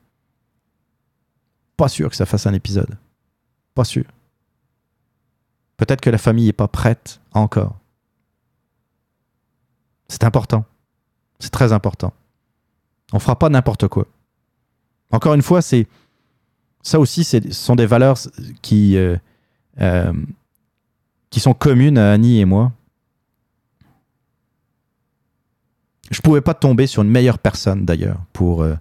Pas 1.77 1.89
sûr 1.89 2.09
que 2.09 2.15
ça 2.15 2.25
fasse 2.25 2.47
un 2.47 2.55
épisode. 2.55 2.97
Pas 3.75 3.83
sûr. 3.83 4.05
Peut-être 5.77 6.01
que 6.01 6.11
la 6.11 6.19
famille 6.19 6.47
n'est 6.47 6.53
pas 6.53 6.69
prête 6.69 7.21
encore. 7.33 7.77
C'est 10.07 10.23
important. 10.23 10.65
C'est 11.41 11.51
très 11.51 11.73
important. 11.73 12.13
On 13.13 13.19
fera 13.19 13.37
pas 13.37 13.49
n'importe 13.49 13.89
quoi. 13.89 14.07
Encore 15.11 15.35
une 15.35 15.43
fois, 15.43 15.63
c'est 15.63 15.89
ça 16.81 17.01
aussi, 17.01 17.25
ce 17.25 17.51
sont 17.51 17.75
des 17.75 17.87
valeurs 17.87 18.19
qui 18.61 18.97
euh, 18.97 19.17
euh, 19.81 20.13
qui 21.33 21.41
sont 21.41 21.55
communes 21.55 21.99
à 21.99 22.13
Annie 22.13 22.41
et 22.41 22.45
moi. 22.45 22.71
Je 26.13 26.21
pouvais 26.21 26.43
pas 26.43 26.55
tomber 26.55 26.87
sur 26.87 27.03
une 27.03 27.09
meilleure 27.09 27.39
personne 27.39 27.87
d'ailleurs 27.87 28.21
pour 28.35 28.63
euh, 28.63 28.75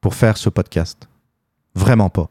pour 0.00 0.14
faire 0.14 0.36
ce 0.36 0.50
podcast. 0.50 1.08
Vraiment 1.76 2.10
pas. 2.10 2.28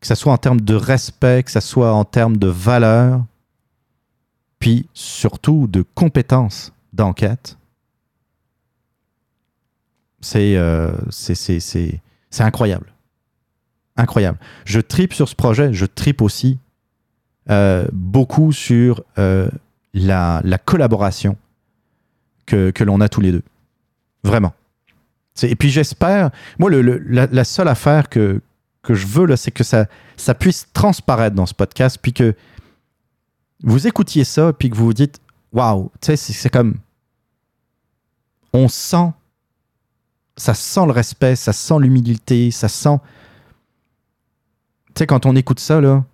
Que 0.00 0.06
ça 0.06 0.14
soit 0.14 0.32
en 0.32 0.38
termes 0.38 0.60
de 0.60 0.74
respect, 0.74 1.42
que 1.42 1.50
ça 1.50 1.60
soit 1.60 1.92
en 1.92 2.04
termes 2.04 2.36
de 2.36 2.46
valeur, 2.46 3.24
puis 4.60 4.88
surtout 4.94 5.66
de 5.66 5.84
compétences 5.94 6.72
d'enquête. 6.92 7.58
Euh, 10.36 10.92
c'est 11.10 11.98
incroyable. 12.38 12.92
Incroyable. 13.96 14.38
Je 14.64 14.80
tripe 14.80 15.12
sur 15.12 15.28
ce 15.28 15.34
projet, 15.34 15.72
je 15.72 15.86
tripe 15.86 16.22
aussi 16.22 16.58
euh, 17.50 17.86
beaucoup 17.92 18.52
sur 18.52 19.02
euh, 19.18 19.48
la, 19.92 20.40
la 20.44 20.58
collaboration 20.58 21.36
que, 22.46 22.84
l'on 22.84 23.00
a 23.00 23.08
tous 23.08 23.20
les 23.20 23.32
deux. 23.32 23.42
Vraiment. 24.24 24.52
Et 25.42 25.56
puis 25.56 25.70
j'espère, 25.70 26.30
moi, 26.58 26.70
la, 26.70 27.44
seule 27.44 27.68
affaire 27.68 28.08
que, 28.08 28.40
que 28.82 28.94
je 28.94 29.06
veux, 29.06 29.34
c'est 29.36 29.50
que 29.50 29.64
ça, 29.64 29.86
ça 30.16 30.34
puisse 30.34 30.68
transparaître 30.72 31.34
dans 31.34 31.46
ce 31.46 31.54
podcast, 31.54 31.98
puis 32.00 32.12
que 32.12 32.34
vous 33.62 33.86
écoutiez 33.86 34.24
ça, 34.24 34.52
puis 34.52 34.70
que 34.70 34.76
vous 34.76 34.86
vous 34.86 34.94
dites, 34.94 35.20
waouh, 35.52 35.90
tu 36.00 36.16
sais, 36.16 36.16
c'est 36.16 36.50
comme. 36.50 36.76
On 38.52 38.68
sent. 38.68 39.12
Ça 40.36 40.54
sent 40.54 40.86
le 40.86 40.92
respect, 40.92 41.36
ça 41.36 41.52
sent 41.52 41.78
l'humilité, 41.80 42.50
ça 42.50 42.68
sent. 42.68 42.98
Tu 44.88 44.92
sais, 44.98 45.06
quand 45.06 45.26
on 45.26 45.36
écoute 45.36 45.60
ça, 45.60 45.80
là, 45.80 46.04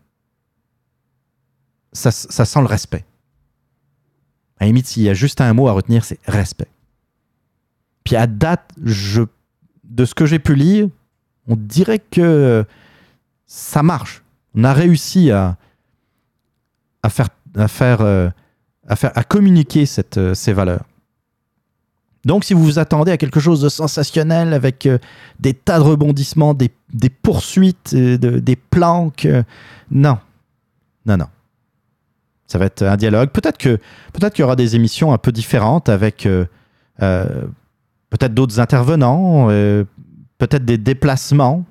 ça, 1.96 2.44
sent 2.44 2.60
le 2.60 2.66
respect. 2.66 3.04
À 4.58 4.64
la 4.64 4.66
limite, 4.68 4.86
s'il 4.86 5.02
y 5.02 5.08
a 5.08 5.14
juste 5.14 5.40
un 5.40 5.52
mot 5.52 5.68
à 5.68 5.72
retenir, 5.72 6.04
c'est 6.04 6.18
respect. 6.26 6.68
Puis 8.04 8.16
à 8.16 8.26
date, 8.26 8.70
je, 8.84 9.22
de 9.84 10.04
ce 10.04 10.14
que 10.14 10.26
j'ai 10.26 10.38
pu 10.38 10.54
lire, 10.54 10.88
on 11.48 11.56
dirait 11.56 11.98
que 11.98 12.64
ça 13.46 13.82
marche. 13.82 14.22
On 14.54 14.64
a 14.64 14.72
réussi 14.72 15.30
à, 15.30 15.56
à 17.02 17.10
faire, 17.10 17.28
à 17.56 18.04
euh, 18.04 18.30
communiquer 19.28 19.84
euh, 20.16 20.34
ces 20.34 20.52
valeurs. 20.52 20.84
Donc, 22.24 22.44
si 22.44 22.54
vous 22.54 22.64
vous 22.64 22.78
attendez 22.80 23.12
à 23.12 23.18
quelque 23.18 23.38
chose 23.38 23.60
de 23.60 23.68
sensationnel 23.68 24.52
avec 24.52 24.86
euh, 24.86 24.98
des 25.38 25.54
tas 25.54 25.78
de 25.78 25.84
rebondissements, 25.84 26.54
des, 26.54 26.70
poursuites, 27.22 27.94
de- 27.94 28.40
des 28.40 28.56
planques, 28.56 29.28
non, 29.90 30.18
non, 31.04 31.16
non. 31.18 31.26
Ça 32.46 32.58
va 32.58 32.66
être 32.66 32.82
un 32.82 32.96
dialogue. 32.96 33.30
Peut-être 33.30 33.58
que 33.58 33.78
peut-être 34.12 34.34
qu'il 34.34 34.42
y 34.42 34.44
aura 34.44 34.56
des 34.56 34.76
émissions 34.76 35.12
un 35.12 35.18
peu 35.18 35.32
différentes 35.32 35.88
avec 35.88 36.26
euh, 36.26 36.44
euh, 37.02 37.44
peut-être 38.10 38.34
d'autres 38.34 38.60
intervenants, 38.60 39.48
euh, 39.50 39.84
peut-être 40.38 40.64
des 40.64 40.78
déplacements 40.78 41.64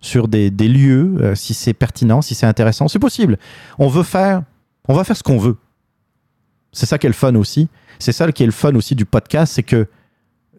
sur 0.00 0.28
des, 0.28 0.50
des 0.52 0.68
lieux, 0.68 1.32
si 1.34 1.54
c'est 1.54 1.74
pertinent, 1.74 2.22
si 2.22 2.36
c'est 2.36 2.46
intéressant. 2.46 2.86
C'est 2.86 3.00
possible. 3.00 3.36
On 3.78 3.88
veut 3.88 4.04
faire, 4.04 4.42
on 4.86 4.94
va 4.94 5.02
faire 5.02 5.16
ce 5.16 5.24
qu'on 5.24 5.38
veut. 5.38 5.56
C'est 6.70 6.86
ça 6.86 6.98
qui 6.98 7.06
est 7.06 7.10
le 7.10 7.14
fun 7.14 7.34
aussi. 7.34 7.68
C'est 7.98 8.12
ça 8.12 8.30
qui 8.30 8.44
est 8.44 8.46
le 8.46 8.52
fun 8.52 8.76
aussi 8.76 8.94
du 8.94 9.04
podcast, 9.04 9.54
c'est 9.54 9.64
que 9.64 9.88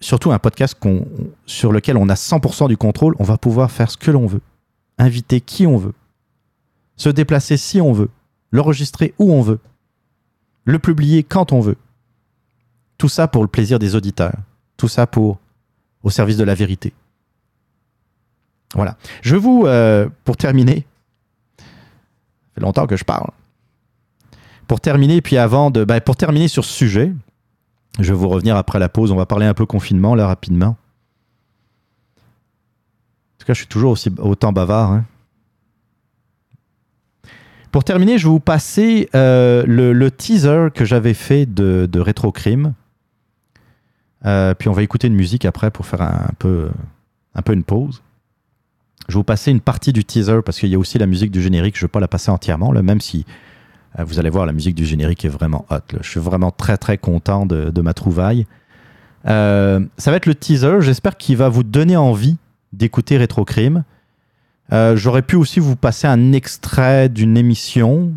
surtout 0.01 0.33
un 0.33 0.39
podcast 0.39 0.75
qu'on- 0.77 1.07
sur 1.45 1.71
lequel 1.71 1.95
on 1.95 2.09
a 2.09 2.15
100% 2.15 2.67
du 2.67 2.75
contrôle, 2.75 3.15
on 3.19 3.23
va 3.23 3.37
pouvoir 3.37 3.71
faire 3.71 3.89
ce 3.89 3.95
que 3.95 4.11
l'on 4.11 4.25
veut, 4.25 4.41
inviter 4.97 5.39
qui 5.39 5.65
on 5.65 5.77
veut, 5.77 5.93
se 6.97 7.07
déplacer 7.07 7.55
si 7.55 7.79
on 7.79 7.93
veut, 7.93 8.09
l'enregistrer 8.51 9.13
où 9.19 9.31
on 9.33 9.41
veut, 9.41 9.59
le 10.65 10.79
publier 10.79 11.23
quand 11.23 11.51
on 11.51 11.59
veut. 11.59 11.77
Tout 12.97 13.09
ça 13.09 13.27
pour 13.27 13.41
le 13.43 13.47
plaisir 13.47 13.79
des 13.79 13.95
auditeurs, 13.95 14.35
tout 14.77 14.87
ça 14.87 15.07
pour 15.07 15.39
au 16.03 16.09
service 16.09 16.37
de 16.37 16.43
la 16.43 16.55
vérité. 16.55 16.93
Voilà. 18.75 18.97
Je 19.21 19.35
vous, 19.35 19.65
euh, 19.65 20.09
pour 20.25 20.37
terminer, 20.37 20.85
ça 21.57 21.65
fait 22.55 22.61
longtemps 22.61 22.87
que 22.87 22.97
je 22.97 23.03
parle, 23.03 23.31
pour 24.67 24.79
terminer, 24.81 25.21
puis 25.21 25.37
avant 25.37 25.71
de, 25.71 25.83
bah, 25.83 25.99
pour 25.99 26.15
terminer 26.15 26.47
sur 26.47 26.63
ce 26.63 26.71
sujet, 26.71 27.11
je 27.99 28.13
vais 28.13 28.17
vous 28.19 28.29
revenir 28.29 28.55
après 28.55 28.77
la 28.79 28.87
pause. 28.87 29.11
On 29.11 29.15
va 29.15 29.25
parler 29.25 29.47
un 29.47 29.53
peu 29.55 29.65
confinement 29.65 30.13
là 30.13 30.27
rapidement. 30.27 30.77
En 32.17 33.39
tout 33.39 33.45
cas, 33.47 33.53
je 33.53 33.59
suis 33.59 33.67
toujours 33.67 33.91
aussi 33.91 34.11
autant 34.19 34.51
bavard. 34.51 34.91
hein. 34.91 35.05
Pour 37.71 37.83
terminer, 37.83 38.17
je 38.17 38.25
vais 38.25 38.31
vous 38.31 38.39
passer 38.39 39.09
euh, 39.13 39.63
le, 39.67 40.11
teaser 40.11 40.69
que 40.73 40.85
j'avais 40.85 41.13
fait 41.13 41.45
de, 41.45 41.87
de 41.91 41.99
Rétro 41.99 42.31
Crime. 42.31 42.73
Euh, 44.25 44.53
puis 44.55 44.69
on 44.69 44.73
va 44.73 44.81
écouter 44.81 45.07
une 45.07 45.15
musique 45.15 45.45
après 45.45 45.69
pour 45.69 45.85
faire 45.85 46.01
un, 46.01 46.31
peu, 46.39 46.69
un 47.35 47.41
peu 47.41 47.53
une 47.53 47.63
pause. 47.63 48.01
Je 49.07 49.13
vais 49.13 49.19
vous 49.19 49.23
passer 49.23 49.51
une 49.51 49.61
partie 49.61 49.93
du 49.93 50.03
teaser 50.03 50.41
parce 50.43 50.59
qu'il 50.59 50.69
y 50.69 50.75
a 50.75 50.79
aussi 50.79 50.97
la 50.97 51.05
musique 51.05 51.31
du 51.31 51.41
générique. 51.41 51.75
Je 51.77 51.83
ne 51.83 51.87
vais 51.87 51.91
pas 51.91 51.99
la 51.99 52.07
passer 52.07 52.31
entièrement, 52.31 52.71
là, 52.71 52.81
même 52.81 53.01
si 53.01 53.25
euh, 53.99 54.03
vous 54.03 54.19
allez 54.19 54.31
voir, 54.31 54.47
la 54.47 54.53
musique 54.53 54.75
du 54.75 54.85
générique 54.85 55.23
est 55.23 55.29
vraiment 55.29 55.65
hot. 55.69 55.97
Je 56.01 56.09
suis 56.09 56.19
vraiment 56.19 56.51
très 56.51 56.77
très 56.77 56.97
content 56.97 57.45
de, 57.45 57.69
de 57.69 57.81
ma 57.81 57.93
trouvaille. 57.93 58.47
Ça 59.25 59.79
va 60.07 60.13
être 60.13 60.25
le 60.25 60.35
teaser. 60.35 60.81
J'espère 60.81 61.17
qu'il 61.17 61.37
va 61.37 61.49
vous 61.49 61.63
donner 61.63 61.97
envie 61.97 62.37
d'écouter 62.73 63.17
Rétro 63.17 63.45
Crime. 63.45 63.83
Euh, 64.71 64.95
J'aurais 64.95 65.21
pu 65.21 65.35
aussi 65.35 65.59
vous 65.59 65.75
passer 65.75 66.07
un 66.07 66.31
extrait 66.31 67.09
d'une 67.09 67.37
émission. 67.37 68.13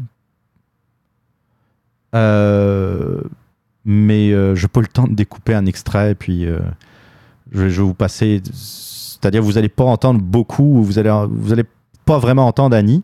Euh, 2.14 3.20
mais 3.84 4.30
euh, 4.30 4.54
je 4.54 4.66
pas 4.66 4.80
le 4.80 4.86
temps 4.86 5.06
de 5.06 5.14
découper 5.14 5.54
un 5.54 5.66
extrait. 5.66 6.12
Et 6.12 6.14
puis, 6.14 6.46
euh, 6.46 6.58
je, 7.52 7.62
vais 7.62 7.82
vous 7.82 7.94
passer. 7.94 8.42
C'est-à-dire, 8.52 9.42
vous 9.42 9.52
n'allez 9.52 9.68
pas 9.68 9.84
entendre 9.84 10.20
beaucoup. 10.20 10.82
Vous 10.82 10.98
allez, 10.98 11.12
vous 11.30 11.52
allez 11.52 11.64
pas 12.04 12.18
vraiment 12.18 12.46
entendre 12.46 12.76
Annie. 12.76 13.02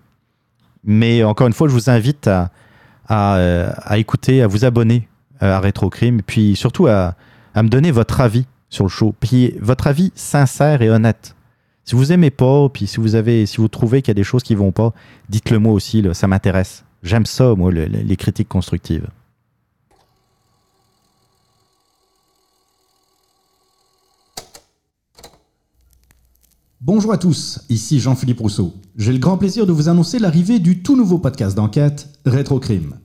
Mais 0.85 1.25
encore 1.25 1.47
une 1.47 1.53
fois, 1.53 1.69
je 1.69 1.73
vous 1.73 1.91
invite 1.91 2.29
à, 3.09 3.97
écouter, 3.97 4.43
à 4.43 4.47
vous 4.47 4.65
abonner 4.65 5.09
à 5.41 5.61
Rétrocrime. 5.61 6.21
Et 6.21 6.23
puis 6.23 6.57
surtout 6.57 6.87
à, 6.87 7.15
à 7.55 7.63
me 7.63 7.69
donner 7.69 7.91
votre 7.91 8.21
avis 8.21 8.47
sur 8.71 8.85
le 8.85 8.91
show. 8.91 9.15
Puis 9.19 9.55
votre 9.61 9.87
avis 9.87 10.13
sincère 10.15 10.83
et 10.83 10.91
honnête. 10.91 11.35
Si 11.89 11.95
vous 11.95 12.13
aimez 12.13 12.31
pas, 12.31 12.69
puis 12.69 12.87
si 12.87 12.99
vous 13.01 13.15
avez, 13.15 13.47
si 13.47 13.57
vous 13.57 13.69
trouvez 13.69 14.03
qu'il 14.03 14.09
y 14.11 14.11
a 14.11 14.15
des 14.21 14.23
choses 14.23 14.43
qui 14.43 14.55
vont 14.55 14.73
pas, 14.73 14.93
dites-le 15.31 15.59
moi 15.59 15.73
aussi. 15.73 16.05
Ça 16.13 16.27
m'intéresse. 16.29 16.85
J'aime 17.03 17.25
ça, 17.25 17.55
moi, 17.55 17.71
le- 17.73 17.87
le- 17.87 18.01
les 18.01 18.17
critiques 18.17 18.47
constructives. 18.51 19.09
Bonjour 26.81 27.13
à 27.13 27.19
tous, 27.19 27.61
ici 27.69 27.99
Jean-Philippe 28.01 28.41
Rousseau. 28.41 28.73
J'ai 28.97 29.13
le 29.13 29.19
grand 29.19 29.37
plaisir 29.37 29.67
de 29.67 29.73
vous 29.73 29.89
annoncer 29.89 30.19
l'arrivée 30.19 30.59
du 30.59 30.83
tout 30.83 30.97
nouveau 30.97 31.19
podcast 31.19 31.57
d'enquête, 31.57 32.09
Rétrocrime. 32.25 32.97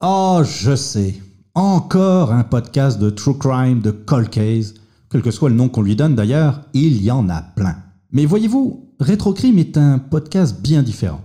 Oh, 0.00 0.42
je 0.44 0.74
sais. 0.74 1.14
Encore 1.54 2.32
un 2.32 2.44
podcast 2.44 2.98
de 2.98 3.10
true 3.10 3.36
crime, 3.36 3.80
de 3.80 3.90
cold 3.90 4.30
case. 4.30 4.74
Quel 5.12 5.20
que 5.20 5.30
soit 5.30 5.50
le 5.50 5.56
nom 5.56 5.68
qu'on 5.68 5.82
lui 5.82 5.94
donne 5.94 6.14
d'ailleurs, 6.14 6.62
il 6.72 7.02
y 7.02 7.10
en 7.10 7.28
a 7.28 7.42
plein. 7.42 7.76
Mais 8.12 8.24
voyez-vous, 8.24 8.94
Rétrocrime 8.98 9.58
est 9.58 9.76
un 9.76 9.98
podcast 9.98 10.62
bien 10.62 10.82
différent. 10.82 11.20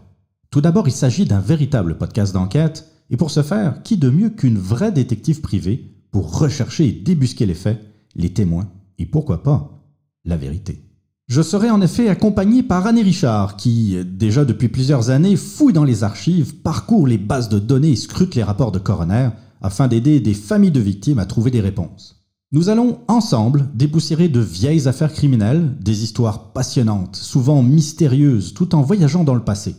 Tout 0.51 0.59
d'abord, 0.59 0.89
il 0.89 0.93
s'agit 0.93 1.23
d'un 1.23 1.39
véritable 1.39 1.97
podcast 1.97 2.33
d'enquête, 2.33 2.91
et 3.09 3.15
pour 3.15 3.31
ce 3.31 3.43
faire, 3.43 3.83
qui 3.83 3.95
de 3.95 4.09
mieux 4.09 4.29
qu'une 4.29 4.57
vraie 4.57 4.91
détective 4.91 5.39
privée 5.39 5.95
pour 6.11 6.37
rechercher 6.37 6.89
et 6.89 6.91
débusquer 6.91 7.45
les 7.45 7.53
faits, 7.53 7.79
les 8.13 8.33
témoins, 8.33 8.67
et 8.97 9.05
pourquoi 9.05 9.41
pas, 9.41 9.81
la 10.25 10.35
vérité. 10.35 10.83
Je 11.29 11.41
serai 11.41 11.69
en 11.69 11.79
effet 11.79 12.09
accompagné 12.09 12.63
par 12.63 12.87
Annie 12.87 13.03
Richard, 13.03 13.55
qui, 13.55 13.95
déjà 14.03 14.43
depuis 14.43 14.67
plusieurs 14.67 15.11
années, 15.11 15.37
fouille 15.37 15.71
dans 15.71 15.85
les 15.85 16.03
archives, 16.03 16.55
parcourt 16.55 17.07
les 17.07 17.17
bases 17.17 17.47
de 17.47 17.59
données 17.59 17.91
et 17.91 17.95
scrute 17.95 18.35
les 18.35 18.43
rapports 18.43 18.73
de 18.73 18.79
coroner 18.79 19.29
afin 19.61 19.87
d'aider 19.87 20.19
des 20.19 20.33
familles 20.33 20.71
de 20.71 20.81
victimes 20.81 21.19
à 21.19 21.25
trouver 21.25 21.51
des 21.51 21.61
réponses. 21.61 22.16
Nous 22.53 22.69
allons 22.69 22.99
ensemble 23.09 23.67
dépoussiérer 23.73 24.29
de 24.29 24.39
vieilles 24.39 24.87
affaires 24.87 25.11
criminelles, 25.11 25.75
des 25.81 26.03
histoires 26.03 26.53
passionnantes, 26.53 27.17
souvent 27.17 27.61
mystérieuses, 27.61 28.53
tout 28.53 28.73
en 28.73 28.81
voyageant 28.81 29.25
dans 29.25 29.33
le 29.33 29.43
passé. 29.43 29.75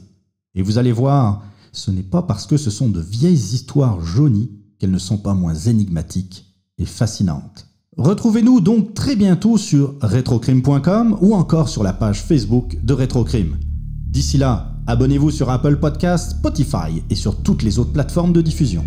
Et 0.55 0.61
vous 0.61 0.77
allez 0.77 0.93
voir, 0.93 1.43
ce 1.73 1.91
n'est 1.91 2.03
pas 2.03 2.21
parce 2.21 2.47
que 2.47 2.59
ce 2.59 2.71
sont 2.71 2.91
de 2.91 3.01
vieilles 3.01 3.55
histoires 3.55 4.05
jaunies 4.05 4.51
qu'elles 4.79 4.91
ne 4.91 4.99
sont 4.99 5.17
pas 5.17 5.33
moins 5.33 5.55
énigmatiques 5.55 6.45
et 6.77 6.85
fascinantes. 6.85 7.69
Retrouvez-nous 7.97 8.61
donc 8.61 8.93
très 8.93 9.17
bientôt 9.17 9.57
sur 9.57 9.95
retrocrime.com 10.03 11.17
ou 11.23 11.35
encore 11.35 11.71
sur 11.71 11.83
la 11.83 11.95
page 11.95 12.23
Facebook 12.23 12.77
de 12.85 12.93
Retrocrime. 12.93 13.57
D'ici 14.11 14.37
là, 14.37 14.75
abonnez-vous 14.87 15.31
sur 15.31 15.49
Apple 15.49 15.79
Podcasts, 15.79 16.33
Spotify 16.33 17.03
et 17.09 17.15
sur 17.15 17.43
toutes 17.43 17.63
les 17.63 17.79
autres 17.79 17.93
plateformes 17.93 18.35
de 18.35 18.43
diffusion. 18.43 18.85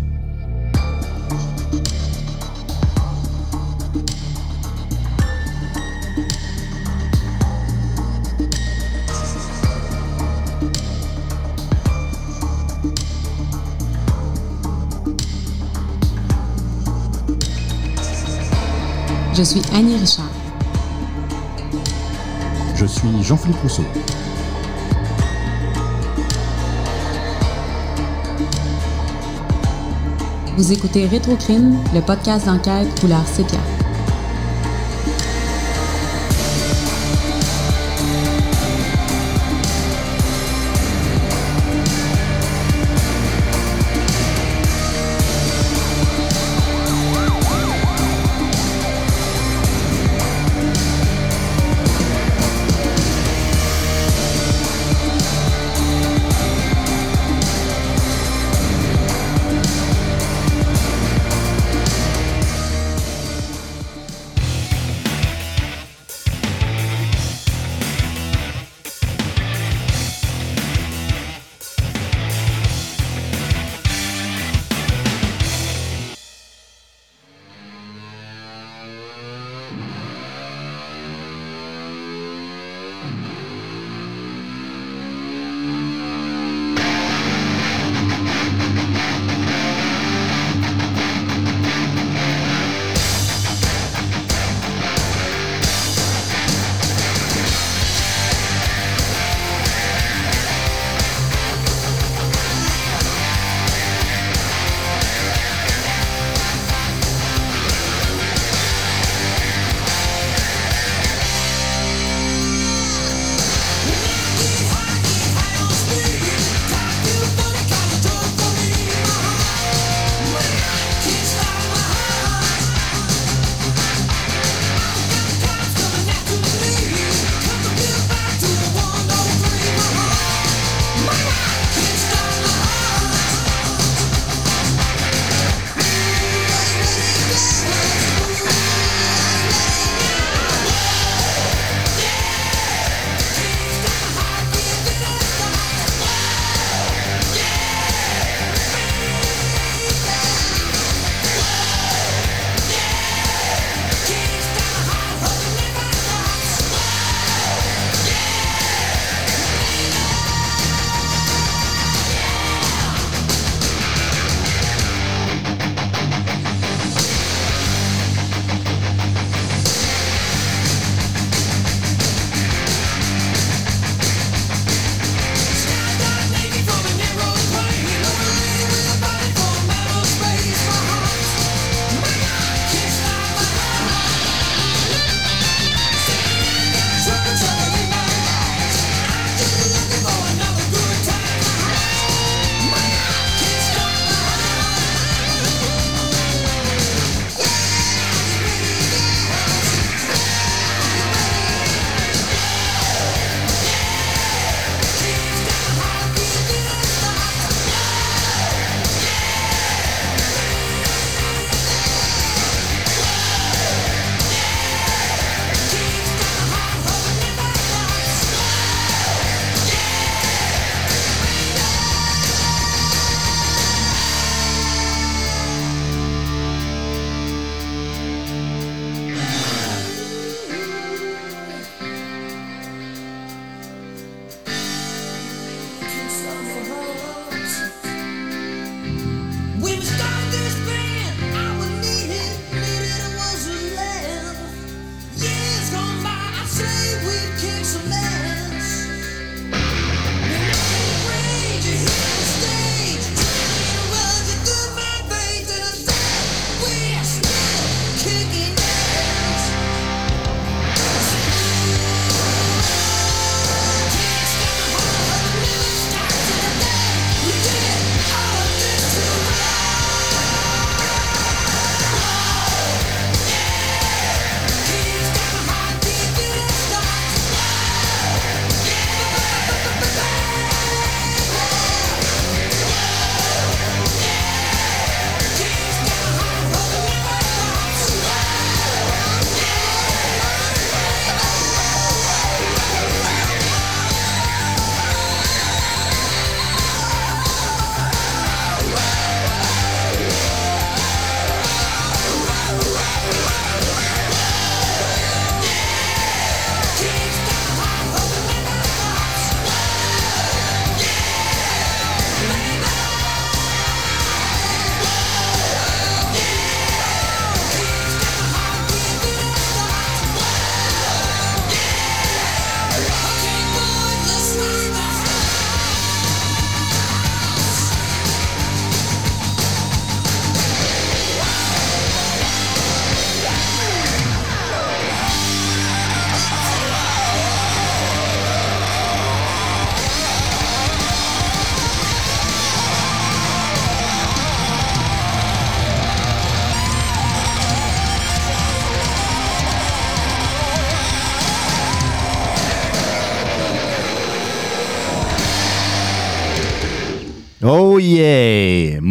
Je 19.34 19.42
suis 19.42 19.62
Annie 19.72 19.96
Richard. 19.96 20.30
Je 22.74 22.84
suis 22.84 23.22
Jean-Philippe 23.22 23.62
Rousseau. 23.62 23.84
Vous 30.58 30.72
écoutez 30.72 31.06
Rétrocrime, 31.06 31.78
le 31.94 32.02
podcast 32.02 32.44
d'enquête 32.44 33.00
couleur 33.00 33.26
sépia. 33.26 33.58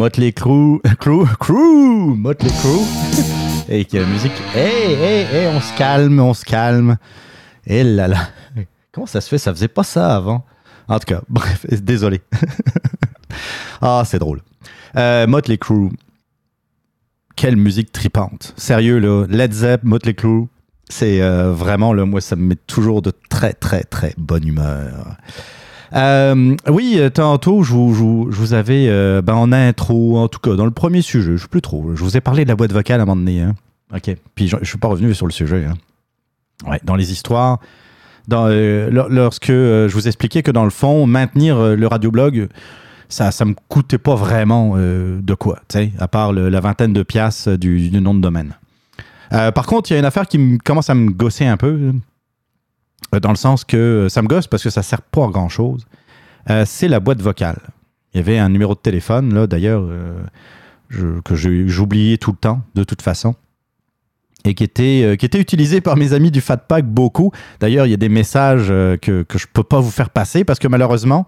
Motley 0.02 0.34
Crue. 0.34 0.82
Crew. 1.00 1.28
Crew! 1.40 2.16
Motley 2.16 2.50
Crue. 2.50 3.70
Et 3.70 3.86
que 3.86 3.98
la 3.98 4.08
musique. 4.08 4.32
Hey, 4.56 5.48
on 5.56 5.62
se 5.62 5.78
calme, 5.78 6.20
on 6.20 6.34
se 6.34 6.44
calme. 6.44 6.98
Et 7.68 7.84
là 7.84 8.08
là. 8.08 8.18
Comment 8.92 9.06
ça 9.06 9.22
se 9.22 9.30
fait? 9.30 9.38
Ça 9.38 9.54
faisait 9.54 9.68
pas 9.68 9.84
ça 9.84 10.16
avant. 10.16 10.44
En 10.88 10.98
tout 10.98 11.06
cas, 11.06 11.22
bref, 11.30 11.68
désolé. 11.70 12.22
ah, 13.82 14.02
c'est 14.04 14.18
drôle. 14.18 14.42
Euh, 14.96 15.28
Motley 15.28 15.60
Crue. 15.60 15.92
Quelle 17.36 17.56
musique 17.56 17.92
tripante. 17.92 18.56
Sérieux, 18.58 18.98
là. 18.98 19.28
Led 19.30 19.54
Zepp, 19.54 19.84
Motley 19.84 20.16
Crue. 20.16 20.48
C'est 20.90 21.22
euh, 21.22 21.54
vraiment, 21.54 21.94
là, 21.94 22.06
moi, 22.06 22.22
ça 22.22 22.36
me 22.36 22.42
met 22.42 22.58
toujours 22.66 23.04
de 23.04 23.14
très, 23.30 23.54
très, 23.54 23.84
très 23.84 24.16
bonne 24.18 24.48
humeur. 24.48 25.16
Euh, 25.94 26.56
oui, 26.70 27.00
tantôt, 27.14 27.64
je 27.64 27.74
vous, 27.74 28.54
avais 28.54 28.88
euh, 28.88 29.22
ben, 29.22 29.34
en 29.34 29.52
intro, 29.52 30.18
en 30.18 30.28
tout 30.28 30.40
cas, 30.40 30.56
dans 30.56 30.66
le 30.66 30.72
premier 30.72 31.02
sujet, 31.02 31.34
je 31.38 31.42
sais 31.44 31.48
plus 31.50 31.62
trop. 31.62 31.92
Je 31.96 32.04
vous 32.04 32.16
ai 32.18 32.22
parlé 32.22 32.44
de 32.44 32.50
la 32.50 32.56
boîte 32.56 32.72
vocale 32.72 33.00
à 33.00 33.04
un 33.04 33.06
moment 33.06 33.20
donné. 33.20 33.42
hein. 33.42 33.56
OK. 33.96 34.16
Puis 34.36 34.48
je, 34.48 34.56
je 34.62 34.66
suis 34.68 34.78
pas 34.78 34.88
revenu 34.88 35.14
sur 35.14 35.26
le 35.26 35.32
sujet. 35.34 35.66
hein. 35.66 35.74
Ouais, 36.70 36.80
dans 36.84 36.96
les 36.96 37.12
histoires, 37.12 37.60
euh, 38.32 38.90
lorsque 39.10 39.50
euh, 39.50 39.90
je 39.90 39.94
vous 39.96 40.08
expliquais 40.08 40.44
que 40.44 40.52
dans 40.52 40.64
le 40.64 40.70
fond, 40.70 41.08
maintenir 41.08 41.58
euh, 41.58 41.76
le 41.76 41.88
radioblog, 41.88 42.48
ça 43.10 43.32
ça 43.32 43.46
me 43.46 43.56
coûtait 43.68 43.98
pas 43.98 44.16
vraiment 44.16 44.74
euh, 44.78 45.20
de 45.22 45.34
quoi, 45.34 45.60
à 46.00 46.08
part 46.08 46.32
la 46.32 46.60
vingtaine 46.60 46.94
de 46.94 47.04
piastres 47.04 47.58
du, 47.58 47.90
nom 48.00 48.14
de 48.14 48.22
domaine. 48.22 48.54
Euh, 49.34 49.52
par 49.52 49.66
contre, 49.66 49.90
il 49.90 49.94
y 49.94 49.98
a 49.98 50.00
une 50.00 50.06
affaire 50.06 50.28
qui 50.28 50.38
me- 50.38 50.58
commence 50.60 50.90
à 50.90 50.94
me 50.96 51.10
gosser 51.10 51.46
un 51.46 51.58
peu, 51.58 51.68
euh, 51.68 51.92
dans 53.22 53.30
le 53.30 53.36
sens 53.36 53.66
que 53.66 53.78
euh, 53.78 54.10
ça 54.10 54.22
me 54.22 54.28
gosse 54.28 54.48
parce 54.48 54.64
que 54.64 54.70
ça 54.70 54.84
sert 54.84 55.02
pas 55.02 55.26
à 55.26 55.28
grand 55.28 55.50
chose. 55.50 55.86
c'est 56.66 56.88
la 56.88 57.00
boîte 57.00 57.22
vocale. 57.22 57.60
Il 58.14 58.18
y 58.18 58.20
avait 58.20 58.38
un 58.38 58.50
numéro 58.50 58.74
de 58.74 58.80
téléphone, 58.80 59.34
là, 59.34 59.48
d'ailleurs, 59.48 59.84
euh, 59.86 61.22
que 61.24 61.36
j'oubliais 61.36 62.18
tout 62.18 62.32
le 62.32 62.38
temps, 62.38 62.62
de 62.76 62.84
toute 62.84 63.02
façon 63.02 63.36
et 64.46 64.54
qui 64.54 64.64
était, 64.64 65.02
euh, 65.04 65.16
qui 65.16 65.26
était 65.26 65.40
utilisé 65.40 65.82
par 65.82 65.98
mes 65.98 66.14
amis 66.14 66.32
du 66.32 66.42
Fat 66.42 66.58
Pack 66.58 66.86
beaucoup. 66.86 67.32
D'ailleurs, 67.60 67.86
il 67.86 67.90
y 67.92 67.94
a 67.94 67.98
des 67.98 68.10
messages 68.10 68.68
euh, 68.70 68.98
que, 68.98 69.24
que 69.24 69.38
je 69.38 69.48
peux 69.52 69.64
pas 69.64 69.80
vous 69.80 69.92
faire 69.92 70.10
passer 70.10 70.44
parce 70.44 70.60
que 70.60 70.68
malheureusement, 70.68 71.26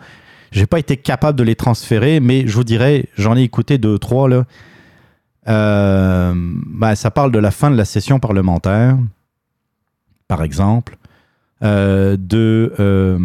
j'ai 0.52 0.66
pas 0.66 0.80
été 0.80 0.98
capable 0.98 1.38
de 1.38 1.44
les 1.44 1.56
transférer, 1.56 2.20
mais 2.20 2.48
je 2.48 2.56
vous 2.56 2.64
dirais, 2.64 3.06
j'en 3.18 3.36
ai 3.36 3.42
écouté 3.42 3.78
deux, 3.78 3.98
trois 4.00 4.30
là. 4.30 4.46
Euh, 5.50 6.34
ben, 6.36 6.96
ça 6.96 7.12
parle 7.12 7.32
de 7.32 7.40
la 7.40 7.52
fin 7.52 7.70
de 7.70 7.76
la 7.76 7.86
session 7.86 8.20
parlementaire, 8.20 8.98
par 10.28 10.42
exemple. 10.42 10.98
Euh, 11.64 12.18
de 12.20 12.74
euh, 12.82 13.18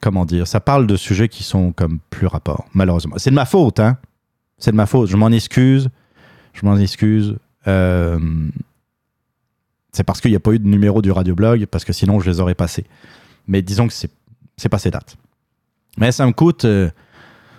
comment 0.00 0.24
dire, 0.24 0.46
ça 0.46 0.60
parle 0.60 0.86
de 0.86 0.94
sujets 0.94 1.28
qui 1.28 1.42
sont 1.42 1.72
comme 1.72 1.98
plus 2.10 2.28
rapport, 2.28 2.66
malheureusement. 2.72 3.16
C'est 3.18 3.30
de 3.30 3.34
ma 3.34 3.46
faute, 3.46 3.80
hein. 3.80 3.98
C'est 4.58 4.70
de 4.70 4.76
ma 4.76 4.86
faute. 4.86 5.08
Je 5.08 5.16
m'en 5.16 5.28
excuse. 5.30 5.88
Je 6.52 6.64
m'en 6.64 6.76
excuse. 6.76 7.36
Euh, 7.66 8.18
c'est 9.90 10.04
parce 10.04 10.20
qu'il 10.20 10.30
n'y 10.30 10.36
a 10.36 10.40
pas 10.40 10.52
eu 10.52 10.60
de 10.60 10.68
numéro 10.68 11.02
du 11.02 11.10
radioblog, 11.10 11.66
parce 11.66 11.84
que 11.84 11.92
sinon 11.92 12.20
je 12.20 12.30
les 12.30 12.38
aurais 12.38 12.54
passés. 12.54 12.84
Mais 13.48 13.60
disons 13.60 13.88
que 13.88 13.92
c'est, 13.92 14.10
c'est 14.56 14.68
passé 14.68 14.92
date. 14.92 15.16
Mais 15.98 16.12
ça 16.12 16.24
me 16.26 16.32
coûte. 16.32 16.64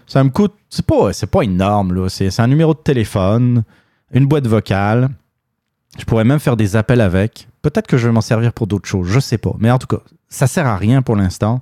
ça 0.07 0.23
me 0.23 0.29
coûte. 0.29 0.53
C'est 0.69 0.85
pas, 0.85 1.11
c'est 1.11 1.29
pas 1.29 1.41
énorme, 1.41 1.93
là. 1.93 2.07
C'est 2.07 2.39
un 2.39 2.47
numéro 2.47 2.73
de 2.73 2.79
téléphone, 2.79 3.63
une 4.13 4.27
boîte 4.27 4.47
vocale. 4.47 5.09
Je 5.99 6.05
pourrais 6.05 6.23
même 6.23 6.39
faire 6.39 6.57
des 6.57 6.75
appels 6.75 7.01
avec. 7.01 7.47
Peut-être 7.61 7.87
que 7.87 7.97
je 7.97 8.07
vais 8.07 8.13
m'en 8.13 8.21
servir 8.21 8.53
pour 8.53 8.67
d'autres 8.67 8.87
choses, 8.87 9.07
je 9.07 9.19
sais 9.19 9.37
pas. 9.37 9.53
Mais 9.59 9.71
en 9.71 9.77
tout 9.77 9.87
cas, 9.87 10.01
ça 10.29 10.47
sert 10.47 10.65
à 10.65 10.77
rien 10.77 11.01
pour 11.01 11.15
l'instant. 11.15 11.61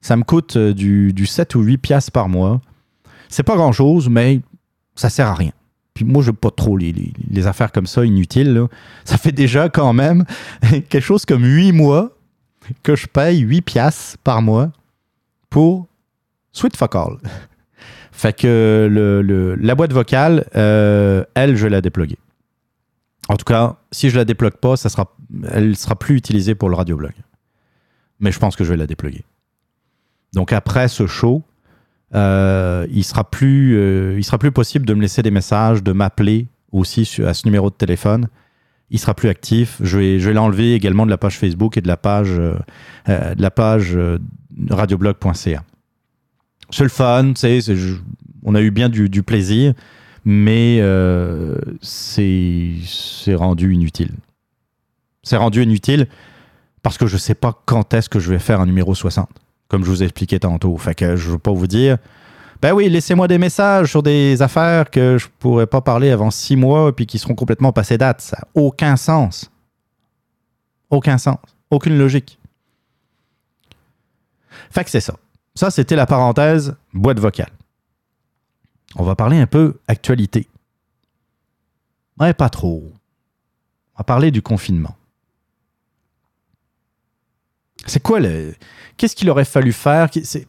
Ça 0.00 0.16
me 0.16 0.22
coûte 0.22 0.56
euh, 0.56 0.72
du, 0.72 1.12
du 1.12 1.26
7 1.26 1.54
ou 1.56 1.62
8 1.62 1.78
piastres 1.78 2.12
par 2.12 2.28
mois. 2.28 2.60
C'est 3.28 3.42
pas 3.42 3.56
grand 3.56 3.72
chose, 3.72 4.08
mais 4.08 4.40
ça 4.94 5.10
sert 5.10 5.26
à 5.26 5.34
rien. 5.34 5.52
Puis 5.98 6.04
moi, 6.04 6.22
je 6.22 6.30
pas 6.30 6.52
trop 6.52 6.76
les, 6.76 7.46
affaires 7.48 7.72
comme 7.72 7.86
ça 7.86 8.04
inutiles. 8.04 8.66
Ça 9.04 9.18
fait 9.18 9.32
déjà 9.32 9.68
quand 9.68 9.92
même 9.92 10.24
quelque 10.70 11.00
chose 11.00 11.24
comme 11.24 11.44
8 11.44 11.72
mois 11.72 12.16
que 12.84 12.94
je 12.94 13.08
paye 13.08 13.40
8 13.40 13.62
piastres 13.62 14.18
par 14.22 14.40
mois 14.40 14.70
pour 15.50 15.88
Sweet 16.52 16.76
Fuck 16.76 16.94
All. 16.94 17.16
Fait 18.12 18.32
que 18.32 19.56
la 19.60 19.74
boîte 19.74 19.92
vocale, 19.92 20.46
euh, 20.56 21.24
elle, 21.34 21.56
je 21.56 21.64
vais 21.64 21.70
la 21.70 21.80
déploguer. 21.80 22.18
En 23.28 23.36
tout 23.36 23.44
cas, 23.44 23.76
si 23.92 24.08
je 24.10 24.16
la 24.16 24.24
déplogue 24.24 24.56
pas, 24.56 24.76
ça 24.76 24.88
sera, 24.88 25.14
elle 25.50 25.76
sera 25.76 25.96
plus 25.96 26.16
utilisée 26.16 26.54
pour 26.54 26.68
le 26.70 26.76
radioblog. 26.76 27.12
Mais 28.20 28.32
je 28.32 28.38
pense 28.38 28.56
que 28.56 28.64
je 28.64 28.70
vais 28.70 28.76
la 28.76 28.86
déploguer. 28.86 29.24
Donc 30.32 30.52
après 30.52 30.88
ce 30.88 31.06
show, 31.06 31.42
euh, 32.14 32.86
il 32.90 33.04
sera 33.04 33.24
plus, 33.30 33.76
euh, 33.76 34.14
il 34.18 34.24
sera 34.24 34.38
plus 34.38 34.50
possible 34.50 34.86
de 34.86 34.94
me 34.94 35.00
laisser 35.02 35.22
des 35.22 35.30
messages, 35.30 35.82
de 35.82 35.92
m'appeler 35.92 36.46
aussi 36.72 37.02
à 37.24 37.34
ce 37.34 37.46
numéro 37.46 37.68
de 37.70 37.74
téléphone. 37.74 38.28
Il 38.90 38.98
sera 38.98 39.12
plus 39.14 39.28
actif. 39.28 39.76
Je 39.82 39.98
vais, 39.98 40.18
je 40.18 40.28
vais 40.28 40.34
l'enlever 40.34 40.72
également 40.74 41.04
de 41.04 41.10
la 41.10 41.18
page 41.18 41.38
Facebook 41.38 41.76
et 41.76 41.82
de 41.82 41.88
la 41.88 41.98
page, 41.98 42.30
euh, 42.38 43.34
de 43.34 43.42
la 43.42 43.50
page 43.50 43.96
radioblog.ca. 44.70 45.62
C'est 46.70 46.82
le 46.82 46.88
fun, 46.88 47.32
c'est- 47.36 47.60
on 48.44 48.54
a 48.54 48.60
eu 48.62 48.70
bien 48.70 48.88
du 48.88 49.22
plaisir, 49.22 49.74
mais 50.24 50.78
euh, 50.80 51.56
c'est 51.82 53.34
rendu 53.34 53.74
inutile. 53.74 54.14
C'est 55.22 55.36
rendu 55.36 55.62
inutile 55.62 56.08
parce 56.82 56.98
que 56.98 57.06
je 57.06 57.16
sais 57.16 57.34
pas 57.34 57.60
quand 57.66 57.94
est-ce 57.94 58.08
que 58.08 58.18
je 58.18 58.30
vais 58.30 58.38
faire 58.38 58.60
un 58.60 58.66
numéro 58.66 58.94
60 58.94 59.28
comme 59.68 59.84
je 59.84 59.90
vous 59.90 60.02
ai 60.02 60.06
expliqué 60.06 60.40
tantôt. 60.40 60.76
Fait 60.76 61.16
je 61.16 61.30
veux 61.30 61.38
pas 61.38 61.52
vous 61.52 61.66
dire, 61.66 61.98
ben 62.60 62.72
oui, 62.72 62.88
laissez-moi 62.88 63.28
des 63.28 63.38
messages 63.38 63.90
sur 63.90 64.02
des 64.02 64.42
affaires 64.42 64.90
que 64.90 65.18
je 65.18 65.28
pourrais 65.38 65.66
pas 65.66 65.80
parler 65.80 66.10
avant 66.10 66.30
six 66.30 66.56
mois 66.56 66.94
puis 66.94 67.06
qui 67.06 67.18
seront 67.18 67.34
complètement 67.34 67.72
passées 67.72 67.98
date. 67.98 68.20
Ça 68.20 68.38
n'a 68.38 68.62
aucun 68.62 68.96
sens. 68.96 69.50
Aucun 70.90 71.18
sens. 71.18 71.38
Aucune 71.70 71.98
logique. 71.98 72.38
Fait 74.70 74.84
que 74.84 74.90
c'est 74.90 75.00
ça. 75.00 75.14
Ça, 75.54 75.70
c'était 75.70 75.96
la 75.96 76.06
parenthèse 76.06 76.74
boîte 76.92 77.20
vocale. 77.20 77.50
On 78.96 79.04
va 79.04 79.14
parler 79.14 79.38
un 79.38 79.46
peu 79.46 79.78
actualité. 79.86 80.48
Ouais, 82.18 82.34
pas 82.34 82.48
trop. 82.48 82.92
On 83.94 83.98
va 83.98 84.04
parler 84.04 84.30
du 84.30 84.42
confinement. 84.42 84.96
C'est 87.86 88.02
quoi 88.02 88.20
le. 88.20 88.54
Qu'est-ce 88.96 89.14
qu'il 89.14 89.30
aurait 89.30 89.44
fallu 89.44 89.72
faire? 89.72 90.10
Tu 90.10 90.24
sais, 90.24 90.46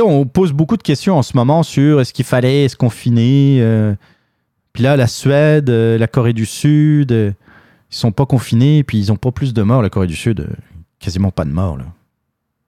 on 0.00 0.26
pose 0.26 0.52
beaucoup 0.52 0.76
de 0.76 0.82
questions 0.82 1.16
en 1.16 1.22
ce 1.22 1.36
moment 1.36 1.62
sur 1.62 2.00
est-ce 2.00 2.12
qu'il 2.12 2.24
fallait 2.24 2.68
se 2.68 2.76
confiner 2.76 3.58
euh, 3.60 3.94
Puis 4.72 4.82
là, 4.82 4.96
la 4.96 5.06
Suède, 5.06 5.70
euh, 5.70 5.96
la 5.96 6.06
Corée 6.06 6.32
du 6.32 6.44
Sud, 6.44 7.12
euh, 7.12 7.32
ils 7.90 7.96
sont 7.96 8.12
pas 8.12 8.26
confinés, 8.26 8.82
puis 8.82 8.98
ils 8.98 9.12
ont 9.12 9.16
pas 9.16 9.30
plus 9.30 9.54
de 9.54 9.62
morts. 9.62 9.82
La 9.82 9.90
Corée 9.90 10.06
du 10.06 10.16
Sud, 10.16 10.40
euh, 10.40 10.48
quasiment 10.98 11.30
pas 11.30 11.44
de 11.44 11.50
morts. 11.50 11.78
là. 11.78 11.84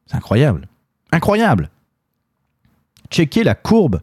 C'est 0.06 0.16
incroyable. 0.16 0.68
Incroyable. 1.12 1.70
Checkez 3.10 3.42
la 3.44 3.54
courbe 3.54 4.00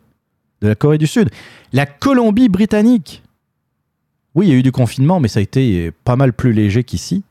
de 0.65 0.69
la 0.69 0.75
Corée 0.75 0.97
du 0.97 1.07
Sud. 1.07 1.29
La 1.71 1.85
Colombie-Britannique. 1.85 3.23
Oui, 4.33 4.47
il 4.47 4.49
y 4.49 4.53
a 4.53 4.57
eu 4.57 4.63
du 4.63 4.71
confinement, 4.71 5.19
mais 5.19 5.29
ça 5.29 5.39
a 5.39 5.43
été 5.43 5.91
pas 6.03 6.15
mal 6.15 6.33
plus 6.33 6.51
léger 6.51 6.83
qu'ici. 6.83 7.23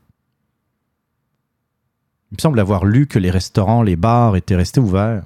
Il 2.31 2.35
me 2.37 2.41
semble 2.41 2.59
avoir 2.59 2.85
lu 2.85 3.05
que 3.05 3.19
les 3.19 3.29
restaurants, 3.29 3.83
les 3.83 3.95
bars 3.95 4.35
étaient 4.35 4.55
restés 4.55 4.79
ouverts. 4.79 5.23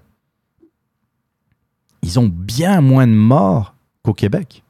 Ils 2.02 2.20
ont 2.20 2.28
bien 2.28 2.82
moins 2.82 3.08
de 3.08 3.14
morts 3.14 3.76
qu'au 4.04 4.14
Québec. 4.14 4.64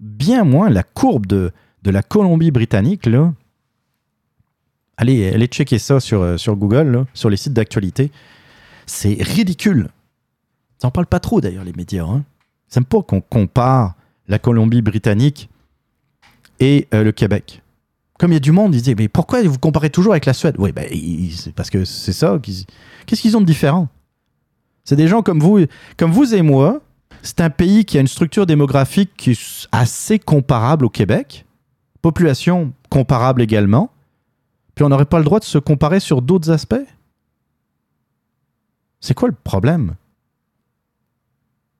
Bien 0.00 0.44
moins. 0.44 0.70
La 0.70 0.82
courbe 0.82 1.26
de, 1.26 1.52
de 1.82 1.90
la 1.90 2.02
Colombie-Britannique, 2.02 3.06
là. 3.06 3.32
Allez, 4.96 5.28
allez 5.32 5.46
checker 5.46 5.78
ça 5.78 6.00
sur, 6.00 6.22
euh, 6.22 6.36
sur 6.36 6.56
Google, 6.56 7.04
sur 7.14 7.28
les 7.28 7.36
sites 7.36 7.52
d'actualité. 7.52 8.12
C'est 8.86 9.20
ridicule. 9.20 9.88
Ils 10.80 10.86
n'en 10.86 10.90
parlent 10.90 11.06
pas 11.06 11.20
trop, 11.20 11.40
d'ailleurs, 11.40 11.64
les 11.64 11.72
médias. 11.72 12.04
Hein. 12.04 12.24
N'aiment 12.74 12.86
pas 12.86 13.02
qu'on 13.02 13.20
compare 13.20 13.94
la 14.28 14.38
Colombie-Britannique 14.38 15.48
et 16.60 16.88
euh, 16.94 17.04
le 17.04 17.12
Québec. 17.12 17.62
Comme 18.18 18.30
il 18.30 18.34
y 18.34 18.36
a 18.36 18.40
du 18.40 18.52
monde, 18.52 18.74
ils 18.74 18.80
disaient, 18.80 18.94
mais 18.96 19.08
pourquoi 19.08 19.42
vous 19.42 19.58
comparez 19.58 19.90
toujours 19.90 20.12
avec 20.12 20.24
la 20.24 20.32
Suède? 20.32 20.54
Oui, 20.58 20.72
ben, 20.72 20.88
parce 21.56 21.68
que 21.70 21.84
c'est 21.84 22.12
ça. 22.12 22.38
Qu'est-ce 23.06 23.20
qu'ils 23.20 23.36
ont 23.36 23.40
de 23.40 23.46
différent? 23.46 23.88
C'est 24.84 24.96
des 24.96 25.08
gens 25.08 25.22
comme 25.22 25.40
vous, 25.40 25.60
comme 25.96 26.12
vous 26.12 26.34
et 26.34 26.42
moi. 26.42 26.80
C'est 27.22 27.40
un 27.40 27.50
pays 27.50 27.84
qui 27.84 27.96
a 27.96 28.00
une 28.00 28.06
structure 28.06 28.46
démographique 28.46 29.12
qui 29.16 29.32
est 29.32 29.68
assez 29.72 30.18
comparable 30.18 30.84
au 30.84 30.90
Québec. 30.90 31.46
Population 32.02 32.72
comparable 32.90 33.40
également. 33.42 33.90
Puis 34.74 34.84
on 34.84 34.88
n'aurait 34.88 35.06
pas 35.06 35.18
le 35.18 35.24
droit 35.24 35.38
de 35.38 35.44
se 35.44 35.58
comparer 35.58 36.00
sur 36.00 36.22
d'autres 36.22 36.50
aspects? 36.50 36.74
C'est 39.00 39.14
quoi 39.14 39.28
le 39.28 39.34
problème? 39.34 39.94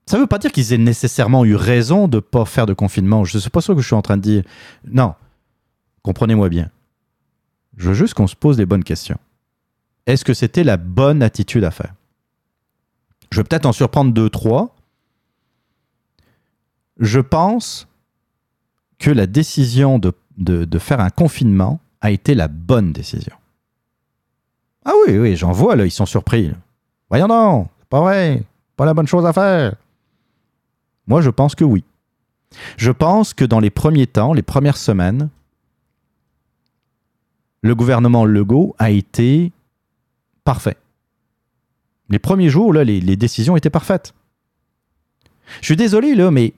Ça 0.07 0.17
ne 0.17 0.23
veut 0.23 0.27
pas 0.27 0.39
dire 0.39 0.53
qu'ils 0.53 0.73
aient 0.73 0.79
nécessairement 0.79 1.45
eu 1.45 1.55
raison 1.55 2.09
de 2.09 2.17
ne 2.17 2.21
pas 2.21 2.45
faire 2.45 2.67
de 2.67 2.75
confinement. 2.75 3.25
Je 3.25 3.37
ne 3.39 3.43
sais 3.43 3.51
pas 3.51 3.61
ce 3.61 3.73
que 3.73 3.81
je 3.81 3.87
suis 3.87 3.95
en 3.95 4.03
train 4.03 4.17
de 4.17 4.23
dire. 4.23 4.43
Non. 4.87 5.15
Comprenez-moi 6.03 6.49
bien. 6.51 6.71
Je 7.77 7.89
veux 7.89 7.95
juste 7.95 8.15
qu'on 8.15 8.27
se 8.27 8.37
pose 8.37 8.57
des 8.57 8.67
bonnes 8.67 8.85
questions. 8.85 9.19
Est-ce 10.07 10.25
que 10.25 10.35
c'était 10.35 10.65
la 10.65 10.77
bonne 10.77 11.23
attitude 11.23 11.65
à 11.65 11.71
faire? 11.71 11.95
Je 13.33 13.41
vais 13.41 13.45
peut-être 13.45 13.67
en 13.67 13.73
surprendre 13.73 14.13
deux, 14.13 14.31
trois. 14.31 14.77
je 17.01 17.19
pense 17.19 17.89
que 18.99 19.11
la 19.11 19.27
décision 19.27 19.99
de, 19.99 20.13
de, 20.37 20.79
faire 20.79 21.01
un 21.01 21.11
confinement 21.11 21.81
a 22.01 22.11
été 22.11 22.35
la 22.35 22.49
bonne 22.49 22.93
décision. 22.93 23.35
Ah 24.85 24.93
oui, 25.07 25.19
oui, 25.19 25.37
j'en 25.37 25.53
vois, 25.53 25.75
là, 25.75 25.85
ils 25.85 25.91
sont 25.91 26.07
surpris. 26.07 26.53
Voyons 27.11 27.69
c'est 27.81 27.89
pas 27.89 28.01
vrai, 28.01 28.43
pas 28.77 28.85
la 28.85 28.95
bonne 28.95 29.07
chose 29.07 29.27
à 29.27 29.33
faire. 29.33 29.75
Moi, 31.07 31.21
je 31.21 31.31
pense 31.31 31.55
que 31.55 31.65
oui. 31.65 31.85
Je 32.77 32.91
pense 32.91 33.35
que 33.35 33.45
dans 33.45 33.61
les 33.61 33.71
premiers 33.71 34.07
temps, 34.07 34.33
les 34.33 34.43
premières 34.43 34.77
semaines, 34.77 35.29
le 37.63 37.75
gouvernement 37.75 38.25
Legault 38.25 38.75
a 38.79 38.91
été 38.91 39.53
parfait. 40.45 40.77
Les 42.11 42.19
premiers 42.19 42.51
jours, 42.51 42.73
les 42.73 43.17
décisions 43.17 43.57
étaient 43.57 43.71
parfaites. 43.71 44.15
Je 45.61 45.67
suis 45.67 45.77
désolé, 45.77 46.15
là, 46.15 46.31
mais 46.31 46.55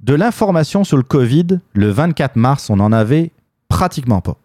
de 0.00 0.14
l'information 0.14 0.84
sur 0.84 0.96
le 0.96 1.02
Covid, 1.02 1.60
le 1.72 1.90
24 1.90 2.36
mars, 2.36 2.70
on 2.70 2.76
n'en 2.76 2.92
avait 2.92 3.32
pratiquement 3.68 4.20
pas. 4.20 4.36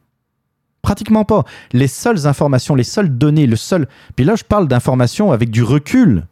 Pratiquement 0.81 1.25
pas. 1.25 1.43
Les 1.73 1.87
seules 1.87 2.25
informations, 2.25 2.73
les 2.73 2.83
seules 2.83 3.15
données, 3.15 3.45
le 3.45 3.55
seul. 3.55 3.87
Puis 4.15 4.25
là, 4.25 4.35
je 4.35 4.43
parle 4.43 4.67
d'informations 4.67 5.31
avec 5.31 5.51
du 5.51 5.61
recul, 5.61 6.25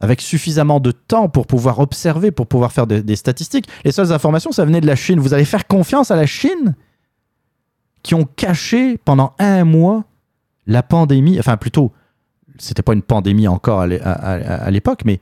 avec 0.00 0.20
suffisamment 0.20 0.80
de 0.80 0.92
temps 0.92 1.28
pour 1.28 1.46
pouvoir 1.46 1.78
observer, 1.78 2.30
pour 2.30 2.46
pouvoir 2.46 2.72
faire 2.72 2.86
des, 2.86 3.16
statistiques. 3.16 3.68
Les 3.84 3.92
seules 3.92 4.12
informations, 4.12 4.50
ça 4.52 4.64
venait 4.64 4.80
de 4.80 4.86
la 4.86 4.96
Chine. 4.96 5.20
Vous 5.20 5.34
allez 5.34 5.44
faire 5.44 5.66
confiance 5.66 6.10
à 6.10 6.16
la 6.16 6.26
Chine 6.26 6.74
qui 8.02 8.14
ont 8.14 8.24
caché 8.24 8.96
pendant 8.98 9.34
un 9.38 9.64
mois 9.64 10.04
la 10.66 10.82
pandémie, 10.82 11.38
enfin 11.38 11.56
plutôt, 11.58 11.92
c'était 12.58 12.82
pas 12.82 12.94
une 12.94 13.02
pandémie 13.02 13.46
encore 13.48 13.80
à 13.80 13.86
l'é- 13.86 14.00
à- 14.00 14.12
à- 14.12 14.54
à 14.64 14.70
l'époque, 14.70 15.02
mais 15.04 15.20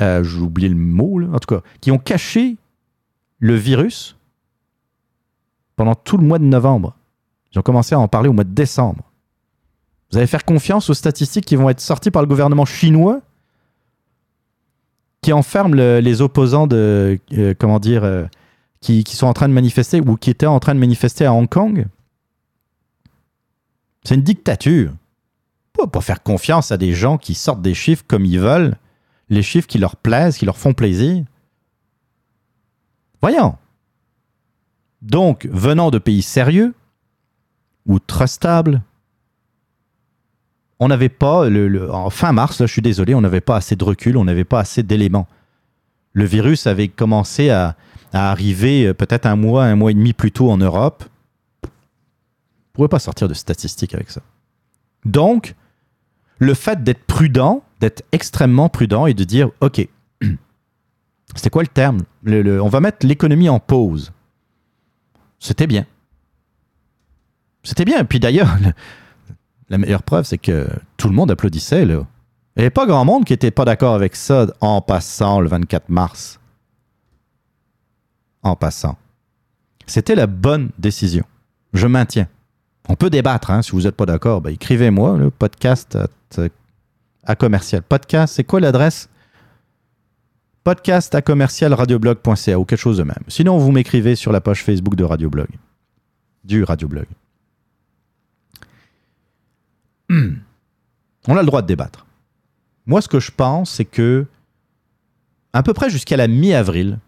euh, 0.00 0.24
j'ai 0.24 0.38
oublié 0.38 0.68
le 0.68 0.74
mot, 0.76 1.20
en 1.32 1.38
tout 1.38 1.54
cas, 1.54 1.60
qui 1.80 1.90
ont 1.92 1.98
caché 1.98 2.56
le 3.38 3.54
virus 3.54 4.16
pendant 5.76 5.94
tout 5.94 6.16
le 6.16 6.24
mois 6.26 6.38
de 6.38 6.44
novembre. 6.44 6.96
Ils 7.52 7.58
ont 7.58 7.62
commencé 7.62 7.94
à 7.94 8.00
en 8.00 8.08
parler 8.08 8.28
au 8.28 8.32
mois 8.32 8.44
de 8.44 8.54
décembre. 8.54 9.04
Vous 10.10 10.18
allez 10.18 10.26
faire 10.26 10.44
confiance 10.44 10.90
aux 10.90 10.94
statistiques 10.94 11.44
qui 11.44 11.56
vont 11.56 11.70
être 11.70 11.80
sorties 11.80 12.10
par 12.10 12.22
le 12.22 12.28
gouvernement 12.28 12.64
chinois 12.64 13.20
qui 15.22 15.32
enferment 15.32 15.74
le- 15.74 16.00
les 16.00 16.22
opposants 16.22 16.66
de, 16.66 17.18
euh, 17.32 17.54
comment 17.58 17.78
dire, 17.78 18.04
euh, 18.04 18.24
qui, 18.80 19.04
qui 19.04 19.16
sont 19.16 19.26
en 19.26 19.32
train 19.34 19.48
de 19.48 19.52
manifester 19.54 20.00
ou 20.00 20.16
qui 20.16 20.30
étaient 20.30 20.46
en 20.46 20.60
train 20.60 20.74
de 20.74 20.80
manifester 20.80 21.26
à 21.26 21.32
Hong 21.34 21.48
Kong. 21.48 21.86
C'est 24.04 24.14
une 24.14 24.22
dictature. 24.22 24.92
Pas 25.92 26.00
faire 26.00 26.22
confiance 26.22 26.72
à 26.72 26.76
des 26.76 26.92
gens 26.92 27.16
qui 27.16 27.34
sortent 27.34 27.62
des 27.62 27.74
chiffres 27.74 28.04
comme 28.06 28.24
ils 28.26 28.38
veulent, 28.40 28.76
les 29.30 29.42
chiffres 29.42 29.66
qui 29.66 29.78
leur 29.78 29.96
plaisent, 29.96 30.36
qui 30.36 30.44
leur 30.44 30.58
font 30.58 30.74
plaisir. 30.74 31.24
Voyons. 33.22 33.56
Donc, 35.00 35.46
venant 35.50 35.90
de 35.90 35.98
pays 35.98 36.22
sérieux 36.22 36.74
ou 37.86 37.98
trustables, 37.98 38.82
on 40.80 40.88
n'avait 40.88 41.10
pas, 41.10 41.48
en 41.90 42.10
fin 42.10 42.32
mars, 42.32 42.58
là, 42.58 42.66
je 42.66 42.72
suis 42.72 42.82
désolé, 42.82 43.14
on 43.14 43.20
n'avait 43.20 43.42
pas 43.42 43.56
assez 43.56 43.76
de 43.76 43.84
recul, 43.84 44.16
on 44.16 44.24
n'avait 44.24 44.44
pas 44.44 44.58
assez 44.58 44.82
d'éléments. 44.82 45.28
Le 46.14 46.24
virus 46.24 46.66
avait 46.66 46.88
commencé 46.88 47.50
à, 47.50 47.76
arriver 48.12 48.86
euh, 48.86 48.94
peut-être 48.94 49.26
un 49.26 49.36
mois, 49.36 49.64
un 49.64 49.76
mois 49.76 49.92
et 49.92 49.94
demi 49.94 50.14
plus 50.14 50.32
tôt 50.32 50.50
en 50.50 50.56
Europe. 50.56 51.04
On 51.62 51.68
ne 51.68 52.72
pourrait 52.72 52.88
pas 52.88 52.98
sortir 52.98 53.28
de 53.28 53.34
statistiques 53.34 53.94
avec 53.94 54.10
ça. 54.10 54.20
Donc, 55.04 55.54
le 56.38 56.54
fait 56.54 56.82
d'être 56.82 57.04
prudent, 57.04 57.62
d'être 57.78 58.02
extrêmement 58.10 58.68
prudent 58.68 59.06
et 59.06 59.14
de 59.14 59.22
dire, 59.22 59.50
OK, 59.60 59.86
c'était 61.36 61.50
quoi 61.50 61.62
le 61.62 61.68
terme? 61.68 62.00
On 62.26 62.68
va 62.68 62.80
mettre 62.80 63.06
l'économie 63.06 63.48
en 63.48 63.60
pause. 63.60 64.12
C'était 65.38 65.68
bien. 65.68 65.86
C'était 67.62 67.84
bien. 67.84 68.04
Puis 68.04 68.18
d'ailleurs, 68.18 68.56
le- 68.60 68.72
la 69.70 69.78
meilleure 69.78 70.02
preuve, 70.02 70.24
c'est 70.24 70.38
que 70.38 70.68
tout 70.96 71.08
le 71.08 71.14
monde 71.14 71.30
applaudissait. 71.30 71.84
Là. 71.84 72.04
Il 72.56 72.60
n'y 72.60 72.62
avait 72.62 72.70
pas 72.70 72.86
grand 72.86 73.04
monde 73.04 73.24
qui 73.24 73.32
n'était 73.32 73.52
pas 73.52 73.64
d'accord 73.64 73.94
avec 73.94 74.16
ça 74.16 74.46
en 74.60 74.80
passant 74.80 75.40
le 75.40 75.48
24 75.48 75.88
mars. 75.88 76.40
En 78.42 78.56
passant. 78.56 78.98
C'était 79.86 80.16
la 80.16 80.26
bonne 80.26 80.70
décision. 80.78 81.24
Je 81.72 81.86
maintiens. 81.86 82.26
On 82.88 82.96
peut 82.96 83.10
débattre, 83.10 83.50
hein, 83.50 83.62
si 83.62 83.70
vous 83.70 83.82
n'êtes 83.82 83.94
pas 83.94 84.06
d'accord. 84.06 84.40
ben, 84.40 84.50
Écrivez-moi, 84.50 85.16
le 85.16 85.30
podcast 85.30 85.96
à, 85.96 86.08
à 87.24 87.36
commercial. 87.36 87.82
Podcast, 87.82 88.34
c'est 88.34 88.44
quoi 88.44 88.58
l'adresse? 88.58 89.08
Podcast 90.64 91.14
à 91.14 91.22
commercial 91.22 91.72
radioblog.ca 91.72 92.58
ou 92.58 92.64
quelque 92.64 92.78
chose 92.78 92.98
de 92.98 93.04
même. 93.04 93.22
Sinon, 93.28 93.58
vous 93.58 93.70
m'écrivez 93.70 94.16
sur 94.16 94.32
la 94.32 94.40
page 94.40 94.64
Facebook 94.64 94.96
de 94.96 95.04
Radioblog. 95.04 95.48
Du 96.44 96.64
Radioblog. 96.64 97.06
On 100.10 101.36
a 101.36 101.40
le 101.40 101.46
droit 101.46 101.62
de 101.62 101.66
débattre. 101.66 102.06
Moi, 102.86 103.00
ce 103.00 103.08
que 103.08 103.20
je 103.20 103.30
pense, 103.30 103.70
c'est 103.70 103.84
que 103.84 104.26
à 105.52 105.62
peu 105.62 105.72
près 105.72 105.90
jusqu'à 105.90 106.16
la 106.16 106.28
mi-avril, 106.28 106.98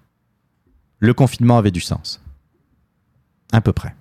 le 0.98 1.14
confinement 1.14 1.58
avait 1.58 1.70
du 1.70 1.80
sens. 1.80 2.20
À 3.52 3.60
peu 3.60 3.72
près. 3.72 3.94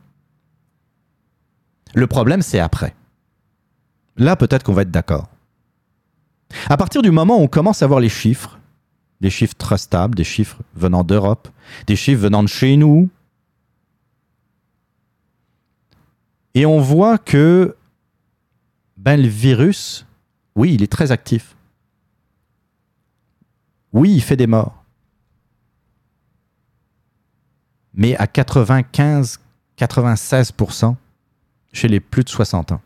Le 1.94 2.08
problème, 2.08 2.42
c'est 2.42 2.60
après. 2.60 2.96
Là, 4.18 4.36
peut-être 4.36 4.64
qu'on 4.64 4.74
va 4.74 4.84
être 4.84 4.92
d'accord. 4.92 5.30
À 6.70 6.78
partir 6.78 7.02
du 7.02 7.12
moment 7.12 7.38
où 7.38 7.42
on 7.42 7.48
commence 7.48 7.82
à 7.82 7.88
voir 7.88 8.00
les 8.00 8.10
chiffres, 8.10 8.60
des 9.20 9.30
chiffres 9.30 9.56
trustables, 9.58 10.16
des 10.16 10.24
chiffres 10.24 10.58
venant 10.76 11.04
d'Europe, 11.04 11.48
des 11.88 11.96
chiffres 11.96 12.22
venant 12.22 12.44
de 12.44 12.48
chez 12.48 12.78
nous, 12.78 13.10
et 16.54 16.66
on 16.66 16.80
voit 16.80 17.18
que 17.18 17.76
ben, 19.02 19.20
le 19.20 19.28
virus, 19.28 20.06
oui, 20.56 20.76
il 20.76 20.84
est 20.84 20.92
très 20.92 21.12
actif. 21.12 21.56
Oui, 23.94 24.14
il 24.14 24.22
fait 24.22 24.38
des 24.38 24.46
morts. 24.46 24.84
Mais 27.96 28.16
à 28.18 28.26
95-96% 28.26 30.96
chez 31.74 31.88
les 31.88 32.00
plus 32.00 32.24
de 32.24 32.30
60 32.30 32.74
ans. 32.74 32.82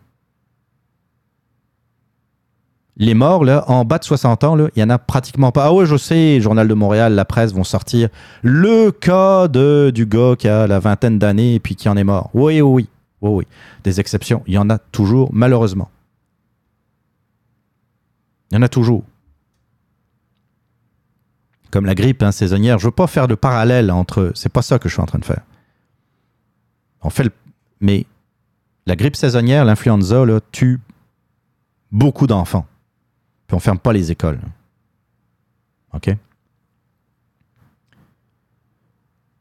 Les 2.95 3.13
morts, 3.13 3.43
là, 3.43 3.69
en 3.69 3.83
bas 3.83 3.97
de 3.97 4.05
60 4.05 4.45
ans, 4.45 4.57
il 4.57 4.71
n'y 4.77 4.83
en 4.83 4.89
a 4.89 4.97
pratiquement 4.97 5.51
pas. 5.51 5.65
Ah 5.65 5.73
ouais, 5.73 5.85
je 5.85 5.97
sais, 5.97 6.39
Journal 6.39 6.69
de 6.69 6.73
Montréal, 6.73 7.13
la 7.13 7.25
presse 7.25 7.51
vont 7.51 7.65
sortir 7.65 8.07
le 8.41 8.91
cas 8.91 9.49
de, 9.49 9.91
du 9.93 10.05
gars 10.05 10.35
qui 10.39 10.47
a 10.47 10.65
la 10.65 10.79
vingtaine 10.79 11.19
d'années 11.19 11.55
et 11.55 11.59
puis 11.59 11.75
qui 11.75 11.89
en 11.89 11.97
est 11.97 12.05
mort. 12.05 12.29
Oui, 12.33 12.61
oui. 12.61 12.87
Oui, 13.21 13.31
oui. 13.31 13.45
Des 13.83 13.99
exceptions, 13.99 14.43
il 14.47 14.53
y 14.53 14.57
en 14.57 14.69
a 14.69 14.77
toujours, 14.77 15.29
malheureusement. 15.33 15.89
Il 18.51 18.55
y 18.55 18.57
en 18.57 18.61
a 18.61 18.69
toujours. 18.69 19.03
Comme 21.71 21.85
la 21.85 21.95
grippe 21.95 22.23
hein, 22.23 22.31
saisonnière, 22.31 22.79
je 22.79 22.85
ne 22.85 22.87
veux 22.87 22.95
pas 22.95 23.07
faire 23.07 23.27
de 23.27 23.35
parallèle 23.35 23.91
entre. 23.91 24.31
C'est 24.35 24.51
pas 24.51 24.61
ça 24.61 24.79
que 24.79 24.87
je 24.87 24.93
suis 24.93 25.01
en 25.01 25.05
train 25.05 25.19
de 25.19 25.25
faire. 25.25 25.43
On 27.01 27.09
fait. 27.09 27.31
Mais 27.81 28.05
la 28.85 28.95
grippe 28.95 29.15
saisonnière, 29.15 29.65
l'influenza, 29.65 30.23
tue 30.51 30.79
beaucoup 31.91 32.27
d'enfants. 32.27 32.65
Puis 33.47 33.55
on 33.55 33.59
ferme 33.59 33.79
pas 33.79 33.93
les 33.93 34.11
écoles. 34.11 34.39
OK? 35.93 36.15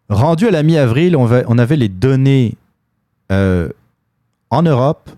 Rendu 0.09 0.49
à 0.49 0.51
la 0.51 0.63
mi-avril, 0.63 1.17
on 1.17 1.59
avait 1.59 1.77
les 1.77 1.89
données 1.89 2.57
euh, 3.33 3.71
en 4.51 4.63
Europe 4.63 5.11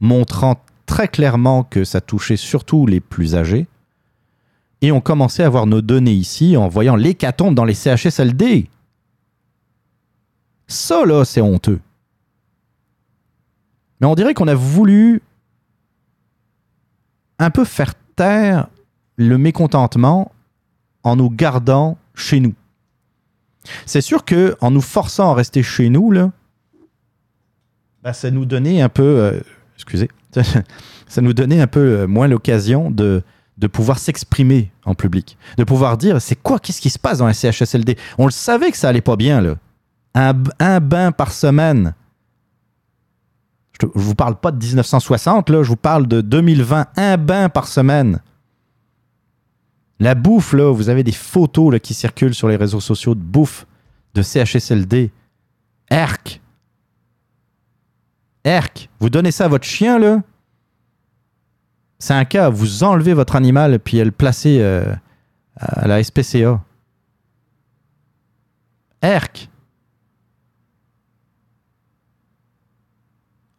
montrant 0.00 0.56
très 0.86 1.08
clairement 1.08 1.64
que 1.64 1.84
ça 1.84 2.00
touchait 2.00 2.36
surtout 2.36 2.86
les 2.86 3.00
plus 3.00 3.34
âgés. 3.34 3.66
Et 4.80 4.92
on 4.92 5.00
commençait 5.00 5.42
à 5.42 5.46
avoir 5.46 5.66
nos 5.66 5.80
données 5.80 6.12
ici 6.12 6.56
en 6.56 6.68
voyant 6.68 6.96
l'hécatombe 6.96 7.54
dans 7.54 7.64
les 7.64 7.74
CHSLD. 7.74 8.68
Ça, 10.66 11.04
là, 11.04 11.24
c'est 11.24 11.40
honteux. 11.40 11.80
Mais 14.00 14.06
on 14.06 14.14
dirait 14.14 14.34
qu'on 14.34 14.48
a 14.48 14.54
voulu 14.54 15.22
un 17.38 17.50
peu 17.50 17.64
faire 17.64 17.94
taire 18.16 18.68
le 19.16 19.38
mécontentement 19.38 20.32
en 21.02 21.16
nous 21.16 21.30
gardant 21.30 21.96
chez 22.14 22.40
nous. 22.40 22.54
C'est 23.86 24.00
sûr 24.00 24.24
que 24.24 24.56
en 24.60 24.70
nous 24.70 24.80
forçant 24.80 25.30
à 25.30 25.34
rester 25.34 25.62
chez 25.62 25.88
nous, 25.88 26.10
là, 26.10 26.30
ben, 28.02 28.12
ça 28.12 28.30
nous 28.30 28.44
donnait 28.44 28.82
un 28.82 28.90
peu, 28.90 29.02
euh, 29.02 29.40
excusez, 29.76 30.10
ça 31.08 31.20
nous 31.20 31.32
donnait 31.32 31.60
un 31.60 31.66
peu 31.66 31.80
euh, 31.80 32.06
moins 32.06 32.28
l'occasion 32.28 32.90
de, 32.90 33.22
de 33.58 33.66
pouvoir 33.66 33.98
s'exprimer 33.98 34.72
en 34.84 34.94
public, 34.94 35.36
de 35.58 35.64
pouvoir 35.64 35.96
dire 35.96 36.20
c'est 36.20 36.36
quoi, 36.36 36.58
qu'est-ce 36.58 36.80
qui 36.80 36.90
se 36.90 36.98
passe 36.98 37.18
dans 37.18 37.26
la 37.26 37.34
CHSLD. 37.34 37.96
On 38.18 38.26
le 38.26 38.32
savait 38.32 38.70
que 38.70 38.76
ça 38.76 38.88
allait 38.88 39.00
pas 39.00 39.16
bien 39.16 39.40
là. 39.40 39.56
Un, 40.14 40.34
un 40.60 40.80
bain 40.80 41.12
par 41.12 41.32
semaine. 41.32 41.94
Je 43.80 43.86
ne 43.86 43.90
vous 43.94 44.14
parle 44.14 44.36
pas 44.36 44.52
de 44.52 44.64
1960 44.64 45.50
là, 45.50 45.62
je 45.62 45.68
vous 45.68 45.76
parle 45.76 46.06
de 46.06 46.20
2020, 46.20 46.86
un 46.96 47.16
bain 47.16 47.48
par 47.48 47.66
semaine. 47.66 48.20
La 50.00 50.14
bouffe, 50.14 50.52
là, 50.52 50.72
vous 50.72 50.88
avez 50.88 51.04
des 51.04 51.12
photos 51.12 51.72
là, 51.72 51.78
qui 51.78 51.94
circulent 51.94 52.34
sur 52.34 52.48
les 52.48 52.56
réseaux 52.56 52.80
sociaux 52.80 53.14
de 53.14 53.20
bouffe 53.20 53.66
de 54.14 54.22
CHSLD. 54.22 55.10
Erc. 55.90 56.40
Erc. 58.44 58.88
Vous 59.00 59.10
donnez 59.10 59.30
ça 59.30 59.46
à 59.46 59.48
votre 59.48 59.64
chien, 59.64 59.98
là. 59.98 60.22
C'est 61.98 62.14
un 62.14 62.24
cas, 62.24 62.50
vous 62.50 62.84
enlevez 62.84 63.14
votre 63.14 63.36
animal 63.36 63.78
puis 63.78 64.02
le 64.02 64.10
placez 64.10 64.58
euh, 64.60 64.94
à 65.56 65.86
la 65.86 66.02
SPCA. 66.02 66.62
Erc. 69.00 69.48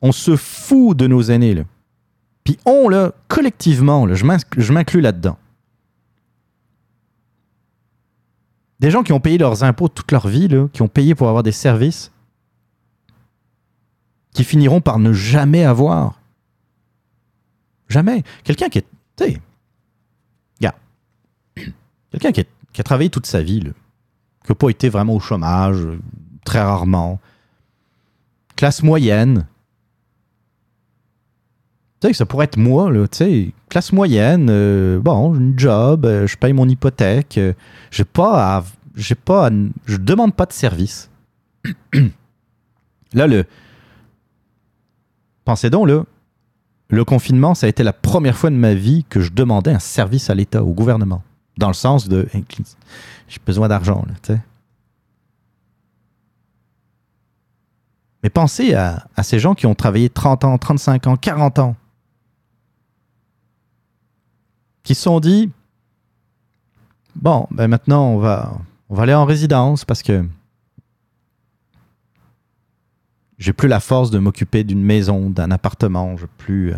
On 0.02 0.12
se 0.12 0.36
fout 0.36 0.96
de 0.96 1.08
nos 1.08 1.24
aînés, 1.24 1.56
là. 1.56 1.64
Puis 2.44 2.60
on, 2.66 2.90
là, 2.90 3.12
collectivement, 3.28 4.06
là, 4.06 4.14
je 4.14 4.72
m'inclus 4.72 5.02
là-dedans. 5.02 5.38
Des 8.80 8.92
gens 8.92 9.02
qui 9.02 9.14
ont 9.14 9.20
payé 9.20 9.38
leurs 9.40 9.64
impôts 9.64 9.88
toute 9.88 10.12
leur 10.12 10.28
vie, 10.28 10.48
là, 10.48 10.68
qui 10.72 10.84
ont 10.84 10.88
payé 10.88 11.16
pour 11.16 11.28
avoir 11.28 11.42
des 11.42 11.52
services, 11.52 12.12
qui 14.36 14.44
finiront 14.44 14.82
par 14.82 15.00
ne 15.00 15.14
jamais 15.14 15.64
avoir. 15.64 16.20
Jamais. 17.88 18.22
Quelqu'un 18.44 18.68
qui 18.68 18.80
est. 18.80 18.88
Tu 19.16 19.24
sais. 19.24 19.42
Regarde. 20.60 20.76
Quelqu'un 22.12 22.32
qui, 22.34 22.82
a 22.82 22.84
travaillé 22.84 23.10
toute 23.10 23.26
sa 23.26 23.42
vie, 23.42 23.62
là, 23.62 23.72
qui 24.44 24.52
n'a 24.52 24.56
pas 24.56 24.70
été 24.70 24.90
vraiment 24.90 25.16
au 25.16 25.22
chômage, 25.22 25.80
très 26.44 26.62
rarement. 26.62 27.20
Classe 28.58 28.84
moyenne. 28.84 29.48
Tu 32.02 32.10
sais, 32.10 32.14
ça 32.14 32.26
pourrait 32.26 32.46
être 32.46 32.58
moi, 32.58 32.92
là, 32.92 33.08
tu 33.08 33.18
sais, 33.18 33.54
classe 33.70 33.94
moyenne, 33.94 34.48
euh, 34.50 35.00
bon, 35.00 35.34
j'ai 35.34 35.40
une 35.40 35.58
job, 35.58 36.06
euh, 36.06 36.28
je 36.28 36.36
paye 36.36 36.52
mon 36.52 36.68
hypothèque, 36.68 37.38
euh, 37.38 37.54
j'ai 37.90 38.04
pas 38.04 38.66
j'ai 38.96 39.16
pas 39.16 39.50
je 39.86 39.96
demande 39.96 40.36
pas 40.36 40.46
de 40.46 40.52
service. 40.52 41.10
là, 43.14 43.28
le, 43.28 43.46
pensez 45.46 45.70
donc, 45.70 45.88
le 46.90 47.06
confinement, 47.06 47.56
ça 47.56 47.68
a 47.68 47.70
été 47.70 47.84
la 47.84 47.94
première 47.94 48.38
fois 48.38 48.50
de 48.50 48.56
ma 48.56 48.74
vie 48.74 49.06
que 49.10 49.22
je 49.22 49.32
demandais 49.32 49.72
un 49.72 49.80
service 49.80 50.30
à 50.30 50.36
l'État, 50.36 50.64
au 50.64 50.74
gouvernement, 50.74 51.24
dans 51.58 51.68
le 51.68 51.74
sens 51.74 52.08
de, 52.08 52.28
j'ai 53.28 53.40
besoin 53.46 53.68
d'argent, 53.68 54.04
tu 54.22 54.34
sais. 54.34 54.42
Mais 58.24 58.30
pensez 58.30 58.74
à, 58.74 59.08
à 59.16 59.22
ces 59.22 59.38
gens 59.38 59.54
qui 59.54 59.68
ont 59.68 59.76
travaillé 59.76 60.10
30 60.10 60.46
ans, 60.46 60.58
35 60.58 61.08
ans, 61.08 61.16
40 61.16 61.60
ans, 61.60 61.76
qui 64.84 64.96
se 64.96 65.04
sont 65.04 65.20
dit 65.20 65.52
bon, 67.16 67.48
ben 67.52 67.68
maintenant 67.68 68.08
on 68.10 68.18
va, 68.18 68.54
on 68.90 68.96
va 68.96 69.04
aller 69.04 69.14
en 69.14 69.26
résidence 69.26 69.86
parce 69.86 70.04
que 70.04 70.26
j'ai 73.38 73.54
plus 73.54 73.68
la 73.68 73.80
force 73.80 74.12
de 74.12 74.20
m'occuper 74.20 74.64
d'une 74.64 74.84
maison, 74.84 75.30
d'un 75.30 75.52
appartement, 75.52 76.16
je 76.18 76.26
plus, 76.26 76.74
euh, 76.74 76.78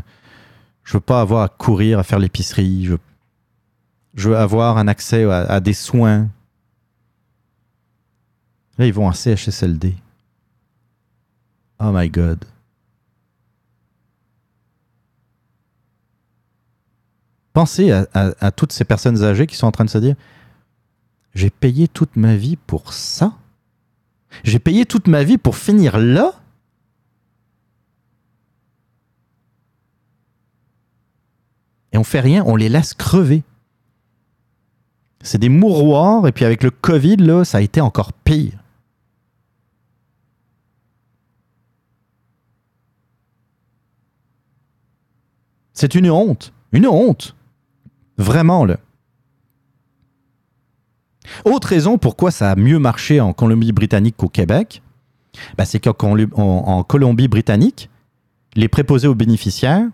je 0.83 0.93
veux 0.93 1.01
pas 1.01 1.21
avoir 1.21 1.43
à 1.43 1.49
courir 1.49 1.99
à 1.99 2.03
faire 2.03 2.19
l'épicerie, 2.19 2.85
je, 2.85 4.29
veux 4.29 4.37
avoir 4.37 4.77
un 4.77 4.87
accès 4.87 5.23
à, 5.25 5.59
des 5.59 5.73
soins. 5.73 6.29
Là, 8.77 8.87
ils 8.87 8.93
vont 8.93 9.07
en 9.07 9.11
CHSLD. 9.11 9.95
Oh 11.79 11.91
my 11.93 12.09
God. 12.09 12.43
Pensez 17.53 17.91
à 17.91 18.51
toutes 18.51 18.71
ces 18.71 18.83
personnes 18.83 19.23
âgées 19.23 19.47
qui 19.47 19.55
sont 19.55 19.65
en 19.65 19.71
train 19.71 19.85
de 19.85 19.89
se 19.89 19.97
dire 19.97 20.15
J'ai 21.33 21.49
payé 21.49 21.87
toute 21.87 22.15
ma 22.15 22.35
vie 22.35 22.55
pour 22.55 22.93
ça? 22.93 23.33
J'ai 24.43 24.59
payé 24.59 24.85
toute 24.85 25.07
ma 25.07 25.23
vie 25.23 25.37
pour 25.37 25.55
finir 25.55 25.97
là? 25.97 26.33
On 31.97 32.03
fait 32.03 32.19
rien, 32.19 32.43
on 32.45 32.55
les 32.55 32.69
laisse 32.69 32.93
crever. 32.93 33.43
C'est 35.21 35.39
des 35.39 35.49
mouroirs, 35.49 36.27
et 36.27 36.31
puis 36.31 36.45
avec 36.45 36.63
le 36.63 36.69
Covid, 36.71 37.17
là, 37.17 37.43
ça 37.43 37.57
a 37.57 37.61
été 37.61 37.81
encore 37.81 38.13
pire. 38.13 38.63
C'est 45.73 45.95
une 45.95 46.09
honte. 46.09 46.53
Une 46.71 46.87
honte. 46.87 47.35
Vraiment, 48.17 48.65
là. 48.65 48.77
Autre 51.45 51.67
raison 51.67 51.97
pourquoi 51.97 52.31
ça 52.31 52.51
a 52.51 52.55
mieux 52.55 52.79
marché 52.79 53.19
en 53.21 53.33
Colombie-Britannique 53.33 54.17
qu'au 54.17 54.29
Québec, 54.29 54.81
ben, 55.57 55.65
c'est 55.65 55.79
qu'en 55.79 56.83
Colombie-Britannique, 56.83 57.89
les 58.55 58.69
préposés 58.69 59.07
aux 59.07 59.15
bénéficiaires, 59.15 59.87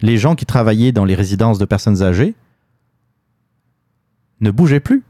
les 0.00 0.18
gens 0.18 0.34
qui 0.34 0.46
travaillaient 0.46 0.92
dans 0.92 1.04
les 1.04 1.14
résidences 1.14 1.58
de 1.58 1.64
personnes 1.64 2.02
âgées, 2.02 2.34
ne 4.40 4.50
bougeaient 4.50 4.80
plus. 4.80 5.02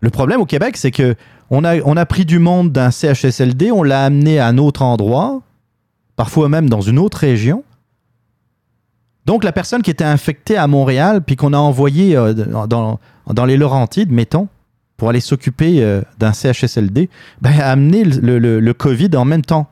Le 0.00 0.10
problème 0.10 0.40
au 0.40 0.46
Québec, 0.46 0.76
c'est 0.76 0.90
que 0.90 1.16
on 1.50 1.64
a, 1.64 2.06
pris 2.06 2.24
du 2.24 2.40
monde 2.40 2.72
d'un 2.72 2.90
CHSLD, 2.90 3.70
on 3.70 3.84
l'a 3.84 4.04
amené 4.04 4.40
à 4.40 4.48
un 4.48 4.58
autre 4.58 4.82
endroit, 4.82 5.42
parfois 6.16 6.48
même 6.48 6.68
dans 6.68 6.80
une 6.80 6.98
autre 6.98 7.18
région. 7.18 7.62
Donc 9.26 9.44
la 9.44 9.52
personne 9.52 9.82
qui 9.82 9.90
était 9.90 10.04
infectée 10.04 10.56
à 10.56 10.66
Montréal, 10.66 11.22
puis 11.22 11.36
qu'on 11.36 11.52
a 11.52 11.58
envoyée 11.58 12.16
euh, 12.16 12.32
dans, 12.32 13.44
les 13.44 13.56
Laurentides, 13.56 14.10
mettons, 14.10 14.48
pour 14.96 15.08
aller 15.08 15.20
s'occuper 15.20 15.84
euh, 15.84 16.02
d'un 16.18 16.32
CHSLD, 16.32 17.08
ben, 17.40 17.52
a 17.60 17.70
amené 17.70 18.02
le 18.04 18.72
COVID 18.72 19.10
en 19.16 19.24
même 19.24 19.42
temps. 19.42 19.68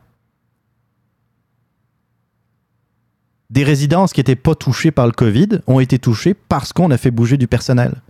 Des 3.55 3.63
résidences 3.63 4.11
qui 4.11 4.19
n'étaient 4.19 4.35
pas 4.35 4.53
touchées 4.53 4.91
par 4.91 5.05
le 5.05 5.13
COVID 5.13 5.61
ont 5.65 5.79
été 5.79 5.97
touchées 5.97 6.33
parce 6.33 6.73
qu'on 6.73 6.91
a 6.91 6.97
fait 6.97 7.09
bouger 7.09 7.37
du 7.37 7.47
personnel. 7.47 8.01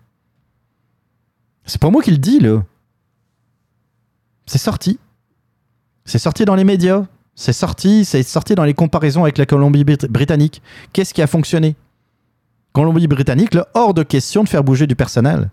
C'est 1.65 1.79
pas 1.79 1.91
moi 1.91 2.01
qui 2.01 2.09
le 2.09 2.17
dis, 2.17 2.39
là. 2.39 2.63
C'est 4.47 4.57
sorti. 4.57 4.99
C'est 6.03 6.17
sorti 6.17 6.45
dans 6.45 6.55
les 6.55 6.63
médias. 6.63 7.05
C'est 7.35 7.53
sorti, 7.53 8.05
c'est 8.05 8.23
sorti 8.23 8.55
dans 8.55 8.63
les 8.63 8.73
comparaisons 8.73 9.21
avec 9.21 9.37
la 9.37 9.45
Colombie-Britannique. 9.45 10.63
Qu'est-ce 10.93 11.13
qui 11.13 11.21
a 11.21 11.27
fonctionné? 11.27 11.75
Colombie-Britannique, 12.73 13.53
là, 13.53 13.67
hors 13.75 13.93
de 13.93 14.01
question 14.03 14.43
de 14.43 14.49
faire 14.49 14.63
bouger 14.63 14.87
du 14.87 14.95
personnel. 14.95 15.51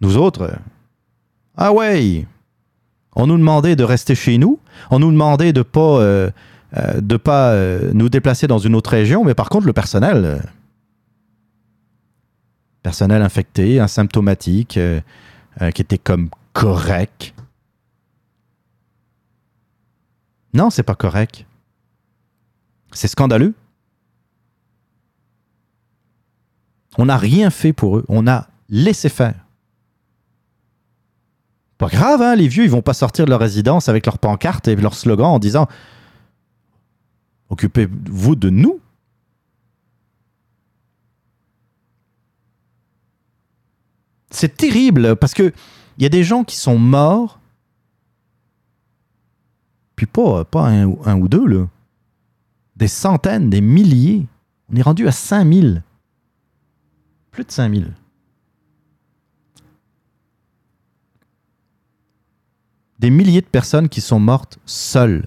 Nous 0.00 0.16
autres, 0.16 0.42
euh, 0.42 0.56
ah 1.56 1.72
ouais, 1.72 2.26
on 3.14 3.26
nous 3.26 3.36
demandait 3.36 3.76
de 3.76 3.84
rester 3.84 4.14
chez 4.14 4.38
nous, 4.38 4.58
on 4.90 4.98
nous 4.98 5.10
demandait 5.10 5.52
de 5.52 5.62
pas, 5.62 6.00
euh, 6.00 6.30
euh, 6.76 7.00
de 7.00 7.16
pas 7.16 7.52
euh, 7.52 7.90
nous 7.94 8.08
déplacer 8.08 8.46
dans 8.46 8.58
une 8.58 8.74
autre 8.74 8.90
région, 8.90 9.24
mais 9.24 9.34
par 9.34 9.48
contre 9.48 9.66
le 9.66 9.72
personnel, 9.72 10.42
personnel 12.82 13.22
infecté, 13.22 13.80
asymptomatique, 13.80 14.78
qui 15.74 15.82
était 15.82 15.98
comme 15.98 16.30
correct. 16.52 17.34
Non, 20.54 20.70
c'est 20.70 20.82
pas 20.82 20.94
correct. 20.94 21.44
C'est 22.92 23.08
scandaleux. 23.08 23.54
On 26.98 27.06
n'a 27.06 27.16
rien 27.16 27.50
fait 27.50 27.72
pour 27.72 27.98
eux. 27.98 28.04
On 28.08 28.26
a 28.26 28.48
laissé 28.68 29.08
faire. 29.08 29.34
Pas 31.80 31.88
grave, 31.88 32.20
hein, 32.20 32.36
les 32.36 32.46
vieux, 32.46 32.64
ils 32.64 32.70
vont 32.70 32.82
pas 32.82 32.92
sortir 32.92 33.24
de 33.24 33.30
leur 33.30 33.40
résidence 33.40 33.88
avec 33.88 34.04
leur 34.04 34.18
pancarte 34.18 34.68
et 34.68 34.76
leur 34.76 34.92
slogan 34.92 35.24
en 35.28 35.38
disant 35.38 35.66
Occupez-vous 37.48 38.36
de 38.36 38.50
nous. 38.50 38.80
C'est 44.28 44.58
terrible 44.58 45.16
parce 45.16 45.32
que 45.32 45.54
il 45.96 46.02
y 46.02 46.06
a 46.06 46.10
des 46.10 46.22
gens 46.22 46.44
qui 46.44 46.56
sont 46.56 46.78
morts, 46.78 47.40
puis 49.96 50.04
pas, 50.04 50.44
un, 50.54 50.84
ou- 50.86 51.28
deux. 51.28 51.66
Des 52.76 52.88
centaines, 52.88 53.48
des 53.48 53.62
milliers. 53.62 54.26
On 54.70 54.76
est 54.76 54.82
rendu 54.82 55.08
à 55.08 55.12
5000. 55.12 55.82
Plus 57.30 57.44
de 57.44 57.50
5000. 57.50 57.94
Des 63.00 63.08
milliers 63.08 63.40
de 63.40 63.46
personnes 63.46 63.88
qui 63.88 64.02
sont 64.02 64.20
mortes 64.20 64.58
seules, 64.66 65.26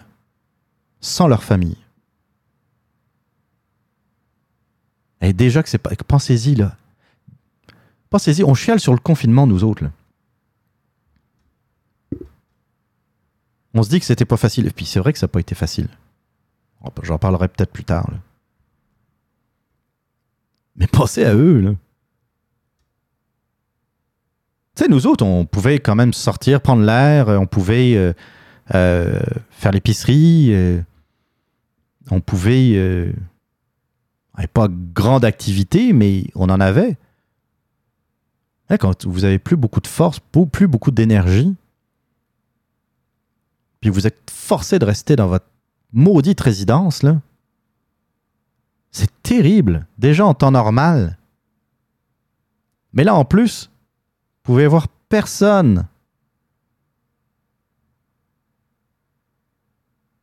sans 1.02 1.28
leur 1.28 1.44
famille. 1.44 1.78
Et 5.22 5.34
déjà 5.34 5.64
que 5.64 5.70
c'est 5.70 5.80
pas. 5.80 5.90
Pensez-y, 6.08 6.54
là. 6.54 6.78
Pensez-y, 8.12 8.44
on 8.44 8.54
chiale 8.54 8.80
sur 8.80 8.94
le 8.94 9.00
confinement, 9.00 9.48
nous 9.48 9.64
autres. 9.64 9.86
On 13.74 13.82
se 13.82 13.90
dit 13.90 14.00
que 14.00 14.06
c'était 14.06 14.24
pas 14.24 14.38
facile. 14.38 14.68
Et 14.68 14.70
puis 14.70 14.86
c'est 14.86 15.00
vrai 15.00 15.12
que 15.12 15.18
ça 15.18 15.26
n'a 15.26 15.32
pas 15.32 15.40
été 15.40 15.56
facile. 15.56 15.88
J'en 17.02 17.18
parlerai 17.18 17.48
peut-être 17.48 17.72
plus 17.72 17.86
tard. 17.86 18.08
Mais 20.76 20.86
pensez 20.86 21.26
à 21.26 21.34
eux, 21.34 21.60
là. 21.60 21.72
Tu 24.76 24.84
sais, 24.84 24.90
nous 24.90 25.06
autres, 25.06 25.24
on 25.24 25.46
pouvait 25.46 25.80
quand 25.80 25.96
même 25.96 26.14
sortir, 26.14 26.62
prendre 26.62 26.84
l'air, 26.84 27.28
on 27.28 27.46
pouvait 27.46 27.96
euh, 27.96 28.14
euh, 28.74 29.20
faire 29.52 29.72
l'épicerie, 29.72 30.48
euh, 30.50 30.82
on 32.10 32.22
pouvait... 32.22 32.72
euh, 32.76 33.14
pas 34.54 34.68
grande 34.70 35.26
activité, 35.26 35.94
mais 35.94 36.26
on 36.36 36.50
en 36.50 36.60
avait. 36.60 36.98
Quand 38.80 39.06
vous 39.06 39.24
avez 39.24 39.38
plus 39.38 39.56
beaucoup 39.56 39.80
de 39.80 39.88
force, 39.88 40.20
plus 40.52 40.68
beaucoup 40.68 40.90
d'énergie, 40.90 41.54
puis 43.80 43.92
vous 43.92 44.08
êtes 44.08 44.32
forcé 44.32 44.80
de 44.80 44.86
rester 44.86 45.16
dans 45.16 45.28
votre 45.28 45.46
maudite 45.92 46.42
résidence, 46.42 47.04
là, 47.04 47.22
c'est 48.90 49.12
terrible. 49.22 49.86
Déjà 50.00 50.26
en 50.26 50.34
temps 50.34 50.50
normal. 50.50 51.18
Mais 52.94 53.04
là, 53.04 53.14
en 53.14 53.26
plus, 53.26 53.70
pouvez 54.44 54.68
voir 54.68 54.88
personne. 55.10 55.88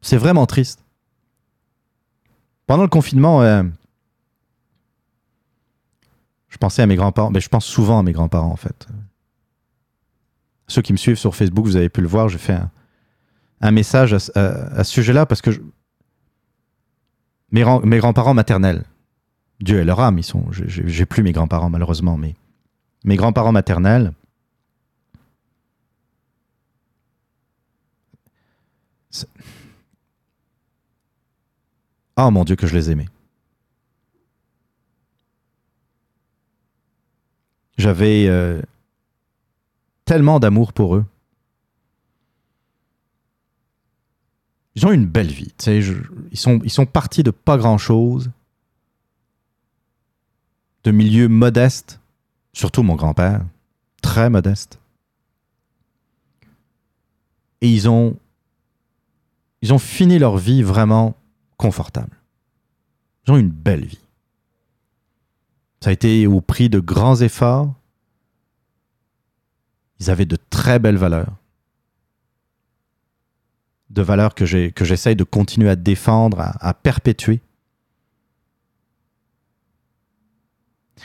C'est 0.02 0.16
vraiment 0.16 0.46
triste. 0.46 0.82
Pendant 2.66 2.82
le 2.84 2.88
confinement, 2.88 3.42
euh, 3.42 3.64
je 6.48 6.56
pensais 6.58 6.82
à 6.82 6.86
mes 6.86 6.96
grands-parents. 6.96 7.30
Mais 7.30 7.40
je 7.40 7.48
pense 7.48 7.64
souvent 7.66 7.98
à 7.98 8.02
mes 8.02 8.12
grands-parents, 8.12 8.50
en 8.52 8.56
fait. 8.56 8.86
Ceux 10.68 10.82
qui 10.82 10.92
me 10.92 10.98
suivent 10.98 11.16
sur 11.18 11.34
Facebook, 11.34 11.64
vous 11.64 11.76
avez 11.76 11.88
pu 11.88 12.00
le 12.00 12.06
voir, 12.06 12.28
j'ai 12.28 12.38
fait 12.38 12.56
un, 13.60 13.70
message 13.72 14.12
à, 14.14 14.18
ce- 14.20 14.82
sujet-là 14.84 15.26
parce 15.26 15.42
que 15.42 15.50
mes, 17.50 17.64
ran- 17.64 17.80
mes 17.80 17.98
grands-parents 17.98 18.34
maternels, 18.34 18.84
Dieu 19.60 19.80
est 19.80 19.84
leur 19.84 20.00
âme, 20.00 20.18
ils 20.18 20.22
sont. 20.24 20.46
j'ai 20.52 21.06
plus 21.06 21.22
mes 21.22 21.32
grands-parents, 21.32 21.70
malheureusement, 21.70 22.16
mais 22.16 22.36
mes 23.04 23.16
grands-parents 23.16 23.52
maternels. 23.52 24.12
c'est- 29.10 29.28
Oh 32.16 32.30
mon 32.30 32.44
Dieu, 32.44 32.54
que 32.56 32.66
je 32.66 32.74
les 32.76 32.90
aimais. 32.90 33.08
J'avais 37.78 38.26
euh, 38.28 38.60
tellement 40.04 40.38
d'amour 40.38 40.72
pour 40.72 40.96
eux. 40.96 41.04
Ils 44.74 44.86
ont 44.86 44.92
une 44.92 45.06
belle 45.06 45.30
vie. 45.32 45.52
ils 45.66 46.36
sont 46.70 46.86
partis 46.86 47.22
de 47.22 47.30
pas 47.30 47.56
grand-chose, 47.58 48.30
de 50.84 50.90
milieux 50.90 51.28
modestes, 51.28 51.99
surtout 52.52 52.82
mon 52.82 52.96
grand-père, 52.96 53.44
très 54.02 54.30
modeste. 54.30 54.78
Et 57.60 57.72
ils 57.72 57.88
ont, 57.88 58.16
ils 59.62 59.72
ont 59.72 59.78
fini 59.78 60.18
leur 60.18 60.38
vie 60.38 60.62
vraiment 60.62 61.14
confortable. 61.56 62.16
Ils 63.26 63.32
ont 63.32 63.36
une 63.36 63.50
belle 63.50 63.84
vie. 63.84 64.00
Ça 65.82 65.90
a 65.90 65.92
été 65.92 66.26
au 66.26 66.40
prix 66.40 66.68
de 66.68 66.80
grands 66.80 67.20
efforts. 67.20 67.72
Ils 69.98 70.10
avaient 70.10 70.26
de 70.26 70.36
très 70.48 70.78
belles 70.78 70.96
valeurs. 70.96 71.36
De 73.90 74.02
valeurs 74.02 74.34
que 74.34 74.46
j'essaye 74.46 75.16
de 75.16 75.24
continuer 75.24 75.68
à 75.68 75.76
défendre, 75.76 76.40
à 76.60 76.74
perpétuer. 76.74 77.40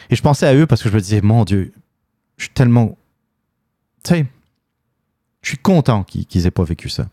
Et 0.10 0.16
je 0.16 0.22
pensais 0.22 0.48
à 0.48 0.54
eux 0.56 0.66
parce 0.68 0.84
que 0.84 0.90
je 0.90 0.96
me 0.96 1.00
disais, 1.02 1.22
mon 1.22 1.44
Dieu, 1.46 1.74
je 2.38 2.46
suis 2.46 2.54
tellement. 2.54 2.98
Tu 4.04 4.14
sais, 4.14 4.26
je 5.42 5.50
suis 5.50 5.58
content 5.58 6.04
qu'ils 6.04 6.46
aient 6.48 6.52
pas 6.52 6.64
vécu 6.64 6.90
ça. 6.90 7.08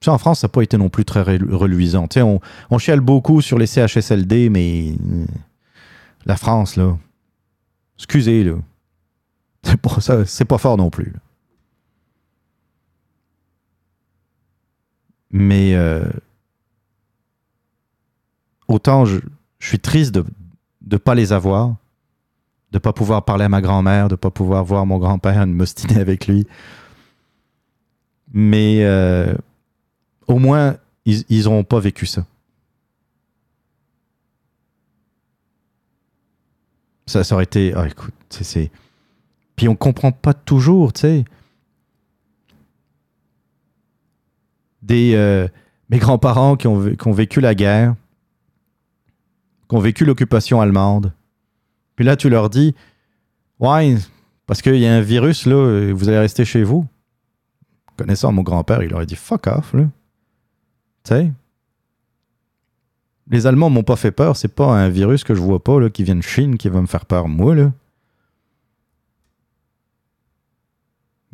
Sais, 0.00 0.10
en 0.10 0.18
France, 0.18 0.40
ça 0.40 0.46
n'a 0.46 0.50
pas 0.52 0.62
été 0.62 0.76
non 0.78 0.88
plus 0.88 1.04
très 1.04 1.22
relu- 1.22 1.52
reluisant. 1.54 2.06
Tu 2.06 2.14
sais, 2.14 2.22
on, 2.22 2.40
on 2.70 2.78
chiale 2.78 3.00
beaucoup 3.00 3.40
sur 3.40 3.58
les 3.58 3.66
CHSLD, 3.66 4.50
mais 4.50 4.94
euh, 5.10 5.24
la 6.26 6.36
France, 6.36 6.76
là, 6.76 6.96
excusez, 7.98 8.44
là, 8.44 8.54
c'est 9.64 9.76
pas, 9.76 10.00
ça- 10.00 10.24
fort 10.58 10.76
non 10.76 10.90
plus. 10.90 11.12
Mais 15.32 15.74
euh, 15.74 16.04
autant 18.68 19.04
je 19.04 19.18
suis 19.58 19.78
triste 19.80 20.14
de 20.14 20.24
ne 20.90 20.96
pas 20.96 21.14
les 21.14 21.32
avoir, 21.32 21.76
de 22.72 22.78
pas 22.78 22.92
pouvoir 22.92 23.24
parler 23.24 23.44
à 23.44 23.48
ma 23.48 23.60
grand-mère, 23.60 24.08
de 24.08 24.16
pas 24.16 24.30
pouvoir 24.30 24.64
voir 24.64 24.86
mon 24.86 24.98
grand-père 24.98 25.46
de 25.46 25.52
m'ostiner 25.52 25.98
avec 26.00 26.26
lui. 26.26 26.46
Mais 28.32 28.84
euh, 28.84 29.34
au 30.26 30.38
moins, 30.38 30.76
ils 31.04 31.44
n'auront 31.44 31.64
pas 31.64 31.80
vécu 31.80 32.06
ça. 32.06 32.26
Ça, 37.06 37.22
ça 37.22 37.36
aurait 37.36 37.44
été. 37.44 37.72
Ah, 37.74 37.86
écoute, 37.86 38.14
c'est-. 38.30 38.70
Puis 39.54 39.68
on 39.68 39.76
comprend 39.76 40.10
pas 40.10 40.34
toujours, 40.34 40.92
tu 40.92 41.02
sais. 41.02 41.24
Des. 44.82 45.14
euh, 45.14 45.48
mes 45.88 45.98
grands-parents 45.98 46.56
qui 46.56 46.66
ont 46.66 47.12
vécu 47.12 47.40
la 47.40 47.54
guerre, 47.54 47.94
qui 49.68 49.74
ont 49.76 49.80
vécu 49.80 50.04
l'occupation 50.04 50.60
allemande. 50.60 51.12
Puis 51.96 52.04
là, 52.04 52.16
tu 52.16 52.28
leur 52.28 52.50
dis 52.50 52.74
Ouais, 53.58 53.96
parce 54.46 54.62
qu'il 54.62 54.76
y 54.76 54.86
a 54.86 54.94
un 54.94 55.00
virus, 55.00 55.46
là, 55.46 55.92
vous 55.92 56.08
allez 56.08 56.18
rester 56.18 56.44
chez 56.44 56.62
vous. 56.62 56.86
Connaissant 57.96 58.32
mon 58.32 58.42
grand-père, 58.42 58.82
il 58.82 58.94
aurait 58.94 59.06
dit 59.06 59.16
Fuck 59.16 59.46
off, 59.46 59.72
là. 59.72 59.84
Tu 61.04 61.14
sais? 61.14 61.32
Les 63.28 63.46
Allemands 63.46 63.70
m'ont 63.70 63.82
pas 63.82 63.96
fait 63.96 64.12
peur, 64.12 64.36
c'est 64.36 64.54
pas 64.54 64.66
un 64.66 64.88
virus 64.88 65.24
que 65.24 65.34
je 65.34 65.40
vois 65.40 65.62
pas 65.62 65.80
là, 65.80 65.90
qui 65.90 66.04
vient 66.04 66.14
de 66.14 66.22
Chine 66.22 66.56
qui 66.58 66.68
va 66.68 66.80
me 66.80 66.86
faire 66.86 67.06
peur, 67.06 67.26
moi. 67.26 67.54
Là. 67.54 67.72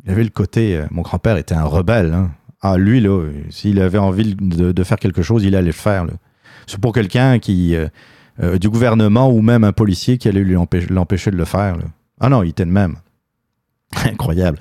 Il 0.03 0.11
avait 0.11 0.23
le 0.23 0.29
côté. 0.29 0.77
euh, 0.77 0.87
mon 0.91 1.01
grand-père 1.01 1.37
était 1.37 1.55
un 1.55 1.65
rebelle. 1.65 2.13
hein. 2.13 2.31
Ah, 2.61 2.77
lui, 2.77 3.01
là, 3.01 3.29
s'il 3.49 3.81
avait 3.81 3.97
envie 3.97 4.35
de, 4.35 4.83
faire 4.83 4.97
quelque 4.97 5.21
chose, 5.21 5.43
il 5.43 5.53
allait 5.55 5.67
le 5.67 5.71
faire. 5.73 6.05
C'est 6.65 6.79
pour 6.79 6.93
quelqu'un 6.93 7.37
qui. 7.39 7.75
euh, 7.75 7.87
euh, 8.41 8.57
du 8.57 8.69
gouvernement 8.69 9.29
ou 9.31 9.41
même 9.41 9.63
un 9.63 9.71
policier 9.73 10.17
qui 10.17 10.27
allait 10.27 10.43
lui 10.43 10.55
empêcher- 10.55 10.91
l'empêcher 10.91 11.31
de 11.31 11.37
le 11.37 11.45
faire. 11.45 11.77
Ah 12.19 12.29
non, 12.29 12.43
il 12.43 12.49
était 12.49 12.65
de 12.65 12.71
même. 12.71 12.95
Incroyable. 14.05 14.57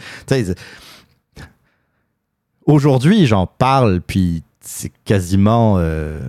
Aujourd'hui, 2.67 3.27
j'en 3.27 3.47
parle, 3.47 4.01
puis 4.01 4.43
c'est 4.61 4.93
quasiment. 5.05 5.77
euh, 5.79 6.21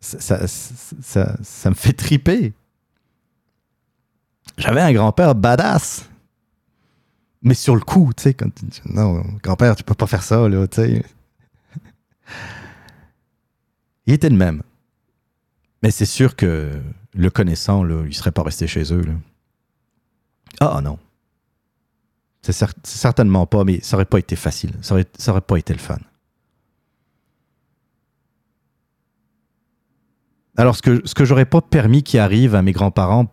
ça, 0.00 0.46
ça, 0.46 1.70
me 1.70 1.74
fait 1.74 1.92
triper. 1.92 2.52
J'avais 4.56 4.80
un 4.80 4.92
grand-père 4.92 5.34
badass. 5.34 6.08
Mais 7.42 7.54
sur 7.54 7.74
le 7.74 7.80
coup, 7.80 8.10
tu 8.16 8.22
sais, 8.24 8.34
quand 8.34 8.52
tu 8.54 8.64
dis, 8.66 8.80
non, 8.86 9.22
grand-père, 9.42 9.76
tu 9.76 9.84
peux 9.84 9.94
pas 9.94 10.06
faire 10.06 10.22
ça, 10.22 10.48
là. 10.48 10.66
Il 14.06 14.14
était 14.14 14.28
le 14.28 14.36
même. 14.36 14.62
Mais 15.82 15.90
c'est 15.90 16.04
sûr 16.06 16.36
que 16.36 16.80
le 17.14 17.30
connaissant, 17.30 17.82
là, 17.82 18.04
il 18.06 18.14
serait 18.14 18.32
pas 18.32 18.42
resté 18.42 18.66
chez 18.66 18.92
eux, 18.92 19.02
là. 19.02 19.12
Ah 20.60 20.80
non. 20.82 20.98
C'est 22.42 22.52
cer- 22.52 22.72
c'est 22.82 22.98
certainement 22.98 23.46
pas, 23.46 23.64
mais 23.64 23.80
ça 23.80 23.96
aurait 23.96 24.04
pas 24.04 24.18
été 24.18 24.36
facile. 24.36 24.72
Ça 24.82 24.94
aurait, 24.94 25.40
pas 25.40 25.56
été 25.56 25.72
le 25.72 25.78
fun. 25.78 25.98
Alors, 30.56 30.76
ce 30.76 30.82
que, 30.82 31.00
ce 31.06 31.14
que 31.14 31.24
j'aurais 31.24 31.46
pas 31.46 31.60
permis 31.60 32.02
qu'il 32.02 32.20
arrive 32.20 32.54
à 32.54 32.62
mes 32.62 32.72
grands-parents, 32.72 33.32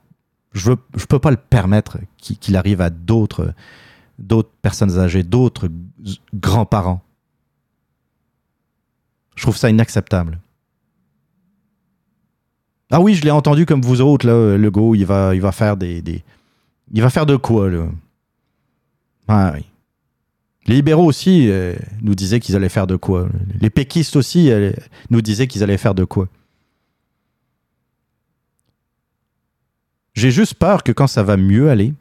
je 0.53 0.72
je 0.95 1.06
peux 1.06 1.19
pas 1.19 1.32
le 1.32 1.38
permettre 1.38 1.98
qu'il 2.18 2.56
arrive 2.56 2.80
à 2.82 2.90
d'autres, 2.90 3.53
d'autres 4.19 4.52
personnes 4.61 4.98
âgées, 4.98 5.24
d'autres 5.24 5.69
grands-parents. 6.34 7.02
Je 9.36 9.44
trouve 9.44 9.57
ça 9.57 9.69
inacceptable. 9.69 10.40
Ah 12.89 13.01
oui, 13.01 13.15
je 13.15 13.23
l'ai 13.23 13.31
entendu 13.31 13.65
comme 13.65 13.81
vous 13.81 14.01
autres, 14.01 14.26
là, 14.26 14.57
le 14.57 14.72
go, 14.72 14.95
il 14.95 15.05
va, 15.05 15.35
il 15.35 15.41
va 15.41 15.51
faire 15.51 15.76
des, 15.76 16.23
Il 16.91 17.01
va 17.01 17.09
faire 17.09 17.26
de 17.26 17.35
quoi, 17.35 17.69
là? 17.69 17.88
Ah 19.27 19.51
oui. 19.55 19.65
Les 20.68 20.76
libéraux 20.76 21.05
aussi 21.05 21.49
euh, 21.49 21.76
nous 22.01 22.15
disaient 22.15 22.39
qu'ils 22.39 22.55
allaient 22.55 22.69
faire 22.69 22.88
de 22.88 22.95
quoi. 22.95 23.27
Les 23.59 23.69
péquistes 23.69 24.15
aussi 24.15 24.51
euh, 24.51 24.72
nous 25.09 25.22
disaient 25.22 25.47
qu'ils 25.47 25.64
allaient 25.64 25.77
faire 25.77 25.95
de 25.95 26.03
quoi. 26.03 26.27
J'ai 30.14 30.31
juste 30.31 30.55
peur 30.55 30.84
que 30.84 30.91
quand 30.91 31.07
ça 31.07 31.23
va 31.23 31.38
mieux 31.38 31.69
aller, 31.69 31.93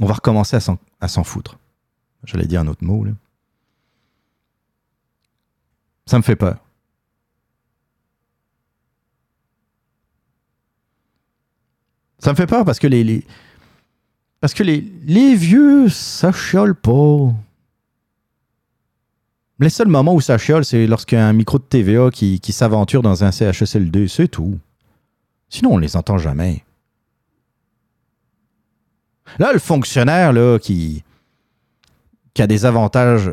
on 0.00 0.06
va 0.06 0.14
recommencer 0.14 0.56
à 0.56 0.60
s'en, 0.60 0.78
à 1.00 1.08
s'en 1.08 1.24
foutre. 1.24 1.58
J'allais 2.24 2.46
dire 2.46 2.60
un 2.60 2.66
autre 2.66 2.84
mot, 2.84 3.04
là. 3.04 3.12
Ça 6.06 6.18
me 6.18 6.22
fait 6.22 6.36
peur. 6.36 6.58
Ça 12.18 12.32
me 12.32 12.36
fait 12.36 12.46
peur 12.46 12.64
parce 12.64 12.78
que 12.78 12.86
les, 12.86 13.24
parce 14.40 14.54
que 14.54 14.62
les, 14.62 14.84
les 15.06 15.34
vieux, 15.34 15.88
ça 15.88 16.32
chiole 16.32 16.74
pas. 16.74 17.32
Les 19.60 19.70
seuls 19.70 19.88
moments 19.88 20.14
où 20.14 20.20
ça 20.20 20.38
chiole, 20.38 20.64
c'est 20.64 20.86
lorsqu'il 20.86 21.18
y 21.18 21.20
a 21.20 21.26
un 21.26 21.32
micro 21.32 21.58
de 21.58 21.64
TVA 21.64 22.10
qui, 22.10 22.38
qui 22.40 22.52
s'aventure 22.52 23.02
dans 23.02 23.24
un 23.24 23.32
CHSLD, 23.32 24.06
c'est 24.06 24.28
tout. 24.28 24.58
Sinon, 25.48 25.74
on 25.74 25.78
les 25.78 25.96
entend 25.96 26.18
jamais. 26.18 26.64
Là, 29.38 29.52
le 29.52 29.58
fonctionnaire 29.58 30.32
là, 30.32 30.58
qui, 30.58 31.02
qui 32.34 32.42
a 32.42 32.46
des 32.46 32.64
avantages 32.64 33.32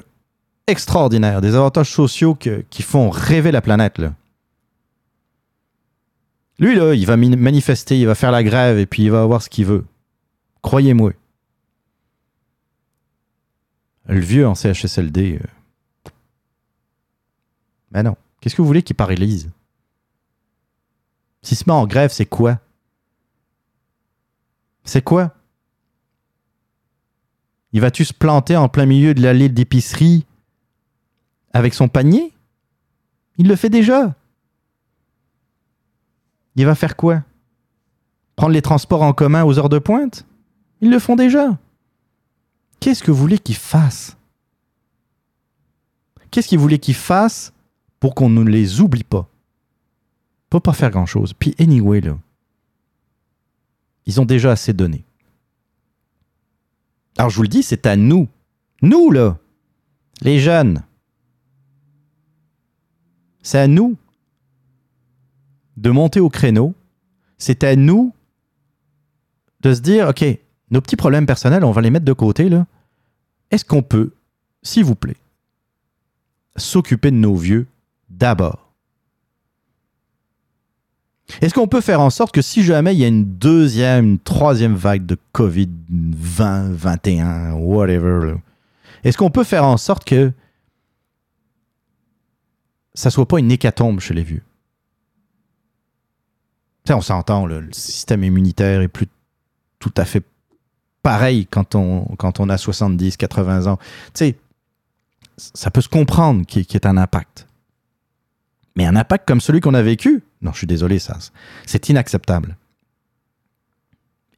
extraordinaires, 0.67 1.41
des 1.41 1.55
avantages 1.55 1.91
sociaux 1.91 2.35
qui 2.35 2.81
font 2.81 3.09
rêver 3.09 3.51
la 3.51 3.61
planète. 3.61 3.99
Là. 3.99 4.13
Lui, 6.59 6.75
là, 6.75 6.93
il 6.93 7.05
va 7.05 7.17
manifester, 7.17 7.99
il 7.99 8.05
va 8.07 8.15
faire 8.15 8.31
la 8.31 8.43
grève 8.43 8.77
et 8.77 8.85
puis 8.85 9.03
il 9.03 9.11
va 9.11 9.21
avoir 9.21 9.41
ce 9.41 9.49
qu'il 9.49 9.65
veut. 9.65 9.85
Croyez-moi. 10.61 11.11
Le 14.07 14.19
vieux 14.19 14.47
en 14.47 14.55
CHSLD. 14.55 15.39
euh, 15.43 16.09
Ben 17.91 18.03
non. 18.03 18.15
Qu'est-ce 18.39 18.55
que 18.55 18.61
vous 18.61 18.67
voulez 18.67 18.83
qu'il 18.83 18.95
paralyse? 18.95 19.49
S'il 21.41 21.57
se 21.57 21.63
met 21.67 21.73
en 21.73 21.87
grève, 21.87 22.11
c'est 22.11 22.25
quoi? 22.25 22.59
C'est 24.83 25.03
quoi? 25.03 25.33
Il 27.73 27.81
va-tu 27.81 28.05
se 28.05 28.13
planter 28.13 28.55
en 28.55 28.69
plein 28.69 28.85
milieu 28.85 29.13
de 29.13 29.21
l'allée 29.21 29.49
d'épicerie 29.49 30.25
avec 31.53 31.73
son 31.73 31.87
panier? 31.87 32.31
Il 33.37 33.47
le 33.47 33.55
fait 33.55 33.69
déjà. 33.69 34.15
Il 36.55 36.65
va 36.65 36.75
faire 36.75 36.95
quoi? 36.95 37.23
Prendre 38.35 38.53
les 38.53 38.61
transports 38.61 39.01
en 39.01 39.13
commun 39.13 39.43
aux 39.43 39.59
heures 39.59 39.69
de 39.69 39.79
pointe? 39.79 40.25
Ils 40.81 40.89
le 40.89 40.99
font 40.99 41.15
déjà. 41.15 41.57
Qu'est-ce 42.79 43.03
que 43.03 43.11
vous 43.11 43.17
voulez 43.17 43.39
qu'ils 43.39 43.55
fassent? 43.55 44.17
Qu'est-ce 46.31 46.47
qu'ils 46.47 46.59
voulaient 46.59 46.79
qu'ils 46.79 46.95
fassent 46.95 47.53
pour 47.99 48.13
qu'on 48.13 48.29
ne 48.29 48.43
les 48.43 48.81
oublie 48.81 49.03
pas? 49.03 49.29
Peut 50.49 50.59
pas 50.59 50.73
faire 50.73 50.91
grand-chose. 50.91 51.33
Puis 51.33 51.55
anyway, 51.59 52.01
là, 52.01 52.17
ils 54.05 54.21
ont 54.21 54.25
déjà 54.25 54.51
assez 54.51 54.73
donné. 54.73 55.05
Alors 57.17 57.29
je 57.29 57.37
vous 57.37 57.43
le 57.43 57.47
dis, 57.47 57.63
c'est 57.63 57.85
à 57.85 57.95
nous. 57.95 58.27
Nous, 58.81 59.11
là, 59.11 59.37
les 60.21 60.39
jeunes. 60.39 60.83
C'est 63.41 63.59
à 63.59 63.67
nous 63.67 63.95
de 65.77 65.89
monter 65.89 66.19
au 66.19 66.29
créneau. 66.29 66.73
C'est 67.37 67.63
à 67.63 67.75
nous 67.75 68.13
de 69.61 69.73
se 69.73 69.81
dire, 69.81 70.09
OK, 70.09 70.23
nos 70.71 70.81
petits 70.81 70.95
problèmes 70.95 71.25
personnels, 71.25 71.63
on 71.63 71.71
va 71.71 71.81
les 71.81 71.89
mettre 71.89 72.05
de 72.05 72.13
côté. 72.13 72.49
Est-ce 73.51 73.65
qu'on 73.65 73.83
peut, 73.83 74.13
s'il 74.63 74.83
vous 74.83 74.95
plaît, 74.95 75.17
s'occuper 76.55 77.11
de 77.11 77.17
nos 77.17 77.35
vieux 77.35 77.67
d'abord? 78.09 78.65
Est-ce 81.41 81.53
qu'on 81.53 81.67
peut 81.67 81.81
faire 81.81 82.01
en 82.01 82.11
sorte 82.11 82.33
que 82.33 82.41
si 82.41 82.63
jamais 82.63 82.93
il 82.93 82.99
y 82.99 83.03
a 83.03 83.07
une 83.07 83.25
deuxième, 83.25 84.05
une 84.05 84.19
troisième 84.19 84.75
vague 84.75 85.05
de 85.05 85.17
COVID 85.31 85.69
20, 85.89 86.71
21, 86.71 87.53
whatever, 87.53 88.35
est-ce 89.03 89.17
qu'on 89.17 89.31
peut 89.31 89.43
faire 89.43 89.65
en 89.65 89.77
sorte 89.77 90.05
que 90.05 90.31
ça 92.93 93.09
soit 93.09 93.27
pas 93.27 93.39
une 93.39 93.51
hécatombe 93.51 93.99
chez 93.99 94.13
les 94.13 94.23
vieux? 94.23 94.43
On 96.89 97.01
s'entend, 97.01 97.45
le 97.45 97.67
système 97.71 98.23
immunitaire 98.23 98.81
est 98.81 98.87
plus 98.87 99.07
tout 99.79 99.93
à 99.97 100.05
fait 100.05 100.23
pareil 101.01 101.47
quand 101.47 101.75
on, 101.75 102.05
quand 102.17 102.39
on 102.39 102.49
a 102.49 102.57
70, 102.57 103.17
80 103.17 103.67
ans. 103.67 103.77
Tu 103.77 103.85
sais, 104.13 104.37
ça 105.37 105.71
peut 105.71 105.81
se 105.81 105.89
comprendre 105.89 106.45
qu'il 106.45 106.61
y 106.61 106.75
ait 106.75 106.87
un 106.87 106.97
impact. 106.97 107.47
Mais 108.75 108.85
un 108.85 108.95
impact 108.95 109.27
comme 109.27 109.41
celui 109.41 109.61
qu'on 109.61 109.73
a 109.73 109.81
vécu, 109.81 110.23
non, 110.41 110.51
je 110.51 110.59
suis 110.59 110.67
désolé, 110.67 110.99
ça, 110.99 111.17
c'est 111.65 111.89
inacceptable. 111.89 112.57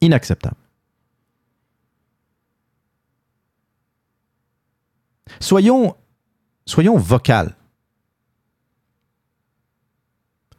Inacceptable. 0.02 0.56
Soyons, 5.40 5.96
soyons 6.66 6.98
vocales. 6.98 7.57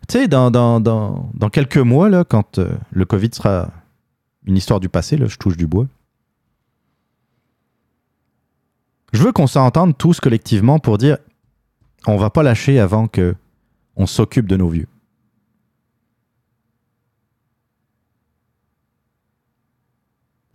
Tu 0.08 0.16
sais, 0.20 0.28
dans, 0.28 1.50
quelques 1.52 1.76
mois, 1.76 2.24
quand 2.24 2.58
euh, 2.58 2.74
le 2.90 3.04
COVID 3.04 3.28
sera 3.32 3.70
une 4.46 4.56
histoire 4.56 4.80
du 4.80 4.88
passé, 4.88 5.18
là, 5.18 5.26
je 5.26 5.36
touche 5.36 5.58
du 5.58 5.66
bois, 5.66 5.86
je 9.12 9.22
veux 9.22 9.32
qu'on 9.32 9.46
s'entende 9.46 9.96
tous 9.98 10.18
collectivement 10.20 10.78
pour 10.78 10.96
dire 10.96 11.18
on 12.06 12.16
va 12.16 12.30
pas 12.30 12.42
lâcher 12.42 12.78
avant 12.78 13.06
que 13.06 13.34
on 13.96 14.06
s'occupe 14.06 14.46
de 14.46 14.56
nos 14.56 14.68
vieux. 14.68 14.88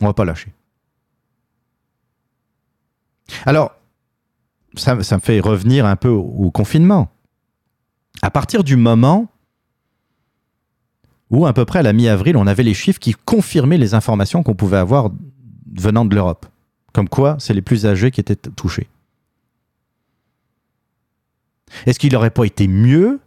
On 0.00 0.06
va 0.06 0.14
pas 0.14 0.24
lâcher. 0.24 0.52
Alors, 3.46 3.72
ça, 4.74 5.00
ça 5.04 5.16
me 5.16 5.20
fait 5.20 5.38
revenir 5.38 5.86
un 5.86 5.96
peu 5.96 6.08
au, 6.08 6.22
au 6.22 6.50
confinement. 6.50 7.08
À 8.22 8.30
partir 8.30 8.64
du 8.64 8.76
moment 8.76 9.28
où, 11.34 11.46
à 11.46 11.52
peu 11.52 11.64
près 11.64 11.80
à 11.80 11.82
la 11.82 11.92
mi-avril, 11.92 12.36
on 12.36 12.46
avait 12.46 12.62
les 12.62 12.74
chiffres 12.74 13.00
qui 13.00 13.14
confirmaient 13.24 13.78
les 13.78 13.94
informations 13.94 14.42
qu'on 14.42 14.54
pouvait 14.54 14.76
avoir 14.76 15.10
venant 15.76 16.04
de 16.04 16.14
l'Europe. 16.14 16.46
Comme 16.92 17.08
quoi, 17.08 17.36
c'est 17.40 17.54
les 17.54 17.62
plus 17.62 17.86
âgés 17.86 18.10
qui 18.10 18.20
étaient 18.20 18.36
touchés. 18.36 18.88
Est-ce 21.86 21.98
qu'il 21.98 22.12
n'aurait 22.12 22.30
pas 22.30 22.44
été 22.44 22.68
mieux 22.68 23.18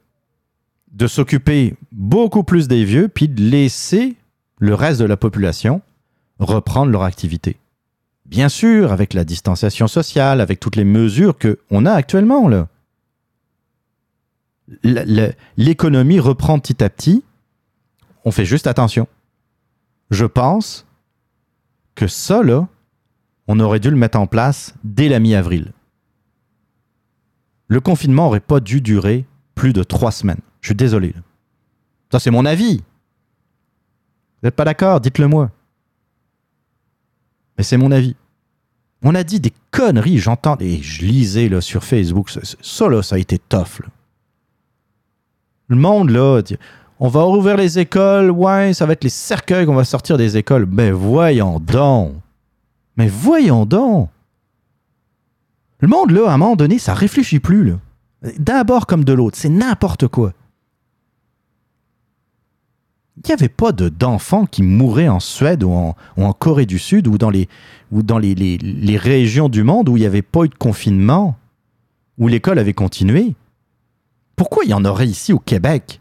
de 0.93 1.07
s'occuper 1.07 1.75
beaucoup 1.91 2.43
plus 2.43 2.67
des 2.67 2.85
vieux, 2.85 3.09
puis 3.09 3.27
de 3.27 3.41
laisser 3.41 4.15
le 4.59 4.73
reste 4.73 5.01
de 5.01 5.05
la 5.05 5.17
population 5.17 5.81
reprendre 6.39 6.91
leur 6.91 7.03
activité? 7.03 7.57
Bien 8.25 8.49
sûr, 8.49 8.91
avec 8.91 9.13
la 9.13 9.25
distanciation 9.25 9.88
sociale, 9.88 10.41
avec 10.41 10.59
toutes 10.59 10.75
les 10.75 10.85
mesures 10.85 11.35
qu'on 11.38 11.85
a 11.85 11.91
actuellement. 11.91 12.49
L'économie 15.57 16.19
reprend 16.19 16.59
petit 16.59 16.84
à 16.84 16.89
petit. 16.89 17.23
On 18.27 18.31
fait 18.31 18.43
juste 18.43 18.67
attention. 18.67 19.07
Je 20.11 20.25
pense 20.25 20.85
que 21.95 22.07
ça, 22.07 22.43
là, 22.43 22.67
on 23.47 23.57
aurait 23.61 23.79
dû 23.79 23.89
le 23.89 23.95
mettre 23.95 24.19
en 24.19 24.27
place 24.27 24.75
dès 24.83 25.07
la 25.07 25.21
mi-avril. 25.21 25.71
Le 27.69 27.79
confinement 27.79 28.25
n'aurait 28.25 28.41
pas 28.41 28.59
dû 28.59 28.81
durer 28.81 29.25
plus 29.55 29.71
de 29.71 29.81
trois 29.81 30.11
semaines. 30.11 30.41
Je 30.59 30.67
suis 30.67 30.75
désolé. 30.75 31.15
Ça, 32.11 32.19
c'est 32.19 32.29
mon 32.29 32.43
avis. 32.45 32.79
Vous 32.79 34.43
n'êtes 34.43 34.57
pas 34.57 34.65
d'accord? 34.65 34.99
Dites-le 34.99 35.29
moi. 35.29 35.49
Mais 37.57 37.63
c'est 37.63 37.77
mon 37.77 37.93
avis. 37.93 38.17
On 39.03 39.15
a 39.15 39.23
dit 39.23 39.39
des 39.39 39.53
conneries, 39.71 40.17
j'entends, 40.17 40.57
et 40.59 40.81
je 40.81 41.05
lisais 41.05 41.47
là, 41.47 41.61
sur 41.61 41.85
Facebook, 41.85 42.29
ça, 42.29 42.41
ça, 42.43 42.89
là, 42.89 43.01
ça 43.01 43.15
a 43.15 43.19
été 43.19 43.39
tough. 43.39 43.79
Le 45.69 45.77
monde, 45.77 46.09
là, 46.09 46.41
dit, 46.41 46.57
on 46.99 47.07
va 47.09 47.21
rouvrir 47.23 47.57
les 47.57 47.79
écoles, 47.79 48.31
ouais, 48.31 48.73
ça 48.73 48.85
va 48.85 48.93
être 48.93 49.03
les 49.03 49.09
cercueils 49.09 49.65
qu'on 49.65 49.75
va 49.75 49.83
sortir 49.85 50.17
des 50.17 50.37
écoles. 50.37 50.65
Mais 50.69 50.91
voyons 50.91 51.59
donc. 51.59 52.13
Mais 52.95 53.07
voyons 53.07 53.65
donc. 53.65 54.09
Le 55.79 55.87
monde, 55.87 56.09
là, 56.11 56.29
à 56.29 56.33
un 56.33 56.37
moment 56.37 56.55
donné, 56.55 56.79
ça 56.79 56.93
réfléchit 56.95 57.39
plus. 57.39 57.75
D'abord 58.39 58.87
comme 58.87 59.03
de 59.03 59.13
l'autre, 59.13 59.37
c'est 59.37 59.49
n'importe 59.49 60.07
quoi. 60.07 60.33
Il 63.17 63.27
n'y 63.29 63.33
avait 63.33 63.49
pas 63.49 63.71
de- 63.71 63.89
d'enfants 63.89 64.45
qui 64.45 64.63
mouraient 64.63 65.07
en 65.07 65.19
Suède 65.19 65.63
ou 65.63 65.71
en, 65.71 66.33
Corée 66.33 66.65
du 66.65 66.79
Sud 66.79 67.07
ou 67.07 67.17
dans, 67.17 67.29
les- 67.29 67.47
les 67.91 68.97
régions 68.97 69.49
du 69.49 69.63
monde 69.63 69.89
où 69.89 69.97
il 69.97 70.01
n'y 70.01 70.05
avait 70.05 70.21
pas 70.21 70.45
eu 70.45 70.49
de 70.49 70.55
confinement, 70.55 71.35
où 72.17 72.27
l'école 72.27 72.59
avait 72.59 72.73
continué. 72.73 73.35
Pourquoi 74.35 74.65
il 74.65 74.69
y 74.69 74.73
en 74.73 74.85
aurait 74.85 75.07
ici 75.07 75.33
au 75.33 75.39
Québec? 75.39 75.99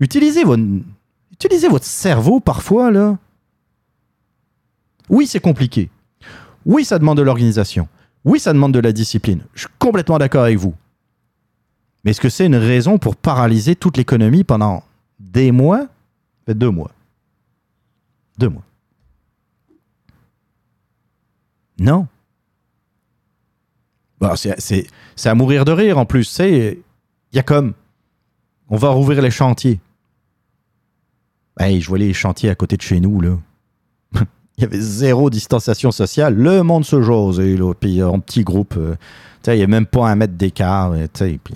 Utilisez 0.00 0.44
votre, 0.44 0.62
utilisez 1.32 1.68
votre 1.68 1.84
cerveau 1.84 2.40
parfois, 2.40 2.90
là. 2.90 3.18
Oui, 5.08 5.26
c'est 5.26 5.40
compliqué. 5.40 5.90
Oui, 6.64 6.84
ça 6.84 6.98
demande 6.98 7.18
de 7.18 7.22
l'organisation. 7.22 7.88
Oui, 8.24 8.38
ça 8.40 8.52
demande 8.52 8.72
de 8.72 8.78
la 8.80 8.92
discipline. 8.92 9.42
Je 9.54 9.60
suis 9.60 9.68
complètement 9.78 10.18
d'accord 10.18 10.44
avec 10.44 10.58
vous. 10.58 10.74
Mais 12.04 12.12
est-ce 12.12 12.20
que 12.20 12.28
c'est 12.28 12.46
une 12.46 12.56
raison 12.56 12.98
pour 12.98 13.16
paralyser 13.16 13.76
toute 13.76 13.96
l'économie 13.96 14.44
pendant 14.44 14.82
des 15.18 15.52
mois? 15.52 15.86
Fait 16.46 16.54
deux 16.54 16.70
mois. 16.70 16.90
Deux 18.38 18.48
mois. 18.48 18.62
Non. 21.78 22.06
Bon, 24.20 24.36
c'est- 24.36 24.86
à 25.24 25.34
mourir 25.34 25.64
de 25.64 25.72
rire 25.72 25.98
en 25.98 26.06
plus. 26.06 26.38
Il 26.38 26.78
y 27.32 27.38
a 27.38 27.42
comme. 27.42 27.72
On 28.68 28.76
va 28.76 28.90
rouvrir 28.90 29.20
les 29.22 29.30
chantiers. 29.30 29.80
Hey, 31.62 31.80
je 31.82 31.88
vois 31.88 31.98
les 31.98 32.14
chantiers 32.14 32.48
à 32.48 32.54
côté 32.54 32.76
de 32.78 32.82
chez 32.82 33.00
nous, 33.00 33.20
là. 33.20 33.36
il 34.56 34.62
y 34.62 34.64
avait 34.64 34.80
zéro 34.80 35.28
distanciation 35.28 35.90
sociale. 35.90 36.34
Le 36.34 36.62
monde 36.62 36.86
se 36.86 37.02
josait, 37.02 37.54
là. 37.56 37.74
Puis 37.74 38.02
en 38.02 38.18
petit 38.18 38.44
groupe, 38.44 38.74
euh, 38.78 38.96
il 39.46 39.54
n'y 39.56 39.62
a 39.62 39.66
même 39.66 39.84
pas 39.86 40.08
un 40.08 40.16
mètre 40.16 40.32
d'écart. 40.34 40.92
euh, 40.92 41.06
Puis 41.12 41.54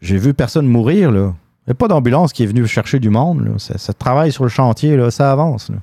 j'ai 0.00 0.18
vu 0.18 0.34
personne 0.34 0.68
mourir, 0.68 1.10
là. 1.10 1.34
Il 1.66 1.70
n'y 1.70 1.72
a 1.72 1.74
pas 1.74 1.88
d'ambulance 1.88 2.32
qui 2.32 2.44
est 2.44 2.46
venue 2.46 2.66
chercher 2.68 3.00
du 3.00 3.10
monde, 3.10 3.44
là. 3.44 3.52
Ça, 3.58 3.92
travaille 3.92 4.30
sur 4.30 4.44
le 4.44 4.50
chantier, 4.50 4.96
là. 4.96 5.10
Ça 5.10 5.32
avance, 5.32 5.68
là. 5.68 5.76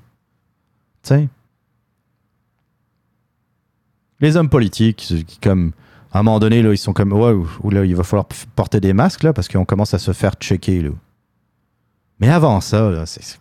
Tu 1.03 1.09
sais? 1.09 1.27
Les 4.21 4.37
hommes 4.37 4.49
politiques, 4.49 4.95
qui, 5.27 5.37
comme, 5.43 5.73
à 6.13 6.19
un 6.19 6.23
moment 6.23 6.39
donné, 6.39 6.63
là, 6.63 6.71
ils 6.71 6.77
sont 6.77 6.93
comme, 6.93 7.11
ouais, 7.11 7.33
ou- 7.33 7.69
là, 7.69 7.83
il 7.83 7.95
va 7.97 8.03
falloir 8.03 8.27
porter 8.55 8.79
des 8.79 8.93
masques, 8.93 9.23
là, 9.23 9.33
parce 9.33 9.49
qu'on 9.49 9.65
commence 9.65 9.93
à 9.93 9.99
se 9.99 10.13
faire 10.13 10.35
checker, 10.39 10.81
là. 10.81 10.91
Mais 12.19 12.29
avant 12.29 12.61
ça, 12.61 13.05
c'est. 13.05 13.23
c'est- 13.23 13.39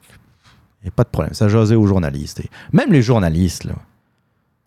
Il 0.83 0.89
n'y 0.89 0.89
a 0.89 0.93
pas 0.93 1.05
de 1.05 1.09
problème. 1.09 1.33
Ça 1.33 1.49
jasait 1.49 1.77
aux 1.77 1.87
journalistes. 1.87 2.43
Même 2.73 2.93
les 2.93 3.01
journalistes. 3.01 3.67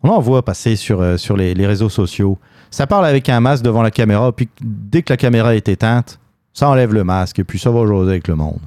On 0.02 0.08
en 0.10 0.20
voit 0.20 0.44
passer 0.44 0.74
sur, 0.74 1.00
euh, 1.00 1.16
sur 1.16 1.36
les, 1.36 1.54
les 1.54 1.66
réseaux 1.66 1.88
sociaux. 1.88 2.38
Ça 2.70 2.86
parle 2.88 3.06
avec 3.06 3.28
un 3.28 3.38
masque 3.40 3.62
devant 3.62 3.82
la 3.82 3.90
caméra, 3.92 4.32
puis 4.32 4.48
dès 4.60 5.02
que 5.02 5.12
la 5.12 5.16
caméra 5.16 5.54
est 5.54 5.68
éteinte, 5.68 6.18
ça 6.52 6.68
enlève 6.68 6.92
le 6.92 7.04
masque, 7.04 7.38
et 7.38 7.44
puis 7.44 7.58
ça 7.58 7.70
va 7.70 7.86
jaser 7.86 8.10
avec 8.10 8.26
le 8.28 8.34
monde. 8.34 8.58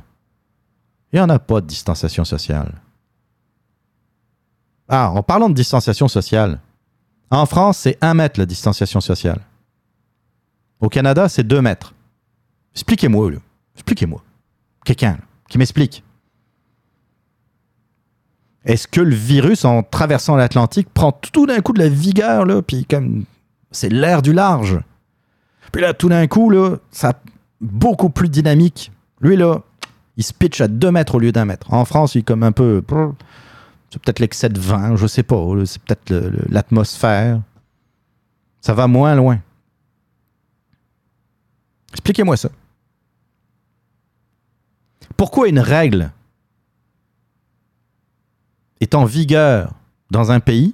Il 1.12 1.18
n'y 1.18 1.22
en 1.22 1.28
a 1.30 1.40
pas 1.40 1.60
de 1.60 1.68
distanciation 1.68 2.24
sociale. 2.24 2.72
Ah, 4.88 5.12
en 5.12 5.24
parlant 5.24 5.50
de 5.50 5.54
distanciation 5.54 6.08
sociale, 6.08 6.60
en 7.30 7.46
France, 7.46 7.80
c'est 7.80 7.98
un 8.02 8.14
mètre 8.14 8.40
la 8.40 8.46
distanciation 8.46 9.02
sociale. 9.02 9.40
Au 10.80 10.90
Canada, 10.90 11.28
c'est 11.30 11.44
deux 11.44 11.62
mètres. 11.62 11.94
Expliquez-moi. 12.74 13.32
Expliquez-moi. 13.76 14.22
Quelqu'un, 14.86 15.12
là, 15.12 15.18
qui 15.52 15.58
m'explique. 15.58 16.04
Est-ce 18.64 18.88
que 18.88 19.02
le 19.02 19.14
virus, 19.14 19.66
en 19.66 19.84
traversant 19.84 20.36
l'Atlantique, 20.36 20.88
prend 20.94 21.12
tout 21.12 21.46
d'un 21.46 21.60
coup 21.60 21.74
de 21.74 21.80
la 21.80 21.90
vigueur, 21.90 22.46
là, 22.46 22.62
puis 22.62 22.86
comme 22.86 23.26
c'est 23.72 23.90
l'air 23.90 24.22
du 24.22 24.34
large. 24.34 24.80
Puis 25.72 25.82
là, 25.82 25.94
tout 25.94 26.10
d'un 26.10 26.28
coup, 26.28 26.50
là, 26.50 26.78
ça 26.92 27.14
beaucoup 27.60 28.10
plus 28.10 28.30
dynamique. 28.30 28.92
Lui, 29.20 29.36
là, 29.36 29.60
il 30.16 30.24
se 30.24 30.34
pitch 30.34 30.62
à 30.62 30.68
deux 30.68 30.92
mètres 30.92 31.16
au 31.16 31.20
lieu 31.20 31.32
d'un 31.32 31.46
mètre. 31.46 31.74
En 31.74 31.86
France, 31.86 32.16
il 32.16 32.20
est 32.20 32.24
comme 32.24 32.44
un 32.44 32.52
peu. 32.52 32.82
C'est 33.90 34.02
peut-être 34.02 34.20
l'excès 34.20 34.50
de 34.50 34.60
vent, 34.60 34.96
je 34.96 35.08
sais 35.08 35.24
pas. 35.24 35.44
C'est 35.66 35.82
peut-être 35.82 36.14
l'atmosphère. 36.50 37.42
Ça 38.62 38.74
va 38.74 38.88
moins 38.88 39.16
loin. 39.16 39.40
Expliquez-moi 41.92 42.38
ça. 42.38 42.50
Pourquoi 45.18 45.48
une 45.48 45.60
règle 45.60 46.12
est 48.80 48.96
en 48.96 49.06
vigueur 49.06 49.74
dans 50.10 50.32
un 50.32 50.40
pays 50.40 50.74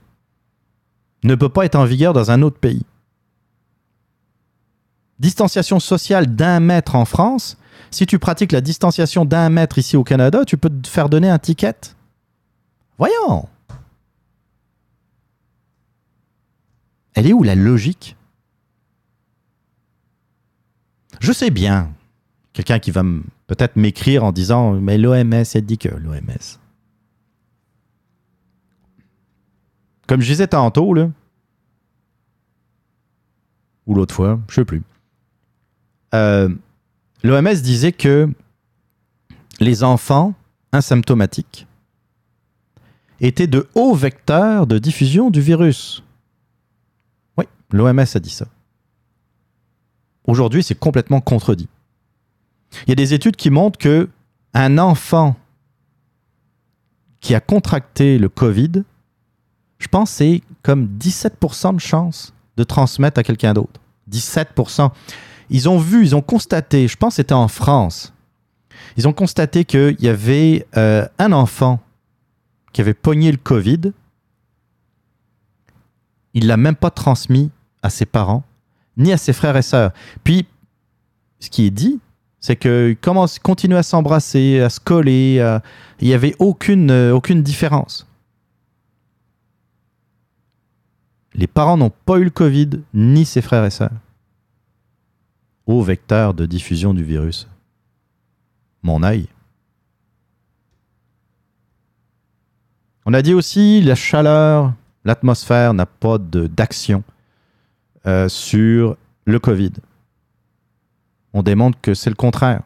ne 1.24 1.36
peut 1.36 1.50
pas 1.50 1.66
être 1.66 1.76
en 1.76 1.86
vigueur 1.86 2.14
dans 2.14 2.32
un 2.32 2.42
autre 2.42 2.60
pays? 2.60 2.86
Distanciation 5.20 5.80
sociale 5.80 6.36
d'un 6.36 6.60
mètre 6.60 6.96
en 6.96 7.06
France, 7.06 7.58
si 7.92 8.06
tu 8.06 8.20
pratiques 8.20 8.52
la 8.52 8.62
distanciation 8.62 9.26
d'un 9.26 9.50
mètre 9.50 9.78
ici 9.78 9.98
au 9.98 10.04
Canada, 10.04 10.46
tu 10.46 10.58
peux 10.58 10.70
te 10.70 10.88
faire 10.88 11.10
donner 11.10 11.30
un 11.30 11.40
ticket. 11.40 11.96
Voyons. 12.98 13.48
Elle 17.14 17.28
est 17.28 17.34
où 17.34 17.44
la 17.44 17.56
logique? 17.56 18.16
Je 21.20 21.32
sais 21.32 21.50
bien. 21.50 21.92
Quelqu'un 22.58 22.80
qui 22.80 22.90
va 22.90 23.04
peut-être 23.46 23.76
m'écrire 23.76 24.24
en 24.24 24.32
disant 24.32 24.74
Mais 24.74 24.98
l'OMS, 24.98 25.44
elle 25.54 25.66
dit 25.68 25.78
que 25.78 25.90
l'OMS. 25.90 26.58
Comme 30.08 30.22
je 30.22 30.28
disais 30.28 30.48
tantôt, 30.48 30.92
ou 33.86 33.94
l'autre 33.94 34.16
fois, 34.16 34.40
je 34.50 34.56
sais 34.56 34.66
plus. 34.66 34.82
Euh, 36.16 36.50
L'OMS 37.24 37.54
disait 37.62 37.92
que 37.92 38.28
les 39.60 39.84
enfants 39.84 40.34
asymptomatiques 40.72 41.68
étaient 43.20 43.46
de 43.46 43.70
hauts 43.76 43.94
vecteurs 43.94 44.66
de 44.66 44.80
diffusion 44.80 45.30
du 45.30 45.42
virus. 45.42 46.02
Oui, 47.38 47.46
l'OMS 47.70 48.00
a 48.00 48.20
dit 48.20 48.32
ça. 48.32 48.48
Aujourd'hui, 50.26 50.64
c'est 50.64 50.74
complètement 50.74 51.22
contredit. 51.22 51.70
Il 52.86 52.90
y 52.90 52.92
a 52.92 52.96
des 52.96 53.14
études 53.14 53.36
qui 53.36 53.50
montrent 53.50 53.80
que 53.80 54.10
un 54.54 54.78
enfant 54.78 55.36
qui 57.20 57.36
a 57.36 57.40
contracté 57.40 58.18
le 58.18 58.30
Covid, 58.30 58.84
je 59.80 59.88
pense 59.88 60.12
c'est 60.12 60.42
comme 60.64 60.88
17% 60.98 61.76
de 61.76 61.80
chance 61.80 62.34
de 62.58 62.64
transmettre 62.64 63.20
à 63.20 63.24
quelqu'un 63.24 63.54
d'autre. 63.54 63.80
17%. 64.12 64.92
Ils 65.50 65.70
ont 65.70 65.78
vu, 65.78 66.04
ils 66.04 66.16
ont 66.16 66.22
constaté, 66.22 66.88
je 66.88 66.98
pense 66.98 67.16
c'était 67.16 67.34
en 67.34 67.48
France, 67.48 68.14
ils 68.98 69.08
ont 69.08 69.14
constaté 69.14 69.66
qu'il 69.66 69.98
y 70.00 70.08
avait 70.08 70.66
euh, 70.76 71.08
un 71.20 71.32
enfant 71.32 71.80
qui 72.74 72.82
avait 72.82 72.94
pogné 72.94 73.32
le 73.32 73.38
Covid. 73.38 73.94
Il 76.34 76.48
l'a 76.48 76.58
même 76.58 76.76
pas 76.76 76.92
transmis 76.92 77.50
à 77.82 77.90
ses 77.90 78.06
parents, 78.06 78.44
ni 78.98 79.12
à 79.12 79.18
ses 79.18 79.34
frères 79.34 79.56
et 79.56 79.62
sœurs. 79.62 79.92
Puis, 80.24 80.46
ce 81.40 81.50
qui 81.50 81.66
est 81.66 81.72
dit, 81.72 82.00
c'est 82.40 82.56
qu'ils 82.56 82.98
commencent, 82.98 83.40
continuent 83.40 83.76
à 83.76 83.84
s'embrasser, 83.84 84.60
à 84.62 84.70
se 84.70 84.80
coller. 84.80 85.40
à- 85.40 85.62
Il 86.00 86.08
n'y 86.08 86.14
avait 86.14 86.36
aucune, 86.40 86.92
euh, 86.92 87.14
aucune 87.14 87.42
différence. 87.44 88.06
Les 91.34 91.48
parents 91.48 91.78
n'ont 91.78 91.92
pas 92.06 92.18
eu 92.18 92.24
le 92.24 92.30
Covid, 92.30 92.70
ni 92.94 93.26
ses 93.26 93.42
frères 93.42 93.66
et 93.66 93.70
sœurs. 93.70 93.92
Au 95.66 95.82
vecteur 95.84 96.34
de 96.34 96.46
diffusion 96.46 96.94
du 96.94 97.04
virus. 97.04 97.48
Mon 98.84 99.04
œil. 99.04 99.28
On 103.06 103.14
a 103.14 103.22
dit 103.22 103.34
aussi 103.34 103.82
la 103.82 103.96
chaleur, 103.96 104.74
l'atmosphère 105.06 105.74
n'a 105.74 105.86
pas 105.86 106.18
d'action 106.18 107.04
euh, 108.06 108.30
sur 108.30 108.98
le 109.26 109.40
Covid. 109.40 109.72
On 111.38 111.44
démontre 111.44 111.80
que 111.84 111.94
c'est 111.94 112.10
le 112.10 112.16
contraire. 112.16 112.64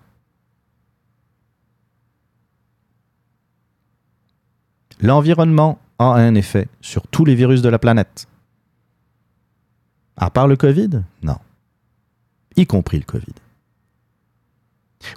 L'environnement 5.01 5.77
a 5.99 6.13
un 6.13 6.35
effet 6.35 6.69
sur 6.79 7.05
tous 7.07 7.25
les 7.25 7.35
virus 7.35 7.61
de 7.61 7.67
la 7.67 7.79
planète. 7.79 8.29
À 10.15 10.29
part 10.29 10.47
le 10.47 10.55
Covid 10.55 11.03
Non. 11.21 11.35
Y 12.55 12.65
compris 12.65 12.99
le 12.99 13.03
Covid. 13.03 13.33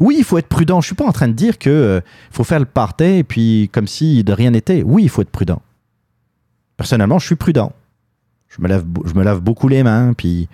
Oui, 0.00 0.16
il 0.18 0.24
faut 0.24 0.38
être 0.38 0.48
prudent. 0.48 0.80
Je 0.80 0.86
suis 0.86 0.96
pas 0.96 1.06
en 1.06 1.12
train 1.12 1.28
de 1.28 1.34
dire 1.34 1.56
que 1.60 1.70
euh, 1.70 2.00
faut 2.32 2.42
faire 2.42 2.58
le 2.58 2.64
party 2.64 3.04
et 3.04 3.22
puis 3.22 3.70
comme 3.72 3.86
si 3.86 4.24
de 4.24 4.32
rien 4.32 4.50
n'était. 4.50 4.82
Oui, 4.82 5.04
il 5.04 5.08
faut 5.08 5.22
être 5.22 5.30
prudent. 5.30 5.62
Personnellement, 6.76 7.20
je 7.20 7.26
suis 7.26 7.36
prudent. 7.36 7.72
Je 8.48 8.60
me 8.60 8.66
lave, 8.66 8.84
je 9.04 9.14
me 9.14 9.22
lave 9.22 9.40
beaucoup 9.40 9.68
les 9.68 9.84
mains, 9.84 10.12
puis 10.12 10.48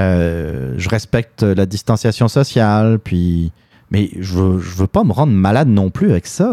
euh, 0.00 0.74
je 0.78 0.88
respecte 0.88 1.42
la 1.42 1.66
distanciation 1.66 2.28
sociale, 2.28 2.98
puis 2.98 3.52
mais 3.90 4.10
je 4.18 4.34
veux, 4.34 4.56
veux 4.56 4.86
pas 4.86 5.04
me 5.04 5.12
rendre 5.12 5.32
malade 5.34 5.68
non 5.68 5.90
plus 5.90 6.10
avec 6.10 6.26
ça. 6.26 6.52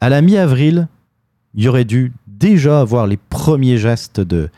À 0.00 0.08
la 0.08 0.20
mi-avril, 0.20 0.86
il 1.54 1.64
y 1.64 1.68
aurait 1.68 1.84
dû 1.86 2.12
déjà 2.26 2.80
avoir 2.80 3.06
les 3.06 3.16
premiers 3.16 3.78
gestes 3.78 4.20
de, 4.20 4.50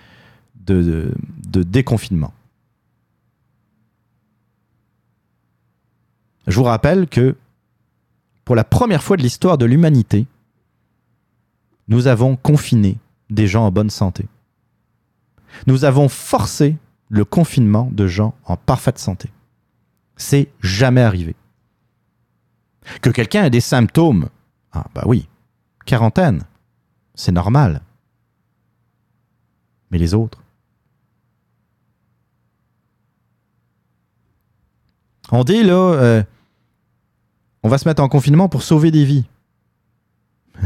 de- 0.66 1.14
de 1.48 1.62
déconfinement. 1.62 2.32
Je 6.48 6.56
vous 6.56 6.64
rappelle 6.64 7.06
que 7.06 7.36
pour 8.44 8.56
la 8.56 8.64
première 8.64 9.02
fois 9.02 9.16
de 9.16 9.22
l'histoire 9.22 9.58
de 9.58 9.64
l'humanité, 9.64 10.26
nous 11.88 12.08
avons 12.08 12.34
confiné 12.36 12.98
des 13.30 13.46
gens 13.46 13.66
en 13.66 13.70
bonne 13.70 13.90
santé. 13.90 14.26
Nous 15.66 15.84
avons 15.84 16.08
forcé 16.08 16.76
le 17.08 17.24
confinement 17.24 17.88
de 17.92 18.06
gens 18.06 18.34
en 18.44 18.56
parfaite 18.56 18.98
santé. 18.98 19.30
C'est 20.16 20.48
jamais 20.60 21.02
arrivé. 21.02 21.36
Que 23.00 23.10
quelqu'un 23.10 23.44
ait 23.44 23.50
des 23.50 23.60
symptômes, 23.60 24.28
ah 24.72 24.86
bah 24.94 25.02
oui, 25.06 25.28
quarantaine, 25.84 26.44
c'est 27.14 27.32
normal. 27.32 27.82
Mais 29.90 29.98
les 29.98 30.14
autres? 30.14 30.42
On 35.30 35.44
dit 35.44 35.62
là, 35.62 35.74
euh, 35.74 36.22
on 37.62 37.68
va 37.68 37.78
se 37.78 37.88
mettre 37.88 38.02
en 38.02 38.08
confinement 38.08 38.48
pour 38.48 38.62
sauver 38.62 38.90
des 38.90 39.04
vies. 39.04 39.26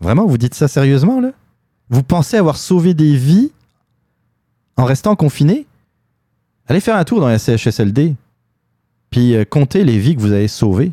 Vraiment, 0.00 0.26
vous 0.26 0.38
dites 0.38 0.54
ça 0.54 0.68
sérieusement 0.68 1.20
là? 1.20 1.32
Vous 1.90 2.02
pensez 2.02 2.36
avoir 2.36 2.56
sauvé 2.56 2.94
des 2.94 3.16
vies 3.16 3.52
en 4.76 4.84
restant 4.84 5.16
confiné 5.16 5.66
Allez 6.68 6.80
faire 6.80 6.96
un 6.96 7.04
tour 7.04 7.20
dans 7.20 7.28
la 7.28 7.38
CHSLD. 7.38 8.14
Puis 9.10 9.34
euh, 9.34 9.44
comptez 9.44 9.84
les 9.84 9.98
vies 9.98 10.14
que 10.14 10.20
vous 10.20 10.32
avez 10.32 10.48
sauvées. 10.48 10.92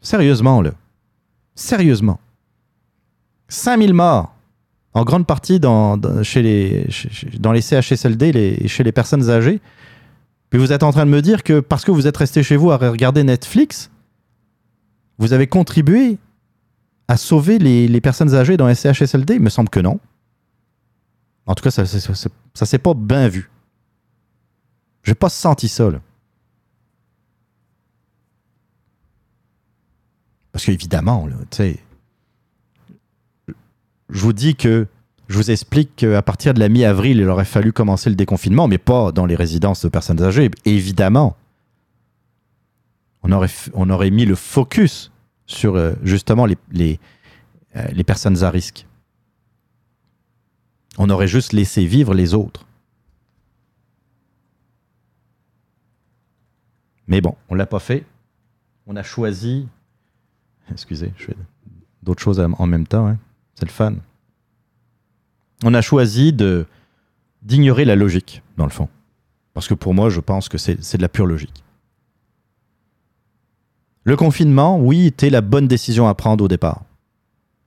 Sérieusement, 0.00 0.60
là. 0.60 0.72
Sérieusement. 1.54 2.20
5000 3.48 3.94
morts, 3.94 4.34
en 4.92 5.04
grande 5.04 5.26
partie 5.26 5.58
dans, 5.58 5.98
chez 6.22 6.42
les, 6.42 6.86
dans 7.38 7.52
les 7.52 7.62
CHSLD, 7.62 8.68
chez 8.68 8.84
les 8.84 8.92
personnes 8.92 9.30
âgées. 9.30 9.60
Puis 10.50 10.58
vous 10.58 10.72
êtes 10.72 10.82
en 10.82 10.92
train 10.92 11.06
de 11.06 11.10
me 11.10 11.22
dire 11.22 11.42
que 11.42 11.60
parce 11.60 11.84
que 11.84 11.90
vous 11.90 12.06
êtes 12.06 12.16
resté 12.16 12.42
chez 12.42 12.56
vous 12.56 12.70
à 12.70 12.76
regarder 12.76 13.24
Netflix, 13.24 13.90
vous 15.18 15.32
avez 15.32 15.46
contribué 15.46 16.18
à 17.08 17.16
sauver 17.16 17.58
les, 17.58 18.00
personnes 18.02 18.34
âgées 18.34 18.58
dans 18.58 18.68
les 18.68 18.76
Il 18.84 19.40
me 19.40 19.48
semble 19.48 19.70
que 19.70 19.80
non. 19.80 19.98
En 21.46 21.54
tout 21.54 21.64
cas, 21.64 21.70
ça, 21.70 21.86
ça, 21.86 22.66
s'est 22.66 22.78
pas 22.78 22.92
bien 22.92 23.28
vu. 23.28 23.50
J'ai 25.02 25.14
pas 25.14 25.30
senti 25.30 25.68
ça, 25.68 25.90
là. 25.90 26.00
Parce 30.52 30.66
qu'évidemment, 30.66 31.26
là, 31.26 31.36
tu 31.50 31.56
sais, 31.56 31.78
je 34.10 34.20
vous 34.20 34.32
dis 34.34 34.56
que 34.56 34.86
je 35.28 35.36
vous 35.36 35.50
explique 35.50 35.96
qu'à 35.96 36.20
partir 36.20 36.52
de 36.52 36.60
la 36.60 36.68
mi-avril, 36.68 37.18
il 37.18 37.28
aurait 37.28 37.44
fallu 37.44 37.72
commencer 37.72 38.10
le 38.10 38.16
déconfinement, 38.16 38.66
mais 38.68 38.78
pas 38.78 39.12
dans 39.12 39.24
les 39.24 39.36
résidences 39.36 39.82
de 39.84 39.88
personnes 39.88 40.22
âgées. 40.22 40.50
Évidemment, 40.64 41.36
on 43.22 43.32
aurait, 43.32 43.50
on 43.72 43.88
aurait 43.88 44.10
mis 44.10 44.26
le 44.26 44.34
focus 44.34 45.10
sur 45.48 45.74
euh, 45.74 45.94
justement 46.04 46.46
les, 46.46 46.56
les, 46.70 47.00
euh, 47.74 47.84
les 47.88 48.04
personnes 48.04 48.44
à 48.44 48.50
risque. 48.50 48.86
On 50.98 51.10
aurait 51.10 51.26
juste 51.26 51.52
laissé 51.52 51.84
vivre 51.84 52.14
les 52.14 52.34
autres. 52.34 52.66
Mais 57.08 57.20
bon, 57.20 57.34
on 57.48 57.54
l'a 57.54 57.66
pas 57.66 57.78
fait. 57.80 58.04
On 58.86 58.94
a 58.94 59.02
choisi. 59.02 59.66
Excusez, 60.70 61.12
je 61.16 61.24
fais 61.24 61.36
d'autres 62.02 62.22
choses 62.22 62.38
en 62.40 62.66
même 62.66 62.86
temps. 62.86 63.06
hein. 63.08 63.18
C'est 63.54 63.64
le 63.66 63.70
fun. 63.72 63.94
On 65.64 65.74
a 65.74 65.80
choisi 65.80 66.32
d'ignorer 67.42 67.84
la 67.84 67.96
logique, 67.96 68.42
dans 68.56 68.64
le 68.64 68.70
fond. 68.70 68.88
Parce 69.54 69.66
que 69.66 69.74
pour 69.74 69.94
moi, 69.94 70.08
je 70.10 70.20
pense 70.20 70.48
que 70.48 70.58
c'est 70.58 70.96
de 70.96 71.02
la 71.02 71.08
pure 71.08 71.26
logique. 71.26 71.64
Le 74.04 74.16
confinement, 74.16 74.78
oui, 74.78 75.06
était 75.06 75.30
la 75.30 75.40
bonne 75.40 75.68
décision 75.68 76.08
à 76.08 76.14
prendre 76.14 76.44
au 76.44 76.48
départ. 76.48 76.82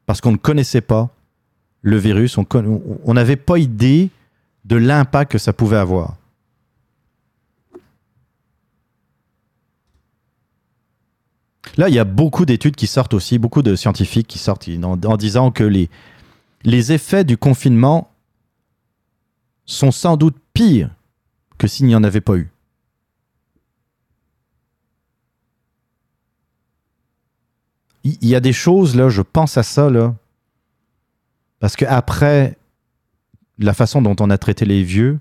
Parce 0.05 0.21
qu'on 0.21 0.31
ne 0.31 0.37
connaissait 0.37 0.81
pas 0.81 1.09
le 1.81 1.97
virus, 1.97 2.37
on 2.37 3.13
n'avait 3.13 3.35
pas 3.35 3.57
idée 3.57 4.09
de 4.65 4.75
l'impact 4.75 5.31
que 5.31 5.37
ça 5.37 5.53
pouvait 5.53 5.77
avoir. 5.77 6.15
Là, 11.77 11.89
il 11.89 11.95
y 11.95 11.99
a 11.99 12.03
beaucoup 12.03 12.45
d'études 12.45 12.75
qui 12.75 12.87
sortent 12.87 13.13
aussi, 13.13 13.39
beaucoup 13.39 13.61
de 13.61 13.75
scientifiques 13.75 14.27
qui 14.27 14.39
sortent 14.39 14.69
en, 14.83 15.17
disant 15.17 15.51
que 15.51 15.63
les 15.63 16.91
effets 16.91 17.23
du 17.23 17.37
confinement 17.37 18.11
sont 19.65 19.91
sans 19.91 20.17
doute 20.17 20.35
pires 20.53 20.89
que 21.57 21.67
s'il 21.67 21.85
n'y 21.85 21.95
en 21.95 22.03
avait 22.03 22.21
pas 22.21 22.35
eu. 22.35 22.50
Il 28.03 28.27
y 28.27 28.35
a 28.35 28.39
des 28.39 28.53
choses, 28.53 28.95
là, 28.95 29.09
je 29.09 29.21
pense 29.21 29.57
à 29.57 29.63
ça, 29.63 29.89
parce 31.59 31.75
que 31.75 31.85
après 31.85 32.57
la 33.59 33.73
façon 33.73 34.01
dont 34.01 34.15
on 34.19 34.29
a 34.29 34.37
traité 34.37 34.65
les 34.65 34.83
vieux, 34.83 35.19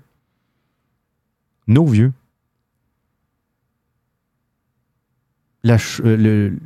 nos 1.67 1.85
vieux, 1.85 2.11
euh, 5.65 5.77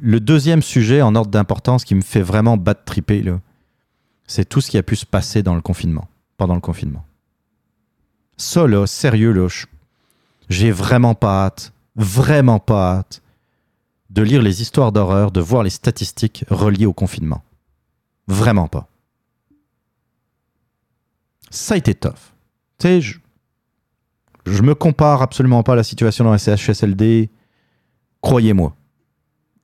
le, 0.02 0.20
deuxième 0.20 0.62
sujet 0.62 1.02
en 1.02 1.16
ordre 1.16 1.30
d'importance 1.30 1.84
qui 1.84 1.96
me 1.96 2.02
fait 2.02 2.22
vraiment 2.22 2.56
battre 2.56 2.86
triper, 2.86 3.24
c'est 4.26 4.48
tout 4.48 4.62
ce 4.62 4.72
qui 4.72 4.78
a 4.78 4.84
pu 4.84 4.96
se 4.96 5.06
passer 5.06 5.44
dans 5.44 5.56
le 5.56 5.62
confinement, 5.62 6.08
pendant 6.38 6.56
le 6.56 6.62
confinement. 6.62 7.06
Ça, 8.38 8.66
sérieux, 8.88 9.48
j'ai 10.48 10.72
vraiment 10.72 11.14
pas 11.14 11.46
hâte, 11.46 11.74
vraiment 11.98 12.60
pas 12.60 12.98
hâte 12.98 13.22
de 14.16 14.22
lire 14.22 14.42
les 14.42 14.62
histoires 14.62 14.94
d'horreur, 14.94 15.32
de 15.32 15.42
voir 15.42 15.62
les 15.62 15.70
statistiques 15.70 16.46
reliées 16.50 16.86
au 16.86 16.94
confinement. 16.94 17.44
Vraiment 18.28 18.70
pas. 18.70 18.88
Ça 21.50 21.74
a 21.74 21.78
été 21.78 21.94
tough. 21.94 22.34
Tu 22.80 22.88
sais, 22.88 23.02
je, 23.02 24.62
me 24.62 24.74
compare 24.74 25.22
absolument 25.22 25.64
pas 25.64 25.74
à 25.74 25.76
la 25.76 25.84
situation 25.84 26.24
dans 26.24 26.32
les 26.32 26.40
CHSLD. 26.40 27.30
Croyez-moi, 28.22 28.74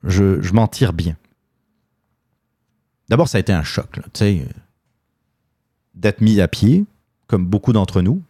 je, 0.04 0.52
m'en 0.52 0.68
tire 0.68 0.92
bien. 0.92 1.16
D'abord, 3.08 3.30
ça 3.30 3.38
a 3.38 3.42
été 3.42 3.54
un 3.54 3.64
choc, 3.64 3.90
tu 3.94 4.02
sais, 4.14 4.48
d'être 5.96 6.20
mis 6.20 6.42
à 6.42 6.50
pied, 6.50 6.86
comme 7.28 7.46
beaucoup 7.46 7.72
d'entre 7.72 8.02
nous. 8.02 8.22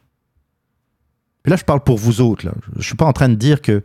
Là, 1.46 1.56
je 1.56 1.64
parle 1.64 1.84
pour 1.84 1.98
vous 1.98 2.22
autres. 2.22 2.48
Je 2.76 2.84
suis 2.84 2.96
pas 2.96 3.06
en 3.06 3.14
train 3.14 3.30
de 3.30 3.36
dire 3.36 3.64
que 3.64 3.84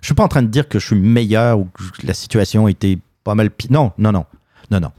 je 0.00 0.06
suis 0.06 0.14
pas 0.14 0.24
en 0.24 0.28
train 0.28 0.42
de 0.42 0.48
dire 0.48 0.68
que 0.68 0.78
je 0.78 0.86
suis 0.86 0.96
meilleur 0.96 1.58
ou 1.58 1.64
que 1.66 2.06
la 2.06 2.14
situation 2.14 2.68
était 2.68 2.98
pas 3.24 3.34
mal 3.34 3.50
pire. 3.50 3.70
Non, 3.72 3.92
non, 3.98 4.12
non, 4.12 4.26
non, 4.70 4.80
non. 4.80 4.92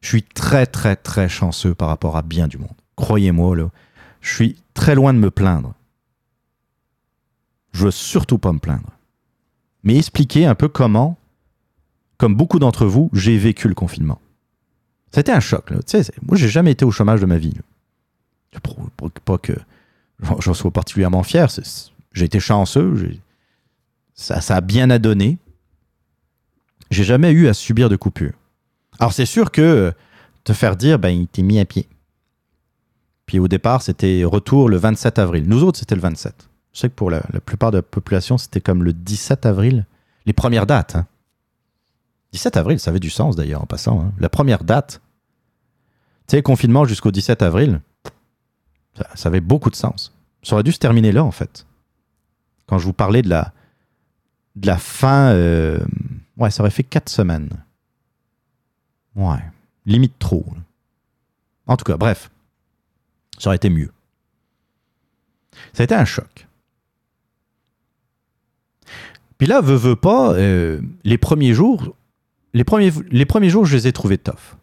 Je 0.00 0.08
suis 0.08 0.22
très, 0.22 0.66
très, 0.66 0.96
très 0.96 1.28
chanceux 1.28 1.74
par 1.74 1.88
rapport 1.88 2.16
à 2.16 2.22
bien 2.22 2.46
du 2.48 2.58
monde. 2.58 2.70
Croyez-moi, 2.96 3.56
là, 3.56 3.70
je 4.20 4.34
suis 4.34 4.56
très 4.74 4.94
loin 4.94 5.12
de 5.12 5.18
me 5.18 5.30
plaindre. 5.30 5.74
Je 7.72 7.84
veux 7.84 7.90
surtout 7.90 8.38
pas 8.38 8.52
me 8.52 8.58
plaindre. 8.58 8.88
Mais 9.82 9.96
expliquer 9.96 10.46
un 10.46 10.54
peu 10.54 10.68
comment, 10.68 11.18
comme 12.18 12.34
beaucoup 12.34 12.58
d'entre 12.58 12.86
vous, 12.86 13.10
j'ai 13.12 13.36
vécu 13.36 13.68
le 13.68 13.74
confinement. 13.74 14.20
C'était 15.12 15.32
un 15.32 15.40
choc. 15.40 15.70
Là. 15.70 15.78
Tu 15.86 16.02
sais, 16.02 16.12
moi, 16.22 16.36
j'ai 16.36 16.48
jamais 16.48 16.72
été 16.72 16.84
au 16.84 16.90
chômage 16.90 17.20
de 17.20 17.26
ma 17.26 17.36
vie. 17.38 17.52
là. 18.52 18.60
Pour- 18.62 18.90
pour- 18.96 19.10
Pas 19.10 19.38
que 19.38 19.52
j'en- 20.40 20.54
sois 20.54 20.70
particulièrement 20.70 21.22
fier. 21.22 21.48
J'ai 22.12 22.24
été 22.24 22.40
chanceux. 22.40 23.18
Ça, 24.16 24.40
ça 24.40 24.56
a 24.56 24.60
bien 24.60 24.90
à 24.90 24.98
donner. 24.98 25.38
J'ai 26.90 27.04
jamais 27.04 27.30
eu 27.30 27.48
à 27.48 27.54
subir 27.54 27.88
de 27.88 27.96
coupure. 27.96 28.32
Alors, 28.98 29.12
c'est 29.12 29.26
sûr 29.26 29.50
que 29.50 29.60
euh, 29.62 29.92
te 30.44 30.52
faire 30.52 30.76
dire, 30.76 30.98
ben, 30.98 31.10
il 31.10 31.28
t'est 31.28 31.42
mis 31.42 31.58
à 31.60 31.64
pied. 31.64 31.88
Puis 33.26 33.38
au 33.38 33.48
départ, 33.48 33.82
c'était 33.82 34.24
retour 34.24 34.68
le 34.68 34.76
27 34.76 35.18
avril. 35.18 35.44
Nous 35.48 35.62
autres, 35.64 35.78
c'était 35.78 35.96
le 35.96 36.00
27. 36.00 36.48
Je 36.72 36.78
sais 36.80 36.88
que 36.88 36.94
pour 36.94 37.10
la, 37.10 37.20
plupart 37.44 37.70
de 37.72 37.78
la 37.78 37.82
population, 37.82 38.38
c'était 38.38 38.60
comme 38.60 38.84
le 38.84 38.92
17 38.92 39.46
avril. 39.46 39.84
Les 40.26 40.32
premières 40.32 40.66
dates. 40.66 40.96
hein. 40.96 41.06
17 42.32 42.56
avril, 42.56 42.78
ça 42.78 42.90
avait 42.90 43.00
du 43.00 43.10
sens 43.10 43.34
d'ailleurs 43.36 43.62
en 43.62 43.66
passant. 43.66 44.00
hein. 44.00 44.12
La 44.18 44.28
première 44.28 44.62
date, 44.64 45.00
tu 46.28 46.36
sais, 46.36 46.42
confinement 46.42 46.84
jusqu'au 46.84 47.10
17 47.10 47.42
avril, 47.42 47.80
ça, 48.96 49.08
ça 49.14 49.28
avait 49.28 49.40
beaucoup 49.40 49.70
de 49.70 49.76
sens. 49.76 50.12
Ça 50.42 50.54
aurait 50.54 50.62
dû 50.62 50.72
se 50.72 50.78
terminer 50.78 51.12
là 51.12 51.24
en 51.24 51.30
fait. 51.32 51.66
Quand 52.66 52.78
je 52.78 52.84
vous 52.84 52.92
parlais 52.92 53.22
de 53.22 53.28
la, 53.28 53.52
de 54.56 54.66
la 54.66 54.78
fin, 54.78 55.32
euh, 55.32 55.78
ouais, 56.38 56.50
ça 56.50 56.62
aurait 56.62 56.70
fait 56.70 56.82
4 56.82 57.08
semaines. 57.08 57.50
Ouais, 59.14 59.42
limite 59.84 60.18
trop. 60.18 60.44
En 61.66 61.76
tout 61.76 61.84
cas, 61.84 61.96
bref, 61.96 62.30
ça 63.38 63.50
aurait 63.50 63.56
été 63.56 63.70
mieux. 63.70 63.92
Ça 65.72 65.82
a 65.82 65.84
été 65.84 65.94
un 65.94 66.04
choc. 66.04 66.46
Puis 69.38 69.46
là, 69.46 69.60
veux, 69.60 69.76
veux 69.76 69.96
pas, 69.96 70.32
euh, 70.34 70.80
les 71.04 71.18
premiers 71.18 71.52
jours, 71.52 71.94
les 72.54 72.64
premiers, 72.64 73.50
jours, 73.50 73.66
je 73.66 73.76
les 73.76 73.86
ai 73.86 73.92
trouvés 73.92 74.16
tough. 74.16 74.56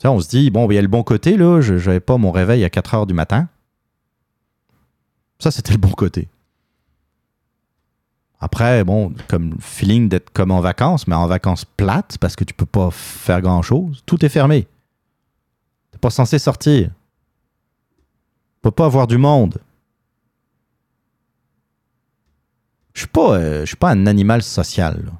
Sais, 0.00 0.08
on 0.08 0.20
se 0.20 0.28
dit, 0.28 0.50
bon, 0.50 0.70
il 0.70 0.74
y 0.74 0.78
a 0.78 0.82
le 0.82 0.88
bon 0.88 1.02
côté, 1.02 1.36
là, 1.36 1.60
je 1.60 1.74
n'avais 1.74 2.00
pas 2.00 2.18
mon 2.18 2.30
réveil 2.30 2.62
à 2.64 2.70
4 2.70 2.94
heures 2.94 3.06
du 3.06 3.14
matin. 3.14 3.48
Ça, 5.40 5.50
c'était 5.50 5.72
le 5.72 5.78
bon 5.78 5.90
côté. 5.90 6.28
Après, 8.40 8.84
bon, 8.84 9.14
comme 9.28 9.56
feeling 9.60 10.08
d'être 10.08 10.30
comme 10.30 10.50
en 10.50 10.60
vacances, 10.60 11.06
mais 11.06 11.14
en 11.14 11.26
vacances 11.26 11.64
plates, 11.64 12.18
parce 12.18 12.36
que 12.36 12.44
tu 12.44 12.52
peux 12.52 12.66
pas 12.66 12.90
faire 12.90 13.40
grand-chose. 13.40 14.02
Tout 14.04 14.24
est 14.24 14.28
fermé. 14.28 14.66
T'es 15.90 15.98
pas 15.98 16.10
censé 16.10 16.38
sortir. 16.38 16.88
Tu 16.88 18.60
peux 18.62 18.70
pas 18.70 18.86
avoir 18.86 19.06
du 19.06 19.16
monde. 19.16 19.58
Je 22.92 23.00
suis 23.00 23.08
pas, 23.08 23.38
euh, 23.38 23.66
suis 23.66 23.76
pas 23.76 23.90
un 23.90 24.06
animal 24.06 24.42
social. 24.42 25.12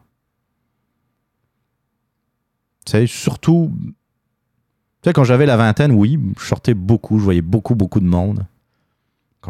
Tu 2.85 2.93
sais, 2.93 3.07
surtout, 3.07 3.73
tu 3.83 3.95
sais, 5.05 5.13
quand 5.13 5.25
j'avais 5.25 5.47
la 5.47 5.57
vingtaine, 5.57 5.93
oui, 5.93 6.19
je 6.39 6.45
sortais 6.45 6.75
beaucoup, 6.75 7.19
je 7.19 7.25
voyais 7.25 7.43
beaucoup, 7.43 7.75
beaucoup 7.75 8.01
de 8.01 8.07
monde. 8.07 8.47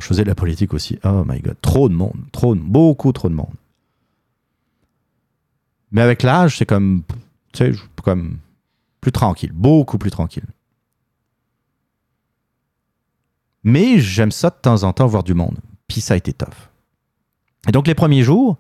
Je 0.00 0.06
faisais 0.06 0.22
de 0.22 0.28
la 0.28 0.34
politique 0.34 0.74
aussi, 0.74 0.98
oh 1.04 1.24
my 1.26 1.40
god, 1.40 1.56
trop 1.60 1.88
de 1.88 1.94
monde, 1.94 2.20
trop, 2.32 2.54
de- 2.54 2.60
beaucoup 2.60 3.12
trop 3.12 3.28
de 3.28 3.34
monde. 3.34 3.54
Mais 5.92 6.02
avec 6.02 6.22
l'âge, 6.22 6.58
c'est 6.58 6.66
comme, 6.66 7.02
tu 7.52 7.72
sais, 7.72 7.80
comme 8.02 8.38
plus 9.00 9.12
tranquille, 9.12 9.52
beaucoup 9.52 9.98
plus 9.98 10.10
tranquille. 10.10 10.46
Mais 13.64 13.98
j'aime 13.98 14.30
ça 14.30 14.50
de 14.50 14.56
temps 14.56 14.84
en 14.84 14.92
temps 14.92 15.06
voir 15.06 15.24
du 15.24 15.34
monde. 15.34 15.58
Puis 15.88 16.00
ça 16.00 16.14
a 16.14 16.16
été 16.16 16.32
tough. 16.32 16.68
Et 17.68 17.72
donc 17.72 17.86
les 17.86 17.94
premiers 17.94 18.22
jours, 18.22 18.58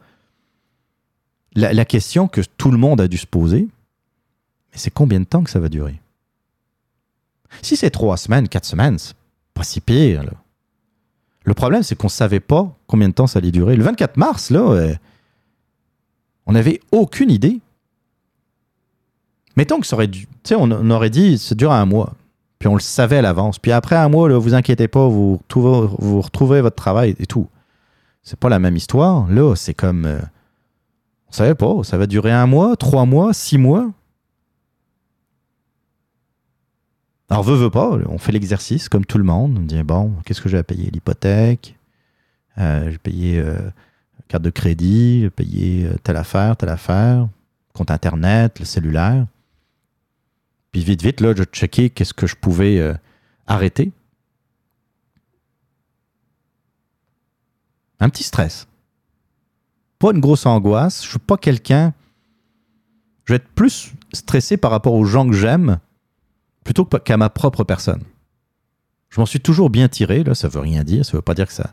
la, 1.54 1.84
question 1.84 2.28
que 2.28 2.40
tout 2.58 2.70
le 2.70 2.76
monde 2.76 3.00
a 3.00 3.08
dû 3.08 3.16
se 3.16 3.26
poser, 3.26 3.68
c'est 4.72 4.92
combien 4.92 5.20
de 5.20 5.24
temps 5.24 5.42
que 5.42 5.50
ça 5.50 5.60
va 5.60 5.68
durer? 5.68 6.00
Si 7.62 7.76
c'est 7.76 7.90
trois 7.90 8.16
semaines, 8.16 8.48
quatre 8.48 8.66
semaines, 8.66 8.98
c'est 8.98 9.16
pas 9.54 9.62
si 9.62 9.80
pire. 9.80 10.24
Le 11.46 11.54
problème, 11.54 11.82
c'est 11.82 11.94
qu'on 11.94 12.08
ne 12.08 12.12
savait 12.12 12.40
pas 12.40 12.76
combien 12.86 13.08
de 13.08 13.14
temps 13.14 13.26
ça 13.26 13.38
allait 13.38 13.52
durer. 13.52 13.76
Le 13.76 13.84
24 13.84 14.16
mars, 14.16 14.50
là, 14.50 14.60
euh, 14.60 14.94
on 16.44 16.52
n'avait 16.52 16.80
aucune 16.92 17.30
idée. 17.30 17.60
Mettons 19.56 19.80
que 19.80 19.86
ça 19.86 19.96
aurait 19.96 20.08
dû. 20.08 20.26
Tu 20.26 20.30
sais, 20.44 20.54
on, 20.58 20.90
aurait 20.90 21.08
dit, 21.08 21.38
ça 21.38 21.54
dure 21.54 21.72
un 21.72 21.86
mois. 21.86 22.14
Puis 22.58 22.68
on 22.68 22.74
le 22.74 22.80
savait 22.80 23.18
à 23.18 23.22
l'avance. 23.22 23.58
Puis 23.58 23.72
après 23.72 23.96
un 23.96 24.08
mois, 24.08 24.28
vous 24.36 24.54
inquiétez 24.54 24.88
pas, 24.88 25.06
vous 25.08 25.40
retrouverez 25.48 26.60
votre 26.60 26.76
travail 26.76 27.14
et 27.18 27.26
tout. 27.26 27.46
C'est 28.26 28.38
pas 28.38 28.48
la 28.48 28.58
même 28.58 28.74
histoire. 28.74 29.28
Là, 29.28 29.54
c'est 29.54 29.72
comme. 29.72 30.04
euh, 30.04 30.18
on 31.28 31.32
savait 31.32 31.54
pas. 31.54 31.72
Ça 31.84 31.96
va 31.96 32.08
durer 32.08 32.32
un 32.32 32.46
mois, 32.46 32.76
trois 32.76 33.04
mois, 33.04 33.32
six 33.32 33.56
mois. 33.56 33.88
Alors, 37.28 37.42
veut, 37.42 37.56
veut 37.56 37.70
pas, 37.70 37.90
on 38.06 38.18
fait 38.18 38.32
l'exercice 38.32 38.88
comme 38.88 39.04
tout 39.04 39.18
le 39.18 39.24
monde. 39.24 39.58
On 39.58 39.62
dit, 39.62 39.82
bon, 39.82 40.14
qu'est-ce 40.24 40.40
que 40.40 40.48
j'ai 40.48 40.58
à 40.58 40.62
payer? 40.62 40.90
L'hypothèque, 40.90 41.76
euh, 42.58 42.90
j'ai 42.90 42.98
payé 42.98 43.38
euh, 43.38 43.58
carte 44.28 44.44
de 44.44 44.50
crédit, 44.50 45.22
j'ai 45.22 45.30
payé 45.30 45.84
euh, 45.84 45.96
telle 46.02 46.16
affaire, 46.16 46.56
telle 46.56 46.68
affaire, 46.68 47.28
compte 47.72 47.90
Internet, 47.90 48.60
le 48.60 48.64
cellulaire. 48.64 49.26
Puis 50.70 50.84
vite, 50.84 51.02
vite, 51.02 51.20
là, 51.20 51.34
je 51.36 51.42
checkais 51.42 51.90
qu'est-ce 51.90 52.14
que 52.14 52.26
je 52.26 52.36
pouvais 52.36 52.94
arrêter. 53.46 53.92
Un 57.98 58.10
petit 58.10 58.24
stress. 58.24 58.68
Pas 59.98 60.12
une 60.12 60.20
grosse 60.20 60.44
angoisse. 60.44 61.02
Je 61.02 61.08
suis 61.08 61.18
pas 61.18 61.38
quelqu'un. 61.38 61.94
Je 63.24 63.32
vais 63.32 63.36
être 63.36 63.48
plus 63.48 63.92
stressé 64.12 64.58
par 64.58 64.70
rapport 64.70 64.92
aux 64.92 65.06
gens 65.06 65.26
que 65.26 65.34
j'aime 65.34 65.78
plutôt 66.66 66.84
qu'à 66.84 67.16
ma 67.16 67.30
propre 67.30 67.62
personne. 67.62 68.02
Je 69.08 69.20
m'en 69.20 69.26
suis 69.26 69.38
toujours 69.40 69.70
bien 69.70 69.88
tiré, 69.88 70.24
là, 70.24 70.34
ça 70.34 70.48
veut 70.48 70.58
rien 70.58 70.82
dire, 70.82 71.04
ça 71.04 71.12
veut 71.16 71.22
pas 71.22 71.34
dire 71.34 71.46
que 71.46 71.52
ça 71.52 71.72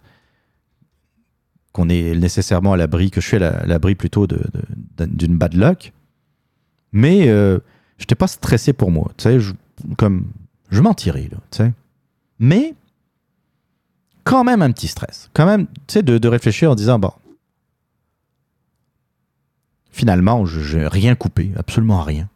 qu'on 1.72 1.90
est 1.90 2.14
nécessairement 2.16 2.74
à 2.74 2.78
l'abri, 2.78 3.10
que 3.10 3.20
je 3.20 3.26
suis 3.28 3.38
à 3.38 3.40
la- 3.40 3.58
à 3.62 3.66
l'abri 3.66 3.96
plutôt 3.96 4.28
de- 4.28 4.44
de- 4.98 5.06
d'une 5.06 5.36
bad 5.40 5.56
luck. 5.56 5.92
Mais 6.92 7.28
euh, 7.28 7.58
je 7.98 8.04
n'étais 8.04 8.14
pas 8.14 8.28
stressé 8.28 8.74
pour 8.74 8.92
moi, 8.92 9.12
tu 9.18 9.24
sais, 9.24 9.40
je, 9.40 9.54
comme 9.98 10.28
je 10.70 10.80
m'en 10.82 10.94
tirais, 10.94 11.28
tu 11.32 11.38
sais. 11.50 11.74
Mais 12.38 12.76
quand 14.24 14.44
même 14.44 14.62
un 14.62 14.72
petit 14.72 14.88
stress, 14.88 15.32
quand 15.34 15.48
même, 15.48 15.66
tu 15.66 15.94
sais, 15.94 16.04
de, 16.04 16.20
de 16.20 16.28
réfléchir 16.28 16.70
en 16.70 16.76
disant, 16.76 17.00
bon, 17.00 17.12
finalement, 19.90 20.46
je 20.46 20.78
n'ai 20.78 20.88
rien 20.88 21.16
coupé, 21.16 21.52
absolument 21.56 22.04
rien. 22.04 22.30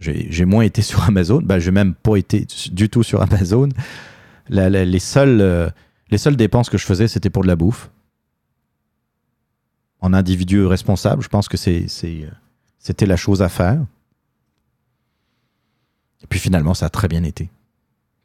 J'ai 0.00 0.44
moins 0.44 0.62
été 0.64 0.82
sur 0.90 1.04
Amazon. 1.04 1.40
Ben, 1.42 1.58
j'ai 1.58 1.70
même 1.70 1.94
pas 1.94 2.16
été 2.16 2.46
du 2.72 2.88
tout 2.88 3.02
sur 3.02 3.22
Amazon. 3.22 3.68
Les, 4.48 4.98
seules, 4.98 5.40
euh, 5.40 5.70
les 6.10 6.18
seules 6.18 6.36
dépenses 6.36 6.70
que 6.70 6.78
je 6.78 6.84
faisais, 6.84 7.06
c'était 7.06 7.30
pour 7.30 7.42
de 7.42 7.48
la 7.48 7.56
bouffe. 7.56 7.90
En 10.00 10.14
individu 10.14 10.64
responsable, 10.64 11.22
je 11.22 11.28
pense 11.28 11.48
que 11.48 11.56
euh, 11.68 12.26
c'était 12.78 13.06
la 13.06 13.16
chose 13.16 13.42
à 13.42 13.48
faire. 13.48 13.84
Et 16.22 16.26
puis 16.26 16.38
finalement, 16.38 16.74
ça 16.74 16.86
a 16.86 16.88
très 16.88 17.08
bien 17.08 17.22
été. 17.22 17.50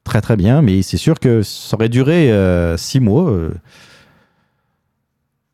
Très 0.06 0.22
très 0.22 0.38
bien, 0.38 0.62
mais 0.62 0.82
c'est 0.84 0.98
sûr 0.98 1.20
que 1.20 1.42
ça 1.42 1.76
aurait 1.76 1.90
duré 1.90 2.32
euh, 2.32 2.78
six 2.78 3.00
mois. 3.00 3.30
euh, 3.30 3.54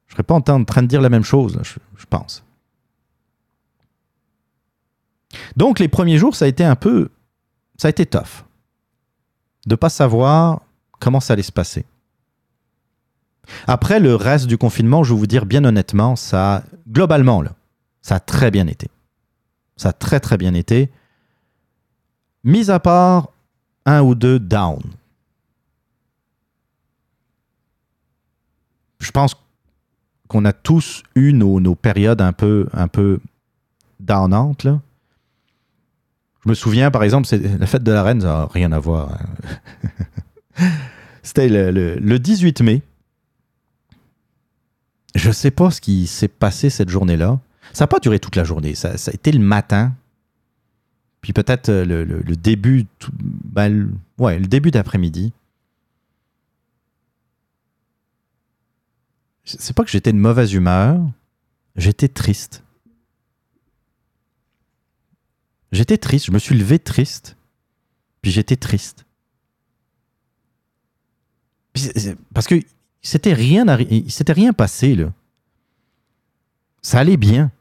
je 0.07 0.13
serais 0.13 0.23
pas 0.23 0.35
en 0.35 0.41
train 0.41 0.81
de 0.83 0.87
dire 0.87 1.01
la 1.01 1.09
même 1.09 1.23
chose, 1.23 1.59
je 1.63 2.05
pense. 2.09 2.43
Donc 5.55 5.79
les 5.79 5.87
premiers 5.87 6.17
jours, 6.17 6.35
ça 6.35 6.45
a 6.45 6.47
été 6.47 6.63
un 6.63 6.75
peu, 6.75 7.09
ça 7.77 7.87
a 7.87 7.91
été 7.91 8.05
tough 8.05 8.45
de 9.65 9.75
pas 9.75 9.89
savoir 9.89 10.61
comment 10.99 11.19
ça 11.19 11.33
allait 11.33 11.43
se 11.43 11.51
passer. 11.51 11.85
Après 13.67 13.99
le 13.99 14.15
reste 14.15 14.47
du 14.47 14.57
confinement, 14.57 15.03
je 15.03 15.13
vais 15.13 15.19
vous 15.19 15.27
dire 15.27 15.45
bien 15.45 15.63
honnêtement, 15.65 16.15
ça 16.15 16.63
globalement 16.87 17.41
là, 17.41 17.51
ça 18.01 18.15
a 18.15 18.19
très 18.19 18.51
bien 18.51 18.67
été. 18.67 18.89
Ça 19.77 19.89
a 19.89 19.93
très 19.93 20.19
très 20.19 20.37
bien 20.37 20.53
été. 20.53 20.89
Mis 22.43 22.69
à 22.69 22.79
part 22.79 23.29
un 23.85 24.01
ou 24.01 24.15
deux 24.15 24.39
down. 24.39 24.81
Je 28.99 29.11
pense 29.11 29.35
qu'on 30.27 30.45
a 30.45 30.53
tous 30.53 31.03
eu 31.15 31.33
nos, 31.33 31.59
nos 31.59 31.75
périodes 31.75 32.21
un 32.21 32.33
peu, 32.33 32.67
un 32.73 32.87
peu 32.87 33.19
downantes 33.99 34.63
là. 34.63 34.79
Je 36.43 36.49
me 36.49 36.53
souviens, 36.55 36.89
par 36.91 37.03
exemple, 37.03 37.27
c'est 37.27 37.37
la 37.59 37.67
fête 37.67 37.83
de 37.83 37.91
la 37.91 38.01
reine, 38.03 38.21
ça 38.21 38.27
n'a 38.27 38.45
rien 38.47 38.71
à 38.71 38.79
voir. 38.79 39.17
hein. 40.57 40.67
C'était 41.23 41.47
le, 41.49 41.69
le- 41.71 41.95
le 41.99 42.19
18 42.19 42.61
mai. 42.61 42.81
Je 45.13 45.27
ne 45.27 45.33
sais 45.33 45.51
pas 45.51 45.69
ce 45.71 45.79
qui 45.81 46.07
s'est 46.07 46.27
passé 46.27 46.69
cette 46.69 46.89
journée-là. 46.89 47.39
Ça 47.73 47.83
n'a 47.83 47.87
pas 47.87 47.99
duré 47.99 48.19
toute 48.19 48.35
la 48.35 48.43
journée. 48.43 48.73
Ça, 48.75 48.89
a 48.91 49.11
été 49.13 49.31
le 49.31 49.39
matin. 49.39 49.93
Puis 51.21 51.31
peut-être 51.33 51.69
euh, 51.69 51.85
le, 51.85 52.35
début, 52.35 52.85
tout- 52.97 53.11
le- 53.55 53.89
ouais, 54.17 54.39
le 54.39 54.47
début 54.47 54.71
d'après-midi. 54.71 55.31
C'est 59.43 59.75
pas 59.75 59.83
que 59.83 59.91
j'étais 59.91 60.13
de 60.13 60.17
mauvaise 60.17 60.53
humeur. 60.53 60.99
J'étais 61.75 62.07
triste. 62.07 62.63
J'étais 65.71 65.97
triste, 65.97 66.25
je 66.25 66.31
me 66.31 66.39
suis 66.39 66.57
levé 66.57 66.79
triste. 66.79 67.37
Puis 68.21 68.31
j'étais 68.31 68.55
triste. 68.55 69.05
Parce 72.33 72.47
que 72.47 72.55
c'était 73.01 73.33
rien, 73.33 73.65
s'était 74.09 74.33
rien 74.33 74.53
passé. 74.53 74.97
Ça 76.81 76.99
allait 76.99 77.17
bien. 77.17 77.51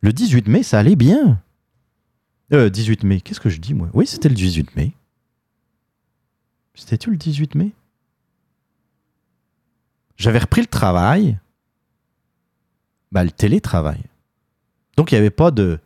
Le 0.00 0.12
18 0.12 0.48
mai, 0.48 0.62
ça 0.62 0.78
allait 0.78 0.96
bien. 0.96 1.40
Euh, 2.52 2.70
18 2.70 3.04
mai, 3.04 3.20
qu'est-ce 3.20 3.40
que 3.40 3.48
je 3.48 3.58
dis 3.58 3.74
moi? 3.74 3.88
Oui, 3.94 4.06
c'était 4.06 4.28
le 4.28 4.34
18 4.34 4.76
mai. 4.76 4.92
C'était-tu 6.74 7.10
le 7.10 7.16
18 7.16 7.54
mai? 7.54 7.72
J'avais 10.16 10.38
repris 10.38 10.60
le 10.60 10.66
travail. 10.66 11.38
Bah, 13.12 13.24
le 13.24 13.30
télétravail. 13.30 14.02
Donc, 14.96 15.12
il 15.12 15.14
n'y 15.14 15.20
avait 15.20 15.30
pas 15.30 15.50
de. 15.50 15.78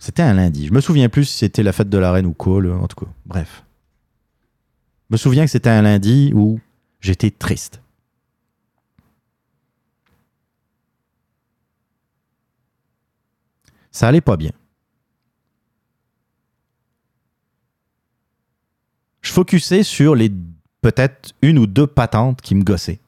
C'était 0.00 0.22
un 0.22 0.32
lundi. 0.32 0.66
Je 0.66 0.72
me 0.72 0.80
souviens 0.80 1.10
plus 1.10 1.26
si 1.26 1.36
c'était 1.36 1.62
la 1.62 1.72
fête 1.72 1.90
de 1.90 1.98
la 1.98 2.10
reine 2.10 2.24
ou 2.24 2.60
là, 2.60 2.74
en 2.74 2.88
tout 2.88 3.04
cas. 3.04 3.12
Bref. 3.26 3.64
Je 5.10 5.14
me 5.14 5.16
souviens 5.18 5.44
que 5.44 5.50
c'était 5.50 5.68
un 5.68 5.82
lundi 5.82 6.32
où 6.34 6.58
j'étais 7.00 7.30
triste. 7.30 7.82
Ça 13.92 14.08
allait 14.08 14.22
pas 14.22 14.38
bien. 14.38 14.52
Je 19.20 19.32
focusais 19.32 19.82
sur 19.82 20.14
les 20.14 20.32
peut-être 20.80 21.34
une 21.42 21.58
ou 21.58 21.66
deux 21.66 21.86
patentes 21.86 22.40
qui 22.40 22.54
me 22.54 22.62
gossaient. 22.62 23.00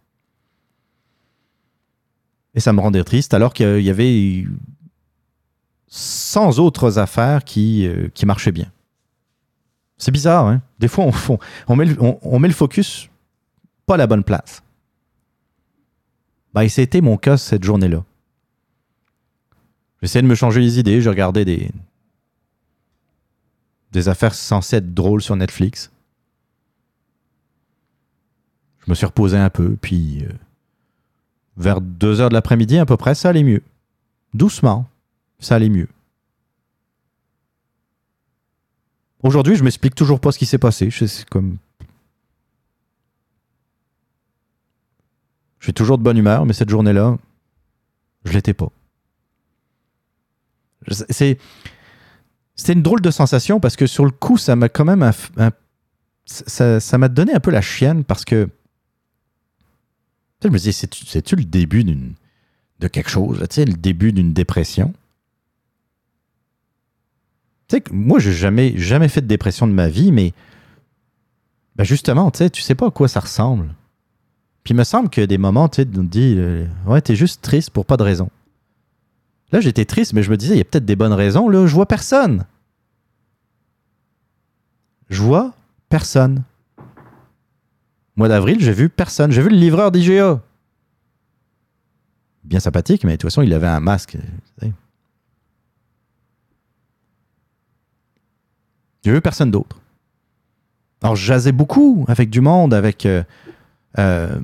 Et 2.54 2.60
ça 2.60 2.74
me 2.74 2.80
rendait 2.80 3.02
triste 3.02 3.32
alors 3.32 3.54
qu'il 3.54 3.80
y 3.80 3.88
avait 3.88 4.44
sans 5.94 6.58
autres 6.58 6.98
affaires 6.98 7.44
qui, 7.44 7.86
euh, 7.86 8.08
qui 8.14 8.24
marchaient 8.24 8.50
bien. 8.50 8.72
C'est 9.98 10.10
bizarre, 10.10 10.46
hein? 10.46 10.62
Des 10.78 10.88
fois, 10.88 11.04
on, 11.28 11.38
on- 11.68 11.76
met 11.76 11.84
le, 11.84 11.96
on- 12.00 12.38
met 12.38 12.48
le 12.48 12.54
focus 12.54 13.10
pas 13.84 13.94
à 13.94 13.98
la 13.98 14.06
bonne 14.06 14.24
place. 14.24 14.62
Et 16.58 16.68
c'était 16.70 17.02
mon 17.02 17.18
cas 17.18 17.36
cette 17.36 17.62
journée-là. 17.62 18.02
J'essayais 20.00 20.22
de 20.22 20.26
me 20.26 20.34
changer 20.34 20.60
les 20.60 20.78
idées, 20.78 21.02
je 21.02 21.10
regardais 21.10 21.44
des, 21.44 21.70
des 23.92 24.08
affaires 24.08 24.34
censées 24.34 24.76
être 24.76 24.94
drôles 24.94 25.20
sur 25.20 25.36
Netflix. 25.36 25.92
Je 28.86 28.90
me 28.90 28.94
suis 28.94 29.06
reposé 29.06 29.36
un 29.36 29.50
peu, 29.50 29.76
puis 29.80 30.24
euh, 30.24 30.32
vers 31.58 31.82
2 31.82 32.22
heures 32.22 32.30
de 32.30 32.34
l'après-midi 32.34 32.78
à 32.78 32.86
peu 32.86 32.96
près, 32.96 33.14
ça 33.14 33.28
allait 33.28 33.42
mieux. 33.44 33.62
Doucement, 34.32 34.86
ça 35.42 35.56
allait 35.56 35.68
mieux. 35.68 35.88
Aujourd'hui, 39.22 39.56
je 39.56 39.62
m'explique 39.62 39.94
toujours 39.94 40.20
pas 40.20 40.32
ce 40.32 40.38
qui 40.38 40.46
s'est 40.46 40.58
passé. 40.58 40.90
Je, 40.90 41.06
suis 45.60 45.74
toujours 45.74 45.98
de 45.98 46.02
bonne 46.02 46.16
humeur, 46.16 46.44
mais 46.44 46.54
cette 46.54 46.70
journée-là, 46.70 47.18
je 48.24 48.32
l'étais 48.32 48.54
pas. 48.54 48.70
C'est 50.90 51.38
c'était 52.54 52.72
une 52.72 52.82
drôle 52.82 53.00
de 53.00 53.10
sensation 53.10 53.60
parce 53.60 53.76
que 53.76 53.86
sur 53.86 54.04
le 54.04 54.10
coup, 54.10 54.36
ça 54.36 54.56
m'a 54.56 54.68
quand 54.68 54.84
même 54.84 55.08
ça 56.26 56.98
m'a 56.98 57.08
donné 57.08 57.32
un 57.32 57.40
peu 57.40 57.50
la 57.50 57.62
chienne 57.62 58.04
parce 58.04 58.24
que 58.24 58.48
je 60.42 60.48
me 60.48 60.58
disais, 60.58 60.72
c'est-tu 60.72 61.36
le 61.36 61.44
début 61.44 61.84
d'une 61.84 62.14
de 62.80 62.88
quelque 62.88 63.10
chose, 63.10 63.38
tu 63.48 63.54
sais, 63.54 63.64
le 63.64 63.74
début 63.74 64.12
d'une 64.12 64.32
dépression? 64.32 64.92
Tu 67.68 67.76
sais, 67.76 67.80
que 67.80 67.92
moi, 67.92 68.18
j'ai 68.18 68.32
jamais, 68.32 68.76
jamais 68.76 69.08
fait 69.08 69.20
de 69.20 69.26
dépression 69.26 69.66
de 69.66 69.72
ma 69.72 69.88
vie, 69.88 70.12
mais 70.12 70.32
ben 71.76 71.84
justement, 71.84 72.30
tu 72.30 72.38
sais, 72.38 72.50
tu 72.50 72.62
sais 72.62 72.74
pas 72.74 72.88
à 72.88 72.90
quoi 72.90 73.08
ça 73.08 73.20
ressemble. 73.20 73.74
Puis 74.64 74.74
il 74.74 74.76
me 74.76 74.84
semble 74.84 75.08
que 75.08 75.22
des 75.22 75.38
moments, 75.38 75.68
tu 75.68 75.82
sais, 75.82 75.88
on 75.96 76.04
dit, 76.04 76.34
euh, 76.36 76.66
ouais, 76.86 77.00
t'es 77.00 77.16
juste 77.16 77.42
triste 77.42 77.70
pour 77.70 77.86
pas 77.86 77.96
de 77.96 78.02
raison. 78.02 78.30
Là, 79.50 79.60
j'étais 79.60 79.84
triste, 79.84 80.12
mais 80.12 80.22
je 80.22 80.30
me 80.30 80.36
disais, 80.36 80.54
il 80.54 80.58
y 80.58 80.60
a 80.60 80.64
peut-être 80.64 80.84
des 80.84 80.96
bonnes 80.96 81.12
raisons. 81.12 81.48
Là, 81.48 81.66
je 81.66 81.74
vois 81.74 81.86
personne. 81.86 82.46
Je 85.10 85.20
vois 85.20 85.52
personne. 85.88 86.42
Mois 88.16 88.28
d'avril, 88.28 88.58
j'ai 88.60 88.72
vu 88.72 88.88
personne. 88.88 89.30
J'ai 89.30 89.42
vu 89.42 89.50
le 89.50 89.56
livreur 89.56 89.90
d'IGA. 89.90 90.40
Bien 92.44 92.60
sympathique, 92.60 93.04
mais 93.04 93.12
de 93.12 93.16
toute 93.16 93.30
façon, 93.30 93.42
il 93.42 93.52
avait 93.52 93.66
un 93.66 93.80
masque. 93.80 94.16
J'ai 99.04 99.12
vu 99.12 99.20
personne 99.20 99.50
d'autre. 99.50 99.76
Alors, 101.02 101.16
je 101.16 101.24
jasais 101.24 101.52
beaucoup 101.52 102.04
avec 102.08 102.30
du 102.30 102.40
monde, 102.40 102.72
avec 102.72 103.06
euh, 103.06 103.24
euh, 103.98 104.38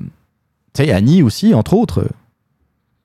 Annie 0.77 1.23
aussi, 1.23 1.53
entre 1.53 1.73
autres, 1.73 2.09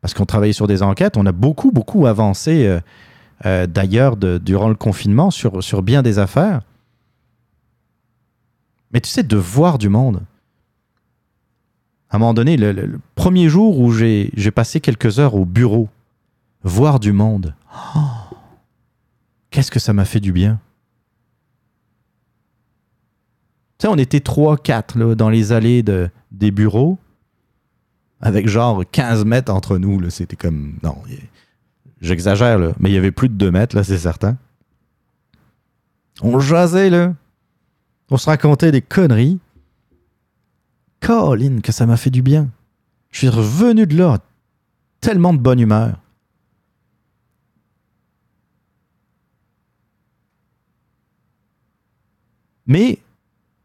parce 0.00 0.14
qu'on 0.14 0.26
travaillait 0.26 0.52
sur 0.52 0.66
des 0.66 0.82
enquêtes. 0.82 1.16
On 1.16 1.26
a 1.26 1.32
beaucoup, 1.32 1.70
beaucoup 1.70 2.06
avancé, 2.06 2.80
euh, 3.44 3.66
d'ailleurs, 3.66 4.16
durant 4.16 4.68
le 4.68 4.74
confinement, 4.74 5.30
sur, 5.30 5.82
bien 5.82 6.02
des 6.02 6.18
affaires. 6.18 6.62
Mais 8.92 9.00
tu 9.00 9.08
sais, 9.08 9.22
de 9.22 9.36
voir 9.36 9.78
du 9.78 9.88
monde. 9.88 10.22
À 12.10 12.16
un 12.16 12.18
moment 12.18 12.34
donné, 12.34 12.56
le, 12.56 13.00
premier 13.16 13.48
jour 13.48 13.80
où 13.80 13.90
j'ai 13.92 14.30
j'ai 14.36 14.52
passé 14.52 14.80
quelques 14.80 15.18
heures 15.18 15.34
au 15.34 15.44
bureau, 15.44 15.88
voir 16.62 17.00
du 17.00 17.12
monde, 17.12 17.54
oh, 17.96 17.98
qu'est-ce 19.50 19.72
que 19.72 19.80
ça 19.80 19.92
m'a 19.92 20.04
fait 20.04 20.20
du 20.20 20.32
bien. 20.32 20.60
Tu 23.73 23.73
on 23.88 23.96
était 23.96 24.18
3-4 24.18 24.98
là, 24.98 25.14
dans 25.14 25.28
les 25.28 25.52
allées 25.52 25.82
de, 25.82 26.10
des 26.30 26.50
bureaux, 26.50 26.98
avec 28.20 28.48
genre 28.48 28.82
15 28.90 29.24
mètres 29.24 29.52
entre 29.52 29.78
nous. 29.78 30.10
C'était 30.10 30.36
comme. 30.36 30.74
Non, 30.82 30.96
j'exagère, 32.00 32.58
là, 32.58 32.72
mais 32.78 32.90
il 32.90 32.94
y 32.94 32.98
avait 32.98 33.12
plus 33.12 33.28
de 33.28 33.34
2 33.34 33.50
mètres, 33.50 33.76
là, 33.76 33.84
c'est 33.84 33.98
certain. 33.98 34.36
On 36.22 36.38
jasait, 36.38 36.90
là. 36.90 37.14
On 38.10 38.16
se 38.16 38.26
racontait 38.26 38.70
des 38.70 38.82
conneries. 38.82 39.38
Colin, 41.00 41.60
que 41.60 41.72
ça 41.72 41.86
m'a 41.86 41.96
fait 41.96 42.10
du 42.10 42.22
bien. 42.22 42.48
Je 43.10 43.18
suis 43.18 43.28
revenu 43.28 43.86
de 43.86 43.96
là, 43.96 44.18
tellement 45.00 45.32
de 45.32 45.38
bonne 45.38 45.60
humeur. 45.60 45.98
Mais, 52.66 52.98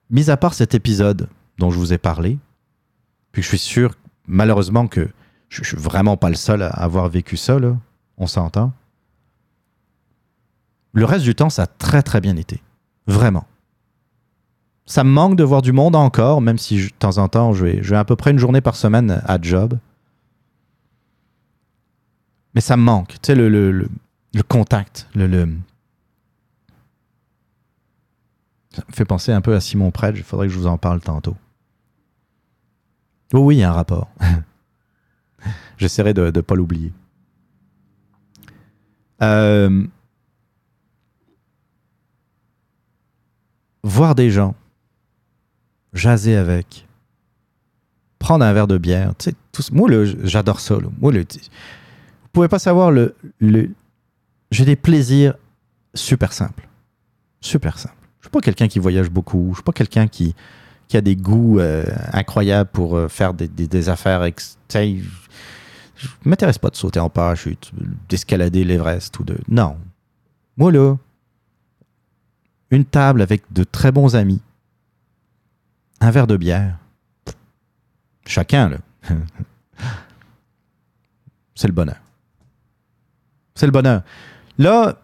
mis 0.09 0.29
à 0.29 0.37
part 0.37 0.53
cet 0.53 0.73
épisode 0.75 1.29
dont 1.57 1.71
je 1.71 1.77
vous 1.77 1.93
ai 1.93 1.97
parlé, 1.97 2.37
puis 3.31 3.41
je 3.43 3.47
suis 3.47 3.59
sûr, 3.59 3.95
malheureusement, 4.27 4.87
que 4.87 5.09
je, 5.49 5.63
je 5.63 5.67
suis 5.69 5.77
vraiment 5.77 6.17
pas 6.17 6.29
le 6.29 6.35
seul 6.35 6.61
à 6.63 6.69
avoir 6.69 7.09
vécu 7.09 7.37
ça, 7.37 7.59
là. 7.59 7.75
On 8.17 8.27
s'entend. 8.27 8.73
Le 10.93 11.05
reste 11.05 11.23
du 11.23 11.35
temps, 11.35 11.49
ça 11.49 11.63
a 11.63 11.67
très 11.67 12.01
très 12.01 12.19
bien 12.21 12.35
été. 12.35 12.61
Vraiment. 13.07 13.45
Ça 14.85 15.03
me 15.03 15.09
manque 15.11 15.35
de 15.35 15.43
voir 15.43 15.61
du 15.61 15.71
monde 15.71 15.95
encore, 15.95 16.41
même 16.41 16.57
si 16.57 16.83
de 16.87 16.89
temps 16.89 17.17
en 17.19 17.27
temps, 17.29 17.53
je 17.53 17.63
vais, 17.63 17.83
je 17.83 17.91
vais 17.91 17.97
à 17.97 18.05
peu 18.05 18.15
près 18.15 18.31
une 18.31 18.39
journée 18.39 18.61
par 18.61 18.75
semaine 18.75 19.21
à 19.25 19.39
job. 19.39 19.77
Mais 22.55 22.61
ça 22.61 22.75
me 22.75 22.81
manque. 22.83 23.09
Tu 23.21 23.27
sais, 23.27 23.35
le, 23.35 23.47
le, 23.49 23.71
le, 23.71 23.87
le 24.33 24.43
contact, 24.43 25.07
le, 25.13 25.27
le- 25.27 25.55
Fait 28.91 29.05
penser 29.05 29.31
un 29.31 29.41
peu 29.41 29.55
à 29.55 29.59
Simon 29.61 29.91
Predge. 29.91 30.17
Il 30.17 30.23
faudrait 30.23 30.47
que 30.47 30.53
je 30.53 30.59
vous 30.59 30.67
en 30.67 30.77
parle 30.77 31.01
tantôt. 31.01 31.35
Oh 33.33 33.39
oui, 33.39 33.57
il 33.57 33.59
y 33.59 33.63
a 33.63 33.69
un 33.69 33.73
rapport. 33.73 34.09
J'essaierai 35.77 36.13
de 36.13 36.31
ne 36.31 36.41
pas 36.41 36.55
l'oublier. 36.55 36.91
Euh, 39.21 39.85
voir 43.83 44.15
des 44.15 44.31
gens, 44.31 44.55
jaser 45.93 46.35
avec, 46.35 46.87
prendre 48.17 48.45
un 48.45 48.53
verre 48.53 48.67
de 48.67 48.77
bière, 48.77 49.13
tu 49.17 49.29
sais, 49.29 49.35
tout 49.51 49.63
moi, 49.71 49.89
j'adore 50.23 50.59
ça. 50.59 50.75
là. 50.75 50.87
Moi, 50.99 51.11
le, 51.11 51.21
vous 51.21 52.29
pouvez 52.31 52.47
pas 52.47 52.59
savoir, 52.59 52.91
le, 52.91 53.15
j'ai 54.51 54.65
des 54.65 54.75
plaisirs 54.75 55.35
super 55.93 56.33
simples. 56.33 56.67
Super 57.41 57.77
simples. 57.77 57.95
Suis 58.29 58.33
pas 58.33 58.41
quelqu'un 58.41 58.67
qui 58.67 58.77
voyage 58.77 59.09
beaucoup. 59.09 59.47
Je 59.49 59.55
suis 59.55 59.63
pas 59.63 59.71
quelqu'un 59.71 60.07
qui, 60.07 60.35
qui 60.87 60.97
a 60.97 61.01
des 61.01 61.15
goûts 61.15 61.57
euh, 61.59 61.83
incroyables 62.13 62.69
pour 62.69 62.95
euh, 62.95 63.07
faire 63.07 63.33
des, 63.33 63.47
des- 63.47 63.89
affaires. 63.89 64.23
Ex, 64.23 64.59
je 64.71 66.07
m'intéresse 66.23 66.59
pas 66.59 66.69
de 66.69 66.75
sauter 66.75 66.99
en 66.99 67.09
parachute, 67.09 67.71
d'escalader 68.07 68.63
l'Everest 68.63 69.17
ou 69.19 69.23
de. 69.23 69.35
Non. 69.47 69.77
Moi, 70.57 70.71
là, 70.71 70.95
une 72.69 72.85
table 72.85 73.23
avec 73.23 73.51
de 73.51 73.63
très 73.63 73.91
bons 73.91 74.15
amis, 74.15 74.43
un 75.99 76.11
verre 76.11 76.27
de 76.27 76.37
bière. 76.37 76.77
Chacun, 78.27 78.69
là. 78.69 78.77
C'est 81.55 81.67
le 81.67 81.73
bonheur. 81.73 81.97
C'est 83.55 83.65
le 83.65 83.71
bonheur. 83.71 84.03
Là, 84.59 84.99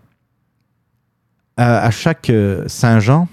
à, 1.57 1.83
à 1.85 1.91
chaque 1.91 2.29
euh, 2.29 2.67
Saint-Jean, 2.67 3.27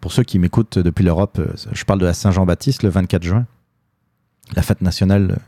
pour 0.00 0.12
ceux 0.12 0.22
qui 0.22 0.38
m'écoutent 0.38 0.78
depuis 0.78 1.04
l'Europe, 1.04 1.38
euh, 1.38 1.52
je 1.72 1.84
parle 1.84 2.00
de 2.00 2.06
la 2.06 2.14
Saint-Jean-Baptiste 2.14 2.82
le 2.82 2.88
24 2.88 3.22
juin, 3.22 3.46
la 4.54 4.62
fête 4.62 4.80
nationale 4.80 5.38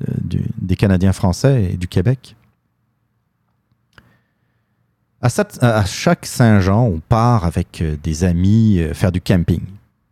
euh, 0.00 0.12
des 0.58 0.76
Canadiens 0.76 1.12
français 1.12 1.72
et 1.72 1.76
du 1.76 1.88
Québec. 1.88 2.36
À, 5.20 5.84
chaque 5.84 6.26
Saint-Jean, 6.26 6.84
on 6.84 7.00
part 7.00 7.44
avec 7.44 7.82
euh, 7.82 7.96
des 8.00 8.22
amis 8.22 8.78
euh, 8.78 8.94
faire 8.94 9.10
du 9.10 9.20
camping 9.20 9.62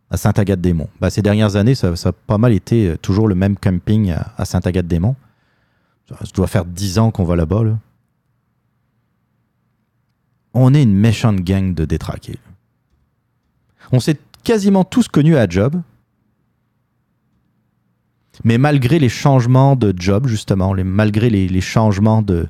à 0.09 0.17
Sainte-Agathe-des-Monts. 0.17 0.89
Ben, 0.99 1.09
ces 1.09 1.21
dernières 1.21 1.55
années, 1.55 1.75
ça, 1.75 1.87
a 1.87 2.11
pas 2.11 2.37
mal 2.37 2.51
été 2.51 2.89
euh, 2.89 2.97
toujours 2.97 3.29
le 3.29 3.35
même 3.35 3.55
camping 3.57 4.11
à, 4.11 4.33
à 4.37 4.43
Sainte-Agathe-des-Monts. 4.43 5.15
Ça, 6.09 6.15
doit 6.35 6.47
faire 6.47 6.65
10 6.65 6.99
ans 6.99 7.11
qu'on 7.11 7.23
va 7.23 7.37
là-bas. 7.37 7.63
là. 7.63 7.77
On 10.59 10.73
est 10.73 10.81
une 10.81 10.95
méchante 10.95 11.41
gang 11.41 11.75
de 11.75 11.85
détraqués. 11.85 12.39
On 13.91 13.99
s'est 13.99 14.17
quasiment 14.43 14.83
tous 14.83 15.07
connus 15.07 15.37
à 15.37 15.47
job. 15.47 15.79
Mais 18.43 18.57
malgré 18.57 18.97
les 18.97 19.07
changements 19.07 19.75
de 19.75 19.93
job, 19.95 20.25
justement, 20.25 20.73
malgré 20.83 21.29
les, 21.29 21.61
changements 21.61 22.23
de 22.23 22.47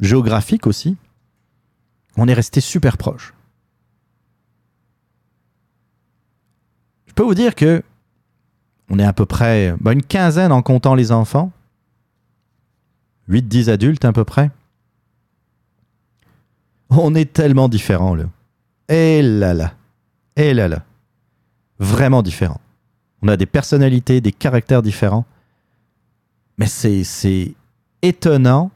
géographiques 0.00 0.66
aussi, 0.66 0.96
on 2.16 2.26
est 2.26 2.32
resté 2.32 2.62
super 2.62 2.96
proches. 2.96 3.34
Je 7.06 7.12
peux 7.12 7.22
vous 7.22 7.34
dire 7.34 7.54
que 7.54 7.82
on 8.88 8.98
est 8.98 9.04
à 9.04 9.12
peu 9.12 9.26
près 9.26 9.74
ben, 9.78 9.92
une 9.92 10.02
quinzaine 10.02 10.52
en 10.52 10.62
comptant 10.62 10.94
les 10.94 11.12
enfants. 11.12 11.52
8-10 13.28 13.68
adultes 13.68 14.06
à 14.06 14.14
peu 14.14 14.24
près. 14.24 14.50
On 16.98 17.14
est 17.14 17.32
tellement 17.32 17.68
différents. 17.68 18.16
Et 18.88 19.22
là 19.22 19.54
là. 19.54 19.74
Et 20.36 20.54
là 20.54 20.68
là. 20.68 20.84
Vraiment 21.78 22.22
différents. 22.22 22.60
On 23.22 23.28
a 23.28 23.36
des 23.36 23.46
personnalités, 23.46 24.20
des 24.20 24.32
caractères 24.32 24.82
différents. 24.82 25.24
Mais 26.58 26.66
c'est 26.66 27.54
étonnant. 28.02 28.70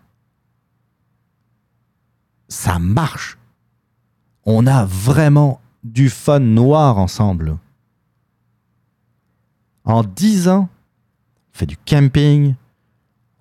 Ça 2.48 2.78
marche. 2.78 3.38
On 4.44 4.66
a 4.66 4.84
vraiment 4.84 5.60
du 5.84 6.10
fun 6.10 6.40
noir 6.40 6.98
ensemble. 6.98 7.56
En 9.84 10.02
10 10.02 10.48
ans, 10.48 10.68
on 10.68 11.58
fait 11.58 11.66
du 11.66 11.76
camping, 11.76 12.54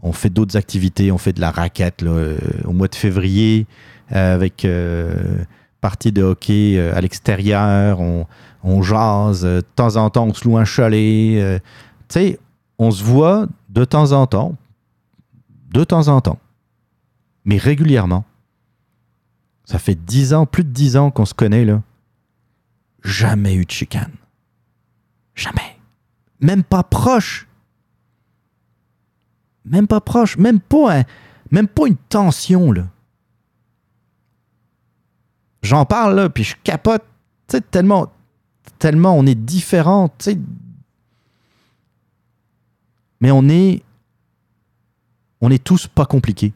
on 0.02 0.14
fait 0.14 0.30
d'autres 0.30 0.58
activités, 0.58 1.12
on 1.12 1.18
fait 1.18 1.34
de 1.34 1.42
la 1.42 1.52
raquette 1.52 2.04
euh, 2.04 2.38
au 2.66 2.72
mois 2.72 2.88
de 2.88 2.96
février 2.96 3.68
euh, 4.12 4.36
avec 4.36 4.66
euh, 4.66 5.44
partie 5.82 6.12
de 6.12 6.24
hockey 6.24 6.80
à 6.80 7.00
l'extérieur, 7.02 8.00
on, 8.00 8.26
on 8.64 8.82
jase, 8.82 9.44
de 9.44 9.64
temps 9.76 9.96
en 9.96 10.10
temps 10.10 10.26
on 10.28 10.34
se 10.34 10.48
loue 10.48 10.58
un 10.58 10.66
chalet. 10.66 11.62
tu 11.62 11.64
sais, 12.10 12.40
on 12.78 12.92
se 12.92 13.04
voit 13.04 13.48
de 13.70 13.86
temps 13.86 14.12
en 14.12 14.28
temps, 14.28 14.56
de 15.72 15.84
temps 15.84 16.08
en 16.08 16.22
temps, 16.22 16.40
mais 17.46 17.58
régulièrement. 17.58 18.26
Ça 19.66 19.78
fait 19.78 19.96
dix 19.96 20.34
ans, 20.34 20.48
plus 20.48 20.64
de 20.64 20.70
dix 20.70 20.98
ans 20.98 21.12
qu'on 21.12 21.26
se 21.26 21.36
connaît, 21.36 21.64
là. 21.64 21.84
Jamais 23.04 23.54
eu 23.54 23.66
de 23.66 23.72
chicane. 23.72 24.12
Jamais. 25.36 25.78
Même 26.42 26.64
pas 26.64 26.82
proche. 26.82 27.49
Même 29.70 29.88
pas 29.88 30.02
proche. 30.02 30.38
Même 30.38 30.60
pas, 30.60 31.00
un- 31.00 31.04
même 31.52 31.68
pas 31.68 31.88
une 31.88 31.96
tension. 31.96 32.74
J'en 35.62 35.86
parle, 35.86 36.16
là, 36.16 36.30
puis 36.30 36.44
je 36.44 36.56
capote. 36.64 37.04
Tellement, 37.72 38.12
tellement 38.78 39.16
on 39.18 39.26
est 39.26 39.36
différents. 39.36 40.10
Mais 43.22 43.32
on 43.32 43.48
est. 43.50 43.82
On 45.42 45.50
est 45.52 45.64
tous 45.64 45.88
pas 45.88 46.06
compliqués. 46.06 46.54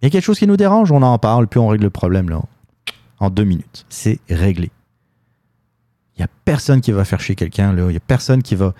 Il 0.00 0.04
y 0.04 0.08
a 0.08 0.10
quelque 0.10 0.24
chose 0.24 0.38
qui 0.38 0.46
nous 0.46 0.56
dérange, 0.56 0.90
on 0.92 1.02
en 1.02 1.18
parle, 1.18 1.46
puis 1.46 1.58
on 1.60 1.68
règle 1.68 1.84
le 1.84 1.90
problème, 1.90 2.30
là. 2.30 2.40
En 3.20 3.30
deux 3.30 3.44
minutes. 3.44 3.84
C'est 3.88 4.20
réglé. 4.30 4.70
Il 6.16 6.20
n'y 6.20 6.24
a 6.24 6.28
personne 6.44 6.80
qui 6.80 6.90
va 6.92 7.04
faire 7.04 7.20
chier 7.20 7.34
quelqu'un. 7.34 7.76
Il 7.76 7.84
n'y 7.88 7.96
a 7.96 8.00
personne 8.00 8.42
qui 8.42 8.54
va 8.54 8.74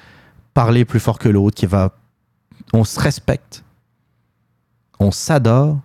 parler 0.54 0.84
plus 0.84 1.00
fort 1.00 1.18
que 1.18 1.28
l'autre, 1.28 1.56
qui 1.56 1.66
va. 1.66 1.94
On 2.72 2.84
se 2.84 3.00
respecte. 3.00 3.64
On 5.00 5.10
s'adore. 5.10 5.80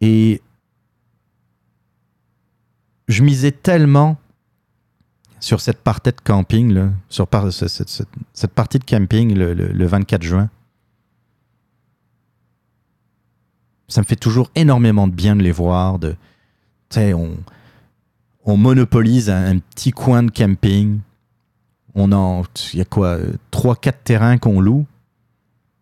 Et 0.00 0.42
je 3.08 3.22
misais 3.22 3.52
tellement 3.52 4.16
sur 5.40 5.60
cette 5.60 5.82
partie 5.82 6.10
de 6.10 6.20
camping, 6.20 6.90
sur 7.08 7.28
cette, 7.52 8.52
partie 8.54 8.78
de 8.78 8.84
camping 8.84 9.34
le, 9.34 9.54
le- 9.54 9.68
le 9.68 9.86
24 9.86 10.22
juin. 10.22 10.50
Ça 13.88 14.00
me 14.02 14.06
fait 14.06 14.16
toujours 14.16 14.50
énormément 14.54 15.08
de 15.08 15.14
bien 15.14 15.34
de 15.36 15.42
les 15.42 15.52
voir. 15.52 15.98
De, 15.98 16.16
on, 16.96 17.36
on 18.44 18.56
monopolise 18.56 19.30
un, 19.30 19.56
un 19.56 19.58
petit 19.58 19.92
coin 19.92 20.22
de 20.22 20.30
camping. 20.30 21.00
On 21.94 22.12
en, 22.12 22.42
il 22.72 22.78
y 22.78 22.82
a 22.82 22.84
quoi, 22.84 23.18
3-4 23.52 23.92
terrains 24.04 24.38
qu'on 24.38 24.60
loue 24.60 24.86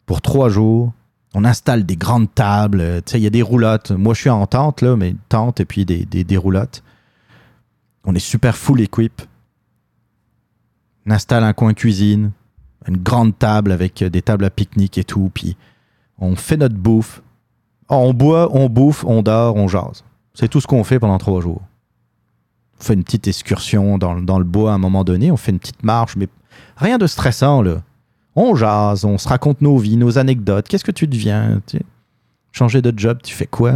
pour 0.07 0.23
trois 0.23 0.49
jours. 0.49 0.93
On 1.35 1.45
installe 1.45 1.85
des 1.85 1.97
grandes 1.97 2.33
tables. 2.35 2.81
euh, 2.81 3.01
Tu 3.05 3.13
sais, 3.13 3.21
il 3.21 3.25
y 3.25 3.27
a 3.27 3.31
des 3.31 3.43
roulottes. 3.43 3.91
Moi, 3.91 4.15
je 4.15 4.21
suis 4.23 4.31
en 4.31 4.47
tente, 4.47 4.81
là, 4.81 4.97
mais 4.97 5.15
tente 5.29 5.61
et 5.61 5.65
puis 5.65 5.85
des, 5.85 6.05
des, 6.07 6.37
roulottes. 6.37 6.83
On 8.05 8.15
est 8.15 8.19
super 8.21 8.57
full 8.57 8.81
equip. 8.81 9.21
On 11.07 11.11
installe 11.11 11.45
un 11.45 11.53
coin 11.53 11.75
cuisine, 11.75 12.31
une 12.89 12.97
grande 12.97 13.39
table 13.39 13.73
avec 13.73 14.01
euh, 14.03 14.09
des 14.11 14.23
tables 14.23 14.45
à 14.45 14.51
pique-nique 14.51 14.97
et 14.99 15.05
tout. 15.05 15.31
Puis 15.35 15.57
on 16.19 16.37
fait 16.37 16.57
notre 16.57 16.77
bouffe. 16.77 17.23
On 17.89 18.15
boit, 18.15 18.49
on 18.57 18.69
bouffe, 18.69 19.05
on 19.05 19.23
dort, 19.23 19.57
on 19.57 19.69
jase. 19.69 20.05
C'est 20.35 20.49
tout 20.49 20.61
ce 20.61 20.67
qu'on 20.67 20.85
fait 20.85 20.99
pendant 20.99 21.19
trois 21.19 21.41
jours. 21.41 21.63
On 22.81 22.85
fait 22.85 22.95
une 22.95 23.05
petite 23.05 23.27
excursion 23.29 23.99
dans, 23.99 24.21
dans 24.21 24.39
le 24.39 24.45
bois 24.45 24.73
à 24.73 24.75
un 24.75 24.79
moment 24.79 25.05
donné. 25.05 25.31
On 25.31 25.37
fait 25.37 25.53
une 25.53 25.59
petite 25.59 25.83
marche, 25.83 26.17
mais 26.17 26.29
rien 26.77 26.99
de 26.99 27.07
stressant, 27.07 27.63
là. 27.63 27.83
On 28.35 28.55
jase, 28.55 29.05
on 29.07 29.17
se 29.17 29.29
raconte 29.29 29.63
nos 29.63 29.79
vies, 29.79 29.97
nos 29.97 30.19
anecdotes. 30.19 30.69
Qu'est-ce 30.69 30.85
que 30.85 30.91
tu 30.91 31.07
deviens? 31.07 31.63
tu? 31.67 31.81
Changer 32.53 32.83
de 32.83 32.93
job, 32.97 33.19
tu 33.23 33.35
fais 33.35 33.47
quoi? 33.47 33.73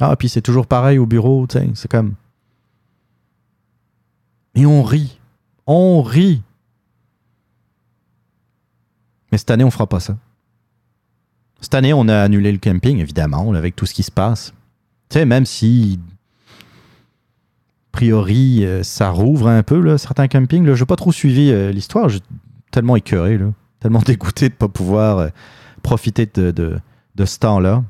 Ah, 0.00 0.16
puis 0.16 0.28
c'est 0.28 0.42
toujours 0.42 0.66
pareil 0.66 0.98
au 0.98 1.06
bureau, 1.06 1.46
tu 1.46 1.58
sais, 1.58 1.70
c'est 1.74 1.90
comme. 1.90 2.14
Et 4.54 4.66
on 4.66 4.82
rit. 4.82 5.18
On 5.66 6.02
rit. 6.02 6.42
Mais 9.30 9.38
cette 9.38 9.50
année, 9.50 9.64
on 9.64 9.70
fera 9.70 9.86
pas 9.86 10.00
ça. 10.00 10.16
Cette 11.60 11.74
année, 11.74 11.92
on 11.92 12.08
a 12.08 12.22
annulé 12.22 12.52
le 12.52 12.58
camping, 12.58 12.98
évidemment, 12.98 13.52
avec 13.52 13.76
tout 13.76 13.86
ce 13.86 13.94
qui 13.94 14.02
se 14.02 14.10
passe. 14.10 14.52
Tu 15.08 15.18
sais, 15.18 15.24
même 15.24 15.46
si, 15.46 15.98
priori, 17.94 18.64
euh, 18.66 18.82
ça 18.82 19.10
rouvre 19.10 19.46
un 19.46 19.62
peu, 19.62 19.80
là, 19.80 19.98
certains 19.98 20.26
campings. 20.26 20.74
Je 20.74 20.82
n'ai 20.82 20.86
pas 20.86 20.96
trop 20.96 21.12
suivi 21.12 21.50
euh, 21.52 21.70
l'histoire. 21.70 22.08
J'ai 22.08 22.18
tellement 22.72 22.96
écœuré, 22.96 23.38
tellement 23.78 24.00
dégoûté 24.04 24.48
de 24.48 24.54
ne 24.54 24.58
pas 24.58 24.66
pouvoir 24.66 25.18
euh, 25.18 25.28
profiter 25.82 26.26
de, 26.26 26.50
de, 26.50 27.24
ce 27.24 27.38
temps-là. 27.38 27.84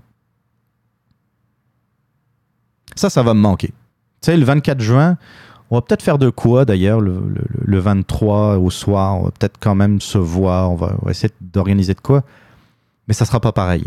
Ça, 2.94 3.08
ça 3.08 3.23
va 3.23 3.33
me 3.33 3.41
manquer. 3.41 3.68
Tu 3.68 3.74
sais, 4.26 4.36
le 4.36 4.44
24 4.44 4.81
juin, 4.81 5.16
on 5.70 5.76
va 5.76 5.81
peut-être 5.81 6.02
faire 6.02 6.18
de 6.18 6.28
quoi 6.28 6.66
d'ailleurs 6.66 7.00
le, 7.00 7.15
le- 7.26 7.47
le 7.65 7.78
23 7.78 8.58
au 8.58 8.68
soir. 8.68 9.18
On 9.18 9.24
va 9.24 9.31
peut-être 9.31 9.57
quand 9.58 9.74
même 9.74 10.02
se 10.02 10.18
voir. 10.18 10.70
On 10.70 10.76
va, 10.76 10.97
essayer 11.08 11.33
d'organiser 11.41 11.94
de 11.94 12.00
quoi. 12.00 12.24
Mais 13.08 13.15
ça 13.15 13.24
sera 13.24 13.41
pas 13.41 13.52
pareil. 13.52 13.86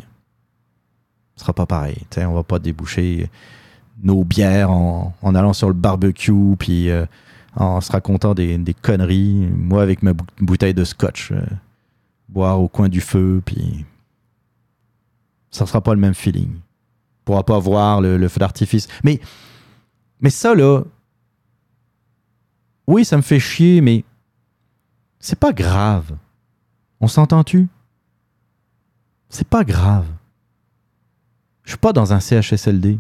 Ce 1.36 1.42
sera 1.44 1.54
pas 1.54 1.68
pareil. 1.68 1.98
Tu 2.10 2.16
sais, 2.20 2.26
on 2.26 2.34
va 2.34 2.44
pas 2.44 2.58
déboucher 2.58 3.30
nos 4.02 4.24
bières 4.24 4.72
en, 4.72 5.14
allant 5.24 5.54
sur 5.54 5.68
le 5.68 5.74
barbecue 5.74 6.56
puis 6.58 6.90
euh, 6.90 7.06
en 7.56 7.82
se 7.82 7.92
racontant 7.92 8.34
des, 8.34 8.76
conneries. 8.82 9.50
Moi, 9.56 9.82
avec 9.82 10.04
ma 10.04 10.14
bou- 10.14 10.26
bouteille 10.40 10.74
de 10.74 10.84
scotch, 10.84 11.32
euh, 11.32 11.42
boire 12.30 12.62
au 12.62 12.68
coin 12.68 12.90
du 12.90 13.02
feu, 13.02 13.42
puis 13.46 13.86
ça 15.50 15.66
sera 15.66 15.82
pas 15.82 15.94
le 15.94 16.00
même 16.00 16.14
feeling. 16.14 16.52
On 16.56 17.24
pourra 17.26 17.44
pas 17.44 17.60
voir 17.60 18.02
le, 18.02 18.18
le 18.18 18.28
feu 18.28 18.40
d'artifice. 18.40 18.88
Mais, 19.04 19.20
mais 20.22 20.30
ça, 20.30 20.54
là, 20.56 20.84
oui, 22.88 23.04
ça 23.04 23.18
me 23.18 23.22
fait 23.22 23.40
chier, 23.40 23.82
mais 23.82 24.06
c'est 25.20 25.40
pas 25.40 25.52
grave. 25.52 26.16
On 27.02 27.08
s'entend-tu? 27.08 27.68
C'est 29.30 29.48
pas 29.48 29.64
grave. 29.64 30.06
Je 31.64 31.72
suis 31.72 31.78
pas 31.80 31.92
dans 31.92 32.14
un 32.14 32.20
CHSLD. 32.20 32.98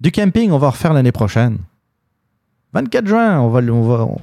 Du 0.00 0.12
camping, 0.12 0.50
on 0.50 0.58
va 0.58 0.70
refaire 0.70 0.92
l'année 0.92 1.12
prochaine. 1.12 1.58
24 2.72 3.06
juin, 3.06 3.40
on 3.40 3.48
va, 3.48 3.60
on 3.60 3.82
va, 3.82 4.16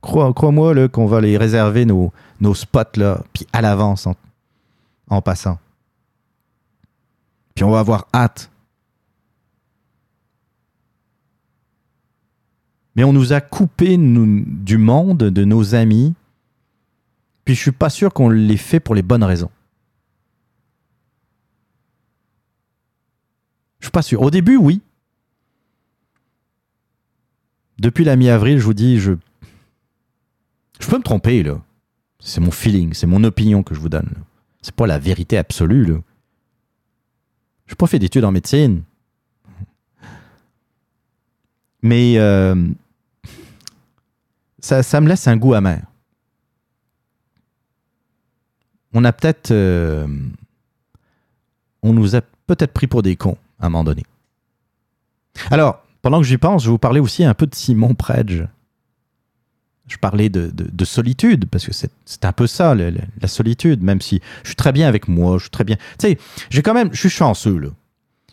crois-moi 0.00 0.88
qu'on 0.88 1.06
va 1.06 1.20
les 1.20 1.36
réserver 1.36 1.84
nos, 1.84 2.12
nos 2.40 2.54
spots 2.54 2.96
là, 2.96 3.22
puis 3.32 3.46
à 3.52 3.60
l'avance 3.60 4.08
en, 5.08 5.22
passant. 5.22 5.58
Puis 7.54 7.64
on 7.64 7.70
va 7.70 7.80
avoir 7.80 8.06
hâte. 8.14 8.50
Mais 12.96 13.04
on 13.04 13.12
nous 13.12 13.32
a 13.32 13.40
coupé 13.40 13.96
du 13.98 14.78
monde, 14.78 15.18
de 15.18 15.44
nos 15.44 15.74
amis. 15.74 16.14
Puis 17.44 17.54
je 17.54 17.60
suis 17.60 17.72
pas 17.72 17.90
sûr 17.90 18.12
qu'on 18.12 18.28
l'ait 18.28 18.56
fait 18.56 18.80
pour 18.80 18.94
les 18.94 19.02
bonnes 19.02 19.24
raisons. 19.24 19.50
Je 23.82 23.86
suis 23.86 23.90
pas 23.90 24.02
sûr. 24.02 24.22
Au 24.22 24.30
début, 24.30 24.56
oui. 24.56 24.80
Depuis 27.78 28.04
la 28.04 28.14
mi-avril, 28.14 28.58
je 28.58 28.64
vous 28.64 28.74
dis, 28.74 29.00
je. 29.00 29.12
Je 30.78 30.88
peux 30.88 30.98
me 30.98 31.02
tromper, 31.02 31.42
là. 31.42 31.60
C'est 32.20 32.40
mon 32.40 32.52
feeling, 32.52 32.94
c'est 32.94 33.08
mon 33.08 33.24
opinion 33.24 33.64
que 33.64 33.74
je 33.74 33.80
vous 33.80 33.88
donne. 33.88 34.08
C'est 34.62 34.74
pas 34.74 34.86
la 34.86 35.00
vérité 35.00 35.36
absolue, 35.36 35.84
là. 35.84 35.98
J'ai 37.66 37.74
pas 37.74 37.88
fait 37.88 37.98
d'études 37.98 38.24
en 38.24 38.30
médecine. 38.30 38.84
Mais 41.82 42.18
euh, 42.18 42.68
ça, 44.60 44.84
ça 44.84 45.00
me 45.00 45.08
laisse 45.08 45.26
un 45.26 45.36
goût 45.36 45.54
amer. 45.54 45.82
On 48.92 49.04
a 49.04 49.12
peut-être. 49.12 49.50
euh, 49.50 50.06
on 51.82 51.92
nous 51.92 52.14
a 52.14 52.20
peut-être 52.46 52.72
pris 52.72 52.86
pour 52.86 53.02
des 53.02 53.16
cons 53.16 53.38
à 53.62 53.66
un 53.66 53.70
moment 53.70 53.84
donné. 53.84 54.04
Alors, 55.50 55.82
pendant 56.02 56.18
que 56.20 56.26
j'y 56.26 56.36
pense, 56.36 56.62
je 56.62 56.68
vais 56.68 56.72
vous 56.72 56.78
parler 56.78 57.00
aussi 57.00 57.24
un 57.24 57.32
peu 57.32 57.46
de 57.46 57.54
Simon 57.54 57.94
Predge. 57.94 58.44
Je 59.86 59.96
parlais 59.96 60.28
de, 60.28 60.50
de- 60.50 60.68
de 60.70 60.84
solitude, 60.84 61.46
parce 61.46 61.66
que 61.66 61.72
c'est 61.72 62.24
un 62.24 62.32
peu 62.32 62.46
ça, 62.46 62.74
la 62.74 63.28
solitude, 63.28 63.82
même 63.82 64.00
si 64.00 64.20
je 64.42 64.48
suis 64.48 64.56
très 64.56 64.72
bien 64.72 64.88
avec 64.88 65.08
moi, 65.08 65.38
je 65.38 65.42
suis 65.44 65.50
très 65.50 65.64
bien. 65.64 65.76
Tu 65.98 66.08
sais, 66.08 66.18
j'ai 66.50 66.62
quand 66.62 66.74
même, 66.74 66.90
je 66.92 66.98
suis 66.98 67.10
chanceux, 67.10 67.58
là. 67.58 67.68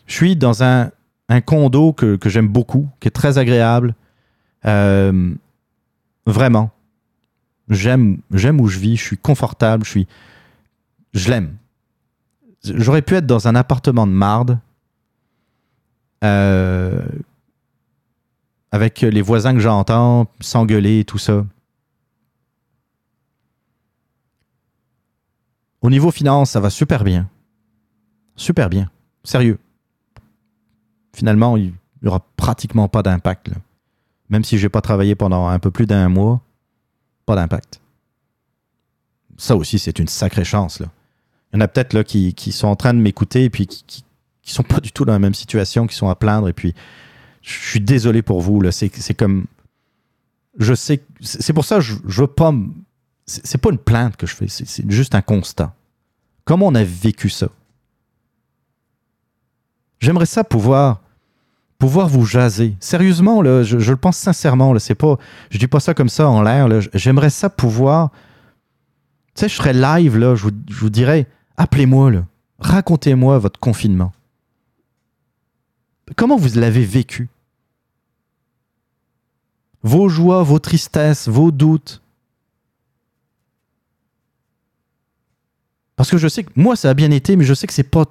Je 0.06 0.14
suis 0.14 0.36
dans 0.36 0.62
un, 0.62 0.90
un 1.28 1.40
condo 1.40 1.92
que, 1.92 2.16
que 2.16 2.28
j'aime 2.28 2.48
beaucoup, 2.48 2.88
qui 2.98 3.08
est 3.08 3.12
très 3.12 3.38
agréable. 3.38 3.94
Euh, 4.66 5.32
vraiment. 6.26 6.70
J'aime, 7.68 8.18
j'aime 8.32 8.60
où 8.60 8.66
je 8.66 8.78
vis, 8.78 8.96
je 8.96 9.02
suis 9.04 9.18
confortable, 9.18 9.84
je 9.84 9.90
suis. 9.90 10.08
Je 11.14 11.30
l'aime. 11.30 11.56
J'aurais 12.64 13.02
pu 13.02 13.14
être 13.14 13.26
dans 13.26 13.46
un 13.48 13.54
appartement 13.54 14.06
de 14.06 14.12
marde. 14.12 14.58
Euh, 16.22 17.02
avec 18.72 19.00
les 19.00 19.22
voisins 19.22 19.54
que 19.54 19.60
j'entends 19.60 20.26
s'engueuler 20.40 21.00
et 21.00 21.04
tout 21.04 21.18
ça. 21.18 21.44
Au 25.82 25.90
niveau 25.90 26.10
finance, 26.10 26.50
ça 26.50 26.60
va 26.60 26.70
super 26.70 27.04
bien. 27.04 27.28
Super 28.36 28.68
bien. 28.68 28.90
Sérieux. 29.24 29.58
Finalement, 31.14 31.56
il 31.56 31.72
n'y 32.02 32.08
aura 32.08 32.20
pratiquement 32.36 32.88
pas 32.88 33.02
d'impact. 33.02 33.50
Même 34.28 34.44
si 34.44 34.58
je 34.58 34.66
n'ai 34.66 34.68
pas 34.68 34.80
travaillé 34.80 35.14
pendant 35.14 35.48
un 35.48 35.58
peu 35.58 35.70
plus 35.70 35.86
d'un 35.86 36.08
mois, 36.08 36.40
pas 37.26 37.34
d'impact. 37.34 37.80
Ça 39.36 39.56
aussi, 39.56 39.78
c'est 39.78 39.98
une 39.98 40.06
sacrée 40.06 40.44
chance. 40.44 40.80
Il 40.80 41.56
y 41.56 41.56
en 41.56 41.60
a 41.60 41.68
peut-être 41.68 42.02
qui, 42.02 42.34
qui 42.34 42.52
sont 42.52 42.68
en 42.68 42.76
train 42.76 42.94
de 42.94 43.00
m'écouter 43.00 43.44
et 43.44 43.50
puis 43.50 43.66
qui, 43.66 44.04
qui 44.42 44.52
sont 44.52 44.62
pas 44.62 44.80
du 44.80 44.92
tout 44.92 45.04
dans 45.04 45.12
la 45.12 45.18
même 45.18 45.34
situation, 45.34 45.86
qui 45.86 45.94
sont 45.94 46.08
à 46.08 46.14
plaindre. 46.14 46.48
Et 46.48 46.52
puis, 46.52 46.74
je 47.42 47.52
suis 47.52 47.80
désolé 47.80 48.22
pour 48.22 48.40
vous. 48.40 48.60
Là. 48.60 48.72
C'est, 48.72 48.94
c'est 48.94 49.14
comme. 49.14 49.46
Je 50.58 50.74
sais. 50.74 51.02
C'est 51.20 51.52
pour 51.52 51.64
ça 51.64 51.76
que 51.76 51.82
je, 51.82 51.94
je 52.06 52.20
veux 52.22 52.26
pas. 52.26 52.52
C'est, 53.26 53.58
pas 53.58 53.70
une 53.70 53.78
plainte 53.78 54.16
que 54.16 54.26
je 54.26 54.34
fais, 54.34 54.48
c'est, 54.48 54.90
juste 54.90 55.14
un 55.14 55.22
constat. 55.22 55.72
Comment 56.44 56.66
on 56.66 56.74
a 56.74 56.82
vécu 56.82 57.28
ça? 57.28 57.48
J'aimerais 60.00 60.26
ça 60.26 60.42
pouvoir 60.42 61.00
pouvoir 61.78 62.08
vous 62.08 62.26
jaser. 62.26 62.76
Sérieusement, 62.78 63.40
là, 63.40 63.62
je, 63.62 63.76
le 63.76 63.96
pense 63.96 64.18
sincèrement. 64.18 64.72
Là, 64.72 64.80
c'est 64.80 64.94
pas, 64.94 65.16
je 65.48 65.58
dis 65.58 65.66
pas 65.66 65.80
ça 65.80 65.94
comme 65.94 66.10
ça 66.10 66.28
en 66.28 66.42
l'air. 66.42 66.68
là. 66.68 66.80
J'aimerais 66.92 67.30
ça 67.30 67.48
pouvoir. 67.48 68.10
Tu 69.34 69.40
sais, 69.40 69.48
je 69.48 69.54
serais 69.54 69.72
live, 69.72 70.18
là, 70.18 70.34
je 70.34 70.42
vous, 70.42 70.50
je 70.68 70.74
vous 70.74 70.90
dirais, 70.90 71.26
appelez-moi, 71.56 72.10
là. 72.10 72.24
Racontez-moi 72.58 73.38
votre 73.38 73.58
confinement. 73.58 74.12
Comment 76.16 76.36
vous 76.36 76.58
l'avez 76.58 76.84
vécu? 76.84 77.28
Vos 79.82 80.08
joies, 80.08 80.42
vos 80.42 80.58
tristesses, 80.58 81.28
vos 81.28 81.50
doutes. 81.50 82.02
Parce 85.96 86.10
que 86.10 86.18
je 86.18 86.28
sais 86.28 86.44
que 86.44 86.50
moi, 86.56 86.76
ça 86.76 86.90
a 86.90 86.94
bien 86.94 87.10
été, 87.10 87.36
mais 87.36 87.44
je 87.44 87.54
sais 87.54 87.66
que 87.66 87.72
c'est 87.72 87.82
pas 87.82 88.04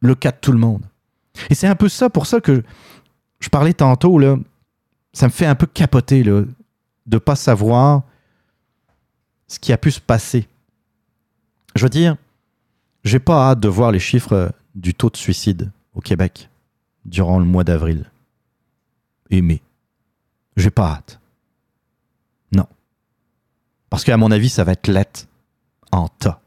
le 0.00 0.14
cas 0.14 0.32
de 0.32 0.36
tout 0.40 0.52
le 0.52 0.58
monde. 0.58 0.82
Et 1.50 1.54
c'est 1.54 1.66
un 1.66 1.74
peu 1.74 1.88
ça, 1.88 2.10
pour 2.10 2.26
ça 2.26 2.40
que 2.40 2.62
je 3.40 3.48
parlais 3.48 3.74
tantôt, 3.74 4.18
là, 4.18 4.36
ça 5.12 5.26
me 5.26 5.32
fait 5.32 5.46
un 5.46 5.54
peu 5.54 5.66
capoter 5.66 6.22
là, 6.22 6.42
de 7.06 7.18
pas 7.18 7.36
savoir 7.36 8.02
ce 9.46 9.58
qui 9.58 9.72
a 9.72 9.78
pu 9.78 9.90
se 9.90 10.00
passer. 10.00 10.48
Je 11.74 11.82
veux 11.82 11.90
dire, 11.90 12.16
j'ai 13.04 13.18
pas 13.18 13.50
hâte 13.50 13.60
de 13.60 13.68
voir 13.68 13.92
les 13.92 13.98
chiffres 13.98 14.52
du 14.74 14.94
taux 14.94 15.10
de 15.10 15.16
suicide 15.16 15.70
au 15.94 16.00
Québec 16.00 16.48
durant 17.04 17.38
le 17.38 17.44
mois 17.44 17.64
d'avril 17.64 18.10
et 19.30 19.42
mai. 19.42 19.62
J'ai 20.56 20.70
pas 20.70 20.88
hâte. 20.92 21.20
Non. 22.52 22.66
Parce 23.90 24.04
qu'à 24.04 24.16
mon 24.16 24.30
avis, 24.30 24.48
ça 24.48 24.64
va 24.64 24.72
être 24.72 24.88
lettre 24.88 25.26
en 25.92 26.08
tas. 26.08 26.40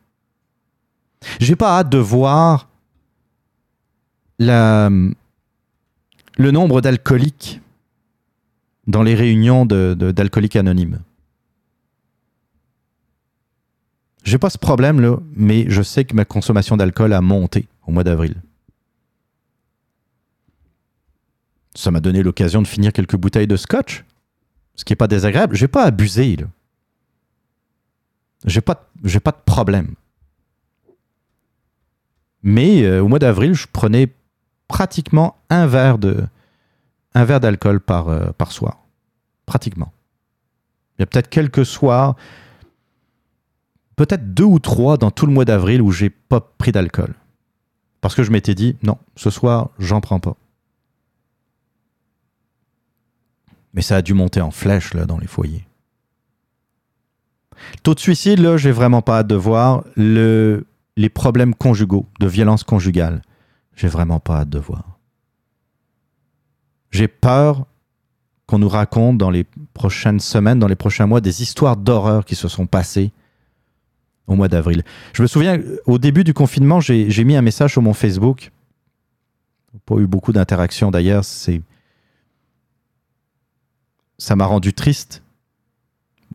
J'ai 1.40 1.56
pas 1.56 1.80
hâte 1.80 1.90
de 1.90 1.98
voir 1.98 2.70
le 4.40 5.12
nombre 6.40 6.82
d'alcooliques 6.82 7.62
dans 8.86 9.04
les 9.04 9.16
réunions 9.16 9.66
de- 9.66 9.96
de- 9.98 10.12
d'alcooliques 10.12 10.56
anonymes. 10.56 11.00
J'ai 14.24 14.38
pas 14.38 14.50
ce 14.50 14.58
problème 14.58 15.00
là, 15.02 15.18
mais 15.36 15.66
je 15.70 15.82
sais 15.82 16.06
que 16.06 16.14
ma 16.16 16.26
consommation 16.26 16.78
d'alcool 16.78 17.14
a 17.14 17.22
monté 17.22 17.68
au 17.86 17.92
mois 17.92 18.04
d'avril. 18.04 18.36
Ça 21.78 21.92
m'a 21.92 22.00
donné 22.00 22.24
l'occasion 22.24 22.64
de 22.64 22.68
finir 22.68 22.92
quelques 22.92 23.18
bouteilles 23.18 23.46
de 23.46 23.56
scotch, 23.56 24.04
ce 24.74 24.84
qui 24.84 24.94
est 24.94 24.96
pas 24.96 25.08
désagréable. 25.08 25.56
J'ai 25.56 25.68
pas 25.68 25.84
abusé 25.84 26.36
là. 26.36 26.48
J'ai 28.46 28.62
pas, 28.62 28.90
pas 29.24 29.32
de 29.32 29.44
problème. 29.46 29.94
Mais 32.42 32.82
euh, 32.82 33.04
au 33.04 33.08
mois 33.08 33.20
d'avril, 33.20 33.54
je 33.54 33.68
prenais 33.72 34.12
pratiquement 34.68 35.38
un 35.52 35.68
verre 35.68 36.00
de 36.00 36.26
un 37.14 37.26
verre 37.26 37.40
d'alcool 37.40 37.80
par, 37.80 38.10
euh, 38.10 38.32
par 38.32 38.52
soir. 38.52 38.80
Pratiquement. 39.46 39.94
Il 40.98 41.02
y 41.02 41.04
a 41.04 41.06
peut-être 41.06 41.30
quelques 41.30 41.66
soirs, 41.66 42.16
peut-être 43.96 44.34
deux 44.34 44.46
ou 44.46 44.58
trois 44.58 44.98
dans 44.98 45.12
tout 45.12 45.28
le 45.28 45.32
mois 45.32 45.46
d'avril 45.46 45.84
où 45.84 45.92
j'ai 45.92 46.10
pas 46.10 46.40
pris 46.40 46.72
d'alcool. 46.72 47.14
Parce 48.02 48.16
que 48.16 48.24
je 48.24 48.32
m'étais 48.32 48.56
dit, 48.56 48.78
non, 48.82 48.98
ce 49.16 49.30
soir, 49.30 49.70
j'en 49.78 50.02
prends 50.02 50.20
pas. 50.20 50.38
Mais 53.78 53.84
ça 53.84 53.98
a 53.98 54.02
dû 54.02 54.16
monter 54.16 54.42
en 54.42 54.50
flèche 54.50 54.96
là, 54.96 55.06
dans 55.06 55.20
les 55.20 55.28
foyers. 55.28 55.68
Taux 57.84 57.94
de 57.94 58.00
suicide, 58.00 58.40
là, 58.40 58.58
j'ai 58.58 58.72
vraiment 58.72 59.04
pas 59.04 59.20
hâte 59.20 59.28
de 59.28 59.36
voir. 59.36 59.84
Le, 59.96 60.66
les 60.96 61.10
problèmes 61.10 61.54
conjugaux, 61.54 62.08
de 62.20 62.26
violence 62.26 62.64
conjugale, 62.64 63.22
j'ai 63.76 63.88
vraiment 63.88 64.20
pas 64.20 64.38
hâte 64.38 64.50
de 64.50 64.58
voir. 64.58 64.98
J'ai 66.90 67.08
peur 67.08 67.68
qu'on 68.48 68.58
nous 68.58 68.68
raconte 68.68 69.20
dans 69.20 69.30
les 69.30 69.46
prochaines 69.76 70.22
semaines, 70.22 70.58
dans 70.58 70.68
les 70.68 70.76
prochains 70.76 71.06
mois, 71.06 71.22
des 71.22 71.44
histoires 71.44 71.78
d'horreur 71.78 72.26
qui 72.26 72.34
se 72.34 72.48
sont 72.48 72.66
passées 72.66 73.12
au 74.26 74.34
mois 74.34 74.48
d'avril. 74.48 74.82
Je 75.14 75.22
me 75.22 75.28
souviens, 75.28 75.62
au 75.86 76.00
début 76.00 76.24
du 76.24 76.34
confinement, 76.34 76.80
j'ai 76.80 77.24
mis 77.24 77.36
un 77.36 77.44
message 77.44 77.74
sur 77.74 77.84
mon 77.84 77.94
Facebook. 77.94 78.50
Pas 79.86 79.98
eu 79.98 80.08
beaucoup 80.08 80.34
d'interactions 80.34 80.90
d'ailleurs. 80.90 81.24
C'est 81.24 81.62
ça 84.18 84.36
m'a 84.36 84.46
rendu 84.46 84.74
triste. 84.74 85.24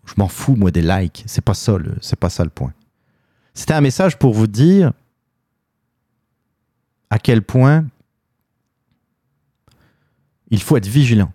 Je 0.04 0.14
m'en 0.16 0.28
fous 0.28 0.56
moi 0.56 0.70
des 0.70 0.82
likes. 0.82 1.24
C'est 1.26 1.44
pas 1.44 1.54
ça 1.54 1.76
c'est 2.00 2.18
pas 2.18 2.30
ça 2.30 2.44
le 2.44 2.50
point. 2.50 2.72
C'était 3.54 3.74
un 3.74 3.80
message 3.80 4.18
pour 4.18 4.34
vous 4.34 4.46
dire 4.46 4.92
à 7.10 7.18
quel 7.18 7.42
point 7.42 7.84
il 10.50 10.62
faut 10.62 10.76
être 10.76 10.86
vigilant 10.86 11.32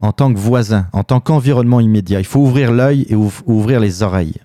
en 0.00 0.12
tant 0.12 0.32
que 0.32 0.38
voisin, 0.38 0.88
en 0.92 1.04
tant 1.04 1.20
qu'environnement 1.20 1.80
immédiat. 1.80 2.20
Il 2.20 2.26
faut 2.26 2.40
ouvrir 2.40 2.72
l'œil 2.72 3.06
et 3.08 3.14
ouv- 3.14 3.42
ouvrir 3.46 3.80
les 3.80 4.02
oreilles. 4.02 4.36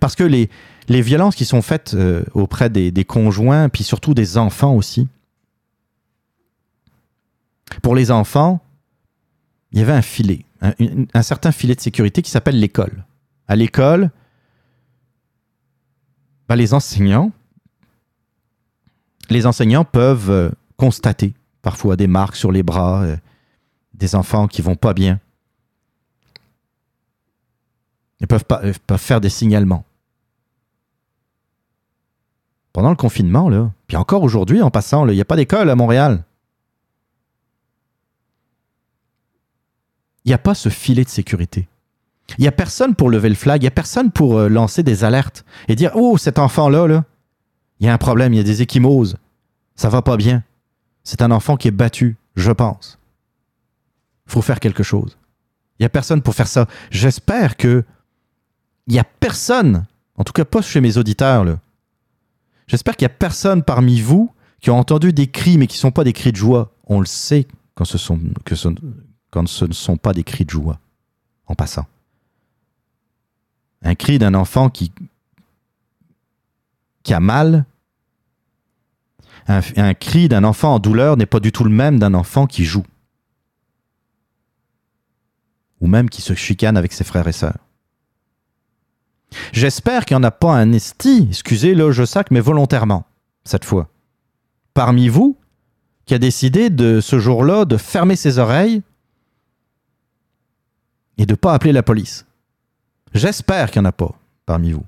Parce 0.00 0.14
que 0.16 0.24
les, 0.24 0.50
les 0.88 1.00
violences 1.02 1.36
qui 1.36 1.44
sont 1.44 1.62
faites 1.62 1.94
euh, 1.94 2.24
auprès 2.34 2.68
des 2.70 3.04
conjoints, 3.04 3.68
puis 3.68 3.84
surtout 3.84 4.14
des 4.14 4.36
enfants 4.36 4.74
aussi, 4.74 5.08
pour 7.82 7.94
les 7.94 8.10
enfants, 8.10 8.60
il 9.72 9.78
y 9.78 9.82
avait 9.82 9.92
un 9.92 10.02
filet, 10.02 10.44
un, 10.60 11.22
certain 11.22 11.52
filet 11.52 11.74
de 11.74 11.80
sécurité 11.80 12.22
qui 12.22 12.30
s'appelle 12.30 12.58
l'école. 12.58 13.04
À 13.46 13.56
l'école, 13.56 14.10
ben, 16.48 16.56
les 16.56 16.74
enseignants, 16.74 17.30
les 19.28 19.46
enseignants 19.46 19.84
peuvent 19.84 20.30
euh, 20.30 20.50
constater 20.76 21.34
parfois 21.62 21.96
des 21.96 22.08
marques 22.08 22.36
sur 22.36 22.50
les 22.50 22.62
bras, 22.62 23.02
euh, 23.02 23.16
des 23.94 24.14
enfants 24.14 24.48
qui 24.48 24.60
vont 24.60 24.74
pas 24.74 24.94
bien. 24.94 25.20
Ils 28.20 28.26
euh, 28.30 28.72
peuvent 28.86 28.98
faire 28.98 29.20
des 29.20 29.30
signalements. 29.30 29.84
Pendant 32.72 32.90
le 32.90 32.96
confinement, 32.96 33.48
là, 33.48 33.70
puis 33.86 33.96
encore 33.96 34.22
aujourd'hui 34.22 34.62
en 34.62 34.70
passant, 34.70 35.06
il 35.08 35.14
n'y 35.14 35.20
a 35.20 35.24
pas 35.24 35.36
d'école 35.36 35.70
à 35.70 35.76
Montréal. 35.76 36.24
Il 40.24 40.28
n'y 40.28 40.34
a 40.34 40.38
pas 40.38 40.54
ce 40.54 40.68
filet 40.68 41.04
de 41.04 41.08
sécurité. 41.08 41.68
Il 42.38 42.42
n'y 42.42 42.48
a 42.48 42.52
personne 42.52 42.94
pour 42.94 43.10
lever 43.10 43.28
le 43.28 43.34
flag, 43.34 43.60
il 43.60 43.64
n'y 43.64 43.68
a 43.68 43.72
personne 43.72 44.10
pour 44.10 44.38
euh, 44.38 44.48
lancer 44.48 44.82
des 44.82 45.04
alertes 45.04 45.44
et 45.68 45.74
dire 45.74 45.90
Oh, 45.94 46.16
cet 46.16 46.38
enfant-là, 46.38 46.86
là, 46.86 47.04
il 47.80 47.86
y 47.86 47.88
a 47.88 47.92
un 47.92 47.98
problème, 47.98 48.32
il 48.32 48.36
y 48.36 48.40
a 48.40 48.44
des 48.44 48.62
échymoses, 48.62 49.16
ça 49.74 49.88
va 49.88 50.02
pas 50.02 50.16
bien. 50.16 50.44
C'est 51.02 51.22
un 51.22 51.30
enfant 51.30 51.56
qui 51.56 51.68
est 51.68 51.72
battu, 51.72 52.16
je 52.36 52.52
pense. 52.52 52.98
Il 54.26 54.32
faut 54.32 54.42
faire 54.42 54.60
quelque 54.60 54.82
chose. 54.82 55.16
Il 55.78 55.82
n'y 55.82 55.86
a 55.86 55.90
personne 55.90 56.22
pour 56.22 56.34
faire 56.34 56.46
ça. 56.46 56.66
J'espère 56.90 57.56
que 57.56 57.84
il 58.86 58.92
n'y 58.92 59.00
a 59.00 59.04
personne, 59.04 59.86
en 60.16 60.24
tout 60.24 60.32
cas 60.32 60.44
pas 60.44 60.62
chez 60.62 60.80
mes 60.80 60.98
auditeurs, 60.98 61.44
là. 61.44 61.58
J'espère 62.66 62.96
qu'il 62.96 63.06
n'y 63.06 63.12
a 63.12 63.16
personne 63.16 63.64
parmi 63.64 64.00
vous 64.00 64.30
qui 64.60 64.70
a 64.70 64.74
entendu 64.74 65.12
des 65.12 65.26
cris, 65.26 65.58
mais 65.58 65.66
qui 65.66 65.76
ne 65.76 65.80
sont 65.80 65.90
pas 65.90 66.04
des 66.04 66.12
cris 66.12 66.30
de 66.30 66.36
joie. 66.36 66.72
On 66.86 67.00
le 67.00 67.06
sait 67.06 67.48
quand 67.74 67.84
ce, 67.84 67.98
sont, 67.98 68.20
quand 69.30 69.48
ce 69.48 69.64
ne 69.64 69.72
sont 69.72 69.96
pas 69.96 70.12
des 70.12 70.24
cris 70.24 70.44
de 70.44 70.50
joie, 70.50 70.78
en 71.46 71.54
passant. 71.54 71.86
Un 73.82 73.94
cri 73.94 74.18
d'un 74.18 74.34
enfant 74.34 74.68
qui, 74.68 74.92
a 77.08 77.20
mal, 77.20 77.64
un, 79.48 79.60
un 79.76 79.94
cri 79.94 80.28
d'un 80.28 80.44
enfant 80.44 80.74
en 80.74 80.78
douleur 80.78 81.16
n'est 81.16 81.26
pas 81.26 81.40
du 81.40 81.52
tout 81.52 81.64
le 81.64 81.70
même 81.70 81.98
d'un 81.98 82.14
enfant 82.14 82.46
qui 82.46 82.64
joue. 82.64 82.84
Ou 85.80 85.86
même 85.86 86.10
qui 86.10 86.20
se 86.20 86.34
chicane 86.34 86.76
avec 86.76 86.92
ses 86.92 87.04
frères 87.04 87.26
et 87.26 87.32
sœurs. 87.32 87.58
J'espère 89.52 90.04
qu'il 90.04 90.16
n'y 90.16 90.20
en 90.20 90.28
a 90.28 90.30
pas 90.30 90.54
un 90.54 90.72
esti, 90.72 91.26
excusez 91.30 91.74
le 91.74 91.92
je 91.92 92.04
sac, 92.04 92.30
mais 92.30 92.40
volontairement, 92.40 93.04
cette 93.44 93.64
fois. 93.64 93.88
Parmi 94.74 95.08
vous, 95.08 95.36
qui 96.04 96.14
a 96.14 96.18
décidé 96.18 96.70
de 96.70 97.00
ce 97.00 97.18
jour-là 97.18 97.64
de 97.64 97.76
fermer 97.76 98.16
ses 98.16 98.38
oreilles 98.38 98.82
et 101.20 101.26
de 101.26 101.32
ne 101.32 101.36
pas 101.36 101.52
appeler 101.52 101.72
la 101.72 101.82
police. 101.82 102.24
J'espère 103.12 103.70
qu'il 103.70 103.82
n'y 103.82 103.86
en 103.86 103.90
a 103.90 103.92
pas 103.92 104.18
parmi 104.46 104.72
vous. 104.72 104.86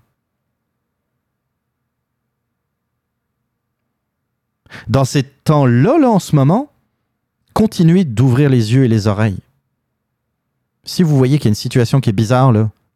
Dans 4.89 5.05
ces 5.05 5.25
temps-là, 5.25 5.99
là, 5.99 6.09
en 6.09 6.19
ce 6.19 6.35
moment, 6.35 6.73
continuez 7.53 8.07
d'ouvrir 8.07 8.49
les 8.49 8.73
yeux 8.73 8.85
et 8.85 8.89
les 8.89 9.09
oreilles. 9.09 9.41
Si 10.85 11.03
vous 11.03 11.19
voyez 11.19 11.37
qu'il 11.37 11.45
y 11.45 11.49
a 11.49 11.51
une 11.51 11.55
situation 11.55 12.01
qui 12.01 12.09
est 12.09 12.15
bizarre, 12.15 12.51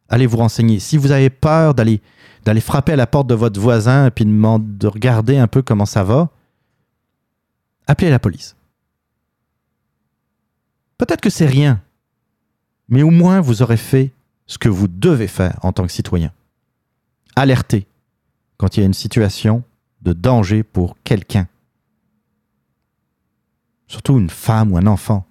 allez 0.09 0.27
vous 0.27 0.39
renseigner. 0.39 0.81
Si 0.81 0.97
vous 0.97 1.11
avez 1.11 1.29
peur 1.29 1.75
d'aller 1.75 2.01
d'aller 2.47 2.63
frapper 2.63 2.93
à 2.93 2.97
la 2.97 3.09
porte 3.09 3.27
de 3.27 3.35
votre 3.35 3.61
voisin 3.61 4.07
et 4.07 4.11
puis 4.11 4.25
de 4.25 4.87
regarder 4.87 5.37
un 5.37 5.49
peu 5.49 5.63
comment 5.63 5.85
ça 5.85 6.05
va, 6.05 6.31
appelez 7.89 8.09
la 8.09 8.21
police. 8.21 8.55
Peut-être 10.97 11.21
que 11.21 11.29
c'est 11.29 11.47
rien, 11.47 11.83
mais 12.89 13.03
au 13.03 13.11
moins 13.11 13.41
vous 13.41 13.63
aurez 13.63 13.77
fait 13.77 14.13
ce 14.47 14.59
que 14.59 14.69
vous 14.69 14.89
devez 14.89 15.29
faire 15.29 15.59
en 15.63 15.73
tant 15.73 15.87
que 15.87 15.93
citoyen. 15.93 16.33
Alerter 17.35 17.87
quand 18.57 18.77
il 18.77 18.81
y 18.81 18.83
a 18.83 18.87
une 18.87 18.95
situation 18.95 19.63
de 20.03 20.13
danger 20.13 20.63
pour 20.63 20.97
quelqu'un. 21.03 21.49
Surtout 23.89 24.19
une 24.19 24.31
femme 24.31 24.73
ou 24.73 24.77
un 24.79 24.87
enfant. 24.87 25.27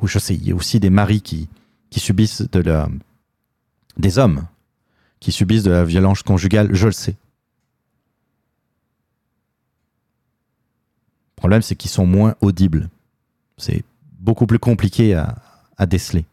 Ou 0.00 0.06
je 0.06 0.18
sais, 0.18 0.34
il 0.34 0.46
y 0.46 0.52
a 0.52 0.54
aussi 0.54 0.80
des 0.80 0.90
maris 0.90 1.22
qui, 1.22 1.48
qui 1.90 2.00
subissent 2.00 2.42
de 2.42 2.60
la, 2.60 2.88
des 3.96 4.18
hommes 4.18 4.46
qui 5.20 5.32
subissent 5.32 5.62
de 5.62 5.70
la 5.70 5.84
violence 5.84 6.22
conjugale, 6.22 6.74
je 6.74 6.86
le 6.86 6.92
sais. 6.92 7.16
Le 11.36 11.36
problème, 11.36 11.62
c'est 11.62 11.76
qu'ils 11.76 11.90
sont 11.90 12.06
moins 12.06 12.34
audibles. 12.40 12.88
C'est 13.56 13.84
beaucoup 14.18 14.46
plus 14.46 14.58
compliqué 14.58 15.14
à, 15.14 15.36
à 15.76 15.86
déceler. 15.86 16.24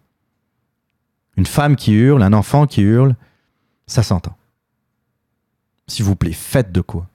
Une 1.38 1.46
femme 1.46 1.76
qui 1.76 1.94
hurle, 1.94 2.24
un 2.24 2.34
enfant 2.34 2.68
qui 2.68 2.82
hurle, 2.82 3.16
ça 3.88 4.04
s'entend. 4.04 4.36
S'il 5.88 6.06
vous 6.06 6.16
plaît, 6.16 6.34
faites 6.34 6.72
de 6.72 6.82
quoi. 6.82 7.08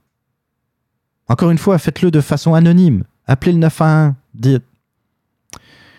Encore 1.28 1.50
une 1.50 1.58
fois, 1.58 1.78
faites-le 1.78 2.10
de 2.10 2.20
façon 2.20 2.54
anonyme. 2.54 3.04
Appelez 3.26 3.52
le 3.52 3.58
911. 3.58 4.14
Dites 4.34 4.64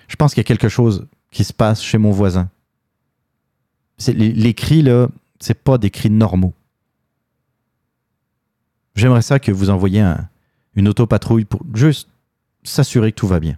Je 0.08 0.16
pense 0.16 0.34
qu'il 0.34 0.42
y 0.42 0.46
a 0.46 0.48
quelque 0.48 0.70
chose 0.70 1.08
qui 1.32 1.44
se 1.44 1.54
passe 1.54 1.82
chez 1.82 1.98
mon 1.98 2.12
voisin. 2.12 2.50
Les, 4.08 4.54
cris, 4.54 4.82
là, 4.82 5.08
c'est 5.40 5.62
pas 5.62 5.78
des 5.78 5.90
cris 5.90 6.10
normaux. 6.10 6.54
J'aimerais 8.96 9.22
ça 9.22 9.40
que 9.40 9.52
vous 9.52 9.70
envoyiez 9.70 10.02
un, 10.02 10.30
une 10.76 10.88
autopatrouille 10.88 11.46
pour 11.46 11.62
juste 11.74 12.10
s'assurer 12.64 13.12
que 13.12 13.18
tout 13.18 13.28
va 13.28 13.40
bien. 13.40 13.58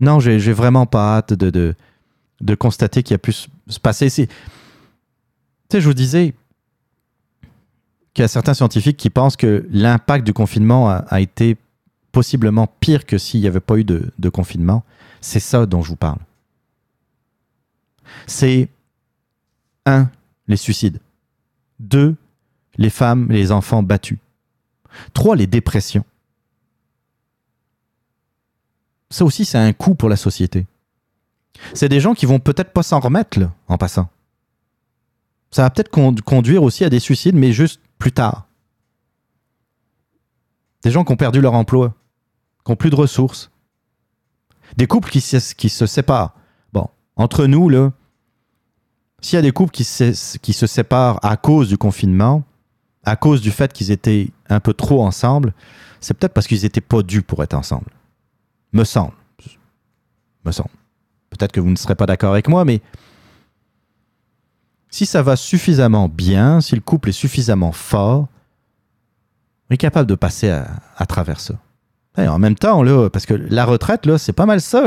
Non, 0.00 0.20
j'ai 0.20 0.52
vraiment 0.52 0.86
pas 0.86 1.16
hâte 1.16 1.32
de, 1.32 1.50
de, 1.50 1.74
de 2.40 2.54
constater 2.54 3.02
qu'il 3.02 3.14
a 3.14 3.18
pu 3.18 3.32
se 3.32 3.80
passer. 3.80 4.10
Tu 4.10 4.28
sais, 5.70 5.80
je 5.80 5.86
vous 5.86 5.94
disais 5.94 6.34
qu'il 8.12 8.22
y 8.22 8.24
a 8.24 8.28
certains 8.28 8.54
scientifiques 8.54 8.96
qui 8.96 9.10
pensent 9.10 9.36
que 9.36 9.66
l'impact 9.70 10.24
du 10.24 10.32
confinement 10.32 10.88
a, 10.88 11.20
été 11.20 11.56
possiblement 12.12 12.66
pire 12.80 13.04
que 13.04 13.18
s'il 13.18 13.40
n'y 13.40 13.46
avait 13.46 13.60
pas 13.60 13.76
eu 13.76 13.84
de, 13.84 14.10
de 14.18 14.28
confinement. 14.28 14.84
C'est 15.20 15.40
ça 15.40 15.66
dont 15.66 15.82
je 15.82 15.88
vous 15.88 15.96
parle. 15.96 16.18
C'est 18.26 18.68
un, 19.84 20.08
les 20.48 20.56
suicides. 20.56 21.00
Deux, 21.80 22.16
les 22.76 22.90
femmes, 22.90 23.26
les 23.30 23.52
enfants 23.52 23.82
battus. 23.82 24.18
Trois, 25.12 25.36
les 25.36 25.46
dépressions. 25.46 26.04
Ça 29.10 29.24
aussi, 29.24 29.44
c'est 29.44 29.58
un 29.58 29.72
coût 29.72 29.94
pour 29.94 30.08
la 30.08 30.16
société. 30.16 30.66
C'est 31.74 31.88
des 31.88 32.00
gens 32.00 32.14
qui 32.14 32.26
vont 32.26 32.38
peut-être 32.38 32.72
pas 32.72 32.82
s'en 32.82 33.00
remettre 33.00 33.38
en 33.68 33.78
passant. 33.78 34.08
Ça 35.50 35.62
va 35.62 35.70
peut-être 35.70 35.90
conduire 36.22 36.62
aussi 36.62 36.84
à 36.84 36.90
des 36.90 37.00
suicides, 37.00 37.36
mais 37.36 37.52
juste 37.52 37.80
plus 37.98 38.12
tard. 38.12 38.46
Des 40.82 40.90
gens 40.90 41.04
qui 41.04 41.12
ont 41.12 41.16
perdu 41.16 41.40
leur 41.40 41.54
emploi, 41.54 41.94
qui 42.64 42.70
n'ont 42.70 42.76
plus 42.76 42.90
de 42.90 42.96
ressources. 42.96 43.50
Des 44.76 44.86
couples 44.86 45.08
qui 45.08 45.20
se, 45.20 45.86
séparent. 45.86 46.34
Bon, 46.72 46.88
entre 47.16 47.46
nous, 47.46 47.70
s'il 49.20 49.36
y 49.36 49.38
a 49.38 49.42
des 49.42 49.52
couples 49.52 49.72
qui 49.72 49.84
se, 49.84 50.36
qui 50.38 50.52
se 50.52 50.66
séparent 50.66 51.18
à 51.22 51.36
cause 51.36 51.68
du 51.68 51.78
confinement, 51.78 52.44
à 53.04 53.16
cause 53.16 53.40
du 53.40 53.52
fait 53.52 53.72
qu'ils 53.72 53.92
étaient 53.92 54.30
un 54.48 54.60
peu 54.60 54.74
trop 54.74 55.04
ensemble, 55.04 55.54
c'est 56.00 56.14
peut-être 56.14 56.34
parce 56.34 56.46
qu'ils 56.46 56.62
n'étaient 56.62 56.80
pas 56.80 57.02
dus 57.02 57.22
pour 57.22 57.42
être 57.42 57.54
ensemble. 57.54 57.90
Me 58.76 58.84
semble. 58.84 59.14
Me 60.44 60.52
semble. 60.52 60.68
Peut-être 61.30 61.50
que 61.50 61.60
vous 61.60 61.70
ne 61.70 61.76
serez 61.76 61.94
pas 61.94 62.04
d'accord 62.04 62.32
avec 62.32 62.46
moi, 62.46 62.66
mais 62.66 62.82
si 64.90 65.06
ça 65.06 65.22
va 65.22 65.34
suffisamment 65.34 66.10
bien, 66.10 66.60
si 66.60 66.74
le 66.74 66.82
couple 66.82 67.08
est 67.08 67.12
suffisamment 67.12 67.72
fort, 67.72 68.28
on 69.70 69.74
est 69.74 69.78
capable 69.78 70.06
de 70.06 70.14
passer 70.14 70.50
à, 70.50 71.06
travers 71.06 71.40
ça. 71.40 71.54
Et 72.18 72.28
en 72.28 72.38
même 72.38 72.54
temps, 72.54 72.84
parce 73.08 73.24
que 73.24 73.32
la 73.32 73.64
retraite, 73.64 74.04
là, 74.04 74.18
c'est 74.18 74.34
pas 74.34 74.44
mal 74.44 74.60
ça. 74.60 74.84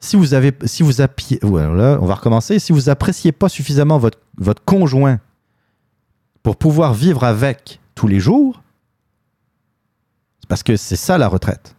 Si 0.00 0.16
vous 0.16 0.32
avez, 0.32 0.54
si 0.64 0.82
vous 0.82 1.02
appuyez, 1.02 1.40
là, 1.42 1.98
on 2.00 2.06
va 2.06 2.14
recommencer. 2.14 2.58
Si 2.58 2.72
vous 2.72 2.88
appréciez 2.88 3.32
pas 3.32 3.50
suffisamment 3.50 3.98
votre, 3.98 4.18
votre 4.38 4.64
conjoint 4.64 5.20
pour 6.42 6.56
pouvoir 6.56 6.94
vivre 6.94 7.22
avec 7.22 7.80
tous 7.94 8.06
les 8.06 8.18
jours, 8.18 8.63
parce 10.54 10.62
que 10.62 10.76
c'est 10.76 10.94
ça 10.94 11.18
la 11.18 11.26
retraite. 11.26 11.74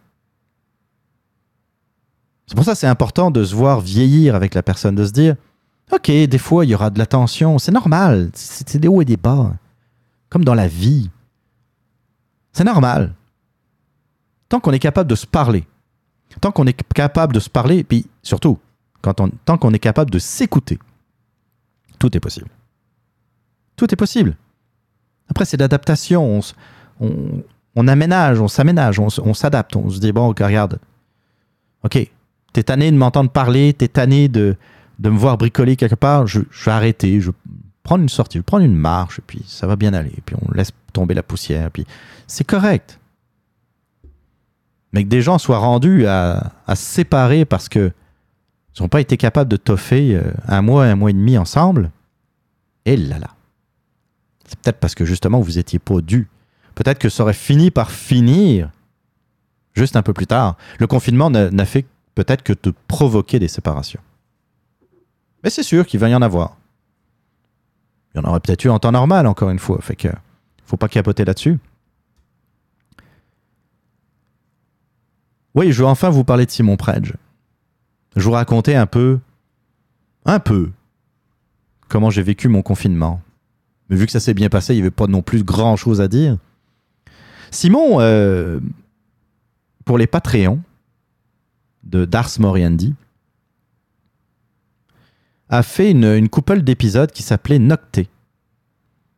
C'est 2.45 2.55
pour 2.55 2.65
ça 2.65 2.73
que 2.73 2.77
c'est 2.77 2.87
important 2.87 3.31
de 3.31 3.41
se 3.41 3.55
voir 3.55 3.79
vieillir 3.79 4.35
avec 4.35 4.53
la 4.53 4.63
personne, 4.63 4.95
de 4.95 5.05
se 5.05 5.13
dire, 5.13 5.37
ok, 5.93 6.11
des 6.11 6.37
fois 6.37 6.65
il 6.65 6.71
y 6.71 6.75
aura 6.75 6.89
de 6.89 6.99
la 6.99 7.05
tension, 7.05 7.57
c'est 7.57 7.71
normal, 7.71 8.31
c'est 8.33 8.77
des 8.77 8.89
hauts 8.89 9.01
et 9.01 9.05
des 9.05 9.15
bas, 9.15 9.53
comme 10.27 10.43
dans 10.43 10.55
la 10.55 10.67
vie. 10.67 11.09
C'est 12.51 12.65
normal. 12.65 13.13
Tant 14.49 14.59
qu'on 14.59 14.73
est 14.73 14.79
capable 14.79 15.09
de 15.09 15.15
se 15.15 15.25
parler, 15.25 15.65
tant 16.41 16.51
qu'on 16.51 16.67
est 16.67 16.83
capable 16.93 17.31
de 17.31 17.39
se 17.39 17.49
parler, 17.49 17.85
puis 17.85 18.05
surtout, 18.23 18.59
quand 19.01 19.21
on, 19.21 19.29
tant 19.45 19.57
qu'on 19.57 19.71
est 19.71 19.79
capable 19.79 20.11
de 20.11 20.19
s'écouter, 20.19 20.79
tout 21.97 22.13
est 22.17 22.19
possible. 22.19 22.49
Tout 23.77 23.93
est 23.93 23.95
possible. 23.95 24.35
Après, 25.29 25.45
c'est 25.45 25.55
l'adaptation. 25.55 26.41
On, 26.99 27.05
on, 27.07 27.43
on, 27.75 27.87
aménage, 27.87 28.39
on 28.39 28.47
s'aménage, 28.47 28.99
on, 28.99 29.33
s'adapte. 29.33 29.75
On 29.75 29.89
se 29.89 29.99
dit, 29.99 30.11
bon, 30.11 30.27
regarde, 30.27 30.79
ok, 31.83 32.09
t'es 32.53 32.63
tanné 32.63 32.91
de 32.91 32.97
m'entendre 32.97 33.29
parler, 33.29 33.73
t'es 33.73 33.87
tanné 33.87 34.27
de, 34.27 34.55
de 34.99 35.09
me 35.09 35.17
voir 35.17 35.37
bricoler 35.37 35.75
quelque 35.75 35.95
part, 35.95 36.27
je, 36.27 36.41
je 36.49 36.65
vais 36.65 36.71
arrêter, 36.71 37.21
je 37.21 37.31
vais 37.31 37.37
prendre 37.83 38.01
une 38.01 38.09
sortie, 38.09 38.37
je 38.37 38.39
vais 38.39 38.43
prendre 38.43 38.65
une 38.65 38.75
marche, 38.75 39.19
et 39.19 39.23
puis 39.25 39.43
ça 39.47 39.67
va 39.67 39.75
bien 39.75 39.93
aller. 39.93 40.13
Et 40.17 40.21
puis 40.25 40.35
on 40.41 40.51
laisse 40.53 40.71
tomber 40.93 41.13
la 41.13 41.23
poussière, 41.23 41.69
puis 41.71 41.85
c'est 42.27 42.45
correct. 42.45 42.99
Mais 44.93 45.03
que 45.03 45.09
des 45.09 45.21
gens 45.21 45.37
soient 45.37 45.57
rendus 45.57 46.07
à, 46.07 46.53
à 46.67 46.75
se 46.75 46.83
séparer 46.83 47.43
parce 47.45 47.67
que 47.67 47.91
ils 48.77 48.81
n'ont 48.81 48.89
pas 48.89 48.99
été 48.99 49.15
capables 49.15 49.49
de 49.49 49.55
toffer 49.55 50.19
un 50.47 50.61
mois, 50.61 50.85
un 50.85 50.95
mois 50.95 51.09
et 51.09 51.13
demi 51.13 51.37
ensemble, 51.37 51.91
et 52.85 52.97
là 52.97 53.19
là. 53.19 53.29
C'est 54.45 54.59
peut-être 54.59 54.79
parce 54.79 54.95
que 54.95 55.05
justement 55.05 55.39
vous 55.39 55.57
étiez 55.57 55.79
pas 55.79 56.01
dû. 56.01 56.27
Peut-être 56.75 56.99
que 56.99 57.09
ça 57.09 57.23
aurait 57.23 57.33
fini 57.33 57.71
par 57.71 57.91
finir 57.91 58.69
juste 59.73 59.95
un 59.95 60.03
peu 60.03 60.13
plus 60.13 60.27
tard. 60.27 60.57
Le 60.79 60.87
confinement 60.87 61.29
n'a 61.29 61.65
fait 61.65 61.85
peut-être 62.15 62.43
que 62.43 62.53
de 62.53 62.73
provoquer 62.87 63.39
des 63.39 63.47
séparations. 63.47 64.01
Mais 65.43 65.49
c'est 65.49 65.63
sûr 65.63 65.85
qu'il 65.85 65.99
va 65.99 66.09
y 66.09 66.15
en 66.15 66.21
avoir. 66.21 66.57
Il 68.13 68.21
y 68.21 68.21
en 68.21 68.29
aurait 68.29 68.39
peut-être 68.39 68.63
eu 68.63 68.69
en 68.69 68.79
temps 68.79 68.91
normal, 68.91 69.27
encore 69.27 69.49
une 69.49 69.59
fois. 69.59 69.79
Fait 69.81 69.95
que 69.95 70.07
faut 70.65 70.77
pas 70.77 70.87
capoter 70.87 71.25
là-dessus. 71.25 71.59
Oui, 75.53 75.71
je 75.71 75.79
veux 75.79 75.87
enfin 75.87 76.09
vous 76.09 76.23
parler 76.23 76.45
de 76.45 76.51
Simon 76.51 76.75
Predge. 76.75 77.13
Je 78.15 78.23
vous 78.23 78.31
raconter 78.31 78.75
un 78.75 78.85
peu, 78.85 79.19
un 80.25 80.39
peu, 80.39 80.71
comment 81.87 82.09
j'ai 82.09 82.23
vécu 82.23 82.47
mon 82.47 82.61
confinement. 82.61 83.21
Mais 83.89 83.95
vu 83.97 84.05
que 84.05 84.11
ça 84.11 84.19
s'est 84.19 84.33
bien 84.33 84.49
passé, 84.49 84.73
il 84.73 84.77
n'y 84.77 84.81
avait 84.81 84.91
pas 84.91 85.07
non 85.07 85.21
plus 85.21 85.43
grand-chose 85.43 86.01
à 86.01 86.07
dire. 86.07 86.37
Simon, 87.56 88.01
euh, 88.01 88.59
pour 89.85 89.98
les 89.98 90.08
Patreons 90.08 90.61
de 91.84 92.03
Dars 92.03 92.30
Moriandi, 92.38 92.93
a 95.48 95.64
fait 95.64 95.92
une, 95.92 96.03
une 96.03 96.27
couple 96.27 96.64
d'épisodes 96.64 97.11
qui 97.14 97.24
s'appelait 97.24 97.59
Nocté, 97.59 98.09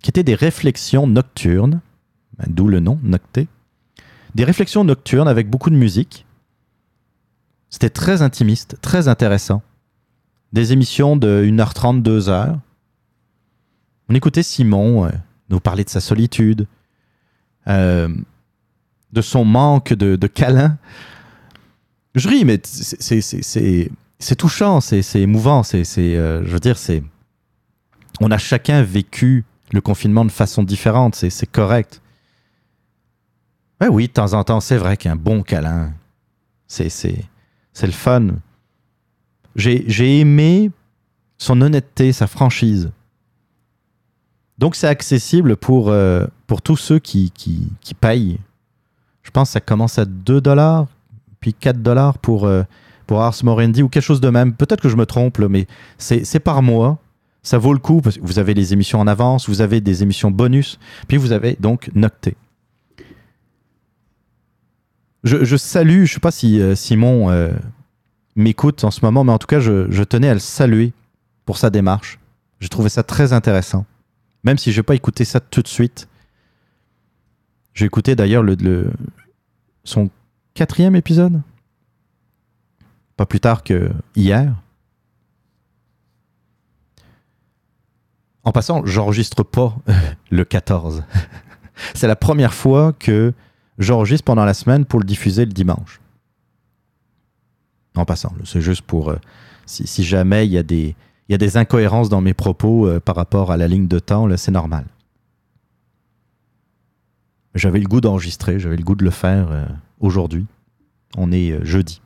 qui 0.03 0.11
étaient 0.11 0.23
des 0.23 0.35
réflexions 0.35 1.07
nocturnes, 1.07 1.81
d'où 2.45 2.67
le 2.67 2.79
nom, 2.79 2.99
Nocté. 3.01 3.47
Des 4.35 4.43
réflexions 4.43 4.83
nocturnes 4.83 5.27
avec 5.27 5.49
beaucoup 5.49 5.71
de 5.71 5.75
musique. 5.75 6.27
C'était 7.71 7.89
très 7.89 8.21
intimiste, 8.21 8.77
très 8.81 9.07
intéressant. 9.07 9.63
Des 10.53 10.73
émissions 10.73 11.17
de 11.17 11.43
1h30, 11.43 12.03
2h. 12.03 12.55
On 14.09 14.13
écoutait 14.13 14.43
Simon 14.43 15.05
euh, 15.05 15.11
nous 15.49 15.59
parler 15.59 15.83
de 15.83 15.89
sa 15.89 16.01
solitude, 16.01 16.67
euh, 17.67 18.09
de 19.13 19.21
son 19.21 19.45
manque 19.45 19.93
de, 19.93 20.27
câlin. 20.27 20.77
Je 22.15 22.27
ris, 22.27 22.45
mais 22.45 22.59
c'est 22.63 24.35
touchant, 24.35 24.81
c'est 24.81 25.21
émouvant, 25.21 25.63
c'est, 25.63 25.83
euh, 25.97 26.45
je 26.45 26.51
veux 26.51 26.59
dire, 26.59 26.77
c'est, 26.77 27.03
on 28.19 28.31
a 28.31 28.37
chacun 28.37 28.81
vécu 28.81 29.45
le 29.71 29.81
confinement 29.81 30.25
de 30.25 30.31
façon 30.31 30.63
différente, 30.63 31.15
c'est 31.15 31.51
correct. 31.51 32.01
Ouais, 33.81 33.87
oui, 33.87 34.07
de 34.07 34.13
temps 34.13 34.33
en 34.33 34.43
temps, 34.43 34.59
c'est 34.59 34.77
vrai 34.77 34.97
qu'un 34.97 35.15
bon 35.15 35.43
câlin, 35.43 35.93
C'est, 36.67 36.89
le 37.81 37.91
fun. 37.91 38.27
J'ai 39.55 40.19
aimé 40.19 40.71
son 41.37 41.61
honnêteté, 41.61 42.11
sa 42.11 42.27
franchise. 42.27 42.91
Donc 44.57 44.75
c'est 44.75 44.87
accessible 44.87 45.55
pour, 45.55 45.89
euh, 45.89 46.25
pour 46.47 46.61
tous 46.61 46.77
ceux 46.77 46.99
qui, 46.99 47.31
qui, 47.31 47.71
qui 47.81 47.93
payent. 47.93 48.39
Je 49.23 49.31
pense 49.31 49.49
que 49.49 49.53
ça 49.53 49.59
commence 49.59 49.99
à 49.99 50.05
2 50.05 50.41
dollars, 50.41 50.87
puis 51.39 51.53
4 51.53 51.81
dollars 51.81 52.17
pour, 52.17 52.45
euh, 52.45 52.63
pour 53.05 53.21
Ars 53.21 53.35
Moriendi 53.43 53.83
ou 53.83 53.89
quelque 53.89 54.03
chose 54.03 54.21
de 54.21 54.29
même. 54.29 54.53
Peut-être 54.53 54.81
que 54.81 54.89
je 54.89 54.95
me 54.95 55.05
trompe, 55.05 55.39
mais 55.39 55.67
c'est 55.97 56.39
par 56.39 56.61
mois. 56.63 56.97
Ça 57.43 57.57
vaut 57.57 57.73
le 57.73 57.79
coup 57.79 58.01
parce 58.01 58.17
que 58.17 58.21
vous 58.23 58.39
avez 58.39 58.53
les 58.53 58.73
émissions 58.73 58.99
en 58.99 59.07
avance, 59.07 59.47
vous 59.47 59.61
avez 59.61 59.79
des 59.79 60.03
émissions 60.03 60.31
bonus, 60.31 60.79
puis 61.07 61.17
vous 61.17 61.31
avez 61.31 61.55
donc 61.59 61.89
Nocté. 61.95 62.35
Je, 65.23 65.45
je 65.45 65.55
salue, 65.55 66.05
je 66.05 66.13
sais 66.13 66.19
pas 66.19 66.31
si 66.31 66.59
euh, 66.59 66.75
Simon 66.75 67.29
m'écoute 68.35 68.83
en 68.83 68.91
ce 68.91 69.03
moment, 69.03 69.23
mais 69.23 69.31
en 69.31 69.37
tout 69.37 69.47
cas, 69.47 69.59
je, 69.59 69.89
je 69.89 70.03
tenais 70.03 70.29
à 70.29 70.33
le 70.33 70.39
saluer 70.39 70.93
pour 71.45 71.57
sa 71.57 71.69
démarche. 71.69 72.19
J'ai 72.59 72.69
trouvé 72.69 72.89
ça 72.89 73.03
très 73.03 73.33
intéressant. 73.33 73.85
Même 74.47 74.57
si 74.57 74.71
je 74.71 74.79
n'ai 74.79 74.83
pas 74.83 74.95
écouté 74.95 75.25
ça 75.25 75.41
tout 75.41 75.61
de 75.61 75.67
suite. 75.67 76.07
J'ai 77.73 77.85
écouté 77.85 78.15
d'ailleurs 78.15 78.43
le, 78.43 78.55
le- 78.55 78.93
son 79.83 80.09
quatrième 80.53 80.95
épisode. 80.95 81.41
Pas 83.17 83.25
plus 83.25 83.41
tard 83.41 83.61
que 83.61 83.91
hier. 84.15 84.55
En 88.45 88.53
passant, 88.53 88.85
j'enregistre 88.85 89.43
pas 89.43 89.75
le 90.31 90.45
14. 90.45 91.03
C'est 91.93 92.07
la 92.07 92.15
première 92.15 92.53
fois 92.53 92.93
que 92.93 93.33
j'enregistre 93.79 94.23
pendant 94.23 94.45
la 94.45 94.53
semaine 94.53 94.85
pour 94.85 95.01
le 95.01 95.05
diffuser 95.05 95.43
le 95.43 95.51
dimanche. 95.51 95.99
En 97.97 98.05
passant, 98.05 98.33
c'est 98.45 98.61
juste 98.61 98.83
pour 98.83 99.09
euh, 99.09 99.17
si 99.65 100.03
jamais 100.05 100.45
il 100.47 100.53
y 100.53 100.57
a 100.57 100.63
des 100.63 100.95
il 101.27 101.33
y 101.33 101.35
a 101.35 101.37
des 101.37 101.57
incohérences 101.57 102.09
dans 102.09 102.21
mes 102.21 102.33
propos 102.33 102.87
euh, 102.87 102.99
par 102.99 103.15
rapport 103.15 103.51
à 103.51 103.57
la 103.57 103.67
ligne 103.67 103.87
de 103.87 103.99
temps, 103.99 104.27
c'est 104.37 104.51
normal. 104.51 104.85
J'avais 107.53 107.79
le 107.79 107.87
goût 107.87 108.01
d'enregistrer, 108.01 108.59
j'avais 108.59 108.77
le 108.77 108.83
goût 108.83 108.95
de 108.95 109.03
le 109.03 109.11
faire 109.11 109.51
euh, 109.51 109.65
aujourd'hui. 109.99 110.45
On 111.17 111.31
est 111.31 111.51
euh, 111.51 111.65
jeudi, 111.65 112.01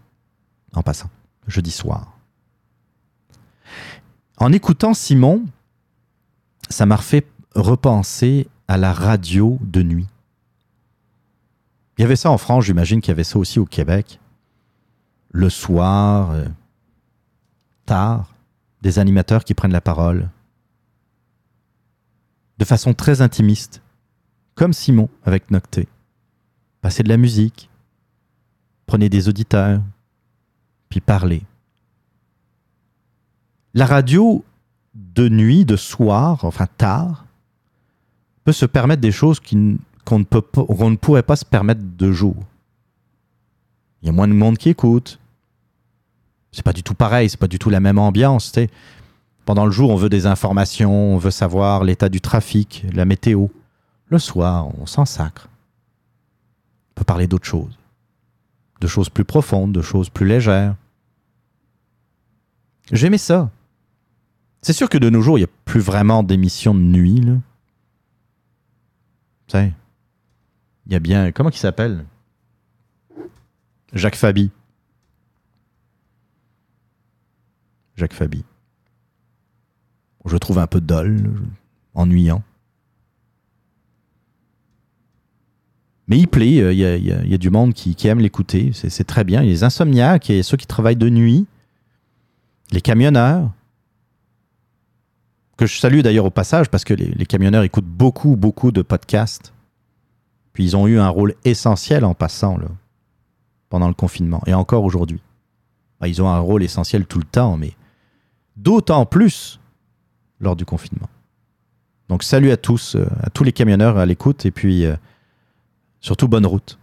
en 0.74 0.82
passant, 0.82 1.10
jeudi 1.48 1.72
soir. 1.72 2.18
En 4.38 4.52
écoutant 4.52 4.94
Simon, 4.96 5.46
ça 6.70 6.86
m'a 6.86 6.96
refait 6.96 7.28
repenser 7.54 8.48
à 8.68 8.78
la 8.78 8.94
radio 8.94 9.60
de 9.62 9.84
nuit. 9.84 10.08
Il 11.98 12.02
y 12.02 12.06
avait 12.06 12.16
ça 12.16 12.32
en 12.32 12.38
France, 12.40 12.64
j'imagine 12.64 13.02
qu'il 13.02 13.10
y 13.10 13.12
avait 13.12 13.24
ça 13.24 13.38
aussi 13.38 13.60
au 13.60 13.66
Québec. 13.66 14.20
Le 15.32 15.50
soir, 15.50 16.34
tard, 17.86 18.31
des 18.82 19.00
animateurs 19.00 19.44
qui 19.44 19.54
prennent 19.54 19.72
la 19.72 19.82
parole 19.82 20.30
de 22.58 22.66
façon 22.66 22.94
très 22.94 23.22
intimiste, 23.22 23.82
comme 24.54 24.74
Simon 24.74 25.10
avec 25.24 25.50
Nocté. 25.50 25.88
Passer 26.82 27.02
de 27.02 27.10
la 27.10 27.18
musique, 27.18 27.70
prenez 28.86 29.10
des 29.10 29.30
auditeurs, 29.30 29.82
puis 30.90 31.00
parlez. 31.00 31.42
La 33.74 33.86
radio 33.86 34.44
de 34.94 35.30
nuit, 35.30 35.66
de 35.66 35.76
soir, 35.76 36.44
enfin 36.44 36.68
tard, 36.78 37.26
peut 38.44 38.52
se 38.52 38.66
permettre 38.66 39.02
des 39.02 39.12
choses 39.12 39.40
qu'on 39.40 40.20
ne 40.20 40.96
pourrait 40.96 41.24
pas 41.24 41.36
se 41.38 41.46
permettre 41.46 41.82
de 41.84 42.12
jour. 42.12 42.36
Il 44.02 44.08
y 44.08 44.10
a 44.10 44.12
moins 44.12 44.28
de 44.28 44.34
monde 44.34 44.58
qui 44.58 44.70
écoute. 44.70 45.20
C'est 46.52 46.64
pas 46.64 46.74
du 46.74 46.84
tout 46.84 46.94
pareil, 46.94 47.30
c'est 47.30 47.40
pas 47.40 47.48
du 47.48 47.60
tout 47.60 47.70
la 47.70 47.80
même 47.80 47.98
ambiance. 47.98 48.52
tu 48.52 48.62
sais. 48.62 48.70
Pendant 49.46 49.66
le 49.66 49.72
jour, 49.72 49.90
on 49.90 49.96
veut 49.96 50.10
des 50.10 50.26
informations, 50.26 51.16
on 51.16 51.18
veut 51.18 51.32
savoir 51.32 51.84
l'état 51.84 52.10
du 52.10 52.22
trafic, 52.22 52.86
la 52.94 53.06
météo. 53.06 53.48
Le 54.08 54.20
soir, 54.20 54.68
on 54.80 54.86
s'en 54.86 55.06
sacre. 55.06 55.48
On 56.92 57.00
peut 57.00 57.06
parler 57.06 57.28
d'autres 57.28 57.48
choses. 57.48 57.78
De 58.82 58.88
choses 58.88 59.10
plus 59.10 59.24
profondes, 59.24 59.72
de 59.72 59.82
choses 59.82 60.10
plus 60.10 60.28
légères. 60.28 60.76
J'aimais 62.92 63.18
ça. 63.18 63.50
C'est 64.62 64.74
sûr 64.74 64.90
que 64.90 64.98
de 64.98 65.10
nos 65.10 65.22
jours, 65.22 65.38
il 65.38 65.42
n'y 65.42 65.46
a 65.46 65.54
plus 65.66 65.80
vraiment 65.80 66.24
d'émissions 66.24 66.76
de 66.76 66.80
nuit. 66.80 67.22
Il 69.54 69.72
y 70.94 70.96
a 70.96 71.00
bien. 71.00 71.32
Comment 71.32 71.50
il 71.50 71.58
s'appelle? 71.58 72.06
Jacques 73.94 74.16
Fabi. 74.16 74.52
Jacques 77.96 78.14
Fabi. 78.14 78.44
Je 80.26 80.38
trouve 80.38 80.60
un 80.60 80.68
peu 80.68 80.82
dol, 80.82 81.32
ennuyant. 81.94 82.44
Mais 86.08 86.18
il 86.20 86.28
plaît, 86.28 86.60
euh, 86.60 86.74
il 86.74 86.80
y, 86.80 86.86
a- 86.86 86.98
il 86.98 87.30
y 87.30 87.34
a- 87.34 87.38
du 87.38 87.50
monde 87.50 87.74
qui, 87.74 87.96
aime 88.08 88.20
l'écouter, 88.20 88.72
c'est 88.74 89.04
très 89.06 89.24
bien. 89.24 89.42
Il 89.42 89.46
y 89.46 89.50
a 89.50 89.54
les 89.54 89.64
insomniaques, 89.64 90.30
il 90.30 90.36
y 90.36 90.40
a 90.40 90.44
ceux 90.44 90.58
qui 90.58 90.68
travaillent 90.68 90.96
de 90.98 91.10
nuit, 91.10 91.48
les 92.72 92.82
camionneurs, 92.82 93.50
que 95.58 95.66
je 95.66 95.78
salue 95.80 96.02
d'ailleurs 96.02 96.26
au 96.26 96.32
passage 96.32 96.70
parce 96.70 96.84
que 96.84 96.94
les, 96.94 97.26
camionneurs 97.26 97.64
écoutent 97.64 97.86
beaucoup, 97.86 98.36
beaucoup 98.36 98.72
de 98.72 98.82
podcasts. 98.82 99.54
Puis 100.54 100.66
ils 100.66 100.76
ont 100.76 100.88
eu 100.88 101.00
un 101.00 101.08
rôle 101.08 101.36
essentiel 101.46 102.04
en 102.04 102.14
passant 102.14 102.58
pendant 103.70 103.88
le 103.88 103.94
confinement 103.94 104.42
et 104.48 104.54
encore 104.54 104.84
aujourd'hui. 104.84 105.22
Bah, 106.00 106.08
ils 106.08 106.22
ont 106.22 106.28
un 106.30 106.40
rôle 106.40 106.64
essentiel 106.64 107.06
tout 107.06 107.20
le 107.20 107.26
temps, 107.26 107.58
mais 107.58 107.74
d'autant 108.56 109.06
plus 109.06 109.60
lors 110.40 110.56
du 110.56 110.66
confinement. 110.66 111.10
Donc 112.10 112.24
salut 112.24 112.52
à 112.52 112.58
tous, 112.58 112.96
euh, 112.96 113.08
à 113.22 113.30
tous 113.30 113.44
les 113.44 113.54
camionneurs 113.54 113.98
à 113.98 114.06
l'écoute 114.06 114.46
et 114.46 114.52
puis 114.52 114.86
euh, 114.86 114.96
surtout 116.02 116.28
bonne 116.28 116.46
route 116.46 116.78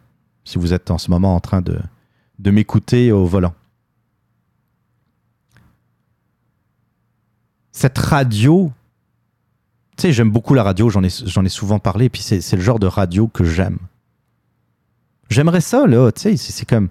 si 0.44 0.56
vous 0.56 0.72
êtes 0.72 0.90
en 0.90 0.97
ce 0.97 1.10
moment 1.10 1.34
en 1.34 1.40
train 1.40 1.60
de, 1.60 1.78
de 2.38 2.50
m'écouter 2.50 3.12
au 3.12 3.26
volant. 3.26 3.55
Cette 7.72 7.98
radio, 7.98 8.72
tu 9.97 10.02
sais, 10.02 10.12
j'aime 10.12 10.30
beaucoup 10.30 10.55
la 10.55 10.62
radio, 10.62 10.88
j'en 10.88 11.05
ai, 11.05 11.08
ai 11.08 11.48
souvent 11.48 11.78
parlé, 11.78 12.08
puis 12.08 12.22
c'est 12.22 12.40
c'est 12.40 12.56
le 12.56 12.62
genre 12.62 12.78
de 12.78 12.86
radio 12.86 13.28
que 13.28 13.44
j'aime. 13.44 13.78
J'aimerais 15.28 15.60
ça, 15.60 15.86
là, 15.86 16.10
tu 16.10 16.22
sais, 16.22 16.36
c'est 16.38 16.52
c'est 16.52 16.64
comme 16.64 16.88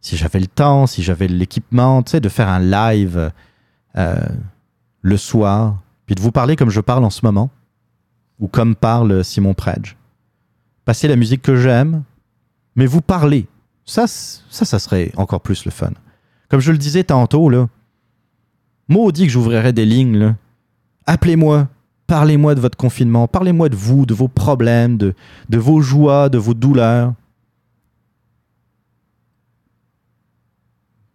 si 0.00 0.16
j'avais 0.16 0.38
le 0.38 0.46
temps, 0.46 0.86
si 0.86 1.02
j'avais 1.02 1.26
l'équipement, 1.26 2.02
tu 2.02 2.12
sais, 2.12 2.20
de 2.20 2.28
faire 2.28 2.48
un 2.48 2.60
live 2.60 3.32
euh, 3.96 4.16
le 5.02 5.16
soir, 5.16 5.80
puis 6.06 6.14
de 6.14 6.20
vous 6.20 6.32
parler 6.32 6.56
comme 6.56 6.70
je 6.70 6.80
parle 6.80 7.04
en 7.04 7.10
ce 7.10 7.24
moment, 7.24 7.50
ou 8.38 8.48
comme 8.48 8.74
parle 8.74 9.24
Simon 9.24 9.54
Predge. 9.54 9.96
Passer 10.84 11.08
la 11.08 11.16
musique 11.16 11.42
que 11.42 11.56
j'aime, 11.56 12.02
mais 12.76 12.86
vous 12.86 13.00
parler. 13.00 13.46
Ça, 13.84 14.06
ça, 14.06 14.64
ça 14.64 14.78
serait 14.78 15.12
encore 15.16 15.40
plus 15.40 15.64
le 15.64 15.70
fun. 15.70 15.92
Comme 16.48 16.60
je 16.60 16.72
le 16.72 16.78
disais 16.78 17.04
tantôt, 17.04 17.48
là, 17.48 17.68
maudit 18.88 19.26
que 19.26 19.32
j'ouvrirais 19.32 19.72
des 19.72 19.86
lignes. 19.86 20.34
Appelez-moi, 21.06 21.68
parlez-moi 22.06 22.54
de 22.54 22.60
votre 22.60 22.76
confinement, 22.76 23.28
parlez-moi 23.28 23.68
de 23.68 23.76
vous, 23.76 24.06
de 24.06 24.14
vos 24.14 24.28
problèmes, 24.28 24.96
de 24.96 25.14
vos 25.50 25.80
joies, 25.80 26.28
de 26.28 26.38
vos 26.38 26.54
douleurs. 26.54 27.14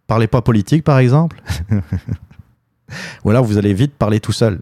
Parlez 0.06 0.28
pas 0.28 0.40
politique, 0.40 0.84
par 0.84 0.98
exemple. 0.98 1.42
Ou 3.24 3.30
alors 3.30 3.44
vous 3.44 3.58
allez 3.58 3.74
vite 3.74 3.94
parler 3.94 4.20
tout 4.20 4.32
seul. 4.32 4.60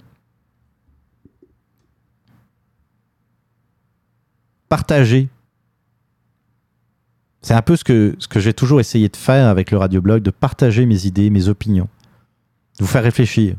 Partagez. 4.68 5.28
C'est 7.42 7.54
un 7.54 7.62
peu 7.62 7.76
ce 7.76 7.84
que, 7.84 8.16
ce 8.18 8.26
que 8.26 8.40
j'ai 8.40 8.54
toujours 8.54 8.80
essayé 8.80 9.08
de 9.08 9.16
faire 9.16 9.48
avec 9.48 9.70
le 9.70 9.76
radioblog, 9.76 10.22
de 10.22 10.30
partager 10.30 10.86
mes 10.86 11.06
idées, 11.06 11.28
mes 11.28 11.48
opinions, 11.48 11.88
de 12.78 12.84
vous 12.84 12.90
faire 12.90 13.02
réfléchir. 13.02 13.56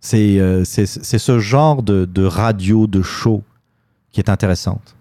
C'est 0.00 0.38
euh, 0.38 0.64
ce 0.64 1.38
genre 1.38 1.82
de, 1.82 2.04
de 2.04 2.24
radio, 2.24 2.86
de 2.86 3.02
show 3.02 3.42
qui 4.12 4.20
est 4.20 4.30
intéressante. 4.30 4.96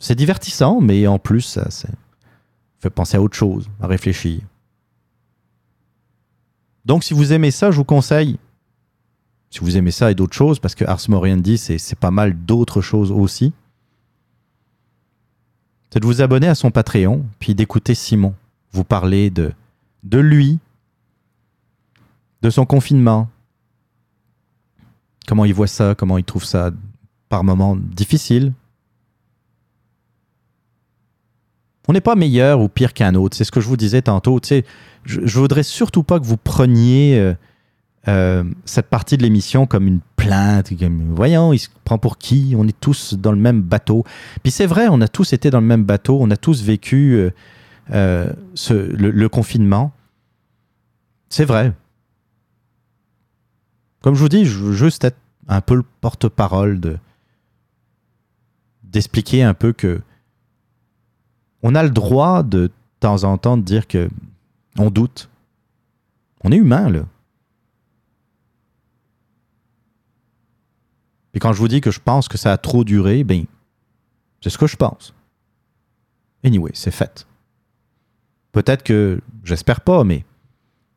C'est 0.00 0.14
divertissant, 0.14 0.80
mais 0.80 1.06
en 1.06 1.18
plus, 1.18 1.42
ça 1.42 1.68
fait 2.84 2.90
penser 2.90 3.16
à 3.16 3.22
autre 3.22 3.36
chose, 3.36 3.68
à 3.80 3.86
réfléchir. 3.86 4.40
Donc, 6.84 7.02
si 7.02 7.14
vous 7.14 7.32
aimez 7.32 7.50
ça, 7.50 7.70
je 7.70 7.76
vous 7.78 7.84
conseille, 7.84 8.38
si 9.48 9.60
vous 9.60 9.78
aimez 9.78 9.90
ça 9.90 10.10
et 10.10 10.14
d'autres 10.14 10.36
choses, 10.36 10.58
parce 10.58 10.74
que 10.74 10.84
Ars 10.84 11.00
Moriendi, 11.08 11.56
c'est 11.56 11.98
pas 11.98 12.10
mal 12.10 12.34
d'autres 12.34 12.82
choses 12.82 13.10
aussi, 13.10 13.54
c'est 15.88 16.00
de 16.00 16.06
vous 16.06 16.20
abonner 16.20 16.48
à 16.48 16.54
son 16.54 16.70
Patreon, 16.70 17.24
puis 17.38 17.54
d'écouter 17.54 17.94
Simon 17.94 18.34
vous 18.72 18.84
parler 18.84 19.30
de, 19.30 19.52
de 20.02 20.18
lui, 20.18 20.58
de 22.42 22.50
son 22.50 22.66
confinement, 22.66 23.30
comment 25.26 25.46
il 25.46 25.54
voit 25.54 25.68
ça, 25.68 25.94
comment 25.94 26.18
il 26.18 26.24
trouve 26.24 26.44
ça 26.44 26.70
par 27.30 27.44
moments 27.44 27.76
difficile, 27.76 28.52
On 31.88 31.92
n'est 31.92 32.00
pas 32.00 32.14
meilleur 32.14 32.60
ou 32.60 32.68
pire 32.68 32.94
qu'un 32.94 33.14
autre. 33.14 33.36
C'est 33.36 33.44
ce 33.44 33.52
que 33.52 33.60
je 33.60 33.68
vous 33.68 33.76
disais 33.76 34.02
tantôt. 34.02 34.40
Tu 34.40 34.48
sais, 34.48 34.64
je, 35.04 35.20
je 35.24 35.38
voudrais 35.38 35.62
surtout 35.62 36.02
pas 36.02 36.18
que 36.18 36.24
vous 36.24 36.38
preniez 36.38 37.18
euh, 37.18 37.34
euh, 38.08 38.44
cette 38.66 38.88
partie 38.88 39.16
de 39.16 39.22
l'émission 39.22 39.66
comme 39.66 39.86
une 39.86 40.00
plainte. 40.16 40.72
Voyons, 41.10 41.52
il 41.52 41.58
se 41.58 41.68
prend 41.84 41.98
pour 41.98 42.18
qui? 42.18 42.54
On 42.56 42.66
est 42.68 42.78
tous 42.78 43.14
dans 43.14 43.32
le 43.32 43.38
même 43.38 43.62
bateau. 43.62 44.04
Puis 44.42 44.52
c'est 44.52 44.66
vrai, 44.66 44.88
on 44.90 45.00
a 45.00 45.08
tous 45.08 45.32
été 45.32 45.50
dans 45.50 45.60
le 45.60 45.66
même 45.66 45.84
bateau. 45.84 46.18
On 46.20 46.30
a 46.30 46.36
tous 46.36 46.62
vécu 46.62 47.30
euh, 47.90 48.32
le, 48.58 49.26
confinement. 49.28 49.92
C'est 51.30 51.44
vrai. 51.44 51.72
Comme 54.02 54.14
je 54.14 54.20
vous 54.20 54.28
dis, 54.28 54.44
je 54.44 54.58
veux 54.58 54.72
juste 54.72 55.04
être 55.04 55.18
un 55.48 55.60
peu 55.60 55.74
le 55.74 55.84
porte-parole 56.00 56.80
de 56.80 56.98
d'expliquer 58.82 59.42
un 59.42 59.54
peu 59.54 59.72
que 59.72 60.00
on 61.64 61.74
a 61.74 61.82
le 61.82 61.90
droit 61.90 62.44
de, 62.44 62.70
temps 63.00 63.24
en 63.24 63.36
temps 63.36 63.56
de 63.56 63.62
dire 63.62 63.86
que 63.86 64.08
on 64.78 64.90
doute. 64.90 65.28
On 66.42 66.52
est 66.52 66.56
humain, 66.56 66.88
là. 66.88 67.04
Et 71.34 71.38
quand 71.40 71.52
je 71.52 71.58
vous 71.58 71.68
dis 71.68 71.80
que 71.80 71.90
je 71.90 72.00
pense 72.00 72.28
que 72.28 72.38
ça 72.38 72.52
a 72.52 72.56
trop 72.58 72.84
duré, 72.84 73.24
ben, 73.24 73.44
c'est 74.40 74.50
ce 74.50 74.58
que 74.58 74.66
je 74.66 74.76
pense. 74.76 75.14
Anyway, 76.44 76.70
c'est 76.74 76.90
fait. 76.90 77.26
Peut-être 78.52 78.82
que, 78.82 79.20
j'espère 79.42 79.80
pas, 79.80 80.04
mais 80.04 80.24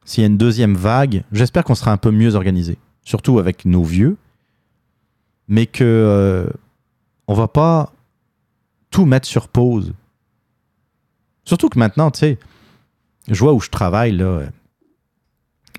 s'il 0.05 0.21
y 0.21 0.25
a 0.25 0.27
une 0.27 0.37
deuxième 0.37 0.75
vague, 0.75 1.23
j'espère 1.31 1.63
qu'on 1.63 1.75
sera 1.75 1.91
un 1.91 1.97
peu 1.97 2.11
mieux 2.11 2.35
organisé. 2.35 2.77
Surtout 3.01 3.39
avec 3.39 3.65
nos 3.65 3.83
vieux. 3.83 4.17
Mais 5.47 5.65
que 5.65 5.83
euh, 5.83 6.49
on 7.27 7.33
va 7.33 7.47
pas 7.47 7.91
tout 8.91 9.05
mettre 9.05 9.27
sur 9.27 9.47
pause. 9.47 9.93
Surtout 11.47 11.69
que 11.69 11.79
maintenant, 11.79 12.11
tu 12.11 12.19
sais, 12.19 12.37
je 13.29 13.39
vois 13.39 13.53
où 13.53 13.61
je 13.61 13.69
travaille, 13.69 14.11
là, 14.11 14.41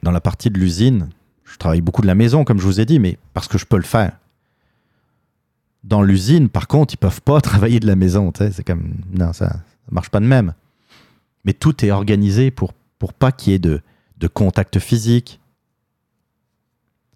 dans 0.03 0.11
la 0.11 0.21
partie 0.23 0.49
de 0.49 0.59
l'usine. 0.59 1.11
Je 1.45 1.59
travaille 1.59 1.83
beaucoup 1.83 2.01
de 2.01 2.07
la 2.07 2.15
maison, 2.15 2.43
comme 2.43 2.59
je 2.59 2.65
vous 2.65 2.81
ai 2.81 2.87
dit, 2.87 2.99
mais 2.99 3.19
parce 3.35 3.49
que 3.49 3.59
je 3.59 3.67
peux 3.67 3.77
le 3.77 3.83
faire. 3.83 4.13
Dans 5.85 6.01
l'usine, 6.01 6.49
par 6.49 6.69
contre, 6.69 6.95
ils 6.95 6.97
peuvent 6.97 7.21
pas 7.21 7.41
travailler 7.43 7.81
de 7.81 7.87
la 7.87 7.97
maison. 7.97 8.33
C'est 8.35 8.65
comme. 8.65 8.95
Non, 9.13 9.35
ça, 9.35 9.51
ça 9.51 9.63
marche 9.91 10.09
pas 10.09 10.21
de 10.21 10.25
même. 10.25 10.55
Mais 11.45 11.53
tout 11.53 11.85
est 11.85 11.91
organisé 11.91 12.51
pour, 12.51 12.73
pour 12.99 13.13
pas 13.13 13.31
qu'il 13.31 13.53
y 13.53 13.57
ait 13.57 13.59
de, 13.59 13.83
de 14.17 14.27
contact 14.27 14.79
physique. 14.79 15.39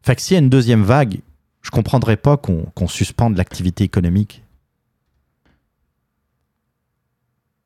Fait 0.03 0.15
que 0.15 0.21
s'il 0.21 0.35
y 0.35 0.37
a 0.37 0.43
une 0.43 0.51
deuxième 0.51 0.83
vague, 0.83 1.21
je 1.63 1.71
comprendrais 1.71 2.19
pas 2.19 2.37
qu'on 2.37 2.65
qu'on 2.75 2.89
suspende 2.89 3.39
l'activité 3.39 3.83
économique. 3.83 4.43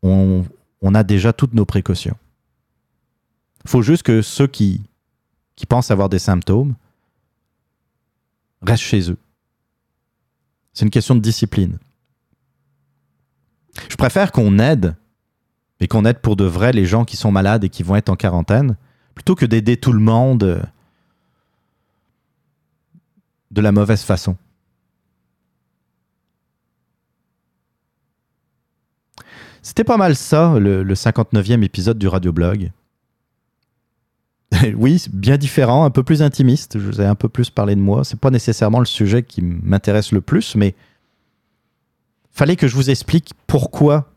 On, 0.04 0.44
on 0.86 0.94
a 0.94 1.02
déjà 1.02 1.32
toutes 1.32 1.54
nos 1.54 1.64
précautions. 1.64 2.16
Il 3.64 3.70
faut 3.70 3.82
juste 3.82 4.04
que 4.04 4.22
ceux 4.22 4.46
qui, 4.46 4.82
qui 5.56 5.66
pensent 5.66 5.90
avoir 5.90 6.08
des 6.08 6.20
symptômes 6.20 6.76
restent 8.62 8.84
chez 8.84 9.10
eux. 9.10 9.18
C'est 10.72 10.84
une 10.84 10.90
question 10.90 11.16
de 11.16 11.20
discipline. 11.20 11.78
Je 13.90 13.96
préfère 13.96 14.30
qu'on 14.30 14.58
aide, 14.58 14.94
et 15.80 15.88
qu'on 15.88 16.04
aide 16.04 16.20
pour 16.20 16.36
de 16.36 16.44
vrai 16.44 16.72
les 16.72 16.86
gens 16.86 17.04
qui 17.04 17.16
sont 17.16 17.32
malades 17.32 17.64
et 17.64 17.68
qui 17.68 17.82
vont 17.82 17.96
être 17.96 18.08
en 18.08 18.16
quarantaine, 18.16 18.76
plutôt 19.14 19.34
que 19.34 19.44
d'aider 19.44 19.76
tout 19.76 19.92
le 19.92 20.00
monde 20.00 20.44
euh, 20.44 20.62
de 23.50 23.60
la 23.60 23.72
mauvaise 23.72 24.02
façon. 24.02 24.36
C'était 29.66 29.82
pas 29.82 29.96
mal 29.96 30.14
ça, 30.14 30.60
le, 30.60 30.84
le 30.84 30.94
59e 30.94 31.64
épisode 31.64 31.98
du 31.98 32.06
Radioblog. 32.06 32.70
oui, 34.76 35.04
bien 35.12 35.36
différent, 35.38 35.84
un 35.84 35.90
peu 35.90 36.04
plus 36.04 36.22
intimiste. 36.22 36.78
Je 36.78 36.86
vous 36.86 37.00
ai 37.00 37.04
un 37.04 37.16
peu 37.16 37.28
plus 37.28 37.50
parlé 37.50 37.74
de 37.74 37.80
moi. 37.80 38.04
C'est 38.04 38.20
pas 38.20 38.30
nécessairement 38.30 38.78
le 38.78 38.84
sujet 38.84 39.24
qui 39.24 39.42
m'intéresse 39.42 40.12
le 40.12 40.20
plus, 40.20 40.54
mais 40.54 40.76
fallait 42.30 42.54
que 42.54 42.68
je 42.68 42.76
vous 42.76 42.90
explique 42.90 43.32
pourquoi, 43.48 44.08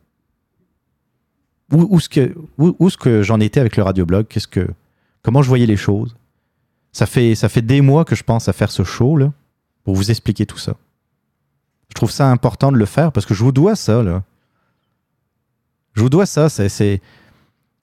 où, 1.71 1.99
ce 1.99 2.09
que, 2.09 2.35
où, 2.59 2.89
que 2.91 3.23
j'en 3.23 3.39
étais 3.39 3.59
avec 3.59 3.75
le 3.75 3.81
radioblog, 3.81 4.27
qu'est-ce 4.27 4.47
que, 4.47 4.67
comment 5.23 5.41
je 5.41 5.47
voyais 5.47 5.65
les 5.65 5.77
choses. 5.77 6.15
Ça 6.91 7.07
fait, 7.07 7.33
ça 7.33 7.49
fait 7.49 7.63
des 7.63 7.81
mois 7.81 8.05
que 8.05 8.15
je 8.15 8.23
pense 8.23 8.47
à 8.47 8.53
faire 8.53 8.69
ce 8.69 8.83
show 8.83 9.17
là, 9.17 9.33
pour 9.83 9.95
vous 9.95 10.11
expliquer 10.11 10.45
tout 10.45 10.59
ça. 10.59 10.75
Je 11.89 11.95
trouve 11.95 12.11
ça 12.11 12.29
important 12.29 12.71
de 12.71 12.77
le 12.77 12.85
faire 12.85 13.11
parce 13.11 13.25
que 13.25 13.33
je 13.33 13.43
vous 13.43 13.51
dois 13.51 13.75
ça 13.75 14.03
là. 14.03 14.21
Je 15.93 16.01
vous 16.01 16.09
dois 16.09 16.25
ça. 16.25 16.49
C'est, 16.49 17.01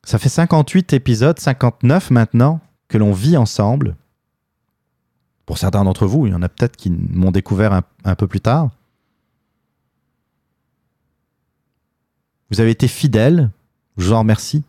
ça 0.05 0.19
fait 0.19 0.29
58 0.29 0.93
épisodes, 0.93 1.39
59 1.39 2.11
maintenant, 2.11 2.61
que 2.89 2.99
l'on 2.99 3.13
vit 3.13 3.37
ensemble. 3.37 3.97
Pour 5.45 5.59
certains 5.59 5.85
d'entre 5.85 6.07
vous, 6.07 6.27
il 6.27 6.33
y 6.33 6.35
en 6.35 6.43
a 6.43 6.49
peut-être 6.49 6.77
qui 6.77 6.91
m'ont 6.91 7.31
découvert 7.31 7.73
un, 8.05 8.15
peu 8.15 8.27
plus 8.27 8.41
tard. 8.41 8.71
Vous 12.51 12.61
avez 12.61 12.71
été 12.71 12.89
fidèles, 12.89 13.51
je 13.97 14.07
vous 14.07 14.13
en 14.13 14.21
remercie. 14.21 14.65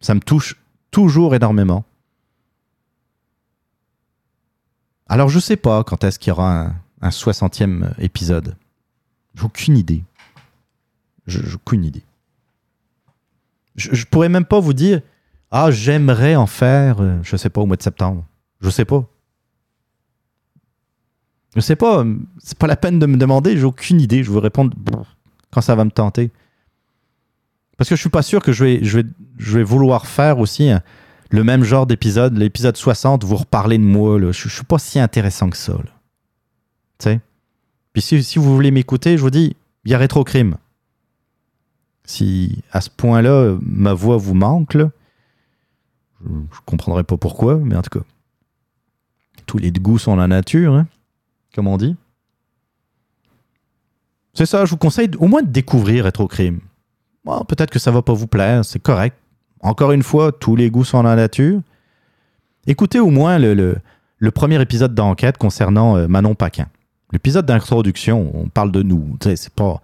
Ça 0.00 0.14
me 0.14 0.20
touche 0.20 0.56
toujours 0.90 1.34
énormément. 1.34 1.84
Alors 5.08 5.28
je 5.28 5.38
sais 5.38 5.56
pas 5.56 5.82
quand 5.84 6.04
est-ce 6.04 6.18
qu'il 6.18 6.28
y 6.28 6.32
aura 6.32 6.60
un, 6.60 6.74
un 7.00 7.08
60e 7.08 7.92
épisode. 7.98 8.56
J'ai 9.34 9.44
aucune 9.44 9.76
idée. 9.76 10.04
J'ai 11.28 11.54
aucune 11.54 11.84
idée. 11.84 12.02
Je, 13.76 13.94
je 13.94 14.04
pourrais 14.06 14.28
même 14.28 14.44
pas 14.44 14.58
vous 14.60 14.72
dire 14.72 15.00
Ah, 15.50 15.70
j'aimerais 15.70 16.34
en 16.36 16.46
faire, 16.46 17.00
euh, 17.00 17.18
je 17.22 17.36
sais 17.36 17.50
pas, 17.50 17.60
au 17.60 17.66
mois 17.66 17.76
de 17.76 17.82
septembre. 17.82 18.24
Je 18.60 18.70
sais 18.70 18.84
pas. 18.84 19.06
Je 21.54 21.60
sais 21.60 21.76
pas. 21.76 22.00
euh, 22.00 22.16
C'est 22.38 22.58
pas 22.58 22.66
la 22.66 22.76
peine 22.76 22.98
de 22.98 23.06
me 23.06 23.16
demander, 23.16 23.56
j'ai 23.56 23.64
aucune 23.64 24.00
idée. 24.00 24.22
Je 24.24 24.30
vous 24.30 24.40
répondre 24.40 24.76
quand 25.50 25.60
ça 25.60 25.74
va 25.74 25.84
me 25.84 25.90
tenter. 25.90 26.30
Parce 27.76 27.88
que 27.88 27.94
je 27.96 28.00
suis 28.00 28.10
pas 28.10 28.22
sûr 28.22 28.42
que 28.42 28.52
je 28.52 28.64
vais, 28.64 28.84
je 28.84 28.98
vais, 28.98 29.08
je 29.38 29.56
vais 29.58 29.62
vouloir 29.62 30.06
faire 30.06 30.38
aussi 30.40 30.68
hein, 30.68 30.82
le 31.30 31.44
même 31.44 31.62
genre 31.62 31.86
d'épisode, 31.86 32.36
l'épisode 32.36 32.76
60, 32.76 33.22
vous 33.24 33.36
reparler 33.36 33.78
de 33.78 33.84
moi. 33.84 34.18
Je, 34.20 34.32
je 34.32 34.48
suis 34.48 34.64
pas 34.64 34.78
si 34.78 34.98
intéressant 34.98 35.48
que 35.48 35.56
ça. 35.56 35.74
Tu 36.98 37.04
sais? 37.04 37.20
Puis 37.92 38.02
si, 38.02 38.22
si 38.24 38.38
vous 38.38 38.52
voulez 38.54 38.70
m'écouter, 38.72 39.16
je 39.16 39.22
vous 39.22 39.30
dis, 39.30 39.56
il 39.84 39.90
y 39.92 39.94
a 39.94 39.98
rétrocrime. 39.98 40.56
Si 42.08 42.62
à 42.72 42.80
ce 42.80 42.88
point-là, 42.88 43.58
ma 43.60 43.92
voix 43.92 44.16
vous 44.16 44.32
manque, 44.32 44.72
je, 44.72 44.86
je 46.24 46.60
comprendrai 46.64 47.04
pas 47.04 47.18
pourquoi, 47.18 47.56
mais 47.56 47.76
en 47.76 47.82
tout 47.82 47.98
cas, 47.98 48.04
tous 49.44 49.58
les 49.58 49.70
goûts 49.70 49.98
sont 49.98 50.16
la 50.16 50.26
nature, 50.26 50.72
hein, 50.72 50.86
comme 51.54 51.66
on 51.66 51.76
dit. 51.76 51.96
C'est 54.32 54.46
ça, 54.46 54.64
je 54.64 54.70
vous 54.70 54.78
conseille 54.78 55.10
au 55.18 55.28
moins 55.28 55.42
de 55.42 55.48
découvrir 55.48 56.04
Rétrocrime. 56.04 56.60
Bon, 57.26 57.44
Peut-être 57.44 57.70
que 57.70 57.78
ça 57.78 57.90
va 57.90 58.00
pas 58.00 58.14
vous 58.14 58.26
plaire, 58.26 58.64
c'est 58.64 58.78
correct. 58.78 59.14
Encore 59.60 59.92
une 59.92 60.02
fois, 60.02 60.32
tous 60.32 60.56
les 60.56 60.70
goûts 60.70 60.84
sont 60.84 61.02
la 61.02 61.14
nature. 61.14 61.60
Écoutez 62.66 63.00
au 63.00 63.10
moins 63.10 63.38
le, 63.38 63.76
premier 64.34 64.62
épisode 64.62 64.94
d'enquête 64.94 65.36
concernant 65.36 65.98
euh, 65.98 66.08
Manon 66.08 66.34
Paquin. 66.34 66.68
L'épisode 67.12 67.44
d'introduction, 67.44 68.30
on 68.34 68.48
parle 68.48 68.72
de 68.72 68.82
nous. 68.82 69.18
C'est 69.22 69.52
pas. 69.52 69.82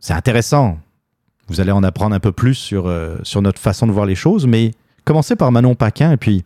C'est 0.00 0.12
intéressant. 0.14 0.78
Vous 1.48 1.60
allez 1.60 1.72
en 1.72 1.82
apprendre 1.82 2.14
un 2.14 2.20
peu 2.20 2.32
plus 2.32 2.54
sur, 2.54 2.86
euh, 2.86 3.16
sur 3.22 3.42
notre 3.42 3.60
façon 3.60 3.86
de 3.86 3.92
voir 3.92 4.06
les 4.06 4.14
choses, 4.14 4.46
mais 4.46 4.72
commencez 5.04 5.34
par 5.34 5.50
Manon 5.50 5.74
Paquin 5.74 6.12
et 6.12 6.16
puis 6.16 6.44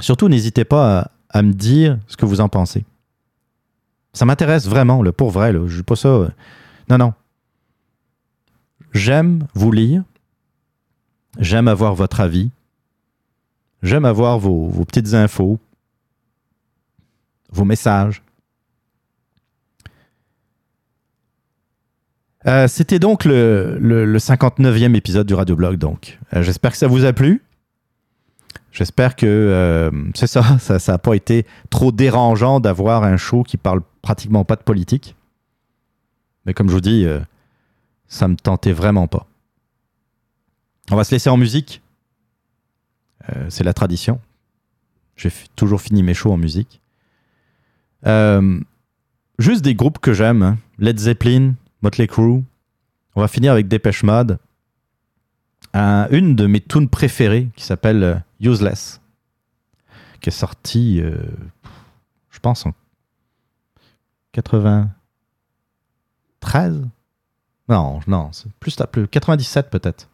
surtout 0.00 0.28
n'hésitez 0.28 0.64
pas 0.64 1.10
à, 1.30 1.42
me 1.42 1.52
dire 1.52 1.98
ce 2.06 2.16
que 2.16 2.26
vous 2.26 2.40
en 2.40 2.48
pensez. 2.48 2.84
Ça 4.12 4.24
m'intéresse 4.24 4.66
vraiment, 4.66 5.02
là, 5.02 5.12
pour 5.12 5.30
vrai. 5.30 5.52
Je 5.66 5.76
dis 5.78 5.82
pas 5.82 5.96
ça. 5.96 6.08
euh, 6.08 6.28
Non, 6.88 6.98
non. 6.98 7.14
J'aime 8.92 9.46
vous 9.54 9.70
lire. 9.70 10.02
J'aime 11.38 11.68
avoir 11.68 11.94
votre 11.94 12.20
avis. 12.20 12.50
J'aime 13.82 14.04
avoir 14.04 14.38
vos 14.38 14.84
petites 14.84 15.14
infos, 15.14 15.58
vos 17.50 17.64
messages. 17.64 18.22
Euh, 22.46 22.68
C'était 22.68 22.98
donc 22.98 23.24
le, 23.24 23.76
le- 23.80 24.04
le 24.04 24.18
59e 24.18 24.94
épisode 24.94 25.26
du 25.26 25.34
Radioblog. 25.34 25.76
Donc, 25.76 26.18
Euh, 26.34 26.42
j'espère 26.42 26.70
que 26.72 26.76
ça 26.78 26.86
vous 26.86 27.04
a 27.04 27.12
plu. 27.12 27.42
J'espère 28.72 29.16
que 29.16 29.26
euh, 29.26 29.90
c'est 30.14 30.26
ça, 30.26 30.58
ça 30.58 30.78
n'a 30.92 30.98
pas 30.98 31.14
été 31.14 31.44
trop 31.70 31.90
dérangeant 31.92 32.60
d'avoir 32.60 33.02
un 33.04 33.16
show 33.16 33.42
qui 33.42 33.56
parle 33.56 33.80
pratiquement 34.00 34.44
pas 34.44 34.56
de 34.56 34.62
politique. 34.62 35.16
Mais 36.46 36.54
comme 36.54 36.68
je 36.68 36.74
vous 36.74 36.80
dis, 36.80 37.06
ça 38.08 38.26
me 38.28 38.36
tentait 38.36 38.72
vraiment 38.72 39.06
pas. 39.08 39.26
On 40.90 40.96
va 40.96 41.04
se 41.04 41.10
laisser 41.12 41.28
en 41.30 41.36
musique. 41.36 41.82
C'est 43.50 43.62
la 43.64 43.74
tradition. 43.74 44.20
J'ai 45.16 45.30
toujours 45.54 45.82
fini 45.82 46.02
mes 46.02 46.14
shows 46.14 46.32
en 46.32 46.38
musique. 46.38 46.80
Juste 49.38 49.62
des 49.62 49.74
groupes 49.74 49.98
que 49.98 50.12
j'aime. 50.14 50.42
hein. 50.42 50.56
Led 50.78 50.98
Zeppelin, 50.98 51.54
Motley 51.82 52.06
Crue. 52.06 52.42
On 53.16 53.20
va 53.20 53.28
finir 53.28 53.52
avec 53.52 53.68
Dépêche 53.68 54.02
Mode. 54.02 54.38
Un- 55.74 56.08
une 56.10 56.34
de 56.36 56.46
mes 56.46 56.60
tunes 56.60 56.88
préférées 56.88 57.48
qui 57.56 57.64
s'appelle 57.64 58.02
euh, 58.02 58.14
Useless, 58.40 59.00
qui 60.20 60.28
est 60.30 60.32
sortie, 60.32 61.00
euh, 61.00 61.16
je 62.30 62.38
pense, 62.40 62.66
en 62.66 62.72
93 64.32 66.82
Non, 67.68 68.00
non, 68.06 68.30
c'est 68.32 68.50
plus, 68.58 68.78
la- 68.78 68.86
plus 68.86 69.06
97 69.08 69.70
peut-être. 69.70 70.08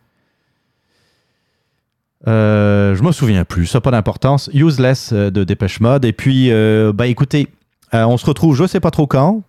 Euh, 2.27 2.97
je 2.97 3.03
me 3.03 3.13
souviens 3.13 3.45
plus, 3.45 3.67
ça 3.67 3.79
n'a 3.79 3.83
pas 3.83 3.91
d'importance. 3.91 4.51
Useless 4.53 5.13
de 5.13 5.45
Dépêche 5.45 5.81
Mode. 5.81 6.05
Et 6.05 6.13
puis, 6.13 6.51
bah 6.95 7.07
écoutez, 7.07 7.49
on 7.93 8.17
se 8.17 8.27
retrouve 8.27 8.57
je 8.57 8.67
sais 8.67 8.81
pas 8.81 8.91
trop 8.91 9.07
quand. 9.07 9.43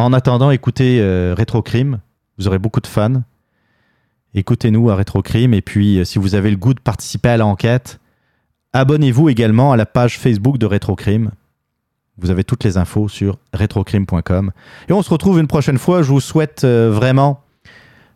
En 0.00 0.14
attendant, 0.14 0.50
écoutez 0.50 0.98
euh, 0.98 1.34
Rétrocrime. 1.36 1.98
Vous 2.38 2.48
aurez 2.48 2.58
beaucoup 2.58 2.80
de 2.80 2.86
fans. 2.86 3.20
Écoutez-nous 4.32 4.88
à 4.88 4.96
Rétrocrime. 4.96 5.52
Et 5.52 5.60
puis, 5.60 5.98
euh, 5.98 6.04
si 6.06 6.18
vous 6.18 6.34
avez 6.34 6.50
le 6.50 6.56
goût 6.56 6.72
de 6.72 6.80
participer 6.80 7.28
à 7.28 7.36
l'enquête, 7.36 8.00
abonnez-vous 8.72 9.28
également 9.28 9.72
à 9.72 9.76
la 9.76 9.84
page 9.84 10.18
Facebook 10.18 10.56
de 10.56 10.64
Rétrocrime. 10.64 11.32
Vous 12.16 12.30
avez 12.30 12.44
toutes 12.44 12.64
les 12.64 12.78
infos 12.78 13.10
sur 13.10 13.36
rétrocrime.com. 13.52 14.52
Et 14.88 14.94
on 14.94 15.02
se 15.02 15.10
retrouve 15.10 15.38
une 15.38 15.46
prochaine 15.46 15.76
fois. 15.76 16.00
Je 16.00 16.08
vous 16.08 16.20
souhaite 16.20 16.64
euh, 16.64 16.90
vraiment 16.90 17.42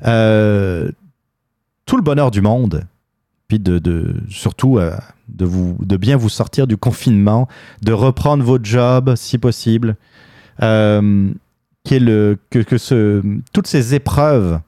euh, 0.06 0.90
tout 1.84 1.98
le 1.98 2.02
bonheur 2.02 2.30
du 2.30 2.40
monde. 2.40 2.84
Puis 3.46 3.58
de, 3.58 4.14
surtout 4.30 4.80
de, 5.28 5.44
vous, 5.44 5.76
de 5.80 5.98
bien 5.98 6.16
vous 6.16 6.30
sortir 6.30 6.66
du 6.66 6.78
confinement, 6.78 7.46
de 7.82 7.92
reprendre 7.92 8.42
votre 8.42 8.64
job 8.64 9.16
si 9.16 9.36
possible. 9.36 9.96
Que, 11.84 12.38
toutes 13.52 13.66
ces 13.66 13.94
épreuves 13.94 14.60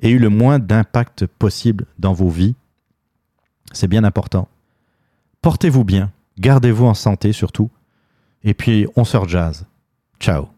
aient 0.00 0.10
eu 0.10 0.18
le 0.18 0.28
moins 0.28 0.58
d'impact 0.58 1.26
possible 1.26 1.86
dans 1.98 2.12
vos 2.12 2.28
vies. 2.28 2.54
C'est 3.72 3.88
bien 3.88 4.04
important. 4.04 4.48
Portez-vous 5.42 5.84
bien, 5.84 6.10
gardez-vous 6.38 6.86
en 6.86 6.94
santé 6.94 7.32
surtout. 7.32 7.70
Et 8.44 8.54
puis, 8.54 8.86
on 8.96 9.04
se 9.04 9.18
jazz. 9.26 9.66
Ciao. 10.20 10.48